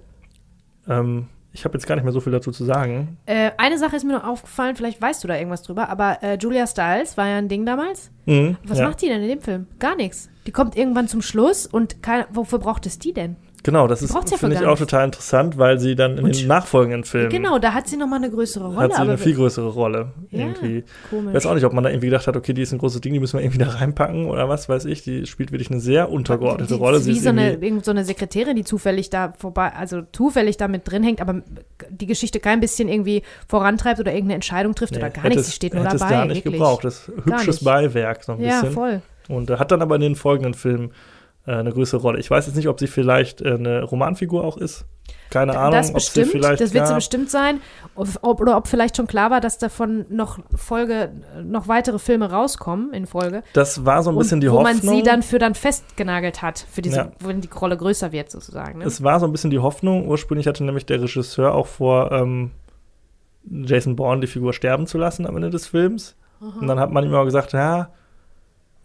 Ähm, 0.87 1.27
ich 1.51 1.65
habe 1.65 1.75
jetzt 1.77 1.87
gar 1.87 1.95
nicht 1.95 2.03
mehr 2.03 2.13
so 2.13 2.19
viel 2.19 2.31
dazu 2.31 2.51
zu 2.51 2.63
sagen. 2.63 3.17
Äh, 3.25 3.51
eine 3.57 3.77
Sache 3.77 3.95
ist 3.95 4.03
mir 4.03 4.13
noch 4.13 4.23
aufgefallen, 4.23 4.75
vielleicht 4.75 5.01
weißt 5.01 5.23
du 5.23 5.27
da 5.27 5.35
irgendwas 5.35 5.63
drüber, 5.63 5.89
aber 5.89 6.21
äh, 6.21 6.37
Julia 6.39 6.67
Stiles 6.67 7.17
war 7.17 7.27
ja 7.27 7.37
ein 7.37 7.47
Ding 7.47 7.65
damals. 7.65 8.11
Mhm, 8.25 8.57
Was 8.63 8.79
ja. 8.79 8.87
macht 8.87 9.01
die 9.01 9.07
denn 9.07 9.21
in 9.21 9.29
dem 9.29 9.41
Film? 9.41 9.67
Gar 9.79 9.95
nichts. 9.95 10.29
Die 10.45 10.51
kommt 10.51 10.75
irgendwann 10.75 11.07
zum 11.07 11.21
Schluss 11.21 11.65
und 11.67 12.01
kein, 12.03 12.25
wofür 12.31 12.59
braucht 12.59 12.85
es 12.85 12.99
die 12.99 13.13
denn? 13.13 13.35
Genau, 13.61 13.87
das 13.87 14.01
ist 14.01 14.13
ja 14.13 14.37
finde 14.37 14.55
ich 14.55 14.61
gar 14.61 14.71
auch 14.71 14.77
total 14.77 15.03
interessant, 15.05 15.57
weil 15.57 15.79
sie 15.79 15.95
dann 15.95 16.17
in 16.17 16.23
Und 16.23 16.39
den 16.39 16.47
nachfolgenden 16.47 17.03
Filmen 17.03 17.29
Genau, 17.29 17.59
da 17.59 17.73
hat 17.73 17.87
sie 17.89 17.97
noch 17.97 18.07
mal 18.07 18.15
eine 18.15 18.29
größere 18.29 18.65
Rolle. 18.65 18.79
hat 18.79 18.93
sie 18.95 19.01
eine 19.01 19.17
viel 19.17 19.35
größere 19.35 19.67
Rolle 19.69 20.13
Ja, 20.31 20.39
irgendwie. 20.39 20.85
Komisch. 21.09 21.33
weiß 21.33 21.45
auch 21.45 21.55
nicht, 21.55 21.65
ob 21.65 21.73
man 21.73 21.83
da 21.83 21.89
irgendwie 21.89 22.07
gedacht 22.07 22.27
hat, 22.27 22.37
okay, 22.37 22.53
die 22.53 22.61
ist 22.61 22.71
ein 22.71 22.77
großes 22.79 23.01
Ding, 23.01 23.11
die 23.13 23.19
müssen 23.19 23.37
wir 23.37 23.43
irgendwie 23.43 23.59
da 23.59 23.67
reinpacken 23.69 24.27
oder 24.27 24.47
was 24.47 24.69
weiß 24.69 24.85
ich. 24.85 25.03
Die 25.03 25.25
spielt 25.25 25.51
wirklich 25.51 25.69
eine 25.71 25.81
sehr 25.81 26.09
untergeordnete 26.09 26.73
Die- 26.75 26.79
Rolle. 26.79 26.99
Wie 26.99 27.03
Sie 27.03 27.11
ist 27.11 27.23
so 27.23 27.29
eine, 27.29 27.57
so 27.83 27.91
eine 27.91 28.05
Sekretärin, 28.05 28.55
die 28.55 28.63
zufällig 28.63 29.09
da 29.09 29.33
vorbei, 29.37 29.73
also 29.73 30.03
zufällig 30.13 30.55
da 30.57 30.67
mit 30.69 30.89
drin 30.89 31.03
hängt, 31.03 31.19
aber 31.19 31.41
die 31.89 32.05
Geschichte 32.05 32.39
kein 32.39 32.61
bisschen 32.61 32.87
irgendwie 32.87 33.23
vorantreibt 33.49 33.99
oder 33.99 34.11
irgendeine 34.11 34.35
Entscheidung 34.35 34.73
trifft 34.73 34.95
oder 34.95 35.07
Nee, 35.07 35.13
gar 35.13 35.23
hätte 35.23 35.35
nichts. 35.35 35.47
Sie 35.47 35.55
steht 35.55 35.73
nur 35.73 35.83
dabei. 35.83 35.95
es 35.95 36.01
gar 36.01 36.25
nicht 36.25 36.37
wirklich. 36.45 36.53
gebraucht. 36.53 36.85
Das 36.85 37.09
ist 37.09 37.25
hübsches. 37.25 37.63
Beiwerk 37.63 38.23
so 38.23 38.31
ein 38.33 38.41
Ja, 38.41 38.61
bisschen. 38.61 38.73
voll. 38.73 39.01
Und 39.27 39.49
hat 39.51 39.71
dann 39.71 39.81
aber 39.81 39.95
in 39.95 40.01
den 40.01 40.15
folgenden 40.15 40.53
Filmen 40.53 40.91
äh, 41.45 41.53
eine 41.53 41.71
größere 41.71 42.01
Rolle. 42.01 42.19
Ich 42.19 42.29
weiß 42.29 42.47
jetzt 42.47 42.55
nicht, 42.55 42.67
ob 42.67 42.79
sie 42.79 42.87
vielleicht 42.87 43.41
äh, 43.41 43.53
eine 43.53 43.83
Romanfigur 43.83 44.43
auch 44.43 44.57
ist. 44.57 44.85
Keine 45.31 45.57
Ahnung, 45.57 45.73
das 45.73 45.89
ob 45.89 45.95
bestimmt, 45.95 46.33
das 46.43 46.59
wird 46.59 46.85
sie 46.85 46.91
ja, 46.91 46.95
bestimmt 46.95 47.29
sein. 47.29 47.61
Ob, 47.95 48.41
oder 48.41 48.57
ob 48.57 48.67
vielleicht 48.67 48.97
schon 48.97 49.07
klar 49.07 49.31
war, 49.31 49.41
dass 49.41 49.57
davon 49.57 50.05
noch 50.09 50.39
Folge, 50.55 51.11
noch 51.43 51.67
weitere 51.67 51.99
Filme 51.99 52.31
rauskommen 52.31 52.93
in 52.93 53.05
Folge. 53.05 53.43
Das 53.53 53.85
war 53.85 54.03
so 54.03 54.11
ein 54.11 54.17
bisschen 54.17 54.37
und 54.37 54.41
die 54.41 54.51
wo 54.51 54.59
Hoffnung. 54.59 54.85
man 54.85 54.95
sie 54.95 55.03
dann 55.03 55.23
für 55.23 55.39
dann 55.39 55.55
festgenagelt 55.55 56.41
hat, 56.41 56.65
für 56.71 56.81
diese, 56.81 56.97
Ja. 56.97 57.11
wenn 57.19 57.41
die 57.41 57.49
Rolle 57.49 57.77
größer 57.77 58.11
wird 58.11 58.29
sozusagen. 58.31 58.79
Ne? 58.79 58.85
Es 58.85 59.03
war 59.03 59.19
so 59.19 59.25
ein 59.25 59.31
bisschen 59.31 59.49
die 59.49 59.59
Hoffnung. 59.59 60.07
Ursprünglich 60.07 60.47
hatte 60.47 60.63
nämlich 60.63 60.85
der 60.85 61.01
Regisseur 61.01 61.53
auch 61.53 61.67
vor, 61.67 62.11
ähm, 62.11 62.51
Jason 63.45 63.95
Bourne 63.95 64.21
die 64.21 64.27
Figur 64.27 64.53
sterben 64.53 64.85
zu 64.85 64.97
lassen 64.97 65.25
am 65.25 65.35
Ende 65.35 65.49
des 65.49 65.67
Films. 65.67 66.15
Und 66.39 66.67
dann 66.67 66.79
hat 66.79 66.91
man 66.91 67.03
ihm 67.03 67.13
aber 67.13 67.25
gesagt, 67.25 67.53
ja, 67.53 67.89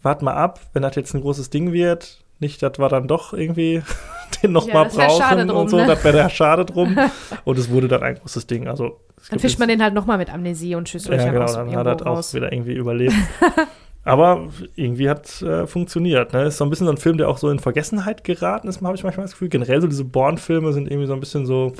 wart 0.01 0.21
mal 0.21 0.33
ab, 0.33 0.59
wenn 0.73 0.81
das 0.81 0.95
jetzt 0.95 1.13
ein 1.13 1.21
großes 1.21 1.49
Ding 1.49 1.71
wird, 1.71 2.24
nicht, 2.39 2.61
dass 2.61 2.77
wir 2.79 2.89
dann 2.89 3.07
doch 3.07 3.33
irgendwie 3.33 3.81
den 4.43 4.51
noch 4.51 4.67
Ja, 4.67 4.83
das 4.83 4.95
brauchen 4.95 5.47
drum, 5.47 5.57
und 5.57 5.69
so, 5.69 5.77
ne? 5.77 5.87
das 5.87 6.03
wäre 6.03 6.15
der 6.15 6.29
schade 6.29 6.65
drum. 6.65 6.97
und 7.45 7.57
es 7.57 7.69
wurde 7.69 7.87
dann 7.87 8.03
ein 8.03 8.15
großes 8.15 8.47
Ding. 8.47 8.67
Also 8.67 8.99
dann 9.29 9.39
fischt 9.39 9.59
man 9.59 9.67
den 9.67 9.81
halt 9.81 9.93
nochmal 9.93 10.17
mit 10.17 10.31
Amnesie 10.31 10.75
und 10.75 10.87
Schüsselchen 10.87 11.25
ja, 11.25 11.31
genau, 11.31 11.45
aus 11.45 11.53
dann 11.53 11.75
hat 11.75 12.01
er 12.01 12.07
auch 12.07 12.33
wieder 12.33 12.51
irgendwie 12.51 12.73
überlebt. 12.73 13.15
Aber 14.03 14.49
irgendwie 14.75 15.09
hat 15.09 15.41
äh, 15.41 15.65
funktioniert. 15.65 16.31
Ne? 16.31 16.43
Ist 16.43 16.57
so 16.57 16.63
ein 16.63 16.69
bisschen 16.69 16.85
so 16.85 16.93
ein 16.93 16.97
Film, 16.97 17.17
der 17.17 17.27
auch 17.27 17.39
so 17.39 17.49
in 17.49 17.57
Vergessenheit 17.57 18.23
geraten 18.23 18.67
ist, 18.67 18.79
habe 18.81 18.95
ich 18.95 19.03
manchmal 19.03 19.25
das 19.25 19.31
Gefühl. 19.31 19.49
Generell 19.49 19.81
so 19.81 19.87
diese 19.87 20.03
Bourne-Filme 20.03 20.73
sind 20.73 20.91
irgendwie 20.91 21.07
so 21.07 21.13
ein 21.13 21.19
bisschen 21.19 21.47
so, 21.47 21.73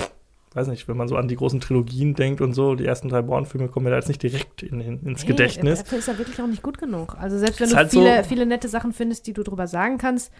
weiß 0.56 0.68
nicht, 0.68 0.88
wenn 0.88 0.98
man 0.98 1.08
so 1.08 1.16
an 1.18 1.28
die 1.28 1.36
großen 1.36 1.60
Trilogien 1.60 2.14
denkt 2.16 2.42
und 2.42 2.54
so, 2.54 2.76
die 2.76 2.86
ersten 2.86 3.10
drei 3.10 3.22
Bourne-Filme 3.22 3.68
kommen 3.68 3.84
mir 3.86 3.90
da 3.92 3.98
jetzt 3.98 4.08
nicht 4.08 4.24
direkt 4.24 4.64
in, 4.64 4.80
in, 4.82 5.00
ins 5.06 5.22
Nee, 5.24 5.28
Gedächtnis. 5.28 5.80
Dafür 5.84 5.98
ist 6.00 6.08
er 6.08 6.18
wirklich 6.18 6.42
auch 6.42 6.48
nicht 6.48 6.64
gut 6.64 6.78
genug. 6.78 7.16
Also 7.20 7.38
selbst 7.38 7.60
wenn 7.60 7.66
Ist 7.68 7.74
du 7.74 7.78
halt 7.78 7.90
viele, 7.92 8.18
so- 8.24 8.30
viele 8.30 8.46
nette 8.46 8.68
Sachen 8.70 8.94
findest, 8.94 9.28
die 9.28 9.34
du 9.34 9.44
drüber 9.44 9.68
sagen 9.68 9.98
kannst, 9.98 10.32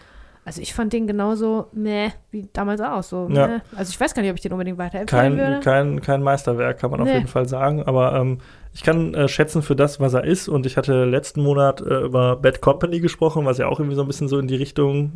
Also 0.48 0.62
ich 0.62 0.76
fand 0.76 0.94
den 0.94 1.08
genauso 1.08 1.70
meh 1.74 2.12
wie 2.30 2.48
damals 2.54 2.80
auch. 2.80 3.02
So, 3.02 3.28
Ja. 3.32 3.48
meh. 3.48 3.60
Also 3.76 3.90
ich 3.90 4.00
weiß 4.00 4.14
gar 4.14 4.22
nicht, 4.22 4.30
ob 4.30 4.36
ich 4.38 4.44
den 4.44 4.52
unbedingt 4.52 4.78
weiterempfehlen 4.78 5.38
Kein, 5.38 5.38
würde. 5.40 5.60
kein, 5.62 6.02
kein 6.02 6.22
Meisterwerk, 6.22 6.78
kann 6.78 6.92
man 6.92 7.00
auf 7.02 7.08
Nee. 7.08 7.16
jeden 7.16 7.28
Fall 7.28 7.48
sagen. 7.48 7.82
Aber 7.82 8.14
ähm, 8.14 8.38
ich 8.72 8.84
kann 8.84 9.16
äh, 9.16 9.28
schätzen 9.28 9.64
für 9.64 9.76
das, 9.76 10.00
was 10.00 10.14
er 10.14 10.24
ist. 10.24 10.48
Und 10.48 10.68
ich 10.68 10.78
hatte 10.78 11.06
letzten 11.06 11.42
Monat 11.42 11.82
äh, 11.82 12.02
über 12.02 12.36
Bad 12.36 12.62
Company 12.62 13.00
gesprochen, 13.00 13.44
was 13.46 13.58
ja 13.58 13.66
auch 13.68 13.80
irgendwie 13.80 13.96
so 13.96 14.02
ein 14.04 14.08
bisschen 14.08 14.28
so 14.28 14.38
in 14.38 14.46
die 14.48 14.56
Richtung 14.56 15.12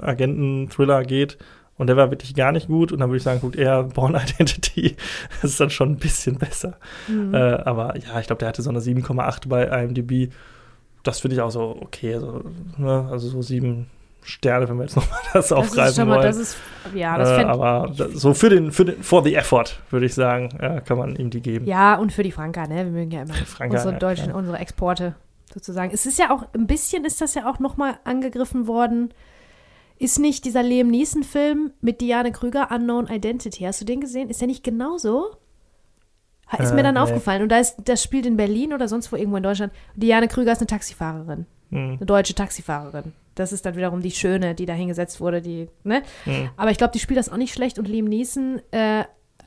Agenten-Thriller 0.00 1.04
geht. 1.04 1.38
Und 1.80 1.86
der 1.86 1.96
war 1.96 2.10
wirklich 2.10 2.34
gar 2.34 2.52
nicht 2.52 2.66
gut. 2.66 2.92
Und 2.92 2.98
dann 2.98 3.08
würde 3.08 3.16
ich 3.16 3.22
sagen, 3.22 3.40
gut, 3.40 3.56
eher 3.56 3.82
Born 3.94 4.14
Identity. 4.14 4.96
Das 5.40 5.52
ist 5.52 5.60
dann 5.60 5.70
schon 5.70 5.92
ein 5.92 5.96
bisschen 5.96 6.36
besser. 6.36 6.74
Mhm. 7.08 7.32
Äh, 7.32 7.38
aber 7.38 7.96
ja, 7.96 8.20
ich 8.20 8.26
glaube, 8.26 8.40
der 8.40 8.48
hatte 8.48 8.60
so 8.60 8.68
eine 8.68 8.80
7,8 8.80 9.48
bei 9.48 9.64
IMDb. 9.64 10.30
Das 11.04 11.20
finde 11.20 11.36
ich 11.36 11.40
auch 11.40 11.50
so 11.50 11.78
okay. 11.80 12.18
So, 12.18 12.44
ne? 12.76 13.08
Also 13.10 13.30
so 13.30 13.40
sieben 13.40 13.86
Sterne, 14.22 14.68
wenn 14.68 14.76
wir 14.76 14.82
jetzt 14.82 14.96
nochmal 14.96 15.20
das 15.32 15.48
das 15.48 15.52
aufgreifen 15.52 15.88
ist 15.88 15.96
schon 15.96 16.08
mal, 16.08 16.16
wollen. 16.16 16.26
das 16.26 16.36
ist, 16.36 16.58
ja, 16.94 17.16
das 17.16 17.30
äh, 17.30 17.44
aber 17.44 17.90
so 18.12 18.34
für 18.34 18.50
den, 18.50 18.72
für 18.72 18.84
den, 18.84 19.02
for 19.02 19.24
the 19.24 19.34
effort, 19.34 19.80
würde 19.88 20.04
ich 20.04 20.12
sagen, 20.12 20.50
äh, 20.58 20.82
kann 20.84 20.98
man 20.98 21.16
ihm 21.16 21.30
die 21.30 21.40
geben. 21.40 21.64
ja, 21.64 21.94
und 21.94 22.12
für 22.12 22.22
die 22.22 22.32
Franka, 22.32 22.66
ne? 22.66 22.84
Wir 22.84 22.92
mögen 22.92 23.10
ja 23.10 23.22
immer 23.22 23.32
Franka, 23.32 23.78
unsere 23.78 23.94
ja, 23.94 23.98
deutschen, 23.98 24.26
klar. 24.26 24.36
unsere 24.36 24.58
Exporte 24.58 25.14
sozusagen. 25.54 25.94
Es 25.94 26.04
ist 26.04 26.18
ja 26.18 26.30
auch, 26.30 26.44
ein 26.52 26.66
bisschen 26.66 27.06
ist 27.06 27.22
das 27.22 27.34
ja 27.34 27.50
auch 27.50 27.58
nochmal 27.58 27.94
angegriffen 28.04 28.66
worden. 28.66 29.14
Ist 30.00 30.18
nicht 30.18 30.46
dieser 30.46 30.62
Liam 30.62 30.88
Neeson-Film 30.88 31.72
mit 31.82 32.00
Diane 32.00 32.32
Krüger, 32.32 32.70
Unknown 32.70 33.06
Identity, 33.06 33.64
hast 33.64 33.82
du 33.82 33.84
den 33.84 34.00
gesehen? 34.00 34.30
Ist 34.30 34.40
der 34.40 34.48
nicht 34.48 34.64
genauso? 34.64 35.36
Ist 36.58 36.72
mir 36.72 36.80
Äh, 36.80 36.84
dann 36.84 36.94
nee. 36.94 37.00
aufgefallen. 37.00 37.42
Und 37.42 37.50
da 37.50 37.58
ist, 37.58 37.76
das 37.84 38.02
spielt 38.02 38.24
in 38.24 38.38
Berlin 38.38 38.72
oder 38.72 38.88
sonst 38.88 39.12
wo 39.12 39.16
irgendwo 39.16 39.36
in 39.36 39.42
Deutschland. 39.42 39.74
Diane 39.94 40.26
Krüger 40.26 40.52
ist 40.52 40.60
eine 40.60 40.68
Taxifahrerin. 40.68 41.44
Hm, 41.68 41.96
eine 41.98 42.06
deutsche 42.06 42.34
Taxifahrerin. 42.34 43.12
Das 43.34 43.52
ist 43.52 43.66
dann 43.66 43.76
wiederum 43.76 44.00
die 44.00 44.10
Schöne, 44.10 44.54
die 44.54 44.64
da 44.64 44.72
hingesetzt 44.72 45.20
wurde, 45.20 45.42
die, 45.42 45.68
ne? 45.84 46.02
hm. 46.24 46.48
Aber 46.56 46.70
ich 46.70 46.78
glaube, 46.78 46.92
die 46.94 46.98
spielt 46.98 47.18
das 47.18 47.28
auch 47.28 47.36
nicht 47.36 47.52
schlecht 47.52 47.78
und 47.78 47.86
Liam 47.86 48.06
Neeson 48.06 48.62
äh, 48.70 49.04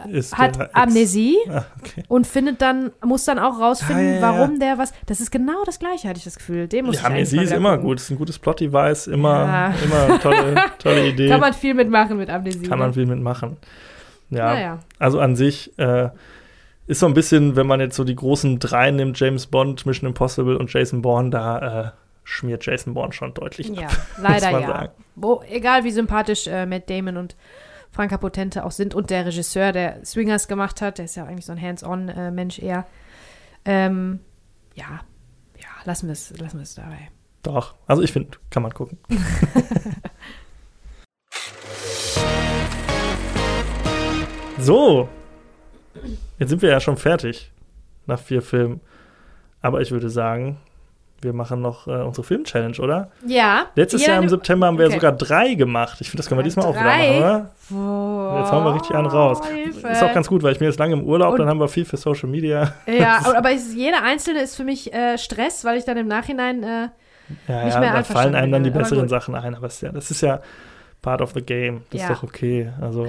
Ist 0.09 0.37
hat 0.37 0.75
Amnesie 0.75 1.37
Ah, 1.49 1.63
okay. 1.79 2.03
und 2.07 2.27
findet 2.27 2.61
dann, 2.61 2.91
muss 3.03 3.25
dann 3.25 3.39
auch 3.39 3.59
rausfinden, 3.59 3.97
Ah, 4.05 4.09
ja, 4.09 4.15
ja. 4.15 4.21
warum 4.21 4.59
der 4.59 4.77
was. 4.77 4.93
Das 5.05 5.19
ist 5.21 5.31
genau 5.31 5.63
das 5.65 5.79
Gleiche, 5.79 6.07
hatte 6.09 6.17
ich 6.17 6.23
das 6.23 6.35
Gefühl. 6.37 6.67
Den 6.67 6.85
muss 6.85 6.97
Ja, 7.01 7.05
Amnesie 7.07 7.41
ist 7.41 7.51
immer 7.51 7.71
gucken. 7.73 7.85
gut. 7.87 7.99
Ist 7.99 8.09
ein 8.09 8.17
gutes 8.17 8.39
Plot-Device, 8.39 9.07
immer, 9.07 9.73
immer 9.83 10.19
tolle, 10.19 10.55
tolle 10.79 11.07
Idee. 11.07 11.29
Kann 11.29 11.39
man 11.39 11.53
viel 11.53 11.73
mitmachen 11.73 12.17
mit 12.17 12.29
Amnesie. 12.29 12.67
Kann 12.67 12.79
man 12.79 12.89
ne? 12.89 12.93
viel 12.93 13.05
mitmachen. 13.05 13.57
Ja, 14.29 14.53
Naja. 14.53 14.79
also 14.99 15.19
an 15.19 15.35
sich 15.35 15.77
äh, 15.77 16.09
ist 16.87 16.99
so 16.99 17.05
ein 17.05 17.13
bisschen, 17.13 17.55
wenn 17.55 17.67
man 17.67 17.79
jetzt 17.79 17.95
so 17.95 18.03
die 18.03 18.15
großen 18.15 18.59
drei 18.59 18.89
nimmt, 18.91 19.19
James 19.19 19.45
Bond, 19.47 19.85
Mission 19.85 20.07
Impossible 20.09 20.57
und 20.57 20.73
Jason 20.73 21.01
Bourne, 21.01 21.29
da 21.29 21.81
äh, 21.81 21.91
schmiert 22.23 22.65
Jason 22.65 22.93
Bourne 22.93 23.13
schon 23.13 23.33
deutlich 23.33 23.69
ab. 23.71 23.77
Ja, 23.79 23.87
leider 24.21 24.59
ja. 24.59 24.89
Wo, 25.15 25.43
egal 25.49 25.83
wie 25.83 25.91
sympathisch 25.91 26.47
äh, 26.47 26.65
Matt 26.65 26.89
Damon 26.89 27.17
und 27.17 27.35
Franka 27.93 28.17
Potente 28.17 28.65
auch 28.65 28.71
sind 28.71 28.95
und 28.95 29.11
der 29.11 29.25
Regisseur, 29.27 29.71
der 29.71 30.03
Swingers 30.03 30.49
gemacht 30.49 30.81
hat, 30.81 30.97
der 30.97 31.05
ist 31.05 31.15
ja 31.15 31.25
eigentlich 31.25 31.45
so 31.45 31.51
ein 31.51 31.61
Hands-on-Mensch 31.61 32.57
eher. 32.59 32.87
Ähm, 33.65 34.19
ja, 34.73 35.01
ja, 35.57 35.67
lassen 35.85 36.07
wir 36.07 36.13
es 36.13 36.35
lassen 36.39 36.57
wir 36.57 36.63
es 36.63 36.73
dabei. 36.73 37.11
Doch, 37.43 37.75
also 37.85 38.01
ich 38.01 38.11
finde, 38.11 38.39
kann 38.49 38.63
man 38.63 38.73
gucken. 38.73 38.97
so, 44.57 45.07
jetzt 46.39 46.49
sind 46.49 46.63
wir 46.63 46.71
ja 46.71 46.79
schon 46.79 46.97
fertig 46.97 47.51
nach 48.07 48.19
vier 48.19 48.41
Filmen. 48.41 48.81
Aber 49.61 49.81
ich 49.81 49.91
würde 49.91 50.09
sagen, 50.09 50.57
wir 51.23 51.33
machen 51.33 51.61
noch 51.61 51.87
äh, 51.87 51.91
unsere 52.01 52.23
Film-Challenge, 52.25 52.77
oder? 52.79 53.09
Ja. 53.25 53.67
Letztes 53.75 54.05
Jahr 54.05 54.21
im 54.21 54.29
September 54.29 54.67
haben 54.67 54.77
wir 54.77 54.85
Okay. 54.85 54.95
sogar 54.95 55.11
drei 55.13 55.53
gemacht. 55.55 55.97
Ich 56.01 56.09
finde, 56.09 56.17
das 56.17 56.27
können 56.29 56.39
wir 56.39 56.43
diesmal 56.43 56.65
auch 56.65 56.73
wieder 56.73 56.83
Drei? 56.83 57.07
machen, 57.07 57.17
oder? 57.17 57.49
Boah, 57.69 58.39
Jetzt 58.39 58.51
hauen 58.51 58.65
wir 58.65 58.73
richtig 58.75 58.95
einen 58.95 59.07
raus. 59.07 59.41
Hilfe. 59.47 59.87
Ist 59.87 60.03
auch 60.03 60.13
ganz 60.13 60.27
gut, 60.27 60.43
weil 60.43 60.51
ich 60.53 60.59
bin 60.59 60.67
jetzt 60.67 60.79
lange 60.79 60.93
im 60.93 61.03
Urlaub, 61.03 61.33
Und- 61.33 61.39
dann 61.39 61.47
haben 61.49 61.59
wir 61.59 61.67
viel 61.67 61.85
für 61.85 61.97
Social 61.97 62.29
Media. 62.29 62.73
Ja, 62.87 63.19
aber 63.37 63.51
es, 63.51 63.73
jeder 63.73 64.03
einzelne 64.03 64.41
ist 64.41 64.55
für 64.55 64.63
mich 64.63 64.93
äh, 64.93 65.17
Stress, 65.17 65.63
weil 65.65 65.77
ich 65.77 65.85
dann 65.85 65.97
im 65.97 66.07
Nachhinein 66.07 66.63
äh, 66.63 66.67
Ja, 67.47 67.63
Nicht 67.65 67.73
ja, 67.75 67.79
mehr 67.79 67.93
da 67.93 68.03
fallen 68.03 68.35
einem 68.35 68.51
dann 68.51 68.63
die 68.63 68.69
besseren. 68.69 69.07
Sachen 69.07 69.33
ein. 69.35 69.55
Aber 69.55 69.67
es 69.67 69.75
ist 69.75 69.81
ja, 69.81 69.91
das 69.91 70.11
ist 70.11 70.21
ja 70.21 70.41
part 71.01 71.21
of 71.21 71.31
the 71.33 71.41
game. 71.41 71.83
Das 71.91 72.01
ist 72.01 72.09
doch 72.09 72.23
okay. 72.23 72.69
Also, 72.81 73.07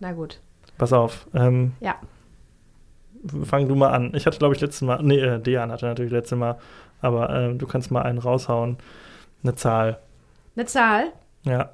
na 0.00 0.12
gut. 0.12 0.40
pass 0.78 0.92
auf. 0.92 1.26
Ähm, 1.34 1.72
Ja. 1.80 1.96
Fang 3.44 3.66
du 3.68 3.74
mal 3.74 3.88
an. 3.88 4.12
Ich 4.14 4.26
hatte, 4.26 4.36
glaube 4.38 4.54
ich, 4.54 4.60
letztes 4.60 4.82
Mal, 4.82 5.00
nee, 5.02 5.18
äh, 5.18 5.40
Dejan 5.40 5.72
hatte 5.72 5.86
natürlich 5.86 6.12
letztes 6.12 6.36
Mal, 6.38 6.58
aber 7.04 7.30
ähm, 7.30 7.58
du 7.58 7.66
kannst 7.66 7.90
mal 7.90 8.02
einen 8.02 8.18
raushauen. 8.18 8.78
Eine 9.42 9.54
Zahl. 9.54 9.98
Eine 10.56 10.66
Zahl? 10.66 11.12
Ja. 11.44 11.70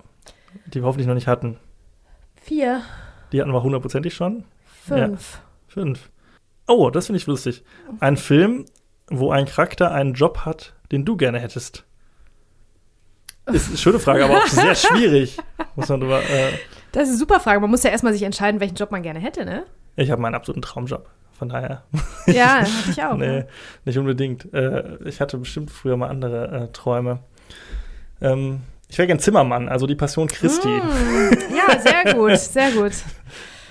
Die 0.66 0.80
wir 0.80 0.84
hoffentlich 0.86 1.06
noch 1.06 1.14
nicht 1.14 1.28
hatten. 1.28 1.56
Vier, 2.42 2.82
Die 3.32 3.40
hatten 3.40 3.52
wir 3.52 3.62
hundertprozentig 3.62 4.14
schon. 4.14 4.44
fünf. 4.86 5.40
Fünf. 5.68 6.10
Oh, 6.66 6.90
das 6.90 7.06
finde 7.06 7.18
ich 7.18 7.26
lustig. 7.26 7.62
Ein 8.00 8.16
Film, 8.16 8.64
wo 9.08 9.30
ein 9.30 9.44
Charakter 9.46 9.92
einen 9.92 10.14
Job 10.14 10.38
hat, 10.44 10.74
den 10.90 11.04
du 11.04 11.16
gerne 11.16 11.38
hättest. 11.38 11.84
Ist 13.46 13.68
eine 13.68 13.76
schöne 13.78 13.98
Frage, 14.00 14.24
aber 14.24 14.38
auch 14.38 14.46
sehr 14.48 14.74
schwierig. 14.74 15.38
Muss 15.76 15.88
man 15.88 16.00
drüber. 16.00 16.20
Äh, 16.22 16.52
Das 16.92 17.04
ist 17.04 17.08
eine 17.10 17.18
super 17.18 17.40
Frage. 17.40 17.60
Man 17.60 17.70
muss 17.70 17.82
ja 17.82 17.90
erstmal 17.90 18.12
sich 18.12 18.22
entscheiden, 18.22 18.60
welchen 18.60 18.76
Job 18.76 18.90
man 18.90 19.02
gerne 19.02 19.20
hätte, 19.20 19.44
ne? 19.44 19.64
ich 19.96 20.10
habe 20.10 20.22
meinen 20.22 20.34
absoluten 20.34 20.62
Traumjob. 20.62 21.08
Von 21.40 21.48
daher. 21.48 21.84
Ja, 22.26 22.58
hatte 22.60 22.90
ich 22.90 23.02
auch. 23.02 23.16
nee, 23.16 23.26
ne? 23.26 23.46
nicht 23.86 23.96
unbedingt. 23.96 24.52
Äh, 24.52 24.98
ich 25.06 25.22
hatte 25.22 25.38
bestimmt 25.38 25.70
früher 25.70 25.96
mal 25.96 26.08
andere 26.08 26.64
äh, 26.68 26.72
Träume. 26.74 27.20
Ähm, 28.20 28.60
ich 28.90 28.98
wäre 28.98 29.06
gern 29.06 29.18
Zimmermann, 29.20 29.70
also 29.70 29.86
die 29.86 29.94
Passion 29.94 30.28
Christi. 30.28 30.68
Mm, 30.68 31.30
ja, 31.56 31.80
sehr 31.80 32.14
gut, 32.14 32.36
sehr 32.36 32.70
gut. 32.72 32.92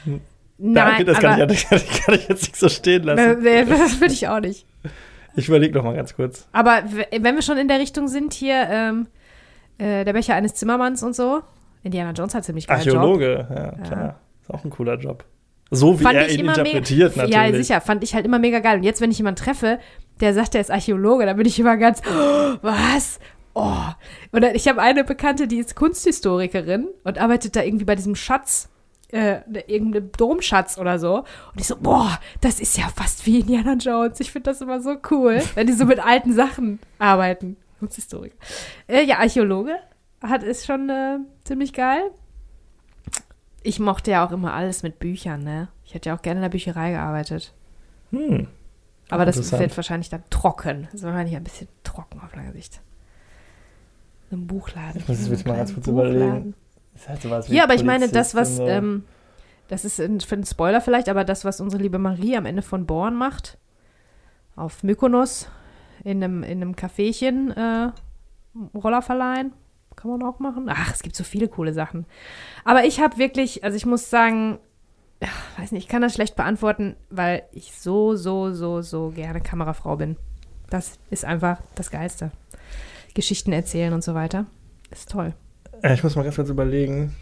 Danke, 0.03 0.23
Nein, 0.57 1.05
das 1.05 1.19
kann 1.19 1.39
aber 1.39 1.53
ich, 1.53 1.61
ja- 1.61 1.69
das 1.77 1.87
kann 1.87 2.15
ich 2.15 2.27
jetzt 2.27 2.41
nicht 2.41 2.55
so 2.55 2.69
stehen 2.69 3.03
lassen. 3.03 3.43
nee, 3.43 3.63
das 3.65 4.01
will 4.01 4.11
ich 4.11 4.27
auch 4.27 4.39
nicht. 4.39 4.65
Ich 5.35 5.47
überlege 5.47 5.75
noch 5.77 5.83
mal 5.83 5.93
ganz 5.95 6.15
kurz. 6.15 6.47
Aber 6.51 6.81
wenn 7.11 7.35
wir 7.35 7.43
schon 7.43 7.59
in 7.59 7.67
der 7.67 7.77
Richtung 7.77 8.07
sind, 8.07 8.33
hier 8.33 8.67
ähm, 8.67 9.05
äh, 9.77 10.05
der 10.05 10.13
Becher 10.13 10.33
eines 10.33 10.55
Zimmermanns 10.55 11.03
und 11.03 11.15
so. 11.15 11.43
Indiana 11.83 12.13
Jones 12.13 12.33
hat 12.33 12.45
ziemlich 12.45 12.65
geilen 12.65 12.81
Job. 12.81 12.95
Archäologe, 12.95 13.47
ja, 13.47 13.71
klar. 13.85 14.19
Ist 14.41 14.49
auch 14.49 14.63
ein 14.63 14.71
cooler 14.71 14.95
Job. 14.97 15.23
So 15.71 15.99
wie 15.99 16.03
Fand 16.03 16.17
er 16.17 16.29
ihn 16.29 16.41
interpretiert, 16.41 17.15
mega, 17.15 17.27
natürlich. 17.27 17.51
Ja, 17.51 17.63
sicher, 17.63 17.81
fand 17.81 18.03
ich 18.03 18.15
halt 18.15 18.25
immer 18.25 18.39
mega 18.39 18.59
geil. 18.59 18.77
Und 18.77 18.83
jetzt, 18.83 19.01
wenn 19.01 19.11
ich 19.11 19.17
jemanden 19.17 19.43
treffe, 19.43 19.79
der 20.19 20.33
sagt, 20.33 20.53
der 20.53 20.61
ist 20.61 20.71
Archäologe, 20.71 21.25
dann 21.25 21.37
bin 21.37 21.45
ich 21.45 21.59
immer 21.59 21.77
ganz, 21.77 22.01
oh, 22.05 22.57
was? 22.61 23.19
Oh. 23.53 23.87
Und 24.31 24.43
ich 24.43 24.67
habe 24.67 24.81
eine 24.81 25.03
Bekannte, 25.03 25.47
die 25.47 25.57
ist 25.57 25.75
Kunsthistorikerin 25.75 26.87
und 27.03 27.17
arbeitet 27.17 27.55
da 27.55 27.63
irgendwie 27.63 27.85
bei 27.85 27.95
diesem 27.95 28.15
Schatz, 28.15 28.69
äh, 29.11 29.41
irgendeinem 29.67 30.11
Domschatz 30.17 30.77
oder 30.77 30.99
so. 30.99 31.19
Und 31.19 31.59
ich 31.59 31.67
so, 31.67 31.75
boah, 31.75 32.19
das 32.41 32.59
ist 32.59 32.77
ja 32.77 32.87
fast 32.95 33.25
wie 33.25 33.39
Indiana 33.39 33.73
Jones. 33.73 34.19
Ich 34.19 34.31
finde 34.31 34.51
das 34.51 34.61
immer 34.61 34.81
so 34.81 34.95
cool, 35.11 35.41
wenn 35.55 35.67
die 35.67 35.73
so 35.73 35.85
mit 35.85 35.99
alten 35.99 36.33
Sachen 36.33 36.79
arbeiten. 36.97 37.57
Kunsthistoriker. 37.79 38.35
Äh, 38.87 39.03
ja, 39.05 39.19
Archäologe 39.19 39.77
hat 40.21 40.43
ist 40.43 40.65
schon 40.65 40.89
äh, 40.89 41.17
ziemlich 41.43 41.73
geil. 41.73 42.11
Ich 43.63 43.79
mochte 43.79 44.11
ja 44.11 44.25
auch 44.25 44.31
immer 44.31 44.53
alles 44.53 44.83
mit 44.83 44.99
Büchern, 44.99 45.43
ne? 45.43 45.67
Ich 45.83 45.93
hätte 45.93 46.09
ja 46.09 46.15
auch 46.15 46.21
gerne 46.21 46.39
in 46.39 46.43
der 46.43 46.49
Bücherei 46.49 46.91
gearbeitet. 46.91 47.53
Hm. 48.11 48.47
Aber 49.09 49.25
das 49.25 49.51
wird 49.51 49.75
wahrscheinlich 49.75 50.09
dann 50.09 50.23
trocken. 50.29 50.83
Das 50.85 50.95
ist 50.95 51.03
wahrscheinlich 51.03 51.35
ein 51.35 51.43
bisschen 51.43 51.67
trocken 51.83 52.21
auf 52.21 52.35
lange 52.35 52.51
Sicht. 52.53 52.81
So 54.29 54.35
ein 54.37 54.45
Buchladen. 54.45 55.01
Ich 55.01 55.07
muss 55.07 55.19
es 55.19 55.45
mal 55.45 55.57
ganz 55.57 55.73
kurz 55.73 55.87
überlegen. 55.87 56.19
Buchladen. 56.19 56.53
Ist 56.95 57.09
halt 57.09 57.21
sowas 57.21 57.49
wie 57.49 57.55
Ja, 57.55 57.63
aber 57.63 57.73
ich 57.73 57.83
meine, 57.83 58.09
das, 58.09 58.35
was, 58.35 58.59
ähm, 58.59 59.05
das 59.67 59.85
ist 59.85 59.99
ein, 59.99 60.19
für 60.19 60.35
einen 60.35 60.45
Spoiler 60.45 60.81
vielleicht, 60.81 61.09
aber 61.09 61.23
das, 61.23 61.45
was 61.45 61.59
unsere 61.59 61.81
liebe 61.81 61.97
Marie 61.97 62.37
am 62.37 62.45
Ende 62.45 62.61
von 62.61 62.85
Born 62.85 63.15
macht, 63.15 63.57
auf 64.55 64.83
Mykonos, 64.83 65.47
in 66.03 66.23
einem, 66.23 66.43
in 66.43 66.61
einem 66.61 66.75
Caféchen, 66.75 67.51
äh, 67.55 67.91
Roller 68.77 69.01
verleihen, 69.01 69.53
kann 69.99 70.11
man 70.11 70.23
auch 70.23 70.39
machen. 70.39 70.67
Ach, 70.69 70.93
es 70.93 71.01
gibt 71.03 71.15
so 71.15 71.23
viele 71.23 71.47
coole 71.47 71.73
Sachen. 71.73 72.05
Aber 72.63 72.85
ich 72.85 72.99
habe 72.99 73.17
wirklich, 73.17 73.63
also 73.63 73.75
ich 73.75 73.85
muss 73.85 74.09
sagen, 74.09 74.57
ja, 75.21 75.27
weiß 75.57 75.71
nicht, 75.73 75.83
ich 75.83 75.89
kann 75.89 76.01
das 76.01 76.13
schlecht 76.13 76.35
beantworten, 76.35 76.95
weil 77.09 77.43
ich 77.51 77.73
so, 77.73 78.15
so, 78.15 78.53
so, 78.53 78.81
so 78.81 79.09
gerne 79.09 79.41
Kamerafrau 79.41 79.97
bin. 79.97 80.15
Das 80.69 80.99
ist 81.09 81.25
einfach 81.25 81.59
das 81.75 81.91
Geilste. 81.91 82.31
Geschichten 83.13 83.51
erzählen 83.51 83.91
und 83.93 84.03
so 84.03 84.13
weiter. 84.13 84.45
Ist 84.91 85.11
toll. 85.11 85.33
Äh, 85.81 85.93
ich 85.95 86.03
muss 86.03 86.15
mal 86.15 86.23
ganz 86.23 86.35
kurz 86.35 86.49
überlegen. 86.49 87.15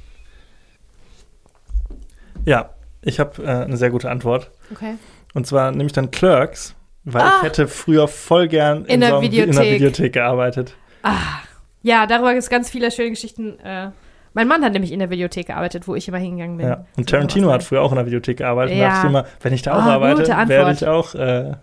Ja, 2.45 2.70
ich 3.02 3.20
habe 3.20 3.44
äh, 3.44 3.48
eine 3.64 3.78
sehr 3.78 3.90
gute 3.90 4.10
Antwort. 4.10 4.52
Okay. 4.72 4.95
Und 5.34 5.48
zwar 5.48 5.72
nehme 5.72 5.86
ich 5.86 5.94
dann 5.94 6.12
Clerks, 6.12 6.76
weil 7.04 7.22
Ah. 7.24 7.34
ich 7.38 7.44
hätte 7.44 7.68
früher 7.68 8.08
voll 8.08 8.48
gern 8.48 8.86
In 8.86 8.99
der 9.02 9.10
so 9.10 9.16
einem- 9.18 9.26
in 9.26 9.32
Videothek. 9.32 9.74
Videothek 9.76 10.14
gearbeitet. 10.14 10.76
Ah, 11.04 11.40
ja, 11.82 12.06
darüber 12.08 12.32
gibt 12.32 12.44
es 12.44 12.49
ganz 12.49 12.70
viele 12.70 12.91
schöne 12.91 13.12
Geschichten. 13.12 13.60
Äh, 13.60 13.91
mein 14.34 14.48
Mann 14.48 14.64
hat 14.64 14.74
nämlich 14.74 14.91
in 14.91 14.99
der 14.99 15.10
Videothek 15.10 15.48
gearbeitet, 15.48 15.88
wo 15.88 15.95
ich 15.95 16.08
immer 16.08 16.18
hingegangen 16.18 16.58
bin. 16.58 16.68
Ja. 16.68 16.86
Und 16.95 17.10
Tarantino 17.10 17.52
hat 17.52 17.64
früher 17.64 17.82
auch 17.82 17.91
in 17.91 17.95
der 17.98 18.06
Videothek 18.06 18.38
gearbeitet. 18.38 18.78
Ja. 18.78 18.84
da 18.84 18.90
dachte 18.94 19.08
ich 19.08 19.10
immer, 19.12 19.26
wenn 19.41 19.54
ich 19.54 19.62
da 19.64 19.74
auch 19.78 19.84
Ah, 19.84 19.94
arbeite, 19.94 20.28
werde 20.49 20.72
ich 20.74 20.86
auch 20.86 21.16
äh, 21.16 21.54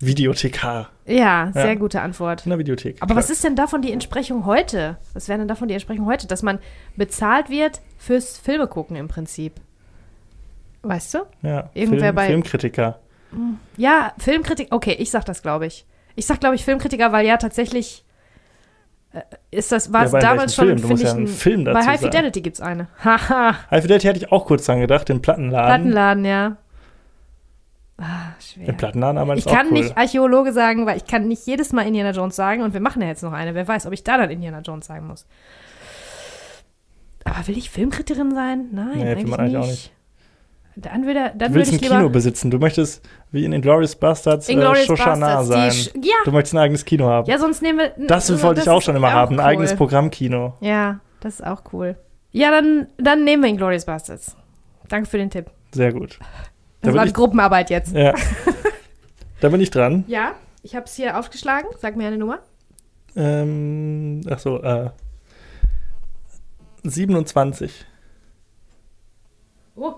Videothekar. 0.00 0.88
Ja, 1.06 1.50
sehr 1.52 1.66
Ja. 1.68 1.74
gute 1.74 2.00
Antwort. 2.00 2.44
In 2.44 2.50
der 2.50 2.58
Videothek. 2.58 2.96
Aber 3.00 3.06
klar. 3.14 3.18
was 3.18 3.30
ist 3.30 3.44
denn 3.44 3.54
davon 3.54 3.82
die 3.82 3.92
Entsprechung 3.92 4.46
heute? 4.46 4.96
Was 5.14 5.28
wäre 5.28 5.38
denn 5.38 5.46
davon 5.48 5.68
die 5.68 5.74
Entsprechung 5.74 6.06
heute? 6.06 6.26
Dass 6.26 6.42
man 6.42 6.58
bezahlt 6.96 7.50
wird 7.50 7.80
fürs 7.98 8.38
Filme 8.38 8.66
gucken 8.66 8.96
im 8.96 9.06
Prinzip. 9.08 9.54
Weißt 10.82 11.14
du? 11.14 11.18
Ja, 11.42 11.70
irgendwer 11.74 12.00
Film, 12.06 12.14
bei- 12.16 12.26
Filmkritiker. 12.26 12.98
Ja, 13.76 14.12
Filmkritik. 14.18 14.68
Okay, 14.72 14.96
ich 14.98 15.10
sag 15.10 15.24
das, 15.24 15.42
glaube 15.42 15.66
ich. 15.66 15.86
Ich 16.16 16.26
sag, 16.26 16.40
glaube 16.40 16.56
ich, 16.56 16.64
Filmkritiker, 16.64 17.12
weil 17.12 17.24
ja 17.24 17.36
tatsächlich 17.36 18.04
ist 19.50 19.72
das, 19.72 19.92
war 19.92 20.06
Ja, 20.06 20.06
es 20.06 20.22
damals 20.22 20.54
schon, 20.54 20.66
Film? 20.66 20.76
Du 20.80 20.88
finde 20.88 20.92
musst 20.94 21.02
ich, 21.02 21.08
ja 21.08 21.14
einen 21.14 21.24
ein, 21.24 21.28
Film 21.28 21.64
bei 21.64 21.72
dazu 21.72 21.86
High 21.88 22.00
sagen. 22.00 22.12
Fidelity 22.12 22.40
gibt's 22.40 22.60
eine. 22.60 22.88
Haha, 23.04 23.56
High 23.70 23.82
Fidelity 23.82 24.06
hätte 24.06 24.18
ich 24.18 24.32
auch 24.32 24.46
kurz 24.46 24.64
dran 24.66 24.80
gedacht, 24.80 25.08
den 25.08 25.20
Plattenladen. 25.22 25.66
Plattenladen, 25.68 26.24
ja. 26.24 26.56
Ah, 27.98 28.32
schwer. 28.40 28.66
Den 28.66 28.76
Plattenladen 28.76 29.18
aber 29.18 29.36
Ich 29.36 29.44
kann 29.46 29.66
cool. 29.68 29.72
nicht 29.74 29.96
Archäologe 29.96 30.52
sagen, 30.52 30.86
weil 30.86 30.96
ich 30.96 31.06
kann 31.06 31.28
nicht 31.28 31.46
jedes 31.46 31.72
Mal 31.72 31.82
Indiana 31.86 32.10
Jones 32.10 32.34
sagen 32.34 32.62
und 32.62 32.72
wir 32.72 32.80
machen 32.80 33.00
ja 33.02 33.08
jetzt 33.08 33.22
noch 33.22 33.32
eine. 33.32 33.54
Wer 33.54 33.68
weiß, 33.68 33.86
ob 33.86 33.92
ich 33.92 34.02
da 34.02 34.16
dann 34.16 34.30
Indiana 34.30 34.60
Jones 34.60 34.86
sagen 34.86 35.06
muss. 35.06 35.26
Aber 37.24 37.46
will 37.46 37.56
ich 37.56 37.70
Filmkritikerin 37.70 38.34
sein? 38.34 38.66
Nein, 38.72 38.98
Nee, 38.98 39.10
eigentlich, 39.10 39.26
man 39.28 39.40
eigentlich 39.40 39.52
nicht. 39.52 39.62
auch 39.62 39.66
nicht. 39.70 39.92
Dann 40.74 41.04
würde, 41.06 41.32
dann 41.36 41.38
Du 41.38 41.40
würde 41.40 41.54
willst 41.56 41.72
ich 41.72 41.82
ein 41.82 41.98
Kino 41.98 42.08
besitzen. 42.08 42.50
Du 42.50 42.58
möchtest 42.58 43.06
wie 43.30 43.44
in 43.44 43.52
Inglourious 43.52 43.94
Bastards 43.94 44.48
äh, 44.48 44.52
Inglourious 44.52 44.86
Shoshana 44.86 45.36
Bastards, 45.36 45.84
sein. 45.84 46.02
Ja, 46.02 46.14
Du 46.24 46.32
möchtest 46.32 46.54
ein 46.54 46.58
eigenes 46.58 46.84
Kino 46.84 47.06
haben. 47.06 47.28
ja, 47.28 47.38
sonst 47.38 47.60
nehmen 47.62 47.78
wir. 47.78 48.06
das 48.06 48.30
also, 48.30 48.42
wollte 48.42 48.62
ich 48.62 48.68
auch 48.70 48.80
schon 48.80 48.96
immer 48.96 49.08
auch 49.08 49.12
haben. 49.12 49.34
Ein 49.34 49.40
cool. 49.40 49.46
eigenes 49.46 49.76
Programmkino. 49.76 50.54
Ja, 50.60 51.00
das 51.20 51.34
ist 51.40 51.46
auch 51.46 51.62
cool. 51.72 51.96
Ja, 52.30 52.50
dann, 52.50 52.86
dann 52.96 53.24
nehmen 53.24 53.42
wir 53.42 53.50
Inglourious 53.50 53.84
Bastards. 53.84 54.34
Danke 54.88 55.08
für 55.08 55.18
den 55.18 55.28
Tipp. 55.30 55.50
Sehr 55.72 55.92
gut. 55.92 56.18
Da 56.20 56.26
Das 56.80 56.92
bin 56.92 56.94
war 56.98 57.06
ich- 57.06 57.14
Gruppenarbeit 57.14 57.68
jetzt. 57.70 57.94
Ja. 57.94 58.14
da 59.40 59.48
bin 59.50 59.60
ich 59.60 59.70
dran. 59.70 60.04
Ja, 60.06 60.32
ich 60.62 60.74
habe 60.74 60.86
es 60.86 60.94
hier 60.94 61.18
aufgeschlagen. 61.18 61.68
Sag 61.80 61.96
mir 61.96 62.06
eine 62.06 62.16
Nummer. 62.16 62.38
Ähm, 63.14 64.22
ach 64.30 64.38
so, 64.38 64.62
äh, 64.62 64.88
27. 66.84 67.84
Oh. 69.76 69.94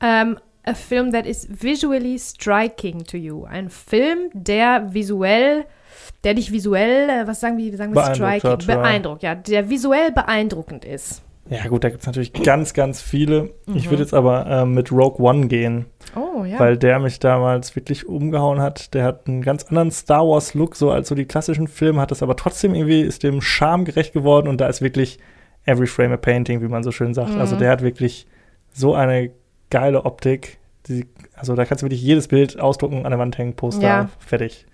Ähm, 0.00 0.38
a 0.64 0.74
film 0.74 1.12
that 1.12 1.26
is 1.26 1.48
visually 1.50 2.18
striking 2.18 3.04
to 3.04 3.16
you. 3.16 3.44
Ein 3.44 3.70
Film, 3.70 4.30
der 4.32 4.92
visuell, 4.92 5.64
der 6.24 6.34
dich 6.34 6.50
visuell, 6.52 7.08
äh, 7.08 7.26
was 7.26 7.40
sagen 7.40 7.56
wir, 7.56 7.72
wie 7.72 7.76
sagen 7.76 7.94
wir 7.94 8.14
striking? 8.14 8.58
ja. 8.68 8.76
Beeindruckt, 8.76 9.22
ja. 9.22 9.34
Der 9.34 9.70
visuell 9.70 10.12
beeindruckend 10.12 10.84
ist. 10.84 11.22
Ja, 11.48 11.64
gut, 11.68 11.84
da 11.84 11.90
gibt 11.90 12.00
es 12.00 12.06
natürlich 12.08 12.32
ganz, 12.32 12.74
ganz 12.74 13.00
viele. 13.00 13.50
Ich 13.72 13.86
Mhm. 13.86 13.90
würde 13.90 14.02
jetzt 14.02 14.14
aber 14.14 14.46
ähm, 14.48 14.74
mit 14.74 14.90
Rogue 14.90 15.24
One 15.24 15.46
gehen, 15.46 15.86
Oh, 16.16 16.42
ja. 16.44 16.58
weil 16.58 16.76
der 16.76 16.98
mich 16.98 17.20
damals 17.20 17.76
wirklich 17.76 18.08
umgehauen 18.08 18.60
hat. 18.60 18.92
Der 18.94 19.04
hat 19.04 19.28
einen 19.28 19.42
ganz 19.42 19.62
anderen 19.66 19.92
Star 19.92 20.26
Wars-Look, 20.26 20.74
so 20.74 20.90
als 20.90 21.06
so 21.08 21.14
die 21.14 21.24
klassischen 21.24 21.68
Filme, 21.68 22.00
hat 22.00 22.10
das 22.10 22.24
aber 22.24 22.34
trotzdem 22.34 22.74
irgendwie, 22.74 23.00
ist 23.02 23.22
dem 23.22 23.40
Charme 23.40 23.84
gerecht 23.84 24.12
geworden 24.12 24.48
und 24.48 24.60
da 24.60 24.66
ist 24.66 24.82
wirklich 24.82 25.20
every 25.66 25.86
frame 25.86 26.12
a 26.14 26.16
painting, 26.16 26.60
wie 26.62 26.68
man 26.68 26.82
so 26.82 26.90
schön 26.90 27.14
sagt. 27.14 27.30
Mhm. 27.34 27.40
Also 27.40 27.54
der 27.54 27.70
hat 27.70 27.80
wirklich 27.82 28.26
so 28.72 28.94
eine 28.96 29.30
geile 29.70 30.04
Optik. 30.04 30.58
Die, 30.88 31.06
also 31.34 31.54
da 31.54 31.64
kannst 31.64 31.82
du 31.82 31.86
wirklich 31.86 32.02
jedes 32.02 32.28
Bild 32.28 32.60
ausdrucken, 32.60 33.04
an 33.04 33.10
der 33.10 33.18
Wand 33.18 33.36
hängen, 33.38 33.54
Poster, 33.54 33.82
Ja. 33.82 34.08
fertig. 34.18 34.66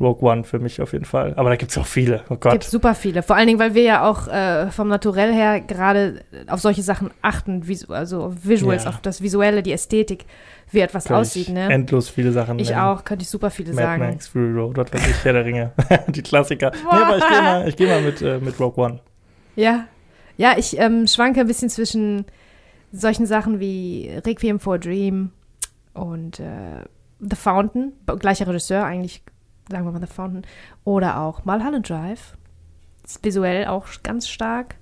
Rogue 0.00 0.26
One 0.26 0.44
für 0.44 0.58
mich 0.58 0.80
auf 0.80 0.94
jeden 0.94 1.04
Fall. 1.04 1.34
Aber 1.36 1.50
da 1.50 1.56
gibt 1.56 1.72
es 1.72 1.76
auch 1.78 1.84
viele. 1.84 2.22
Oh 2.30 2.36
Gott. 2.36 2.52
Gibt 2.52 2.64
super 2.64 2.94
viele. 2.94 3.22
Vor 3.22 3.36
allen 3.36 3.46
Dingen, 3.48 3.58
weil 3.58 3.74
wir 3.74 3.82
ja 3.82 4.08
auch 4.08 4.28
äh, 4.28 4.70
vom 4.70 4.88
Naturell 4.88 5.30
her 5.34 5.60
gerade 5.60 6.22
auf 6.48 6.60
solche 6.60 6.82
Sachen 6.82 7.10
achten, 7.20 7.68
visu 7.68 7.92
also 7.92 8.34
Visuals, 8.42 8.84
Ja. 8.84 8.90
auf 8.90 9.00
das 9.02 9.20
Visuelle, 9.20 9.62
die 9.62 9.72
Ästhetik, 9.72 10.24
wie 10.70 10.80
etwas 10.80 11.04
Kann 11.04 11.16
aussieht, 11.18 11.50
ne? 11.50 11.70
Endlos 11.70 12.08
viele 12.08 12.32
Sachen. 12.32 12.58
Ich 12.58 12.70
nennen. 12.70 12.80
auch, 12.80 13.04
könnte 13.04 13.24
ich 13.24 13.28
super 13.28 13.50
viele 13.50 13.74
Mad 13.74 13.82
sagen. 13.82 14.02
Max, 14.06 14.28
Fury 14.28 14.52
Road, 14.52 14.78
was 14.78 14.90
weiß 14.90 15.06
ich, 15.06 15.22
Herr 15.24 15.34
der 15.34 15.44
Ringe. 15.44 15.72
die 16.08 16.22
Klassiker. 16.22 16.70
Nee, 16.74 16.88
aber 16.98 17.18
ich 17.18 17.28
gehe 17.28 17.42
mal, 17.42 17.68
ich 17.68 17.76
geh 17.76 17.86
mal 17.86 18.00
mit, 18.00 18.22
äh, 18.22 18.38
mit 18.38 18.58
Rogue 18.58 18.82
One. 18.82 19.00
Ja. 19.54 19.84
Ja, 20.38 20.54
ich 20.56 20.78
ähm, 20.78 21.06
schwanke 21.08 21.40
ein 21.40 21.46
bisschen 21.46 21.68
zwischen 21.68 22.24
solchen 22.92 23.26
Sachen 23.26 23.60
wie 23.60 24.10
Requiem 24.24 24.58
for 24.58 24.74
a 24.74 24.78
Dream 24.78 25.32
und 25.94 26.40
äh, 26.40 26.84
The 27.20 27.36
Fountain, 27.36 27.92
gleicher 28.18 28.46
Regisseur 28.46 28.84
eigentlich, 28.84 29.22
sagen 29.68 29.84
wir 29.84 29.92
mal 29.92 30.00
The 30.00 30.12
Fountain, 30.12 30.46
oder 30.84 31.20
auch 31.20 31.44
Mulholland 31.44 31.88
Drive. 31.88 32.36
Ist 33.04 33.24
visuell 33.24 33.66
auch 33.66 33.86
ganz 34.02 34.28
stark. 34.28 34.76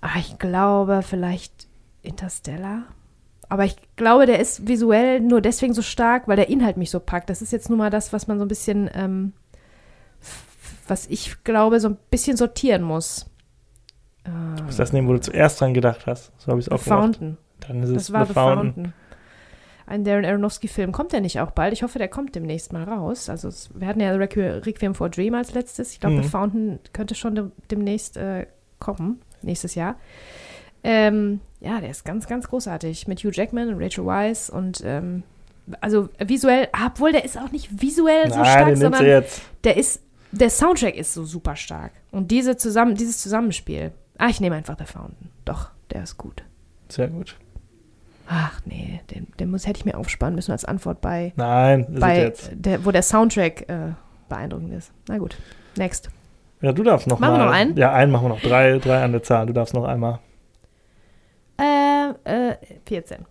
Aber 0.00 0.18
ich 0.18 0.38
glaube 0.38 1.02
vielleicht 1.02 1.68
Interstellar. 2.02 2.84
Aber 3.48 3.64
ich 3.64 3.76
glaube, 3.96 4.26
der 4.26 4.38
ist 4.38 4.68
visuell 4.68 5.20
nur 5.20 5.40
deswegen 5.40 5.74
so 5.74 5.82
stark, 5.82 6.28
weil 6.28 6.36
der 6.36 6.48
Inhalt 6.48 6.76
mich 6.76 6.90
so 6.90 7.00
packt. 7.00 7.28
Das 7.28 7.42
ist 7.42 7.52
jetzt 7.52 7.68
nur 7.68 7.78
mal 7.78 7.90
das, 7.90 8.12
was 8.12 8.28
man 8.28 8.38
so 8.38 8.44
ein 8.44 8.48
bisschen, 8.48 8.88
ähm, 8.94 9.32
was 10.86 11.06
ich 11.08 11.42
glaube, 11.42 11.80
so 11.80 11.88
ein 11.88 11.98
bisschen 12.10 12.36
sortieren 12.36 12.82
muss. 12.82 13.29
Du 14.24 14.62
musst 14.64 14.78
das 14.78 14.92
nehmen, 14.92 15.08
wo 15.08 15.12
du 15.14 15.20
zuerst 15.20 15.60
dran 15.60 15.74
gedacht 15.74 16.06
hast. 16.06 16.32
So 16.38 16.48
habe 16.48 16.60
ich 16.60 16.66
es 16.66 16.72
auch 16.72 16.82
gemacht. 16.82 17.00
Fountain. 17.16 17.36
Dann 17.60 17.82
ist 17.82 17.88
es 17.90 17.94
Das 17.94 18.12
war 18.12 18.26
The 18.26 18.32
Fountain. 18.34 18.72
Fountain. 18.74 18.92
Ein 19.86 20.04
Darren 20.04 20.24
Aronofsky-Film. 20.24 20.92
Kommt 20.92 21.12
der 21.12 21.20
nicht 21.20 21.40
auch 21.40 21.50
bald? 21.50 21.72
Ich 21.72 21.82
hoffe, 21.82 21.98
der 21.98 22.08
kommt 22.08 22.34
demnächst 22.36 22.72
mal 22.72 22.84
raus. 22.84 23.28
Also 23.28 23.48
es, 23.48 23.70
wir 23.74 23.88
hatten 23.88 24.00
ja 24.00 24.12
Requ 24.12 24.38
Requiem 24.64 24.94
for 24.94 25.06
a 25.06 25.10
Dream 25.10 25.34
als 25.34 25.52
letztes. 25.52 25.92
Ich 25.92 26.00
glaube, 26.00 26.16
Mhm. 26.16 26.22
The 26.22 26.28
Fountain 26.28 26.78
könnte 26.92 27.14
schon 27.14 27.34
dem, 27.34 27.52
demnächst 27.70 28.16
äh, 28.16 28.46
kommen, 28.78 29.20
nächstes 29.42 29.74
Jahr. 29.74 29.96
Ähm, 30.84 31.40
ja, 31.60 31.80
der 31.80 31.90
ist 31.90 32.04
ganz, 32.04 32.26
ganz 32.28 32.48
großartig. 32.48 33.08
Mit 33.08 33.20
Hugh 33.24 33.32
Jackman 33.34 33.68
und 33.74 33.82
Rachel 33.82 34.06
Weisz 34.06 34.48
und 34.48 34.80
ähm, 34.84 35.24
also 35.80 36.08
visuell, 36.18 36.68
obwohl 36.86 37.12
der 37.12 37.24
ist 37.24 37.36
auch 37.38 37.50
nicht 37.50 37.82
visuell 37.82 38.28
so 38.30 38.36
Nein, 38.36 38.44
stark, 38.44 38.58
den 38.58 38.78
nimmst 38.78 38.98
sondern 38.98 39.24
der 39.64 39.76
ist, 39.76 40.02
der 40.32 40.50
Soundtrack 40.50 40.94
ist 40.96 41.14
so 41.14 41.24
super 41.24 41.56
stark. 41.56 41.92
Und 42.12 42.30
diese 42.30 42.56
zusammen, 42.56 42.94
dieses 42.94 43.18
Zusammenspiel. 43.18 43.92
Ah, 44.20 44.28
ich 44.28 44.38
nehme 44.38 44.54
einfach 44.54 44.76
The 44.78 44.84
Fountain. 44.84 45.30
Doch, 45.46 45.70
der 45.90 46.02
ist 46.02 46.18
gut. 46.18 46.44
Sehr 46.90 47.08
gut. 47.08 47.36
Ach 48.28 48.60
nee, 48.66 49.00
den, 49.10 49.26
den 49.40 49.50
muss, 49.50 49.66
hätte 49.66 49.78
ich 49.80 49.86
mir 49.86 49.96
aufsparen 49.96 50.34
müssen 50.34 50.52
als 50.52 50.66
Antwort 50.66 51.00
bei, 51.00 51.32
Nein, 51.36 51.86
bei 51.98 52.34
der, 52.52 52.84
wo 52.84 52.90
der 52.90 53.02
Soundtrack 53.02 53.68
äh, 53.70 53.92
beeindruckend 54.28 54.74
ist. 54.74 54.92
Na 55.08 55.16
gut, 55.16 55.38
next. 55.78 56.10
Ja, 56.60 56.72
du 56.72 56.82
darfst 56.82 57.06
noch 57.06 57.18
Machen 57.18 57.32
mal. 57.32 57.38
wir 57.40 57.46
noch 57.46 57.52
einen? 57.52 57.76
Ja, 57.78 57.94
einen 57.94 58.12
machen 58.12 58.24
wir 58.24 58.28
noch. 58.28 58.42
Drei, 58.42 58.78
drei 58.78 59.02
an 59.02 59.12
der 59.12 59.22
Zahl. 59.22 59.46
Du 59.46 59.54
darfst 59.54 59.72
noch 59.72 59.84
einmal. 59.84 60.18
Äh, 61.58 62.10
äh, 62.24 62.56
14. 62.84 63.24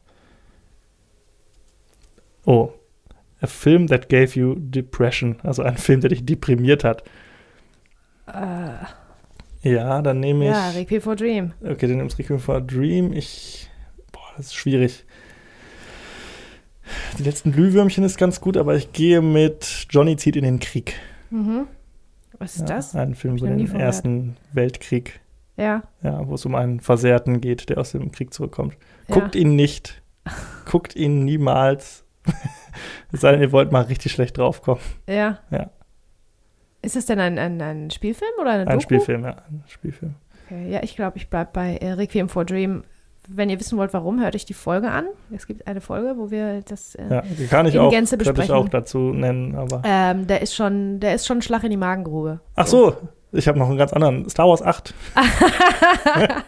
Oh. 2.46 2.72
A 3.42 3.48
film 3.48 3.86
that 3.88 4.10
gave 4.10 4.38
you 4.38 4.56
depression. 4.58 5.40
Also 5.44 5.62
ein 5.62 5.78
Film, 5.78 6.02
der 6.02 6.10
dich 6.10 6.26
deprimiert 6.26 6.84
hat. 6.84 7.04
Äh, 8.26 8.86
Ja, 9.62 10.02
dann 10.02 10.20
nehme 10.20 10.46
ich. 10.46 10.52
ja, 10.52 10.70
Requiem 10.70 11.02
for 11.02 11.16
Dream. 11.16 11.54
Okay, 11.64 11.88
den 11.88 11.98
nimmst 11.98 12.18
Requiem 12.18 12.40
for 12.40 12.62
Dream. 12.62 13.12
Ich. 13.14 13.70
Boah, 14.12 14.22
das 14.38 14.48
ist 14.48 14.56
schwierig. 14.56 15.06
Die 17.18 17.24
letzten 17.24 17.52
Glühwürmchen 17.52 18.04
ist 18.04 18.18
ganz 18.18 18.42
gut, 18.42 18.58
aber 18.58 18.76
ich 18.76 18.94
gehe 18.94 19.22
mit 19.22 19.86
Johnny 19.90 20.16
zieht 20.18 20.36
in 20.36 20.44
den 20.44 20.60
Krieg. 20.60 20.96
Mhm. 21.30 21.68
Was 22.40 22.56
ist 22.56 22.70
ja, 22.70 22.76
das? 22.78 22.96
Ein 22.96 23.16
Film 23.16 23.38
über 23.38 23.48
den 23.48 23.76
Ersten 23.76 24.38
Weltkrieg, 24.54 25.20
Ja. 25.58 25.84
ja, 26.02 26.26
wo 26.28 26.36
es 26.36 26.46
um 26.46 26.56
einen 26.56 26.80
Versehrten 26.80 27.42
geht, 27.42 27.70
der 27.70 27.78
aus 27.80 27.92
dem 27.92 28.12
Krieg 28.12 28.34
zurückkommt. 28.34 28.76
ja. 29.08 29.16
Guckt 29.16 29.36
ihn 29.36 29.56
nicht. 29.56 30.02
Guckt 30.66 30.96
ihn 30.96 31.26
niemals. 31.26 32.04
Es 33.12 33.22
sei 33.22 33.32
denn, 33.32 33.42
ihr 33.42 33.52
wollt 33.52 33.72
mal 33.72 33.82
richtig 33.82 34.12
schlecht 34.12 34.38
draufkommen. 34.38 34.82
Ja. 35.08 35.40
Ja. 35.50 35.72
Ist 36.82 36.96
das 36.96 37.06
denn 37.06 37.20
ein, 37.20 37.38
ein, 37.38 37.62
ein 37.62 37.92
Spielfilm 37.92 38.32
oder 38.40 38.52
eine 38.52 38.62
Ein 38.62 38.68
Doku? 38.70 38.82
Spielfilm, 38.84 39.24
ja. 39.24 39.32
Ein 39.50 39.64
Spielfilm. 39.68 40.16
Okay, 40.46 40.70
ja, 40.72 40.82
ich 40.82 40.96
glaube, 40.96 41.18
ich 41.18 41.30
bleibe 41.30 41.50
bei 41.54 41.76
äh, 41.78 41.92
Requiem 41.94 42.30
for 42.30 42.46
Dream. 42.46 42.84
Wenn 43.32 43.50
ihr 43.52 43.60
wissen 43.60 43.78
wollt, 43.78 43.94
warum, 43.94 44.20
hört 44.22 44.34
euch 44.34 44.46
die 44.46 44.56
Folge 44.56 44.90
an. 44.90 45.06
Es 45.36 45.46
gibt 45.46 45.68
eine 45.68 45.82
Folge, 45.82 46.16
wo 46.18 46.32
wir 46.32 46.62
das. 46.64 46.96
Äh, 46.96 47.04
Ja, 47.10 47.22
die 47.22 47.46
kann 47.48 47.66
ich 47.68 47.76
In 47.76 47.82
auch, 47.82 47.92
Gänze 47.92 48.18
könnte 48.18 48.32
ich 48.32 48.36
besprechen. 48.38 48.56
auch 48.56 48.70
dazu 48.70 48.98
nennen, 49.14 49.56
aber. 49.56 49.82
ähm, 49.86 50.26
der 50.26 50.42
ist 50.42 50.56
schon, 50.56 51.00
der 51.00 51.14
ist 51.14 51.28
schon 51.28 51.38
ein 51.40 51.42
Schlag 51.44 51.64
in 51.64 51.70
die 51.70 51.78
Magengrube. 51.78 52.40
Ach 52.56 52.66
so, 52.66 52.96
ich 53.32 53.48
habe 53.48 53.60
noch 53.60 53.68
einen 53.70 53.78
ganz 53.78 53.94
anderen. 53.94 54.28
Star 54.30 54.48
Wars 54.48 54.64
8. 54.64 54.94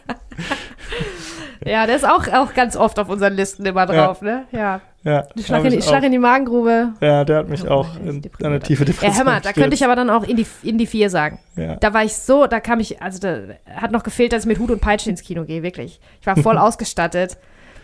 Ja, 1.65 1.85
der 1.85 1.95
ist 1.95 2.05
auch, 2.07 2.27
auch 2.27 2.53
ganz 2.53 2.75
oft 2.75 2.97
auf 2.99 3.09
unseren 3.09 3.33
Listen 3.33 3.65
immer 3.65 3.85
drauf, 3.85 4.21
ne? 4.21 4.45
Ja. 4.51 4.81
Ja, 5.03 5.25
Schlag 5.43 5.59
hab 5.59 5.65
in, 5.65 5.71
die, 5.71 5.77
ich 5.79 5.85
Schlag 5.85 6.03
in 6.03 6.11
die 6.11 6.19
Magengrube. 6.19 6.89
ja, 7.01 7.25
der 7.25 7.38
hat 7.38 7.49
mich 7.49 7.63
Oh, 7.65 7.69
auch 7.71 7.88
in 8.05 8.21
eine 8.43 8.59
tiefe 8.59 8.83
Ja, 8.83 8.91
Depression 8.91 9.17
hör 9.17 9.23
mal, 9.25 9.41
da 9.41 9.51
könnte 9.51 9.73
ich 9.73 9.83
aber 9.83 9.95
dann 9.95 10.11
auch 10.11 10.23
in 10.23 10.38
die, 10.38 10.45
in 10.61 10.77
die 10.77 10.85
vier 10.85 11.09
sagen. 11.09 11.39
Ja. 11.55 11.75
Da 11.77 11.91
war 11.95 12.03
ich 12.03 12.13
so, 12.15 12.45
da 12.45 12.59
kam 12.59 12.79
ich, 12.79 13.01
also 13.01 13.17
da 13.19 13.55
hat 13.75 13.91
noch 13.91 14.03
gefehlt, 14.03 14.31
dass 14.31 14.43
ich 14.43 14.47
mit 14.47 14.59
Hut 14.59 14.69
und 14.69 14.79
Peitsche 14.79 15.09
ins 15.09 15.23
Kino 15.23 15.43
gehe, 15.45 15.63
wirklich. 15.63 15.99
Ich 16.19 16.27
war 16.27 16.35
voll 16.38 16.55
ausgestattet 16.59 17.38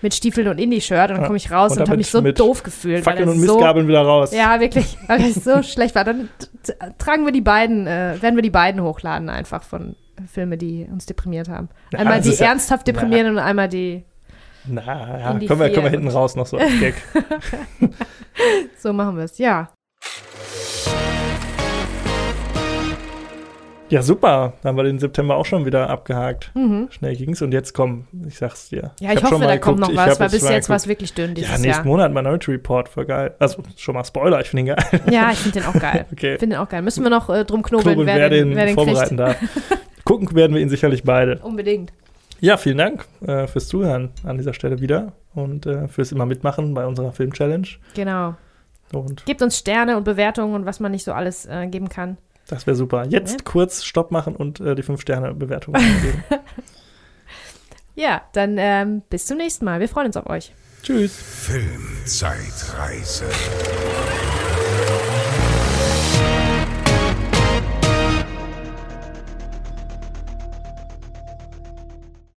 mit 0.04 0.14
Stiefeln 0.14 0.48
und 0.48 0.60
Indie-Shirt 0.60 1.10
und 1.10 1.16
dann 1.16 1.22
Ja. 1.22 1.26
komme 1.26 1.38
ich 1.38 1.52
raus 1.52 1.72
Und 1.72 1.80
und, 1.80 1.88
habe 1.90 1.98
mich 1.98 2.12
so 2.12 2.22
doof 2.22 2.62
gefühlt. 2.62 3.04
Fackeln 3.04 3.30
und 3.30 3.40
so, 3.40 3.54
Mistgabeln 3.56 3.88
wieder 3.88 4.04
raus. 4.04 4.32
Ja, 4.32 4.60
wirklich, 4.60 4.96
weil 5.08 5.22
es 5.22 5.44
so 5.44 5.64
schlecht 5.64 5.96
war. 5.96 6.04
Dann 6.04 6.30
tragen 7.00 7.26
wir 7.26 7.32
die 7.32 7.42
beiden, 7.42 7.88
äh, 7.88 8.16
werden 8.22 8.36
wir 8.36 8.44
die 8.44 8.52
beiden 8.52 8.82
hochladen 8.84 9.30
einfach 9.30 9.64
von 9.64 9.96
Filme, 10.32 10.58
die 10.58 10.88
uns 10.92 11.06
deprimiert 11.06 11.50
haben. 11.50 11.70
Einmal 11.94 12.16
also 12.16 12.32
ja, 12.32 12.38
die 12.38 12.44
ernsthaft 12.44 12.88
ja, 12.88 12.94
deprimieren 12.94 13.34
na, 13.34 13.42
und 13.42 13.48
einmal 13.48 13.70
die. 13.70 14.04
Na, 14.66 15.20
ja, 15.20 15.48
kommen 15.48 15.60
wir, 15.62 15.72
können 15.72 15.84
wir 15.84 15.92
hinten 15.92 16.10
raus 16.10 16.36
noch 16.36 16.46
so 16.46 16.58
als 16.58 16.72
Gag. 16.80 16.96
so 18.78 18.92
machen 18.94 19.16
wir 19.16 19.24
es, 19.24 19.38
ja. 19.38 19.70
Ja, 23.90 24.02
super. 24.02 24.54
Dann 24.62 24.72
haben 24.72 24.78
wir 24.78 24.84
den 24.84 25.00
September 25.00 25.38
auch 25.38 25.46
schon 25.46 25.66
wieder 25.66 25.90
abgehakt. 25.90 26.52
Mhm. 26.56 26.88
Schnell 26.92 27.16
ging's 27.16 27.42
und 27.42 27.54
jetzt 27.54 27.74
kommen, 27.74 28.08
ich 28.28 28.38
sag's 28.38 28.70
dir. 28.70 28.92
Ja, 29.00 29.12
ich, 29.12 29.18
ich 29.18 29.24
hoffe, 29.24 29.36
schon 29.36 29.40
mal 29.40 29.48
da 29.48 29.56
geguckt. 29.56 29.82
kommt 29.82 29.96
noch 29.96 29.96
was, 29.96 30.20
weil 30.20 30.30
bis 30.30 30.48
jetzt 30.48 30.70
war 30.70 30.76
es 30.76 30.88
wirklich 30.88 31.14
dünn 31.14 31.36
dieses 31.36 31.50
Jahr. 31.50 31.60
Ja, 31.60 31.66
nächsten 31.66 31.88
Jahr. 31.88 31.98
Monat 31.98 32.14
Minority 32.14 32.52
Report, 32.52 32.90
voll 32.90 33.06
geil. 33.06 33.34
Also, 33.40 33.64
schon 33.78 33.96
mal 33.96 34.04
Spoiler, 34.04 34.42
ich 34.42 34.50
finde 34.50 34.76
den 34.76 34.76
geil. 34.76 35.02
Ja, 35.10 35.32
ich 35.32 35.40
finde 35.40 35.62
den 35.62 35.70
auch 35.70 35.80
geil. 35.80 36.06
okay. 36.12 36.34
Ich 36.34 36.40
finde 36.40 36.56
den 36.56 36.62
auch 36.62 36.70
geil. 36.70 36.82
Müssen 36.82 37.04
wir 37.04 37.10
noch 37.10 37.30
äh, 37.30 37.46
drum 37.46 37.64
knobeln, 37.64 37.96
knobeln 37.96 38.08
wer, 38.08 38.18
wer, 38.18 38.30
den, 38.30 38.56
wer 38.56 38.66
den 38.66 38.76
vorbereiten 38.76 39.18
kriegt. 39.18 39.20
darf. 39.20 39.38
Gucken 40.08 40.34
werden 40.36 40.54
wir 40.56 40.62
ihn 40.62 40.70
sicherlich 40.70 41.04
beide. 41.04 41.40
Unbedingt. 41.40 41.92
Ja, 42.40 42.58
vielen 42.58 42.78
Dank 42.78 43.06
äh, 43.26 43.48
fürs 43.48 43.68
Zuhören 43.68 44.10
an 44.24 44.38
dieser 44.38 44.54
Stelle 44.54 44.80
wieder 44.80 45.14
und 45.34 45.66
äh, 45.66 45.88
fürs 45.88 46.12
immer 46.12 46.26
mitmachen 46.26 46.74
bei 46.74 46.86
unserer 46.86 47.12
Film-Challenge. 47.12 47.68
Genau. 47.96 48.36
Und 48.94 49.26
Gebt 49.26 49.42
uns 49.42 49.58
Sterne 49.58 49.98
und 49.98 50.04
Bewertungen 50.04 50.54
und 50.56 50.66
was 50.66 50.80
man 50.80 50.92
nicht 50.92 51.04
so 51.04 51.12
alles 51.14 51.46
äh, 51.46 51.68
geben 51.68 51.90
kann. 51.90 52.18
das 52.48 52.68
wäre 52.68 52.76
super. 52.78 53.06
Jetzt 53.10 53.32
Ja. 53.34 53.38
kurz 53.44 53.84
Stopp 53.84 54.12
machen 54.12 54.36
und 54.36 54.60
äh, 54.62 54.76
die 54.76 54.84
5-Sterne-Bewertung 54.84 55.74
geben. 55.74 56.24
Ja, 58.00 58.22
dann 58.34 58.58
ähm, 58.60 59.02
bis 59.10 59.26
zum 59.26 59.38
nächsten 59.38 59.66
Mal. 59.66 59.80
Wir 59.80 59.90
freuen 59.90 60.06
uns 60.06 60.18
auf 60.18 60.28
euch. 60.30 60.54
Tschüss. 60.84 61.16
Filmzeitreise. 61.16 63.26